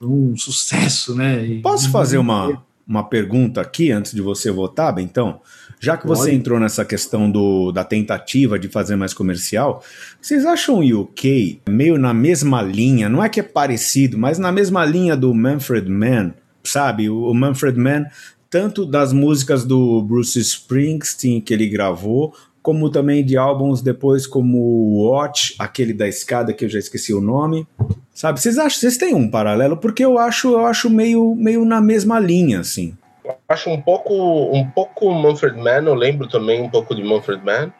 um 0.00 0.36
sucesso, 0.36 1.14
né? 1.14 1.44
E, 1.44 1.60
Posso 1.60 1.90
fazer 1.90 2.18
uma, 2.18 2.62
uma 2.86 3.04
pergunta 3.04 3.60
aqui 3.60 3.90
antes 3.90 4.12
de 4.12 4.20
você 4.20 4.50
votar, 4.50 4.98
então? 4.98 5.40
Já 5.80 5.96
que 5.96 6.06
você 6.06 6.30
Pode. 6.30 6.34
entrou 6.34 6.58
nessa 6.58 6.84
questão 6.84 7.30
do, 7.30 7.70
da 7.70 7.84
tentativa 7.84 8.58
de 8.58 8.68
fazer 8.68 8.96
mais 8.96 9.14
comercial, 9.14 9.82
vocês 10.20 10.44
acham 10.44 10.80
o 10.80 11.02
UK 11.02 11.60
meio 11.68 11.96
na 11.98 12.12
mesma 12.12 12.60
linha? 12.60 13.08
Não 13.08 13.22
é 13.22 13.28
que 13.28 13.38
é 13.38 13.44
parecido, 13.44 14.18
mas 14.18 14.38
na 14.38 14.50
mesma 14.50 14.84
linha 14.84 15.16
do 15.16 15.32
Manfred 15.32 15.88
Mann, 15.88 16.32
sabe? 16.64 17.08
O 17.08 17.32
Manfred 17.32 17.78
Mann 17.78 18.06
tanto 18.50 18.86
das 18.86 19.12
músicas 19.12 19.64
do 19.64 20.02
Bruce 20.02 20.38
Springsteen 20.38 21.40
que 21.40 21.52
ele 21.52 21.68
gravou, 21.68 22.34
como 22.62 22.90
também 22.90 23.24
de 23.24 23.36
álbuns 23.36 23.80
depois 23.80 24.26
como 24.26 25.02
Watch, 25.02 25.54
aquele 25.58 25.92
da 25.92 26.06
escada 26.06 26.52
que 26.52 26.64
eu 26.64 26.68
já 26.68 26.78
esqueci 26.78 27.14
o 27.14 27.20
nome. 27.20 27.66
Sabe, 28.12 28.40
vocês 28.40 28.58
acham, 28.58 28.80
vocês 28.80 28.96
têm 28.96 29.14
um 29.14 29.30
paralelo? 29.30 29.76
Porque 29.76 30.04
eu 30.04 30.18
acho, 30.18 30.52
eu 30.52 30.66
acho 30.66 30.90
meio, 30.90 31.34
meio 31.34 31.64
na 31.64 31.80
mesma 31.80 32.18
linha, 32.18 32.60
assim. 32.60 32.96
Eu 33.24 33.36
acho 33.48 33.70
um 33.70 33.80
pouco, 33.80 34.14
um 34.52 34.68
pouco 34.68 35.12
Manfred 35.12 35.56
Mann, 35.56 35.86
eu 35.86 35.94
lembro 35.94 36.28
também 36.28 36.60
um 36.60 36.68
pouco 36.68 36.94
de 36.94 37.02
Manfred 37.02 37.44
Mann, 37.44 37.72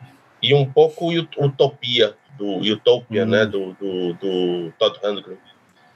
e 0.43 0.55
um 0.55 0.65
pouco 0.65 1.11
Utopia, 1.13 2.15
do 2.39 2.59
Utopia, 2.59 3.25
hum. 3.25 3.29
né, 3.29 3.45
do, 3.45 3.73
do, 3.75 4.13
do 4.15 4.73
Todd 4.79 4.99
Rundgren. 5.03 5.39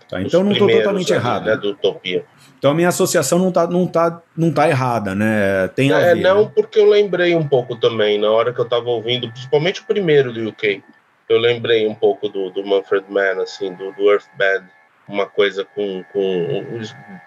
Tá, 0.09 0.21
então 0.21 0.43
não 0.43 0.53
estou 0.53 0.69
totalmente 0.69 1.13
errado. 1.13 1.47
Né, 1.47 1.57
do 1.57 1.71
Utopia. 1.71 2.25
Então 2.63 2.71
a 2.71 2.75
minha 2.75 2.91
associação 2.91 3.41
não 3.41 3.51
tá, 3.51 3.67
não 3.67 3.89
tá, 3.89 4.23
não 4.37 4.53
tá 4.53 4.69
errada, 4.69 5.17
né? 5.17 5.67
Tem 5.75 5.93
a 5.93 5.99
é, 5.99 6.15
ver, 6.15 6.21
não, 6.21 6.45
né? 6.45 6.53
porque 6.55 6.79
eu 6.79 6.89
lembrei 6.89 7.35
um 7.35 7.45
pouco 7.45 7.75
também, 7.75 8.21
na 8.21 8.31
hora 8.31 8.53
que 8.53 8.61
eu 8.61 8.65
estava 8.65 8.89
ouvindo, 8.89 9.29
principalmente 9.33 9.81
o 9.81 9.85
primeiro 9.85 10.33
do 10.33 10.49
UK, 10.49 10.81
eu 11.29 11.41
lembrei 11.41 11.89
um 11.89 11.95
pouco 11.95 12.29
do, 12.29 12.51
do 12.51 12.65
Manfred 12.65 13.05
Mann, 13.09 13.43
assim, 13.43 13.75
do, 13.75 13.91
do 13.95 14.09
Earthbed, 14.09 14.65
uma 15.09 15.27
coisa 15.27 15.67
com, 15.75 16.05
com 16.13 16.65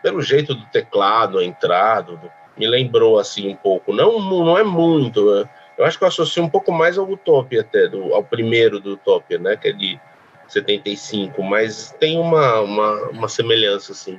pelo 0.01 0.21
jeito 0.21 0.55
do 0.55 0.65
teclado, 0.67 1.39
a 1.39 1.43
entrada, 1.43 2.17
me 2.57 2.65
lembrou 2.65 3.19
assim 3.19 3.49
um 3.49 3.57
pouco. 3.57 3.91
Não, 3.91 4.21
não 4.21 4.57
é 4.57 4.63
muito, 4.63 5.45
eu 5.77 5.83
acho 5.83 5.97
que 5.97 6.05
eu 6.05 6.07
associo 6.07 6.41
um 6.43 6.49
pouco 6.49 6.71
mais 6.71 6.97
ao 6.97 7.11
Utopia 7.11 7.59
até, 7.59 7.89
do, 7.89 8.13
ao 8.13 8.23
primeiro 8.23 8.79
do 8.79 8.93
Utopia, 8.93 9.37
né? 9.37 9.57
Que 9.57 9.67
é 9.67 9.73
de 9.73 9.99
75, 10.47 11.43
mas 11.43 11.93
tem 11.99 12.17
uma, 12.17 12.61
uma, 12.61 13.09
uma 13.09 13.27
semelhança, 13.27 13.91
assim. 13.91 14.17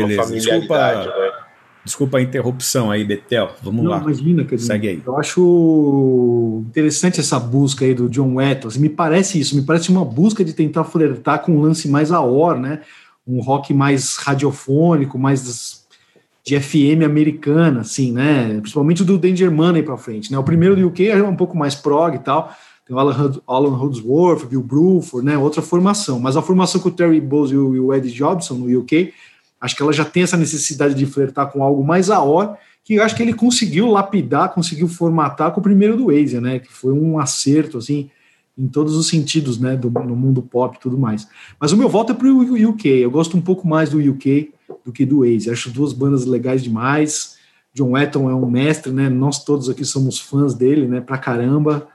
Beleza. 0.00 0.34
Desculpa... 0.34 0.76
né? 0.76 1.44
Desculpa 1.84 2.16
a 2.16 2.22
interrupção 2.22 2.90
aí, 2.90 3.04
Betel. 3.04 3.50
Vamos 3.62 3.84
Não, 3.84 3.90
lá. 3.90 3.98
Imagina, 3.98 4.42
Cadinho. 4.42 4.58
Segue 4.58 4.88
aí. 4.88 5.02
Eu 5.06 5.18
acho 5.18 6.62
interessante 6.66 7.20
essa 7.20 7.38
busca 7.38 7.84
aí 7.84 7.92
do 7.92 8.08
John 8.08 8.36
Waters. 8.36 8.78
Me 8.78 8.88
parece 8.88 9.38
isso, 9.38 9.54
me 9.54 9.60
parece 9.60 9.90
uma 9.90 10.04
busca 10.04 10.42
de 10.42 10.54
tentar 10.54 10.84
flertar 10.84 11.42
com 11.42 11.52
um 11.52 11.60
lance 11.60 11.86
mais 11.86 12.10
a 12.10 12.22
or, 12.22 12.58
né? 12.58 12.80
Um 13.26 13.40
rock 13.40 13.74
mais 13.74 14.16
radiofônico, 14.16 15.18
mais 15.18 15.84
de 16.42 16.58
FM 16.58 17.04
americana, 17.04 17.80
assim, 17.80 18.12
né? 18.12 18.58
Principalmente 18.60 19.04
do 19.04 19.18
Danger 19.18 19.50
Money 19.50 19.82
para 19.82 19.98
frente, 19.98 20.32
né? 20.32 20.38
O 20.38 20.42
primeiro 20.42 20.74
do 20.74 20.86
UK 20.86 21.08
é 21.08 21.22
um 21.22 21.36
pouco 21.36 21.54
mais 21.54 21.74
prog 21.74 22.16
e 22.16 22.18
tal. 22.18 22.50
Tem 22.86 22.96
o 22.96 22.98
Alan, 22.98 23.32
Alan 23.46 23.76
Holdsworth, 23.76 24.46
Bill 24.46 24.62
Bruford, 24.62 25.26
né? 25.26 25.36
Outra 25.36 25.60
formação. 25.60 26.18
Mas 26.18 26.34
a 26.34 26.42
formação 26.42 26.80
com 26.80 26.88
o 26.88 26.92
Terry 26.92 27.20
Bowles 27.20 27.50
e 27.50 27.56
o, 27.56 27.74
e 27.74 27.80
o 27.80 27.92
Eddie 27.92 28.12
Jobson 28.12 28.54
no 28.54 28.78
UK 28.78 29.12
Acho 29.64 29.74
que 29.74 29.82
ela 29.82 29.94
já 29.94 30.04
tem 30.04 30.22
essa 30.22 30.36
necessidade 30.36 30.92
de 30.92 31.06
flertar 31.06 31.50
com 31.50 31.64
algo 31.64 31.82
mais 31.82 32.10
a 32.10 32.20
hora, 32.20 32.58
que 32.84 32.96
eu 32.96 33.02
acho 33.02 33.16
que 33.16 33.22
ele 33.22 33.32
conseguiu 33.32 33.86
lapidar, 33.86 34.52
conseguiu 34.52 34.86
formatar 34.86 35.52
com 35.52 35.60
o 35.60 35.62
primeiro 35.62 35.96
do 35.96 36.08
Waze, 36.08 36.38
né? 36.38 36.58
Que 36.58 36.70
foi 36.70 36.92
um 36.92 37.18
acerto, 37.18 37.78
assim, 37.78 38.10
em 38.58 38.68
todos 38.68 38.94
os 38.94 39.08
sentidos, 39.08 39.58
né? 39.58 39.74
Do, 39.74 39.88
no 39.88 40.14
mundo 40.14 40.42
pop 40.42 40.76
e 40.76 40.80
tudo 40.80 40.98
mais. 40.98 41.26
Mas 41.58 41.72
o 41.72 41.78
meu 41.78 41.88
voto 41.88 42.12
é 42.12 42.14
para 42.14 42.28
o 42.28 42.68
UK. 42.68 42.86
Eu 42.88 43.10
gosto 43.10 43.38
um 43.38 43.40
pouco 43.40 43.66
mais 43.66 43.88
do 43.88 43.98
UK 43.98 44.52
do 44.84 44.92
que 44.92 45.06
do 45.06 45.20
Waze. 45.20 45.50
Acho 45.50 45.70
duas 45.70 45.94
bandas 45.94 46.26
legais 46.26 46.62
demais. 46.62 47.38
John 47.72 47.92
Wetton 47.92 48.28
é 48.28 48.34
um 48.34 48.44
mestre, 48.44 48.92
né? 48.92 49.08
Nós 49.08 49.42
todos 49.42 49.70
aqui 49.70 49.82
somos 49.82 50.20
fãs 50.20 50.52
dele, 50.52 50.86
né? 50.86 51.00
Pra 51.00 51.16
caramba 51.16 51.88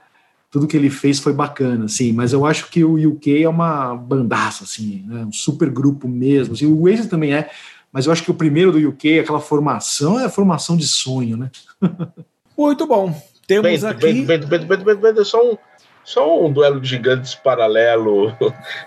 tudo 0.50 0.66
que 0.66 0.76
ele 0.76 0.90
fez 0.90 1.20
foi 1.20 1.32
bacana, 1.32 1.84
assim, 1.84 2.12
mas 2.12 2.32
eu 2.32 2.44
acho 2.44 2.68
que 2.70 2.82
o 2.82 2.94
UK 2.94 3.44
é 3.44 3.48
uma 3.48 3.94
bandaça, 3.94 4.64
assim, 4.64 5.04
né, 5.06 5.24
um 5.24 5.32
super 5.32 5.70
grupo 5.70 6.08
mesmo, 6.08 6.54
assim, 6.54 6.66
o 6.66 6.82
Oasis 6.82 7.06
também 7.06 7.32
é, 7.32 7.48
mas 7.92 8.06
eu 8.06 8.12
acho 8.12 8.22
que 8.22 8.30
o 8.30 8.34
primeiro 8.34 8.72
do 8.72 8.88
UK, 8.88 9.20
aquela 9.20 9.40
formação, 9.40 10.18
é 10.18 10.24
a 10.24 10.30
formação 10.30 10.76
de 10.76 10.86
sonho, 10.86 11.36
né? 11.36 11.50
Muito 12.56 12.86
bom. 12.86 13.12
Temos 13.46 13.68
Bento, 13.68 13.86
aqui... 13.86 14.22
Bento, 14.22 14.46
Bento, 14.46 14.66
Bento, 14.66 14.84
Bento, 14.84 15.00
Bento, 15.00 15.24
só 15.24 15.52
um, 15.52 15.56
só 16.04 16.44
um 16.44 16.52
duelo 16.52 16.80
de 16.80 16.88
gigantes 16.88 17.34
paralelo, 17.34 18.36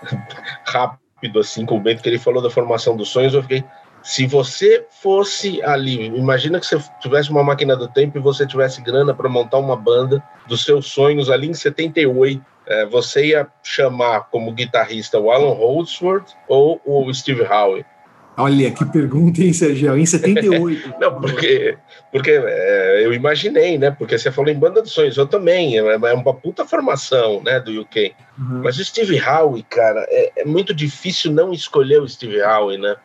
rápido, 0.66 1.40
assim, 1.40 1.66
com 1.66 1.76
o 1.76 1.80
Bento, 1.80 2.02
que 2.02 2.08
ele 2.08 2.18
falou 2.18 2.42
da 2.42 2.48
formação 2.48 2.96
dos 2.96 3.08
sonhos, 3.08 3.34
eu 3.34 3.42
fiquei 3.42 3.62
se 4.04 4.26
você 4.26 4.86
fosse 5.02 5.62
ali, 5.62 6.06
imagina 6.08 6.60
que 6.60 6.66
você 6.66 6.78
tivesse 7.00 7.30
uma 7.30 7.42
máquina 7.42 7.74
do 7.74 7.88
tempo 7.88 8.18
e 8.18 8.20
você 8.20 8.46
tivesse 8.46 8.82
grana 8.82 9.14
para 9.14 9.30
montar 9.30 9.56
uma 9.56 9.74
banda 9.74 10.22
dos 10.46 10.62
seus 10.62 10.86
sonhos 10.86 11.30
ali 11.30 11.48
em 11.48 11.54
78, 11.54 12.44
é, 12.66 12.86
você 12.86 13.28
ia 13.28 13.48
chamar 13.62 14.28
como 14.30 14.52
guitarrista 14.52 15.18
o 15.18 15.30
Alan 15.30 15.54
Holdsworth 15.54 16.28
ou 16.46 16.80
o 16.84 17.12
Steve 17.14 17.42
Howe? 17.42 17.84
Olha, 18.36 18.70
que 18.72 18.84
pergunta, 18.84 19.40
hein, 19.40 19.52
Sergio? 19.52 19.96
Em 19.96 20.04
78. 20.04 20.94
Não, 21.00 21.20
porque, 21.20 21.78
porque 22.10 22.32
é, 22.32 23.06
eu 23.06 23.12
imaginei, 23.12 23.78
né? 23.78 23.90
Porque 23.92 24.18
você 24.18 24.30
falou 24.30 24.50
em 24.50 24.58
Banda 24.58 24.82
dos 24.82 24.92
Sonhos, 24.92 25.16
eu 25.16 25.26
também. 25.26 25.78
É, 25.78 25.82
é 25.82 26.12
uma 26.12 26.34
puta 26.34 26.66
formação, 26.66 27.40
né, 27.42 27.60
do 27.60 27.80
UK. 27.80 28.12
Uhum. 28.36 28.62
Mas 28.64 28.76
o 28.78 28.84
Steve 28.84 29.20
Howe, 29.20 29.62
cara, 29.62 30.04
é, 30.10 30.42
é, 30.42 30.44
muito 30.44 30.74
difícil 30.74 31.32
não 31.32 31.52
escolher 31.52 32.02
o 32.02 32.08
Steve 32.08 32.42
Howe, 32.42 32.76
né? 32.76 32.96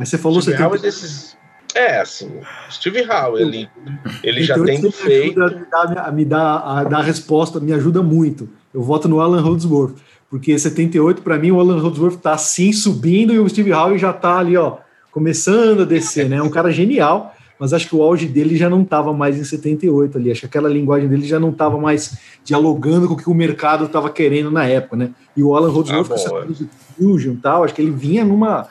Mas 0.00 0.08
você 0.08 0.16
falou 0.16 0.40
Steve 0.40 0.62
Howe 0.62 0.78
é 0.78 0.80
desses. 0.80 1.36
É, 1.74 2.00
assim, 2.00 2.30
Steve 2.70 3.02
Howe, 3.02 3.38
ele, 3.38 3.68
ele 4.24 4.42
já 4.42 4.58
tendo 4.58 4.90
feito. 4.90 5.38
Me 5.38 5.66
dá, 5.70 5.82
a, 5.82 6.10
me 6.10 6.24
dá 6.24 6.56
a, 6.56 6.84
dar 6.84 7.00
a 7.00 7.02
resposta, 7.02 7.60
me 7.60 7.70
ajuda 7.74 8.02
muito. 8.02 8.48
Eu 8.72 8.82
voto 8.82 9.06
no 9.10 9.20
Alan 9.20 9.42
Holdsworth, 9.42 9.96
porque 10.30 10.58
78, 10.58 11.20
para 11.20 11.38
mim, 11.38 11.50
o 11.50 11.60
Alan 11.60 11.78
Holdsworth 11.78 12.16
tá 12.16 12.32
assim 12.32 12.72
subindo 12.72 13.34
e 13.34 13.38
o 13.38 13.46
Steve 13.46 13.74
Howe 13.74 13.98
já 13.98 14.10
tá 14.10 14.38
ali, 14.38 14.56
ó, 14.56 14.78
começando 15.12 15.82
a 15.82 15.84
descer, 15.84 16.30
né? 16.30 16.36
É 16.36 16.42
um 16.42 16.48
cara 16.48 16.72
genial, 16.72 17.36
mas 17.58 17.74
acho 17.74 17.86
que 17.86 17.94
o 17.94 18.02
auge 18.02 18.26
dele 18.26 18.56
já 18.56 18.70
não 18.70 18.80
estava 18.80 19.12
mais 19.12 19.38
em 19.38 19.44
78 19.44 20.16
ali. 20.16 20.32
Acho 20.32 20.40
que 20.40 20.46
aquela 20.46 20.68
linguagem 20.70 21.10
dele 21.10 21.26
já 21.26 21.38
não 21.38 21.50
estava 21.50 21.78
mais 21.78 22.16
dialogando 22.42 23.06
com 23.06 23.12
o 23.12 23.16
que 23.18 23.28
o 23.28 23.34
mercado 23.34 23.84
estava 23.84 24.08
querendo 24.08 24.50
na 24.50 24.64
época, 24.64 24.96
né? 24.96 25.10
E 25.36 25.42
o 25.42 25.54
Alan 25.54 25.70
Holdsworth, 25.70 26.06
ah, 26.06 26.08
com 26.08 26.14
essa 26.14 26.64
fusion 26.96 27.34
e 27.34 27.36
tal, 27.36 27.64
acho 27.64 27.74
que 27.74 27.82
ele 27.82 27.90
vinha 27.90 28.24
numa 28.24 28.66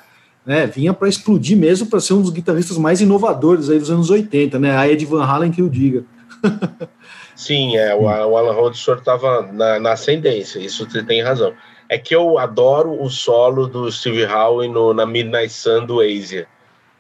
né, 0.49 0.65
vinha 0.65 0.91
para 0.95 1.07
explodir 1.07 1.55
mesmo, 1.55 1.85
para 1.85 1.99
ser 1.99 2.13
um 2.13 2.23
dos 2.23 2.31
guitarristas 2.31 2.75
mais 2.75 2.99
inovadores 2.99 3.69
aí 3.69 3.77
dos 3.77 3.91
anos 3.91 4.09
80, 4.09 4.57
né? 4.57 4.75
A 4.75 4.89
Ed 4.89 5.05
Van 5.05 5.23
Halen 5.23 5.51
que 5.51 5.61
o 5.61 5.69
diga. 5.69 6.03
Sim, 7.35 7.77
é, 7.77 7.93
o, 7.93 8.05
o 8.05 8.35
Alan 8.35 8.53
Rodgers 8.53 8.87
estava 8.87 9.43
na, 9.43 9.79
na, 9.79 9.91
ascendência, 9.91 10.57
isso 10.57 10.89
você 10.89 11.03
tem 11.03 11.21
razão. 11.21 11.53
É 11.87 11.99
que 11.99 12.15
eu 12.15 12.39
adoro 12.39 12.99
o 12.99 13.11
solo 13.11 13.67
do 13.67 13.91
Steve 13.91 14.25
Howe 14.25 14.67
no, 14.67 14.91
na 14.91 15.05
Midnight 15.05 15.53
Sun 15.53 15.85
do 15.85 16.01
Asia. 16.01 16.47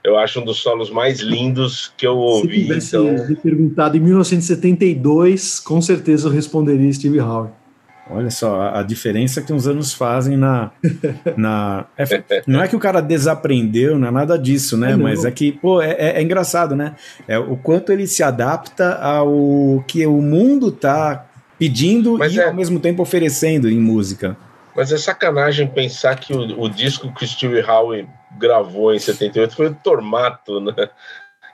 Eu 0.03 0.15
acho 0.15 0.41
um 0.41 0.45
dos 0.45 0.57
solos 0.57 0.91
mais 0.91 1.19
lindos 1.19 1.91
que 1.97 2.05
eu 2.05 2.17
ouvi. 2.17 2.55
Se 2.55 2.61
tivesse 2.61 2.97
então... 2.97 3.35
perguntado 3.41 3.97
em 3.97 3.99
1972, 3.99 5.59
com 5.59 5.81
certeza 5.81 6.27
eu 6.27 6.31
responderia 6.31 6.93
Steve 6.93 7.19
Howe. 7.19 7.49
Olha 8.09 8.31
só, 8.31 8.59
a, 8.59 8.79
a, 8.79 8.83
diferença 8.83 9.41
que 9.41 9.53
uns 9.53 9.67
anos 9.67 9.93
fazem 9.93 10.35
na. 10.35 10.71
na 11.37 11.85
é, 11.97 12.43
não 12.47 12.61
é 12.61 12.67
que 12.67 12.75
o 12.75 12.79
cara 12.79 13.01
desaprendeu, 13.01 13.99
não 13.99 14.07
é 14.07 14.11
nada 14.11 14.37
disso, 14.37 14.75
né? 14.75 14.93
É 14.93 14.95
Mas 14.95 15.25
é 15.25 15.31
que, 15.31 15.51
pô, 15.51 15.81
é, 15.81 15.91
é, 15.91 16.17
é, 16.17 16.21
engraçado, 16.21 16.75
né? 16.75 16.95
É 17.27 17.37
o 17.37 17.55
quanto 17.55 17.91
ele 17.91 18.07
se 18.07 18.23
adapta 18.23 18.95
ao 18.95 19.83
que 19.87 20.05
o 20.07 20.21
mundo 20.21 20.71
tá 20.71 21.27
pedindo 21.59 22.17
Mas 22.17 22.33
e 22.33 22.39
é 22.39 22.45
ao 22.45 22.53
mesmo 22.53 22.79
tempo 22.79 23.01
oferecendo 23.01 23.69
em 23.69 23.79
música. 23.79 24.35
Mas 24.75 24.91
é 24.91 24.97
sacanagem 24.97 25.67
pensar 25.67 26.15
que 26.15 26.33
o, 26.33 26.61
o 26.61 26.69
disco 26.69 27.13
que 27.13 27.25
o 27.25 27.27
Steve 27.27 27.61
Howe 27.61 28.07
gravou 28.39 28.93
em 28.93 28.99
78 28.99 29.55
foi 29.55 29.67
o 29.67 29.75
Tormato, 29.75 30.59
né? 30.61 30.89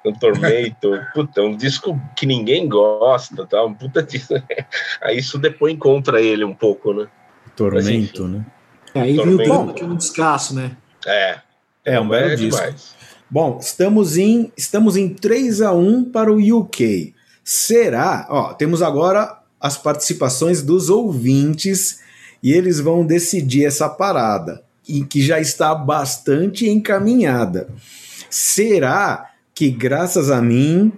Um 0.10 0.14
Tormento, 0.14 0.92
puta, 1.14 1.42
um 1.42 1.56
disco 1.56 2.00
que 2.16 2.26
ninguém 2.26 2.68
gosta, 2.68 3.46
tá? 3.46 3.64
Um 3.64 3.74
puta 3.74 4.02
disco. 4.04 4.34
Aí 5.02 5.18
isso 5.18 5.38
depois 5.38 5.74
encontra 5.74 6.22
ele 6.22 6.44
um 6.44 6.54
pouco, 6.54 6.94
né? 6.94 7.08
Tormento, 7.56 8.24
Mas, 8.24 8.32
né? 8.32 8.46
É, 8.94 9.02
aí 9.02 9.16
Tormento. 9.16 9.38
viu 9.38 9.46
o 9.46 9.50
drama 9.50 9.74
que 9.74 9.84
é 9.84 9.86
um 9.86 9.96
descasso, 9.96 10.56
né? 10.56 10.76
É. 11.06 11.40
É 11.84 12.00
um 12.00 12.08
belo 12.08 12.32
é 12.32 12.36
disco. 12.36 12.60
Demais. 12.60 12.96
Bom, 13.30 13.58
estamos 13.62 14.18
em, 14.18 14.52
estamos 14.58 14.98
em 14.98 15.10
3 15.10 15.62
a 15.62 15.72
1 15.74 16.12
para 16.12 16.32
o 16.32 16.60
UK. 16.60 17.14
Será? 17.44 18.28
Ó, 18.30 18.54
temos 18.54 18.82
agora 18.82 19.40
as 19.60 19.78
participações 19.78 20.62
dos 20.62 20.90
ouvintes 20.90 22.00
e 22.42 22.52
eles 22.52 22.80
vão 22.80 23.06
decidir 23.06 23.66
essa 23.66 23.90
parada, 23.90 24.64
e 24.88 25.04
que 25.04 25.20
já 25.20 25.40
está 25.40 25.74
bastante 25.74 26.70
encaminhada. 26.70 27.68
Será 28.30 29.32
que 29.56 29.70
graças 29.70 30.30
a 30.30 30.42
mim, 30.42 30.92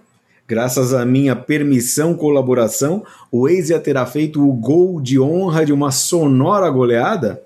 graças 0.47 0.91
à 0.91 1.05
minha 1.05 1.35
permissão, 1.35 2.15
colaboração, 2.15 3.05
o 3.31 3.45
Asia 3.45 3.79
terá 3.79 4.03
feito 4.07 4.43
o 4.43 4.51
gol 4.51 4.99
de 4.99 5.19
honra 5.19 5.63
de 5.63 5.71
uma 5.71 5.91
sonora 5.91 6.67
goleada? 6.71 7.43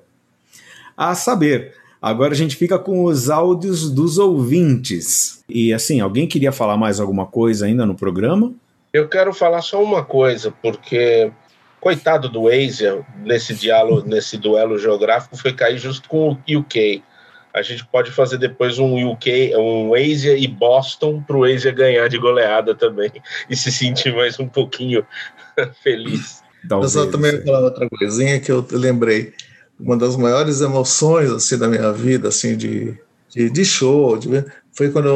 A 0.95 1.13
saber, 1.13 1.73
agora 2.01 2.31
a 2.31 2.35
gente 2.35 2.55
fica 2.55 2.79
com 2.79 3.03
os 3.03 3.29
áudios 3.29 3.91
dos 3.91 4.17
ouvintes. 4.17 5.43
E 5.49 5.73
assim, 5.73 5.99
alguém 5.99 6.25
queria 6.25 6.53
falar 6.53 6.77
mais 6.77 7.01
alguma 7.01 7.25
coisa 7.25 7.65
ainda 7.65 7.85
no 7.85 7.93
programa? 7.93 8.53
Eu 8.93 9.09
quero 9.09 9.33
falar 9.33 9.61
só 9.61 9.83
uma 9.83 10.05
coisa, 10.05 10.53
porque 10.61 11.29
coitado 11.81 12.29
do 12.29 12.47
Asia 12.47 13.05
nesse 13.25 13.53
diálogo, 13.53 14.07
nesse 14.07 14.37
duelo 14.37 14.77
geográfico 14.77 15.35
foi 15.35 15.51
cair 15.51 15.77
justo 15.77 16.07
com 16.07 16.29
o 16.29 16.57
UK 16.59 17.03
a 17.53 17.61
gente 17.61 17.85
pode 17.85 18.11
fazer 18.11 18.37
depois 18.37 18.79
um 18.79 19.11
UK, 19.11 19.53
um 19.57 19.93
Asia 19.93 20.37
e 20.37 20.47
Boston 20.47 21.21
para 21.21 21.37
o 21.37 21.43
Asia 21.43 21.71
ganhar 21.71 22.07
de 22.07 22.17
goleada 22.17 22.73
também 22.73 23.11
e 23.49 23.55
se 23.55 23.71
sentir 23.71 24.13
mais 24.13 24.39
um 24.39 24.47
pouquinho 24.47 25.05
feliz. 25.83 26.41
Talvez, 26.67 26.95
eu 26.95 27.05
só 27.05 27.11
também 27.11 27.31
vou 27.31 27.45
falar 27.45 27.59
outra 27.61 27.89
coisinha 27.89 28.39
que 28.39 28.51
eu 28.51 28.65
lembrei. 28.71 29.33
Uma 29.79 29.97
das 29.97 30.15
maiores 30.15 30.61
emoções 30.61 31.31
assim 31.31 31.57
da 31.57 31.67
minha 31.67 31.91
vida, 31.91 32.27
assim 32.27 32.55
de, 32.55 32.95
de, 33.29 33.49
de 33.49 33.65
show, 33.65 34.15
de, 34.15 34.29
foi 34.71 34.91
quando 34.91 35.07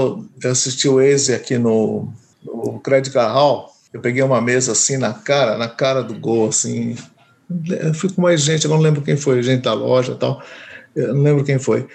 eu 0.43 0.49
assisti 0.49 0.89
o 0.89 0.99
Asia 0.99 1.36
aqui 1.36 1.57
no, 1.57 2.11
no 2.43 2.79
Credit 2.79 3.15
Hall. 3.15 3.71
Eu 3.93 4.01
peguei 4.01 4.23
uma 4.23 4.41
mesa 4.41 4.73
assim 4.73 4.97
na 4.97 5.13
cara, 5.13 5.57
na 5.57 5.69
cara 5.69 6.03
do 6.03 6.15
gol, 6.15 6.49
assim. 6.49 6.95
Eu 7.69 7.93
fui 7.93 8.11
com 8.11 8.21
mais 8.21 8.41
gente, 8.41 8.65
eu 8.65 8.71
não 8.71 8.79
lembro 8.79 9.01
quem 9.01 9.15
foi, 9.15 9.41
gente 9.43 9.61
da 9.61 9.73
loja 9.73 10.13
e 10.13 10.15
tal. 10.15 10.41
Eu 10.95 11.13
não 11.13 11.21
lembro 11.21 11.45
quem 11.45 11.59
foi. 11.59 11.88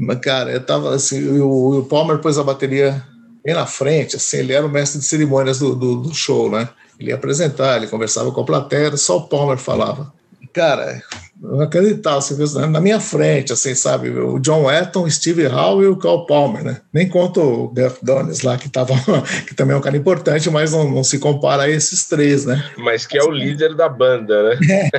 Mas, 0.00 0.18
cara, 0.18 0.50
eu 0.50 0.64
tava 0.64 0.94
assim, 0.94 1.38
o, 1.38 1.80
o 1.80 1.84
Palmer 1.84 2.18
pôs 2.18 2.38
a 2.38 2.42
bateria 2.42 3.04
bem 3.44 3.54
na 3.54 3.66
frente, 3.66 4.16
assim, 4.16 4.38
ele 4.38 4.54
era 4.54 4.64
o 4.64 4.70
mestre 4.70 4.98
de 4.98 5.04
cerimônias 5.04 5.58
do, 5.58 5.74
do, 5.74 5.96
do 5.96 6.14
show, 6.14 6.50
né? 6.50 6.70
Ele 6.98 7.10
ia 7.10 7.16
apresentar, 7.16 7.76
ele 7.76 7.86
conversava 7.86 8.32
com 8.32 8.40
a 8.40 8.44
plateia, 8.44 8.96
só 8.96 9.18
o 9.18 9.28
Palmer 9.28 9.58
falava. 9.58 10.10
Cara, 10.54 11.02
não 11.40 11.60
acreditava, 11.60 12.20
você 12.20 12.34
viu, 12.34 12.46
na 12.66 12.80
minha 12.80 12.98
frente, 12.98 13.52
assim, 13.52 13.74
sabe? 13.74 14.10
O 14.10 14.38
John 14.38 14.64
Wetton, 14.64 15.08
Steve 15.08 15.46
Howe 15.46 15.84
e 15.84 15.86
o 15.86 15.96
Carl 15.96 16.26
Palmer, 16.26 16.64
né? 16.64 16.80
Nem 16.92 17.08
conto 17.08 17.40
o 17.40 17.74
Jeff 17.74 17.98
Donis 18.02 18.40
lá, 18.40 18.56
que, 18.56 18.68
tava, 18.68 18.94
que 19.46 19.54
também 19.54 19.74
é 19.74 19.78
um 19.78 19.82
cara 19.82 19.96
importante, 19.96 20.50
mas 20.50 20.72
não, 20.72 20.90
não, 20.90 21.04
se 21.04 21.18
compara 21.18 21.64
a 21.64 21.70
esses 21.70 22.08
três, 22.08 22.46
né? 22.46 22.62
Mas 22.78 23.06
que 23.06 23.18
é 23.18 23.22
o 23.22 23.30
líder 23.30 23.74
da 23.74 23.88
banda, 23.88 24.50
né? 24.50 24.58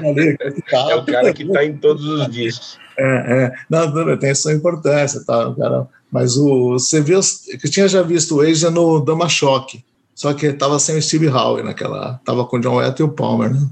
É, 0.72 0.92
é 0.92 0.96
o 0.96 1.06
cara 1.06 1.34
que 1.34 1.44
está 1.44 1.66
em 1.66 1.76
todos 1.76 2.06
os 2.06 2.30
discos. 2.32 2.81
É, 2.98 3.44
é. 3.44 3.54
Não, 3.70 4.18
tem 4.18 4.34
sua 4.36 4.54
importância, 4.54 5.24
tá, 5.26 5.54
cara. 5.58 5.88
Mas 6.12 6.36
o, 6.38 6.74
você 6.74 7.02
viu, 7.02 7.20
eu 7.20 7.70
tinha 7.70 7.88
já 7.88 8.02
visto 8.02 8.36
o 8.36 8.42
Asia 8.42 8.70
no 8.70 9.00
Dama 9.00 9.30
Choque, 9.30 9.84
só 10.14 10.34
que 10.34 10.48
estava 10.48 10.78
sem 10.78 10.98
o 10.98 11.02
Steve 11.02 11.30
Howe 11.30 11.64
naquela, 11.64 12.18
estava 12.20 12.46
com 12.46 12.58
o 12.58 12.60
John 12.60 12.76
Wetton 12.76 13.04
e 13.04 13.06
o 13.06 13.10
Palmer, 13.10 13.54
né? 13.54 13.68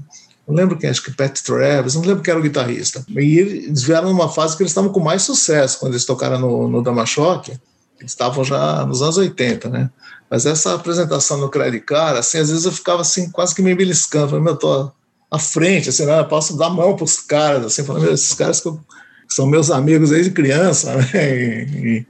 não 0.50 0.54
lembro 0.54 0.76
quem, 0.76 0.90
acho 0.90 1.02
que 1.02 1.12
Pat 1.12 1.38
Travis, 1.42 1.94
não 1.94 2.02
lembro 2.02 2.22
quem 2.22 2.32
era 2.32 2.40
o 2.40 2.42
guitarrista. 2.42 3.04
E 3.08 3.38
eles 3.38 3.82
vieram 3.82 4.08
numa 4.08 4.28
fase 4.28 4.56
que 4.56 4.62
eles 4.62 4.72
estavam 4.72 4.90
com 4.90 5.00
mais 5.00 5.22
sucesso 5.22 5.78
quando 5.78 5.92
eles 5.92 6.04
tocaram 6.04 6.38
no, 6.38 6.68
no 6.68 6.82
Damachoque, 6.82 7.52
eles 7.98 8.12
estavam 8.12 8.42
já 8.42 8.84
nos 8.84 9.02
anos 9.02 9.16
80, 9.16 9.68
né? 9.68 9.90
Mas 10.28 10.46
essa 10.46 10.74
apresentação 10.74 11.38
no 11.38 11.48
Credit 11.48 11.84
Card, 11.84 12.18
assim, 12.18 12.38
às 12.38 12.50
vezes 12.50 12.64
eu 12.64 12.72
ficava 12.72 13.02
assim, 13.02 13.30
quase 13.30 13.54
que 13.54 13.62
me 13.62 13.74
beliscando, 13.74 14.28
falei, 14.28 14.44
meu, 14.44 14.52
eu 14.54 14.58
tô 14.58 14.92
à 15.30 15.38
frente, 15.38 15.88
assim, 15.88 16.06
né? 16.06 16.18
eu 16.20 16.26
posso 16.26 16.56
dar 16.56 16.70
mão 16.70 16.96
para 16.96 17.04
os 17.04 17.18
caras, 17.20 17.66
assim, 17.66 17.84
falando, 17.84 18.10
esses 18.10 18.34
caras 18.34 18.60
que, 18.60 18.68
eu, 18.68 18.74
que, 18.74 18.80
são 19.30 19.46
meus 19.46 19.70
amigos 19.70 20.10
desde 20.10 20.30
criança, 20.30 20.96
né? 21.12 21.64
E, 21.64 22.06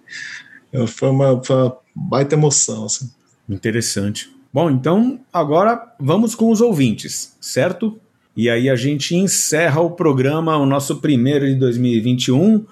e 0.73 0.87
foi, 0.87 1.11
uma, 1.11 1.43
foi 1.45 1.57
uma 1.57 1.77
baita 1.95 2.35
emoção, 2.35 2.87
assim. 2.87 3.11
Interessante. 3.49 4.31
Bom, 4.53 4.71
então 4.71 5.21
agora 5.33 5.81
vamos 5.99 6.35
com 6.35 6.51
os 6.51 6.61
ouvintes, 6.61 7.37
certo? 7.41 7.99
E 8.37 8.49
aí 8.49 8.71
a 8.71 8.77
gente 8.77 9.15
encerra 9.15 9.81
o 9.81 9.91
programa, 9.91 10.57
o 10.57 10.67
nosso 10.67 10.97
primeiro 10.97 11.47
de 11.47 11.55
2021. 11.57 12.65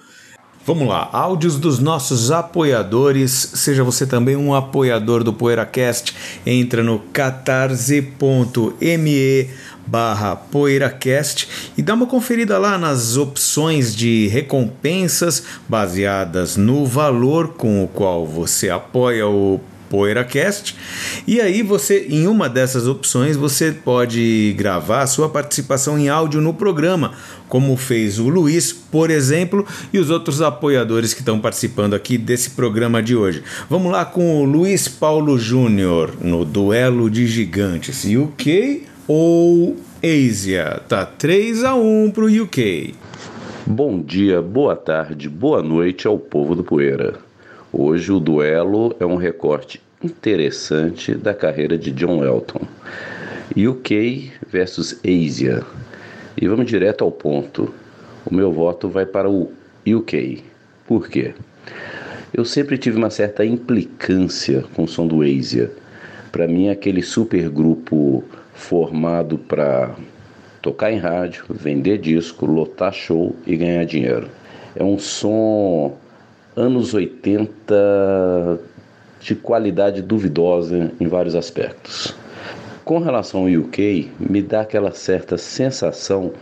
Vamos 0.69 0.87
lá, 0.87 1.09
áudios 1.15 1.59
dos 1.59 1.79
nossos 1.79 2.31
apoiadores. 2.31 3.53
Seja 3.55 3.83
você 3.83 4.07
também 4.07 4.37
um 4.37 4.55
apoiador 4.55 5.25
do 5.25 5.33
PoeiraCast, 5.33 6.15
entra 6.45 6.83
no 6.83 6.99
catarse.me 7.11 8.11
barra 9.87 10.37
PoeiraCast 10.37 11.73
e 11.75 11.81
dá 11.81 11.95
uma 11.95 12.05
conferida 12.05 12.59
lá 12.59 12.77
nas 12.77 13.17
opções 13.17 13.97
de 13.97 14.27
recompensas 14.27 15.43
baseadas 15.67 16.59
no 16.59 16.85
valor 16.85 17.55
com 17.55 17.83
o 17.83 17.89
qual 17.89 18.27
você 18.27 18.69
apoia 18.69 19.27
o 19.27 19.59
PoeiraCast. 19.89 20.77
E 21.27 21.41
aí 21.41 21.63
você, 21.63 22.07
em 22.09 22.27
uma 22.27 22.49
dessas 22.49 22.87
opções, 22.87 23.37
você 23.37 23.73
pode 23.73 24.55
gravar 24.57 25.07
sua 25.07 25.29
participação 25.29 25.99
em 25.99 26.09
áudio 26.09 26.41
no 26.41 26.55
programa, 26.55 27.13
como 27.49 27.77
fez 27.77 28.19
o 28.19 28.29
Luiz, 28.29 28.73
por 28.73 29.11
exemplo, 29.11 29.67
e 29.93 29.99
os 29.99 30.11
outros 30.11 30.43
apoiadores 30.43 31.15
que 31.15 31.21
estão 31.21 31.41
participando 31.41 31.95
aqui 31.95 32.19
desse 32.19 32.51
programa 32.51 33.03
de 33.03 33.17
hoje. 33.17 33.43
Vamos 33.69 33.91
lá 33.91 34.05
com 34.05 34.43
o 34.43 34.45
Luiz 34.45 34.89
Paulo 34.89 35.39
Júnior 35.39 36.13
no 36.21 36.45
duelo 36.45 37.11
de 37.11 37.27
gigantes, 37.27 38.05
UK 38.05 38.85
ou 39.07 39.77
Asia? 40.03 40.81
Tá 40.89 41.05
3 41.05 41.65
a 41.65 41.75
1 41.75 42.11
para 42.11 42.25
o 42.25 42.43
UK. 42.43 42.95
Bom 43.67 44.01
dia, 44.01 44.41
boa 44.41 44.75
tarde, 44.75 45.29
boa 45.29 45.63
noite 45.63 46.07
ao 46.07 46.19
povo 46.19 46.55
do 46.55 46.65
Poeira. 46.65 47.28
Hoje 47.81 48.11
o 48.11 48.19
duelo 48.19 48.93
é 48.99 49.07
um 49.07 49.15
recorte 49.15 49.81
interessante 50.03 51.15
da 51.15 51.33
carreira 51.33 51.79
de 51.79 51.93
John 51.93 52.25
Elton. 52.25 52.63
UK 53.57 54.33
versus 54.49 54.99
Asia. 55.07 55.63
E 56.37 56.49
vamos 56.49 56.67
direto 56.67 57.05
ao 57.05 57.13
ponto. 57.13 57.73
O 58.27 58.35
meu 58.35 58.51
voto 58.51 58.89
vai 58.89 59.07
para 59.07 59.31
o 59.31 59.53
UK. 59.87 60.43
Por 60.89 61.09
quê? 61.09 61.35
Eu 62.35 62.45
sempre 62.45 62.77
tive 62.77 62.97
uma 62.97 63.11
certa 63.11 63.45
implicância 63.45 64.65
com 64.75 64.83
o 64.83 64.89
som 64.89 65.07
do 65.07 65.23
Asia. 65.23 65.71
Para 66.33 66.49
mim, 66.49 66.71
aquele 66.71 67.01
super 67.01 67.49
grupo 67.49 68.25
formado 68.55 69.39
para 69.39 69.95
tocar 70.61 70.91
em 70.91 70.99
rádio, 70.99 71.45
vender 71.49 71.99
disco, 71.99 72.45
lotar 72.45 72.93
show 72.93 73.37
e 73.47 73.57
ganhar 73.57 73.85
dinheiro. 73.85 74.29
É 74.75 74.83
um 74.83 74.99
som 74.99 75.97
anos 76.59 76.93
80 76.93 78.61
de 79.21 79.35
qualidade 79.37 80.03
duvidosa 80.03 80.93
em 80.99 81.07
vários 81.07 81.37
aspectos. 81.37 82.15
Com 82.85 82.99
relação 82.99 83.43
ao 83.43 83.47
UK, 83.47 84.11
me 84.19 84.43
dá 84.43 84.63
aquela 84.63 84.91
certa 84.93 85.39
sensação 85.39 86.33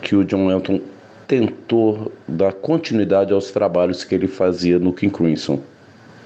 que 0.00 0.16
o 0.16 0.24
John 0.24 0.46
Lennon 0.46 0.80
tentou 1.26 2.10
dar 2.26 2.52
continuidade 2.52 3.32
aos 3.32 3.50
trabalhos 3.50 4.02
que 4.02 4.14
ele 4.14 4.28
fazia 4.28 4.78
no 4.78 4.92
King 4.92 5.12
Crimson 5.12 5.60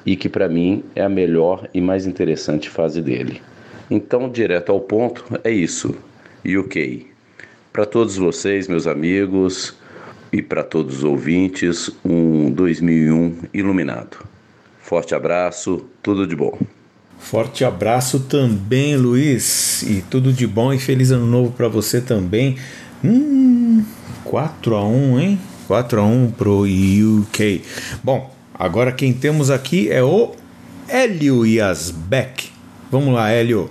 e 0.06 0.16
que 0.16 0.28
para 0.28 0.48
mim 0.48 0.84
é 0.94 1.02
a 1.02 1.08
melhor 1.08 1.68
e 1.74 1.80
mais 1.80 2.06
interessante 2.06 2.68
fase 2.68 3.00
dele. 3.02 3.42
Então, 3.90 4.28
direto 4.28 4.70
ao 4.70 4.80
ponto, 4.80 5.24
é 5.42 5.50
isso. 5.50 5.96
UK. 6.44 7.06
Para 7.72 7.86
todos 7.86 8.16
vocês, 8.16 8.68
meus 8.68 8.86
amigos, 8.86 9.74
e 10.32 10.42
para 10.42 10.62
todos 10.62 10.98
os 10.98 11.04
ouvintes 11.04 11.90
um 12.04 12.50
2001 12.50 13.36
iluminado. 13.52 14.18
Forte 14.80 15.14
abraço, 15.14 15.84
tudo 16.02 16.26
de 16.26 16.34
bom. 16.34 16.58
Forte 17.18 17.64
abraço 17.64 18.20
também, 18.20 18.96
Luiz, 18.96 19.82
e 19.82 20.02
tudo 20.02 20.32
de 20.32 20.46
bom 20.46 20.72
e 20.72 20.78
feliz 20.78 21.10
ano 21.10 21.26
novo 21.26 21.52
para 21.52 21.68
você 21.68 22.00
também. 22.00 22.56
Hum, 23.04 23.84
4 24.24 24.76
a 24.76 24.86
1, 24.86 25.20
hein? 25.20 25.40
4 25.66 26.00
a 26.00 26.04
1 26.04 26.30
pro 26.30 26.62
UK. 26.62 27.62
Bom, 28.02 28.34
agora 28.54 28.92
quem 28.92 29.12
temos 29.12 29.50
aqui 29.50 29.90
é 29.90 30.02
o 30.02 30.32
Hélio 30.88 31.44
Yasbeck. 31.44 32.50
Vamos 32.90 33.12
lá, 33.12 33.30
Hélio. 33.30 33.68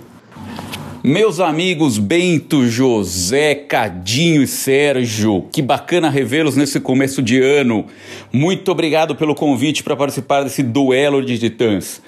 Meus 1.08 1.40
amigos 1.40 1.96
Bento, 1.96 2.68
José, 2.68 3.54
Cadinho 3.54 4.42
e 4.42 4.46
Sérgio, 4.46 5.46
que 5.50 5.62
bacana 5.62 6.10
revê-los 6.10 6.54
nesse 6.54 6.78
começo 6.78 7.22
de 7.22 7.40
ano. 7.40 7.86
Muito 8.30 8.70
obrigado 8.70 9.16
pelo 9.16 9.34
convite 9.34 9.82
para 9.82 9.96
participar 9.96 10.42
desse 10.42 10.62
duelo 10.62 11.24
de 11.24 11.38
titãs. 11.38 12.02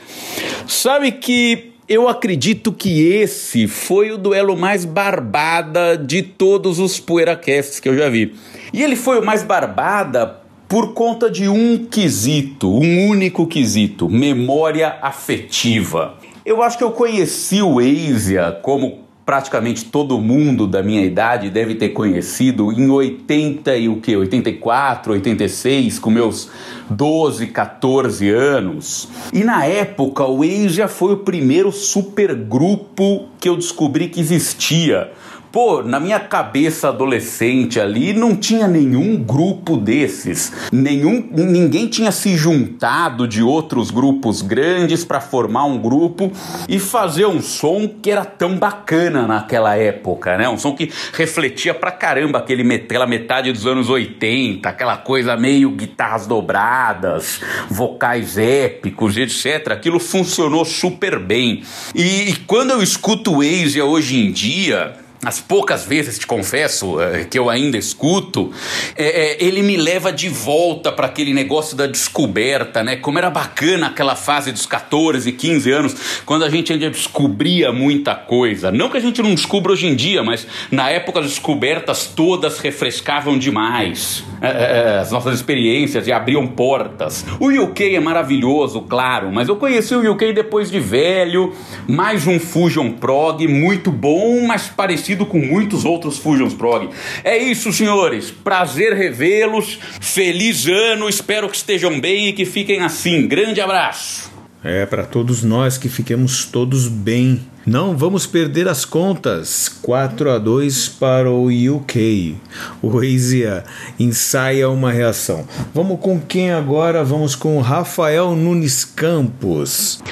Sabe 0.66 1.12
que 1.12 1.70
eu 1.88 2.10
acredito 2.10 2.72
que 2.72 3.06
esse 3.06 3.66
foi 3.66 4.10
o 4.10 4.18
duelo 4.18 4.54
mais 4.54 4.84
barbada 4.84 5.96
de 5.96 6.20
todos 6.20 6.78
os 6.78 7.00
PoeiraCasts 7.00 7.80
que 7.80 7.88
eu 7.88 7.96
já 7.96 8.10
vi. 8.10 8.34
E 8.70 8.82
ele 8.82 8.96
foi 8.96 9.18
o 9.18 9.24
mais 9.24 9.42
barbada 9.42 10.40
por 10.68 10.92
conta 10.92 11.30
de 11.30 11.48
um 11.48 11.86
quesito, 11.86 12.68
um 12.70 13.08
único 13.08 13.46
quesito: 13.46 14.10
memória 14.10 14.98
afetiva. 15.00 16.19
Eu 16.50 16.64
acho 16.64 16.76
que 16.76 16.82
eu 16.82 16.90
conheci 16.90 17.62
o 17.62 17.78
Asia 17.78 18.58
como 18.60 19.04
praticamente 19.24 19.84
todo 19.84 20.18
mundo 20.18 20.66
da 20.66 20.82
minha 20.82 21.04
idade 21.04 21.48
deve 21.48 21.76
ter 21.76 21.90
conhecido 21.90 22.72
em 22.72 22.90
80 22.90 23.76
e 23.76 23.88
o 23.88 24.00
que? 24.00 24.16
84, 24.16 25.12
86, 25.12 26.00
com 26.00 26.10
meus 26.10 26.50
12, 26.90 27.46
14 27.46 28.28
anos. 28.30 29.08
E 29.32 29.44
na 29.44 29.64
época 29.64 30.24
o 30.24 30.42
Asia 30.42 30.88
foi 30.88 31.12
o 31.12 31.18
primeiro 31.18 31.70
supergrupo 31.70 33.28
que 33.38 33.48
eu 33.48 33.54
descobri 33.54 34.08
que 34.08 34.18
existia. 34.18 35.12
Pô, 35.52 35.82
na 35.82 35.98
minha 35.98 36.20
cabeça 36.20 36.90
adolescente 36.90 37.80
ali 37.80 38.12
não 38.12 38.36
tinha 38.36 38.68
nenhum 38.68 39.16
grupo 39.16 39.76
desses. 39.76 40.52
Nenhum, 40.72 41.28
ninguém 41.32 41.88
tinha 41.88 42.12
se 42.12 42.36
juntado 42.36 43.26
de 43.26 43.42
outros 43.42 43.90
grupos 43.90 44.42
grandes 44.42 45.04
para 45.04 45.20
formar 45.20 45.64
um 45.64 45.76
grupo 45.76 46.30
e 46.68 46.78
fazer 46.78 47.26
um 47.26 47.42
som 47.42 47.88
que 47.88 48.12
era 48.12 48.24
tão 48.24 48.58
bacana 48.58 49.26
naquela 49.26 49.74
época, 49.74 50.38
né? 50.38 50.48
Um 50.48 50.56
som 50.56 50.76
que 50.76 50.88
refletia 51.14 51.74
pra 51.74 51.90
caramba 51.90 52.38
aquele, 52.38 52.72
aquela 52.72 53.06
metade 53.06 53.52
dos 53.52 53.66
anos 53.66 53.90
80, 53.90 54.68
aquela 54.68 54.98
coisa 54.98 55.36
meio 55.36 55.70
guitarras 55.70 56.28
dobradas, 56.28 57.40
vocais 57.68 58.38
épicos, 58.38 59.16
etc. 59.16 59.72
Aquilo 59.72 59.98
funcionou 59.98 60.64
super 60.64 61.18
bem. 61.18 61.64
E, 61.92 62.30
e 62.30 62.36
quando 62.46 62.70
eu 62.70 62.80
escuto 62.80 63.40
Asia 63.40 63.84
hoje 63.84 64.16
em 64.16 64.30
dia, 64.30 64.94
as 65.22 65.38
poucas 65.38 65.84
vezes, 65.84 66.18
te 66.18 66.26
confesso, 66.26 66.98
é, 66.98 67.24
que 67.24 67.38
eu 67.38 67.50
ainda 67.50 67.76
escuto, 67.76 68.50
é, 68.96 69.04
é, 69.04 69.44
ele 69.44 69.60
me 69.60 69.76
leva 69.76 70.10
de 70.10 70.30
volta 70.30 70.90
para 70.90 71.06
aquele 71.06 71.34
negócio 71.34 71.76
da 71.76 71.86
descoberta, 71.86 72.82
né? 72.82 72.96
Como 72.96 73.18
era 73.18 73.28
bacana 73.28 73.88
aquela 73.88 74.16
fase 74.16 74.50
dos 74.50 74.64
14, 74.64 75.30
15 75.30 75.70
anos, 75.70 76.22
quando 76.24 76.44
a 76.44 76.48
gente 76.48 76.72
ainda 76.72 76.88
descobria 76.88 77.70
muita 77.70 78.14
coisa. 78.14 78.70
Não 78.70 78.88
que 78.88 78.96
a 78.96 79.00
gente 79.00 79.22
não 79.22 79.34
descubra 79.34 79.72
hoje 79.72 79.86
em 79.86 79.94
dia, 79.94 80.22
mas 80.22 80.46
na 80.70 80.88
época 80.88 81.20
as 81.20 81.26
descobertas 81.26 82.06
todas 82.06 82.58
refrescavam 82.58 83.38
demais 83.38 84.24
é, 84.40 85.00
as 85.00 85.10
nossas 85.10 85.34
experiências 85.34 86.06
e 86.06 86.12
abriam 86.12 86.46
portas. 86.46 87.26
O 87.38 87.50
UK 87.50 87.94
é 87.94 88.00
maravilhoso, 88.00 88.80
claro, 88.82 89.30
mas 89.30 89.48
eu 89.48 89.56
conheci 89.56 89.94
o 89.94 90.12
UK 90.12 90.32
depois 90.32 90.70
de 90.70 90.80
velho, 90.80 91.52
mais 91.86 92.26
um 92.26 92.40
Fusion 92.40 92.92
Prog 92.92 93.46
muito 93.46 93.90
bom, 93.90 94.46
mas 94.46 94.68
parecido 94.68 95.09
parecido 95.10 95.26
com 95.26 95.38
muitos 95.38 95.84
outros 95.84 96.18
Fusions 96.18 96.54
Prog. 96.54 96.90
É 97.24 97.36
isso, 97.36 97.72
senhores. 97.72 98.30
Prazer 98.30 98.94
revê-los. 98.94 99.78
Feliz 100.00 100.66
ano. 100.66 101.08
Espero 101.08 101.48
que 101.48 101.56
estejam 101.56 102.00
bem 102.00 102.28
e 102.28 102.32
que 102.32 102.44
fiquem 102.44 102.80
assim. 102.80 103.26
Grande 103.26 103.60
abraço. 103.60 104.30
É, 104.62 104.84
para 104.84 105.04
todos 105.04 105.42
nós 105.42 105.78
que 105.78 105.88
fiquemos 105.88 106.44
todos 106.44 106.86
bem. 106.86 107.40
Não 107.66 107.96
vamos 107.96 108.26
perder 108.26 108.68
as 108.68 108.84
contas. 108.84 109.68
4 109.82 110.30
a 110.30 110.38
2 110.38 110.88
para 110.88 111.30
o 111.30 111.48
UK. 111.48 112.36
O 112.82 112.98
Asia 112.98 113.64
ensaia 113.98 114.68
uma 114.68 114.92
reação. 114.92 115.46
Vamos 115.74 115.98
com 116.00 116.20
quem 116.20 116.52
agora? 116.52 117.02
Vamos 117.02 117.34
com 117.34 117.56
o 117.56 117.60
Rafael 117.60 118.36
Nunes 118.36 118.84
Campos. 118.84 120.02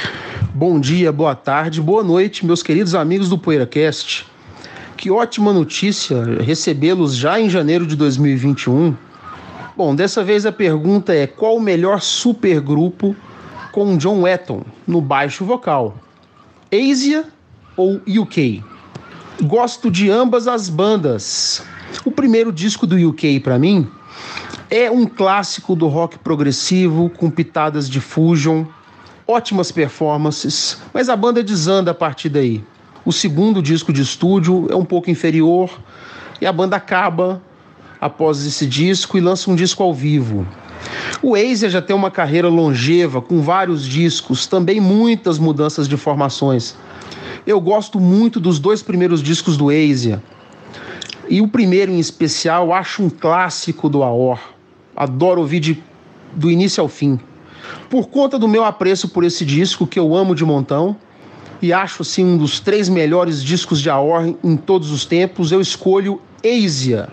Bom 0.54 0.80
dia, 0.80 1.12
boa 1.12 1.34
tarde, 1.36 1.80
boa 1.80 2.02
noite, 2.02 2.44
meus 2.44 2.62
queridos 2.64 2.94
amigos 2.94 3.28
do 3.28 3.38
PoeiraCast. 3.38 4.26
Que 4.98 5.12
ótima 5.12 5.52
notícia 5.52 6.24
recebê-los 6.42 7.14
já 7.14 7.40
em 7.40 7.48
janeiro 7.48 7.86
de 7.86 7.94
2021. 7.94 8.96
Bom, 9.76 9.94
dessa 9.94 10.24
vez 10.24 10.44
a 10.44 10.50
pergunta 10.50 11.14
é: 11.14 11.24
qual 11.24 11.56
o 11.56 11.60
melhor 11.60 12.00
supergrupo 12.00 13.14
com 13.70 13.96
John 13.96 14.22
Wetton 14.22 14.64
no 14.84 15.00
baixo 15.00 15.44
vocal? 15.44 15.96
Asia 16.72 17.24
ou 17.76 18.00
UK? 18.08 18.60
Gosto 19.42 19.88
de 19.88 20.10
ambas 20.10 20.48
as 20.48 20.68
bandas. 20.68 21.62
O 22.04 22.10
primeiro 22.10 22.52
disco 22.52 22.84
do 22.84 22.96
UK 22.96 23.38
para 23.38 23.56
mim 23.56 23.88
é 24.68 24.90
um 24.90 25.06
clássico 25.06 25.76
do 25.76 25.86
rock 25.86 26.18
progressivo 26.18 27.08
com 27.08 27.30
pitadas 27.30 27.88
de 27.88 28.00
fusion, 28.00 28.64
ótimas 29.28 29.70
performances, 29.70 30.82
mas 30.92 31.08
a 31.08 31.14
banda 31.14 31.40
desanda 31.40 31.92
a 31.92 31.94
partir 31.94 32.30
daí. 32.30 32.64
O 33.08 33.12
segundo 33.12 33.62
disco 33.62 33.90
de 33.90 34.02
estúdio 34.02 34.66
é 34.68 34.76
um 34.76 34.84
pouco 34.84 35.10
inferior 35.10 35.70
e 36.42 36.46
a 36.46 36.52
banda 36.52 36.76
acaba 36.76 37.40
após 37.98 38.46
esse 38.46 38.66
disco 38.66 39.16
e 39.16 39.20
lança 39.22 39.50
um 39.50 39.54
disco 39.54 39.82
ao 39.82 39.94
vivo. 39.94 40.46
O 41.22 41.34
Asia 41.34 41.70
já 41.70 41.80
tem 41.80 41.96
uma 41.96 42.10
carreira 42.10 42.50
longeva, 42.50 43.22
com 43.22 43.40
vários 43.40 43.86
discos, 43.86 44.46
também 44.46 44.78
muitas 44.78 45.38
mudanças 45.38 45.88
de 45.88 45.96
formações. 45.96 46.76
Eu 47.46 47.58
gosto 47.62 47.98
muito 47.98 48.38
dos 48.38 48.58
dois 48.58 48.82
primeiros 48.82 49.22
discos 49.22 49.56
do 49.56 49.70
Asia. 49.70 50.22
E 51.30 51.40
o 51.40 51.48
primeiro 51.48 51.90
em 51.90 51.98
especial, 51.98 52.74
acho 52.74 53.02
um 53.02 53.08
clássico 53.08 53.88
do 53.88 54.02
Aor. 54.02 54.38
Adoro 54.94 55.40
ouvir 55.40 55.60
de, 55.60 55.82
do 56.34 56.50
início 56.50 56.82
ao 56.82 56.88
fim. 56.88 57.18
Por 57.88 58.08
conta 58.08 58.38
do 58.38 58.46
meu 58.46 58.64
apreço 58.64 59.08
por 59.08 59.24
esse 59.24 59.46
disco, 59.46 59.86
que 59.86 59.98
eu 59.98 60.14
amo 60.14 60.34
de 60.34 60.44
montão, 60.44 60.94
e 61.60 61.72
acho 61.72 62.02
assim 62.02 62.24
um 62.24 62.36
dos 62.36 62.60
três 62.60 62.88
melhores 62.88 63.42
discos 63.42 63.80
de 63.80 63.90
Aor 63.90 64.34
em 64.42 64.56
todos 64.56 64.90
os 64.90 65.04
tempos, 65.04 65.52
eu 65.52 65.60
escolho 65.60 66.20
Asia. 66.44 67.08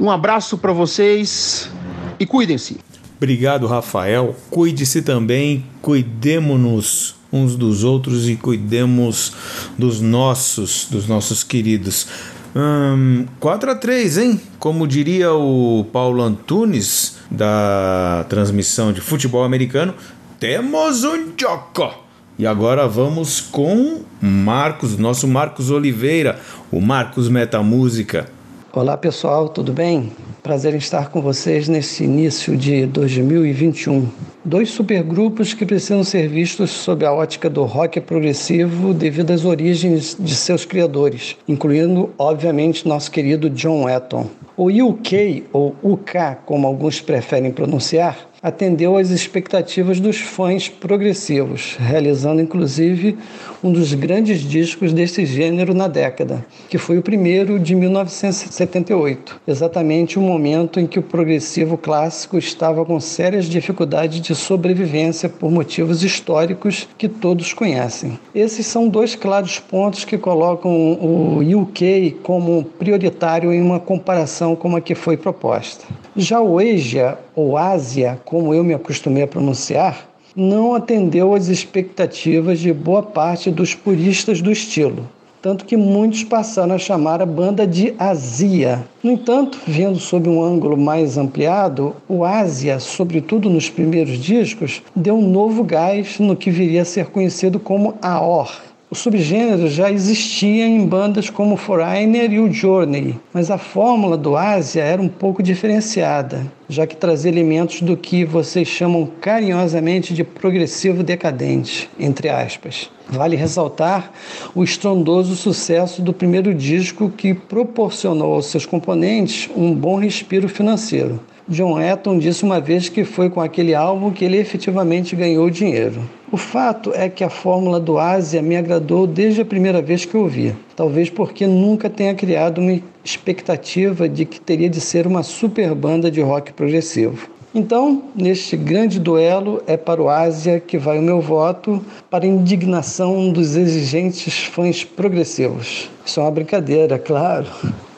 Um 0.00 0.10
abraço 0.10 0.58
para 0.58 0.72
vocês 0.72 1.70
e 2.18 2.26
cuidem-se. 2.26 2.78
Obrigado, 3.16 3.66
Rafael. 3.66 4.36
Cuide-se 4.50 5.00
também, 5.02 5.64
cuidemos-nos 5.80 7.16
uns 7.32 7.56
dos 7.56 7.82
outros 7.82 8.28
e 8.28 8.36
cuidemos 8.36 9.32
dos 9.76 10.00
nossos, 10.00 10.86
dos 10.90 11.06
nossos 11.06 11.42
queridos. 11.42 12.06
Hum, 12.54 13.26
4 13.40 13.70
a 13.70 13.74
3, 13.74 14.18
hein? 14.18 14.40
Como 14.58 14.86
diria 14.86 15.32
o 15.32 15.86
Paulo 15.92 16.22
Antunes 16.22 17.18
da 17.30 18.24
transmissão 18.28 18.92
de 18.92 19.00
futebol 19.00 19.44
americano, 19.44 19.94
temos 20.38 21.04
um 21.04 21.32
joco. 21.38 22.05
E 22.38 22.46
agora 22.46 22.86
vamos 22.86 23.40
com 23.40 24.00
Marcos, 24.20 24.98
nosso 24.98 25.26
Marcos 25.26 25.70
Oliveira, 25.70 26.38
o 26.70 26.82
Marcos 26.82 27.30
Metamúsica. 27.30 28.26
Olá 28.74 28.94
pessoal, 28.94 29.48
tudo 29.48 29.72
bem? 29.72 30.12
Prazer 30.42 30.74
em 30.74 30.76
estar 30.76 31.08
com 31.08 31.22
vocês 31.22 31.66
nesse 31.66 32.04
início 32.04 32.54
de 32.54 32.84
2021. 32.84 34.06
Dois 34.44 34.68
supergrupos 34.68 35.54
que 35.54 35.64
precisam 35.64 36.04
ser 36.04 36.28
vistos 36.28 36.72
sob 36.72 37.06
a 37.06 37.12
ótica 37.12 37.48
do 37.48 37.64
rock 37.64 38.02
progressivo 38.02 38.92
devido 38.92 39.30
às 39.30 39.46
origens 39.46 40.14
de 40.20 40.34
seus 40.34 40.66
criadores, 40.66 41.38
incluindo, 41.48 42.10
obviamente, 42.18 42.86
nosso 42.86 43.10
querido 43.10 43.48
John 43.48 43.84
Wetton. 43.84 44.28
O 44.58 44.68
UK, 44.68 45.44
ou 45.54 45.74
UK, 45.82 46.36
como 46.44 46.66
alguns 46.66 47.00
preferem 47.00 47.50
pronunciar, 47.50 48.28
atendeu 48.46 48.96
às 48.96 49.10
expectativas 49.10 49.98
dos 49.98 50.18
fãs 50.18 50.68
progressivos, 50.68 51.76
realizando 51.80 52.40
inclusive 52.40 53.18
um 53.60 53.72
dos 53.72 53.92
grandes 53.92 54.40
discos 54.40 54.92
desse 54.92 55.26
gênero 55.26 55.74
na 55.74 55.88
década, 55.88 56.46
que 56.68 56.78
foi 56.78 56.96
o 56.96 57.02
primeiro 57.02 57.58
de 57.58 57.74
1978, 57.74 59.40
exatamente 59.48 60.16
o 60.16 60.22
momento 60.22 60.78
em 60.78 60.86
que 60.86 60.96
o 60.96 61.02
progressivo 61.02 61.76
clássico 61.76 62.38
estava 62.38 62.84
com 62.84 63.00
sérias 63.00 63.46
dificuldades 63.46 64.20
de 64.20 64.32
sobrevivência 64.36 65.28
por 65.28 65.50
motivos 65.50 66.04
históricos 66.04 66.86
que 66.96 67.08
todos 67.08 67.52
conhecem. 67.52 68.16
Esses 68.32 68.64
são 68.64 68.88
dois 68.88 69.16
claros 69.16 69.58
pontos 69.58 70.04
que 70.04 70.16
colocam 70.16 70.70
o 70.70 71.40
UK 71.62 72.18
como 72.22 72.62
prioritário 72.78 73.52
em 73.52 73.60
uma 73.60 73.80
comparação 73.80 74.54
como 74.54 74.76
a 74.76 74.80
que 74.80 74.94
foi 74.94 75.16
proposta. 75.16 75.84
Já 76.14 76.40
o 76.40 76.60
Asia, 76.60 77.18
ou 77.36 77.58
Ásia, 77.58 78.18
como 78.24 78.54
eu 78.54 78.64
me 78.64 78.72
acostumei 78.72 79.22
a 79.22 79.28
pronunciar, 79.28 80.08
não 80.34 80.74
atendeu 80.74 81.34
às 81.34 81.48
expectativas 81.48 82.58
de 82.58 82.72
boa 82.72 83.02
parte 83.02 83.50
dos 83.50 83.74
puristas 83.74 84.40
do 84.40 84.50
estilo, 84.50 85.08
tanto 85.42 85.64
que 85.64 85.76
muitos 85.76 86.24
passaram 86.24 86.74
a 86.74 86.78
chamar 86.78 87.22
a 87.22 87.26
banda 87.26 87.66
de 87.66 87.94
Azia. 87.98 88.84
No 89.02 89.12
entanto, 89.12 89.58
vendo 89.66 89.98
sob 89.98 90.28
um 90.28 90.42
ângulo 90.42 90.76
mais 90.76 91.16
ampliado, 91.16 91.94
o 92.08 92.24
Ásia, 92.24 92.80
sobretudo 92.80 93.48
nos 93.48 93.70
primeiros 93.70 94.18
discos, 94.18 94.82
deu 94.94 95.16
um 95.16 95.30
novo 95.30 95.62
gás 95.62 96.18
no 96.18 96.34
que 96.34 96.50
viria 96.50 96.82
a 96.82 96.86
ser 96.86 97.06
conhecido 97.06 97.60
como 97.60 97.94
Aor, 98.02 98.50
o 98.88 98.94
subgênero 98.94 99.68
já 99.68 99.90
existia 99.90 100.64
em 100.64 100.86
bandas 100.86 101.28
como 101.28 101.56
Foreigner 101.56 102.32
e 102.32 102.38
o 102.38 102.52
Journey, 102.52 103.18
mas 103.32 103.50
a 103.50 103.58
fórmula 103.58 104.16
do 104.16 104.36
Ásia 104.36 104.82
era 104.82 105.02
um 105.02 105.08
pouco 105.08 105.42
diferenciada, 105.42 106.46
já 106.68 106.86
que 106.86 106.96
trazia 106.96 107.30
elementos 107.30 107.82
do 107.82 107.96
que 107.96 108.24
vocês 108.24 108.68
chamam 108.68 109.10
carinhosamente 109.20 110.14
de 110.14 110.22
progressivo 110.22 111.02
decadente, 111.02 111.90
entre 111.98 112.28
aspas. 112.28 112.88
Vale 113.08 113.34
ressaltar 113.34 114.12
o 114.54 114.62
estrondoso 114.62 115.34
sucesso 115.34 116.00
do 116.00 116.12
primeiro 116.12 116.54
disco 116.54 117.10
que 117.10 117.34
proporcionou 117.34 118.34
aos 118.34 118.46
seus 118.46 118.64
componentes 118.64 119.50
um 119.56 119.74
bom 119.74 119.96
respiro 119.96 120.48
financeiro. 120.48 121.20
John 121.48 121.80
Etton 121.80 122.18
disse 122.18 122.44
uma 122.44 122.60
vez 122.60 122.88
que 122.88 123.04
foi 123.04 123.30
com 123.30 123.40
aquele 123.40 123.74
álbum 123.74 124.12
que 124.12 124.24
ele 124.24 124.36
efetivamente 124.36 125.16
ganhou 125.16 125.50
dinheiro. 125.50 126.02
O 126.36 126.38
fato 126.38 126.92
é 126.94 127.08
que 127.08 127.24
a 127.24 127.30
fórmula 127.30 127.80
do 127.80 127.98
Ásia 127.98 128.42
me 128.42 128.58
agradou 128.58 129.06
desde 129.06 129.40
a 129.40 129.44
primeira 129.46 129.80
vez 129.80 130.04
que 130.04 130.18
ouvi, 130.18 130.54
talvez 130.76 131.08
porque 131.08 131.46
nunca 131.46 131.88
tenha 131.88 132.14
criado 132.14 132.58
uma 132.60 132.78
expectativa 133.02 134.06
de 134.06 134.26
que 134.26 134.38
teria 134.38 134.68
de 134.68 134.78
ser 134.78 135.06
uma 135.06 135.22
super 135.22 135.74
banda 135.74 136.10
de 136.10 136.20
rock 136.20 136.52
progressivo. 136.52 137.26
Então, 137.54 138.02
neste 138.14 138.54
grande 138.54 139.00
duelo, 139.00 139.62
é 139.66 139.78
para 139.78 140.02
o 140.02 140.10
Ásia 140.10 140.60
que 140.60 140.76
vai 140.76 140.98
o 140.98 141.02
meu 141.02 141.22
voto, 141.22 141.82
para 142.10 142.26
indignação 142.26 143.32
dos 143.32 143.56
exigentes 143.56 144.44
fãs 144.44 144.84
progressivos. 144.84 145.88
Isso 146.04 146.20
é 146.20 146.22
uma 146.22 146.30
brincadeira, 146.30 146.98
claro. 146.98 147.46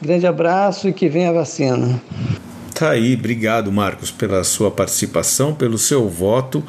Grande 0.01 0.29
abraço 0.29 0.89
e 0.89 0.93
que 0.93 1.09
venha 1.09 1.31
a 1.31 1.33
vacina. 1.33 2.01
Tá 2.73 2.91
aí, 2.91 3.15
obrigado 3.15 3.73
Marcos 3.73 4.13
pela 4.13 4.45
sua 4.45 4.71
participação, 4.71 5.53
pelo 5.53 5.77
seu 5.77 6.09
voto. 6.09 6.63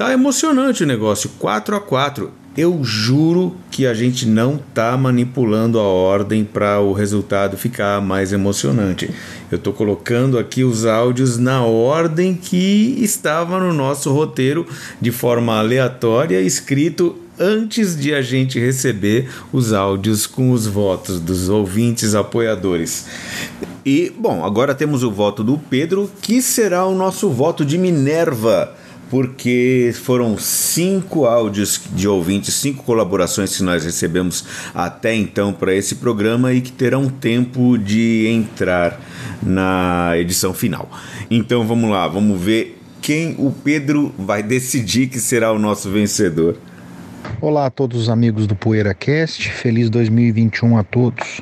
Tá 0.00 0.14
emocionante 0.14 0.82
o 0.82 0.86
negócio, 0.86 1.28
4 1.38 1.76
a 1.76 1.78
4. 1.78 2.30
Eu 2.56 2.82
juro 2.82 3.54
que 3.70 3.86
a 3.86 3.92
gente 3.92 4.26
não 4.26 4.56
tá 4.56 4.96
manipulando 4.96 5.78
a 5.78 5.82
ordem 5.82 6.42
para 6.42 6.80
o 6.80 6.94
resultado 6.94 7.58
ficar 7.58 8.00
mais 8.00 8.32
emocionante. 8.32 9.10
Eu 9.52 9.58
tô 9.58 9.74
colocando 9.74 10.38
aqui 10.38 10.64
os 10.64 10.86
áudios 10.86 11.36
na 11.36 11.62
ordem 11.66 12.34
que 12.34 12.96
estava 13.02 13.60
no 13.60 13.74
nosso 13.74 14.10
roteiro 14.10 14.66
de 14.98 15.12
forma 15.12 15.58
aleatória, 15.58 16.40
escrito 16.40 17.18
antes 17.38 17.94
de 17.94 18.14
a 18.14 18.22
gente 18.22 18.58
receber 18.58 19.28
os 19.52 19.74
áudios 19.74 20.26
com 20.26 20.50
os 20.50 20.66
votos 20.66 21.20
dos 21.20 21.50
ouvintes 21.50 22.14
apoiadores. 22.14 23.04
E, 23.84 24.10
bom, 24.18 24.46
agora 24.46 24.74
temos 24.74 25.02
o 25.02 25.10
voto 25.10 25.44
do 25.44 25.58
Pedro, 25.58 26.10
que 26.22 26.40
será 26.40 26.86
o 26.86 26.94
nosso 26.94 27.28
voto 27.28 27.66
de 27.66 27.76
Minerva, 27.76 28.79
porque 29.10 29.92
foram 30.04 30.38
cinco 30.38 31.26
áudios 31.26 31.80
de 31.92 32.06
ouvintes, 32.06 32.54
cinco 32.54 32.84
colaborações 32.84 33.56
que 33.56 33.62
nós 33.64 33.84
recebemos 33.84 34.44
até 34.72 35.14
então 35.14 35.52
para 35.52 35.74
esse 35.74 35.96
programa 35.96 36.52
e 36.52 36.60
que 36.60 36.70
terão 36.70 37.08
tempo 37.08 37.76
de 37.76 38.28
entrar 38.28 39.00
na 39.42 40.12
edição 40.16 40.54
final. 40.54 40.88
Então 41.28 41.66
vamos 41.66 41.90
lá, 41.90 42.06
vamos 42.06 42.40
ver 42.40 42.78
quem 43.02 43.34
o 43.36 43.50
Pedro 43.50 44.14
vai 44.16 44.42
decidir 44.42 45.08
que 45.08 45.18
será 45.18 45.52
o 45.52 45.58
nosso 45.58 45.90
vencedor. 45.90 46.56
Olá 47.42 47.64
a 47.64 47.70
todos 47.70 48.02
os 48.02 48.10
amigos 48.10 48.46
do 48.46 48.54
PoeiraCast, 48.54 49.50
feliz 49.50 49.88
2021 49.88 50.76
a 50.76 50.84
todos. 50.84 51.38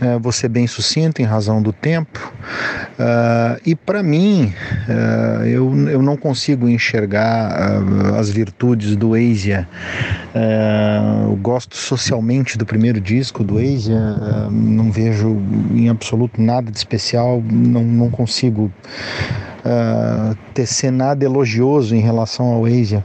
Uh, 0.00 0.20
vou 0.20 0.30
ser 0.30 0.48
bem 0.48 0.68
sucinto 0.68 1.20
em 1.20 1.24
razão 1.24 1.60
do 1.60 1.72
tempo. 1.72 2.32
Uh, 2.92 3.60
e 3.66 3.74
para 3.74 4.04
mim, 4.04 4.54
uh, 4.88 5.44
eu, 5.44 5.88
eu 5.88 6.00
não 6.00 6.16
consigo 6.16 6.68
enxergar 6.68 7.82
uh, 7.82 8.14
as 8.14 8.30
virtudes 8.30 8.94
do 8.94 9.14
Asia. 9.14 9.68
eu 11.26 11.34
gosto 11.38 11.76
socialmente 11.76 12.56
do 12.56 12.64
primeiro 12.64 13.00
disco 13.00 13.42
do 13.42 13.58
Asia, 13.58 13.98
não 14.48 14.92
vejo 14.92 15.42
em 15.74 15.88
absoluto 15.88 16.40
nada 16.40 16.70
de 16.70 16.78
especial, 16.78 17.42
não, 17.50 17.82
não 17.82 18.10
consigo 18.10 18.72
uh, 19.64 20.36
tecer 20.54 20.92
nada 20.92 21.24
elogioso 21.24 21.94
em 21.94 22.00
relação 22.00 22.46
ao 22.46 22.64
Asia. 22.64 23.04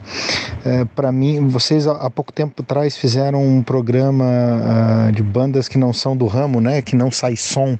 Uh, 0.65 0.85
Para 0.87 1.11
mim, 1.11 1.47
vocês 1.47 1.87
há 1.87 2.09
pouco 2.09 2.31
tempo 2.31 2.61
atrás 2.61 2.97
fizeram 2.97 3.43
um 3.43 3.61
programa 3.61 4.25
uh, 4.25 5.11
de 5.11 5.23
bandas 5.23 5.67
que 5.67 5.77
não 5.77 5.93
são 5.93 6.15
do 6.15 6.25
ramo, 6.25 6.59
né? 6.59 6.81
Que 6.81 6.95
não 6.95 7.11
sai 7.11 7.35
som. 7.35 7.77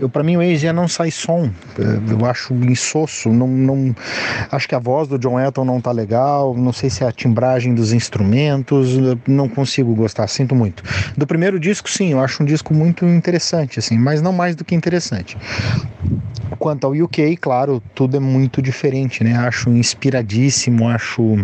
Eu 0.00 0.08
para 0.08 0.22
mim 0.22 0.36
o 0.36 0.40
Asia 0.40 0.72
não 0.72 0.88
sai 0.88 1.10
som. 1.10 1.46
Uh, 1.78 2.10
eu 2.10 2.26
acho 2.26 2.54
insosso. 2.54 3.30
Não, 3.30 3.48
não, 3.48 3.94
acho 4.50 4.68
que 4.68 4.74
a 4.74 4.78
voz 4.78 5.08
do 5.08 5.18
John 5.18 5.38
Elton 5.38 5.64
não 5.64 5.80
tá 5.80 5.92
legal. 5.92 6.54
Não 6.54 6.72
sei 6.72 6.90
se 6.90 7.04
é 7.04 7.08
a 7.08 7.12
timbragem 7.12 7.74
dos 7.74 7.92
instrumentos. 7.92 8.96
Não 9.26 9.48
consigo 9.48 9.94
gostar. 9.94 10.26
Sinto 10.28 10.54
muito. 10.54 10.82
Do 11.16 11.26
primeiro 11.26 11.58
disco, 11.58 11.88
sim, 11.88 12.12
eu 12.12 12.20
acho 12.20 12.42
um 12.42 12.46
disco 12.46 12.74
muito 12.74 13.04
interessante, 13.04 13.78
assim, 13.78 13.98
mas 13.98 14.22
não 14.22 14.32
mais 14.32 14.54
do 14.54 14.64
que 14.64 14.74
interessante. 14.74 15.36
Quanto 16.58 16.86
ao 16.86 16.92
UK, 16.92 17.36
claro, 17.36 17.82
tudo 17.94 18.09
é 18.16 18.20
muito 18.20 18.60
diferente, 18.62 19.22
né? 19.24 19.36
Acho 19.36 19.70
inspiradíssimo, 19.70 20.88
acho 20.88 21.38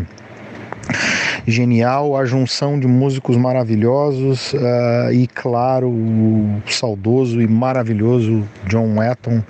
genial, 1.46 2.16
a 2.16 2.24
junção 2.24 2.78
de 2.78 2.86
músicos 2.86 3.36
maravilhosos 3.36 4.52
uh, 4.52 5.12
e, 5.12 5.26
claro, 5.28 5.88
o 5.88 6.60
saudoso 6.68 7.40
e 7.40 7.46
maravilhoso 7.46 8.42
John 8.66 8.98
Wetton. 8.98 9.42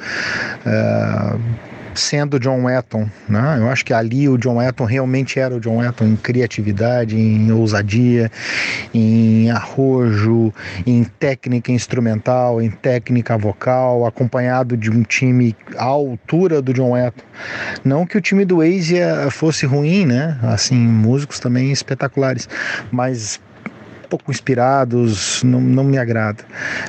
Uh, 0.66 1.40
sendo 1.96 2.38
John 2.38 2.64
Wetton, 2.64 3.08
né? 3.28 3.58
Eu 3.58 3.68
acho 3.68 3.84
que 3.84 3.92
ali 3.92 4.28
o 4.28 4.36
John 4.36 4.56
Wetton 4.56 4.84
realmente 4.84 5.38
era 5.38 5.54
o 5.54 5.60
John 5.60 5.78
Wetton 5.78 6.04
em 6.04 6.16
criatividade, 6.16 7.16
em 7.16 7.50
ousadia, 7.50 8.30
em 8.92 9.50
arrojo, 9.50 10.52
em 10.86 11.04
técnica 11.04 11.72
instrumental, 11.72 12.60
em 12.60 12.70
técnica 12.70 13.36
vocal, 13.36 14.06
acompanhado 14.06 14.76
de 14.76 14.90
um 14.90 15.02
time 15.02 15.56
à 15.76 15.84
altura 15.84 16.62
do 16.62 16.72
John 16.72 16.92
Wetton. 16.92 17.24
Não 17.84 18.06
que 18.06 18.18
o 18.18 18.20
time 18.20 18.44
do 18.44 18.60
Asia 18.60 19.28
fosse 19.30 19.66
ruim, 19.66 20.06
né? 20.06 20.38
Assim, 20.42 20.76
músicos 20.76 21.40
também 21.40 21.72
espetaculares, 21.72 22.48
mas 22.90 23.40
pouco 24.16 24.30
inspirados, 24.30 25.42
não, 25.42 25.60
não 25.60 25.84
me 25.84 25.98
agrada. 25.98 26.42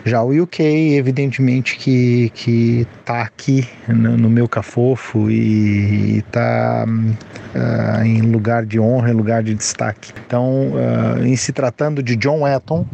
Já 0.06 0.24
o 0.24 0.44
UK, 0.44 0.96
evidentemente 0.96 1.76
que, 1.78 2.32
que 2.34 2.88
tá 3.04 3.22
aqui 3.22 3.68
no, 3.88 4.18
no 4.18 4.30
meu 4.30 4.48
cafofo 4.48 5.30
e, 5.30 6.20
está 6.20 6.86
uh, 6.88 8.04
em 8.06 8.22
lugar 8.22 8.66
de 8.66 8.80
honra, 8.80 9.10
em 9.10 9.14
lugar 9.14 9.44
de 9.44 9.54
destaque. 9.54 10.14
Então, 10.26 10.72
uh, 10.72 11.26
em 11.26 11.36
se 11.36 11.52
tratando 11.52 12.02
de 12.02 12.16
John 12.16 12.44
Wetton, 12.44 12.86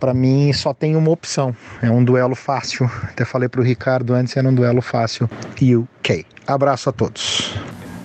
para 0.00 0.12
mim 0.12 0.52
só 0.52 0.74
tem 0.74 0.96
uma 0.96 1.10
opção, 1.10 1.54
é 1.80 1.90
um 1.90 2.02
duelo 2.02 2.34
fácil. 2.34 2.90
Até 3.04 3.24
falei 3.24 3.48
para 3.48 3.60
o 3.60 3.64
Ricardo 3.64 4.12
antes, 4.12 4.36
era 4.36 4.48
um 4.48 4.54
duelo 4.54 4.82
fácil. 4.82 5.30
UK. 5.54 6.26
Abraço 6.46 6.88
a 6.90 6.92
todos. 6.92 7.54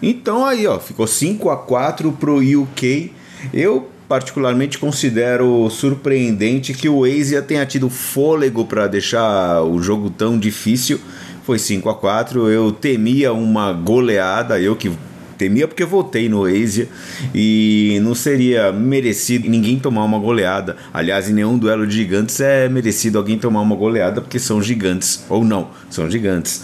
Então 0.03 0.45
aí, 0.45 0.67
ó, 0.67 0.79
ficou 0.79 1.07
5 1.07 1.49
a 1.49 1.57
4 1.57 2.11
pro 2.11 2.37
UK. 2.37 3.11
Eu 3.51 3.89
particularmente 4.13 4.77
considero 4.77 5.67
surpreendente 5.71 6.71
que 6.71 6.87
o 6.87 7.03
Asia 7.03 7.41
tenha 7.41 7.65
tido 7.65 7.89
fôlego 7.89 8.63
para 8.63 8.85
deixar 8.85 9.63
o 9.63 9.81
jogo 9.81 10.11
tão 10.11 10.37
difícil. 10.37 10.99
Foi 11.43 11.57
5 11.57 11.89
a 11.89 11.95
4 11.95 12.47
Eu 12.47 12.71
temia 12.71 13.33
uma 13.33 13.73
goleada, 13.73 14.59
eu 14.59 14.75
que 14.75 14.91
temia 15.35 15.67
porque 15.67 15.83
votei 15.83 16.29
no 16.29 16.45
Asia 16.45 16.87
e 17.33 17.99
não 18.03 18.13
seria 18.13 18.71
merecido 18.71 19.49
ninguém 19.49 19.79
tomar 19.79 20.03
uma 20.03 20.19
goleada. 20.19 20.77
Aliás, 20.93 21.27
em 21.27 21.33
nenhum 21.33 21.57
duelo 21.57 21.87
de 21.87 21.95
gigantes 21.95 22.39
é 22.39 22.69
merecido 22.69 23.17
alguém 23.17 23.39
tomar 23.39 23.61
uma 23.61 23.75
goleada 23.75 24.21
porque 24.21 24.37
são 24.37 24.61
gigantes 24.61 25.25
ou 25.27 25.43
não, 25.43 25.71
são 25.89 26.07
gigantes. 26.07 26.63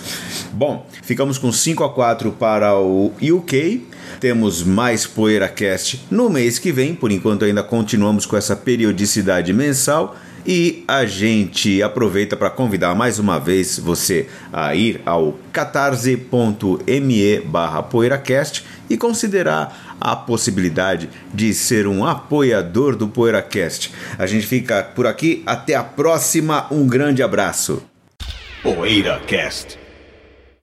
Bom, 0.53 0.88
ficamos 1.01 1.39
com 1.39 1.51
5 1.51 1.84
a 1.84 1.89
4 1.89 2.31
para 2.34 2.77
o 2.77 3.11
UK. 3.19 3.88
Temos 4.19 4.64
mais 4.64 5.06
PoeiraCast 5.06 6.07
no 6.11 6.30
mês 6.30 6.60
que 6.60 6.72
vem, 6.72 6.94
por 6.94 7.11
enquanto 7.11 7.45
ainda 7.45 7.64
continuamos 7.64 8.26
com 8.26 8.36
essa 8.38 8.56
periodicidade 8.56 9.53
mensal. 9.53 10.15
E 10.45 10.84
a 10.88 11.06
gente 11.06 11.84
aproveita 11.84 12.36
para 12.36 12.49
convidar 12.49 12.95
mais 12.95 13.19
uma 13.19 13.40
vez 13.40 13.77
você 13.77 14.27
a 14.52 14.73
ir 14.73 15.02
ao 15.06 15.38
catarse.me 15.52 17.40
barra 17.41 17.84
poeiracast 17.84 18.65
e 18.90 18.98
considerar 18.98 19.98
a 19.99 20.15
possibilidade 20.15 21.10
de 21.34 21.53
ser 21.53 21.88
um 21.88 22.06
apoiador 22.06 22.95
do 22.95 23.07
PoeiraCast. 23.07 23.91
A 24.18 24.26
gente 24.26 24.48
fica 24.48 24.84
por 24.84 25.06
aqui, 25.06 25.44
até 25.45 25.76
a 25.76 25.84
próxima, 25.84 26.68
um 26.72 26.88
grande 26.88 27.22
abraço. 27.22 27.84
PoeiraCast 28.64 29.78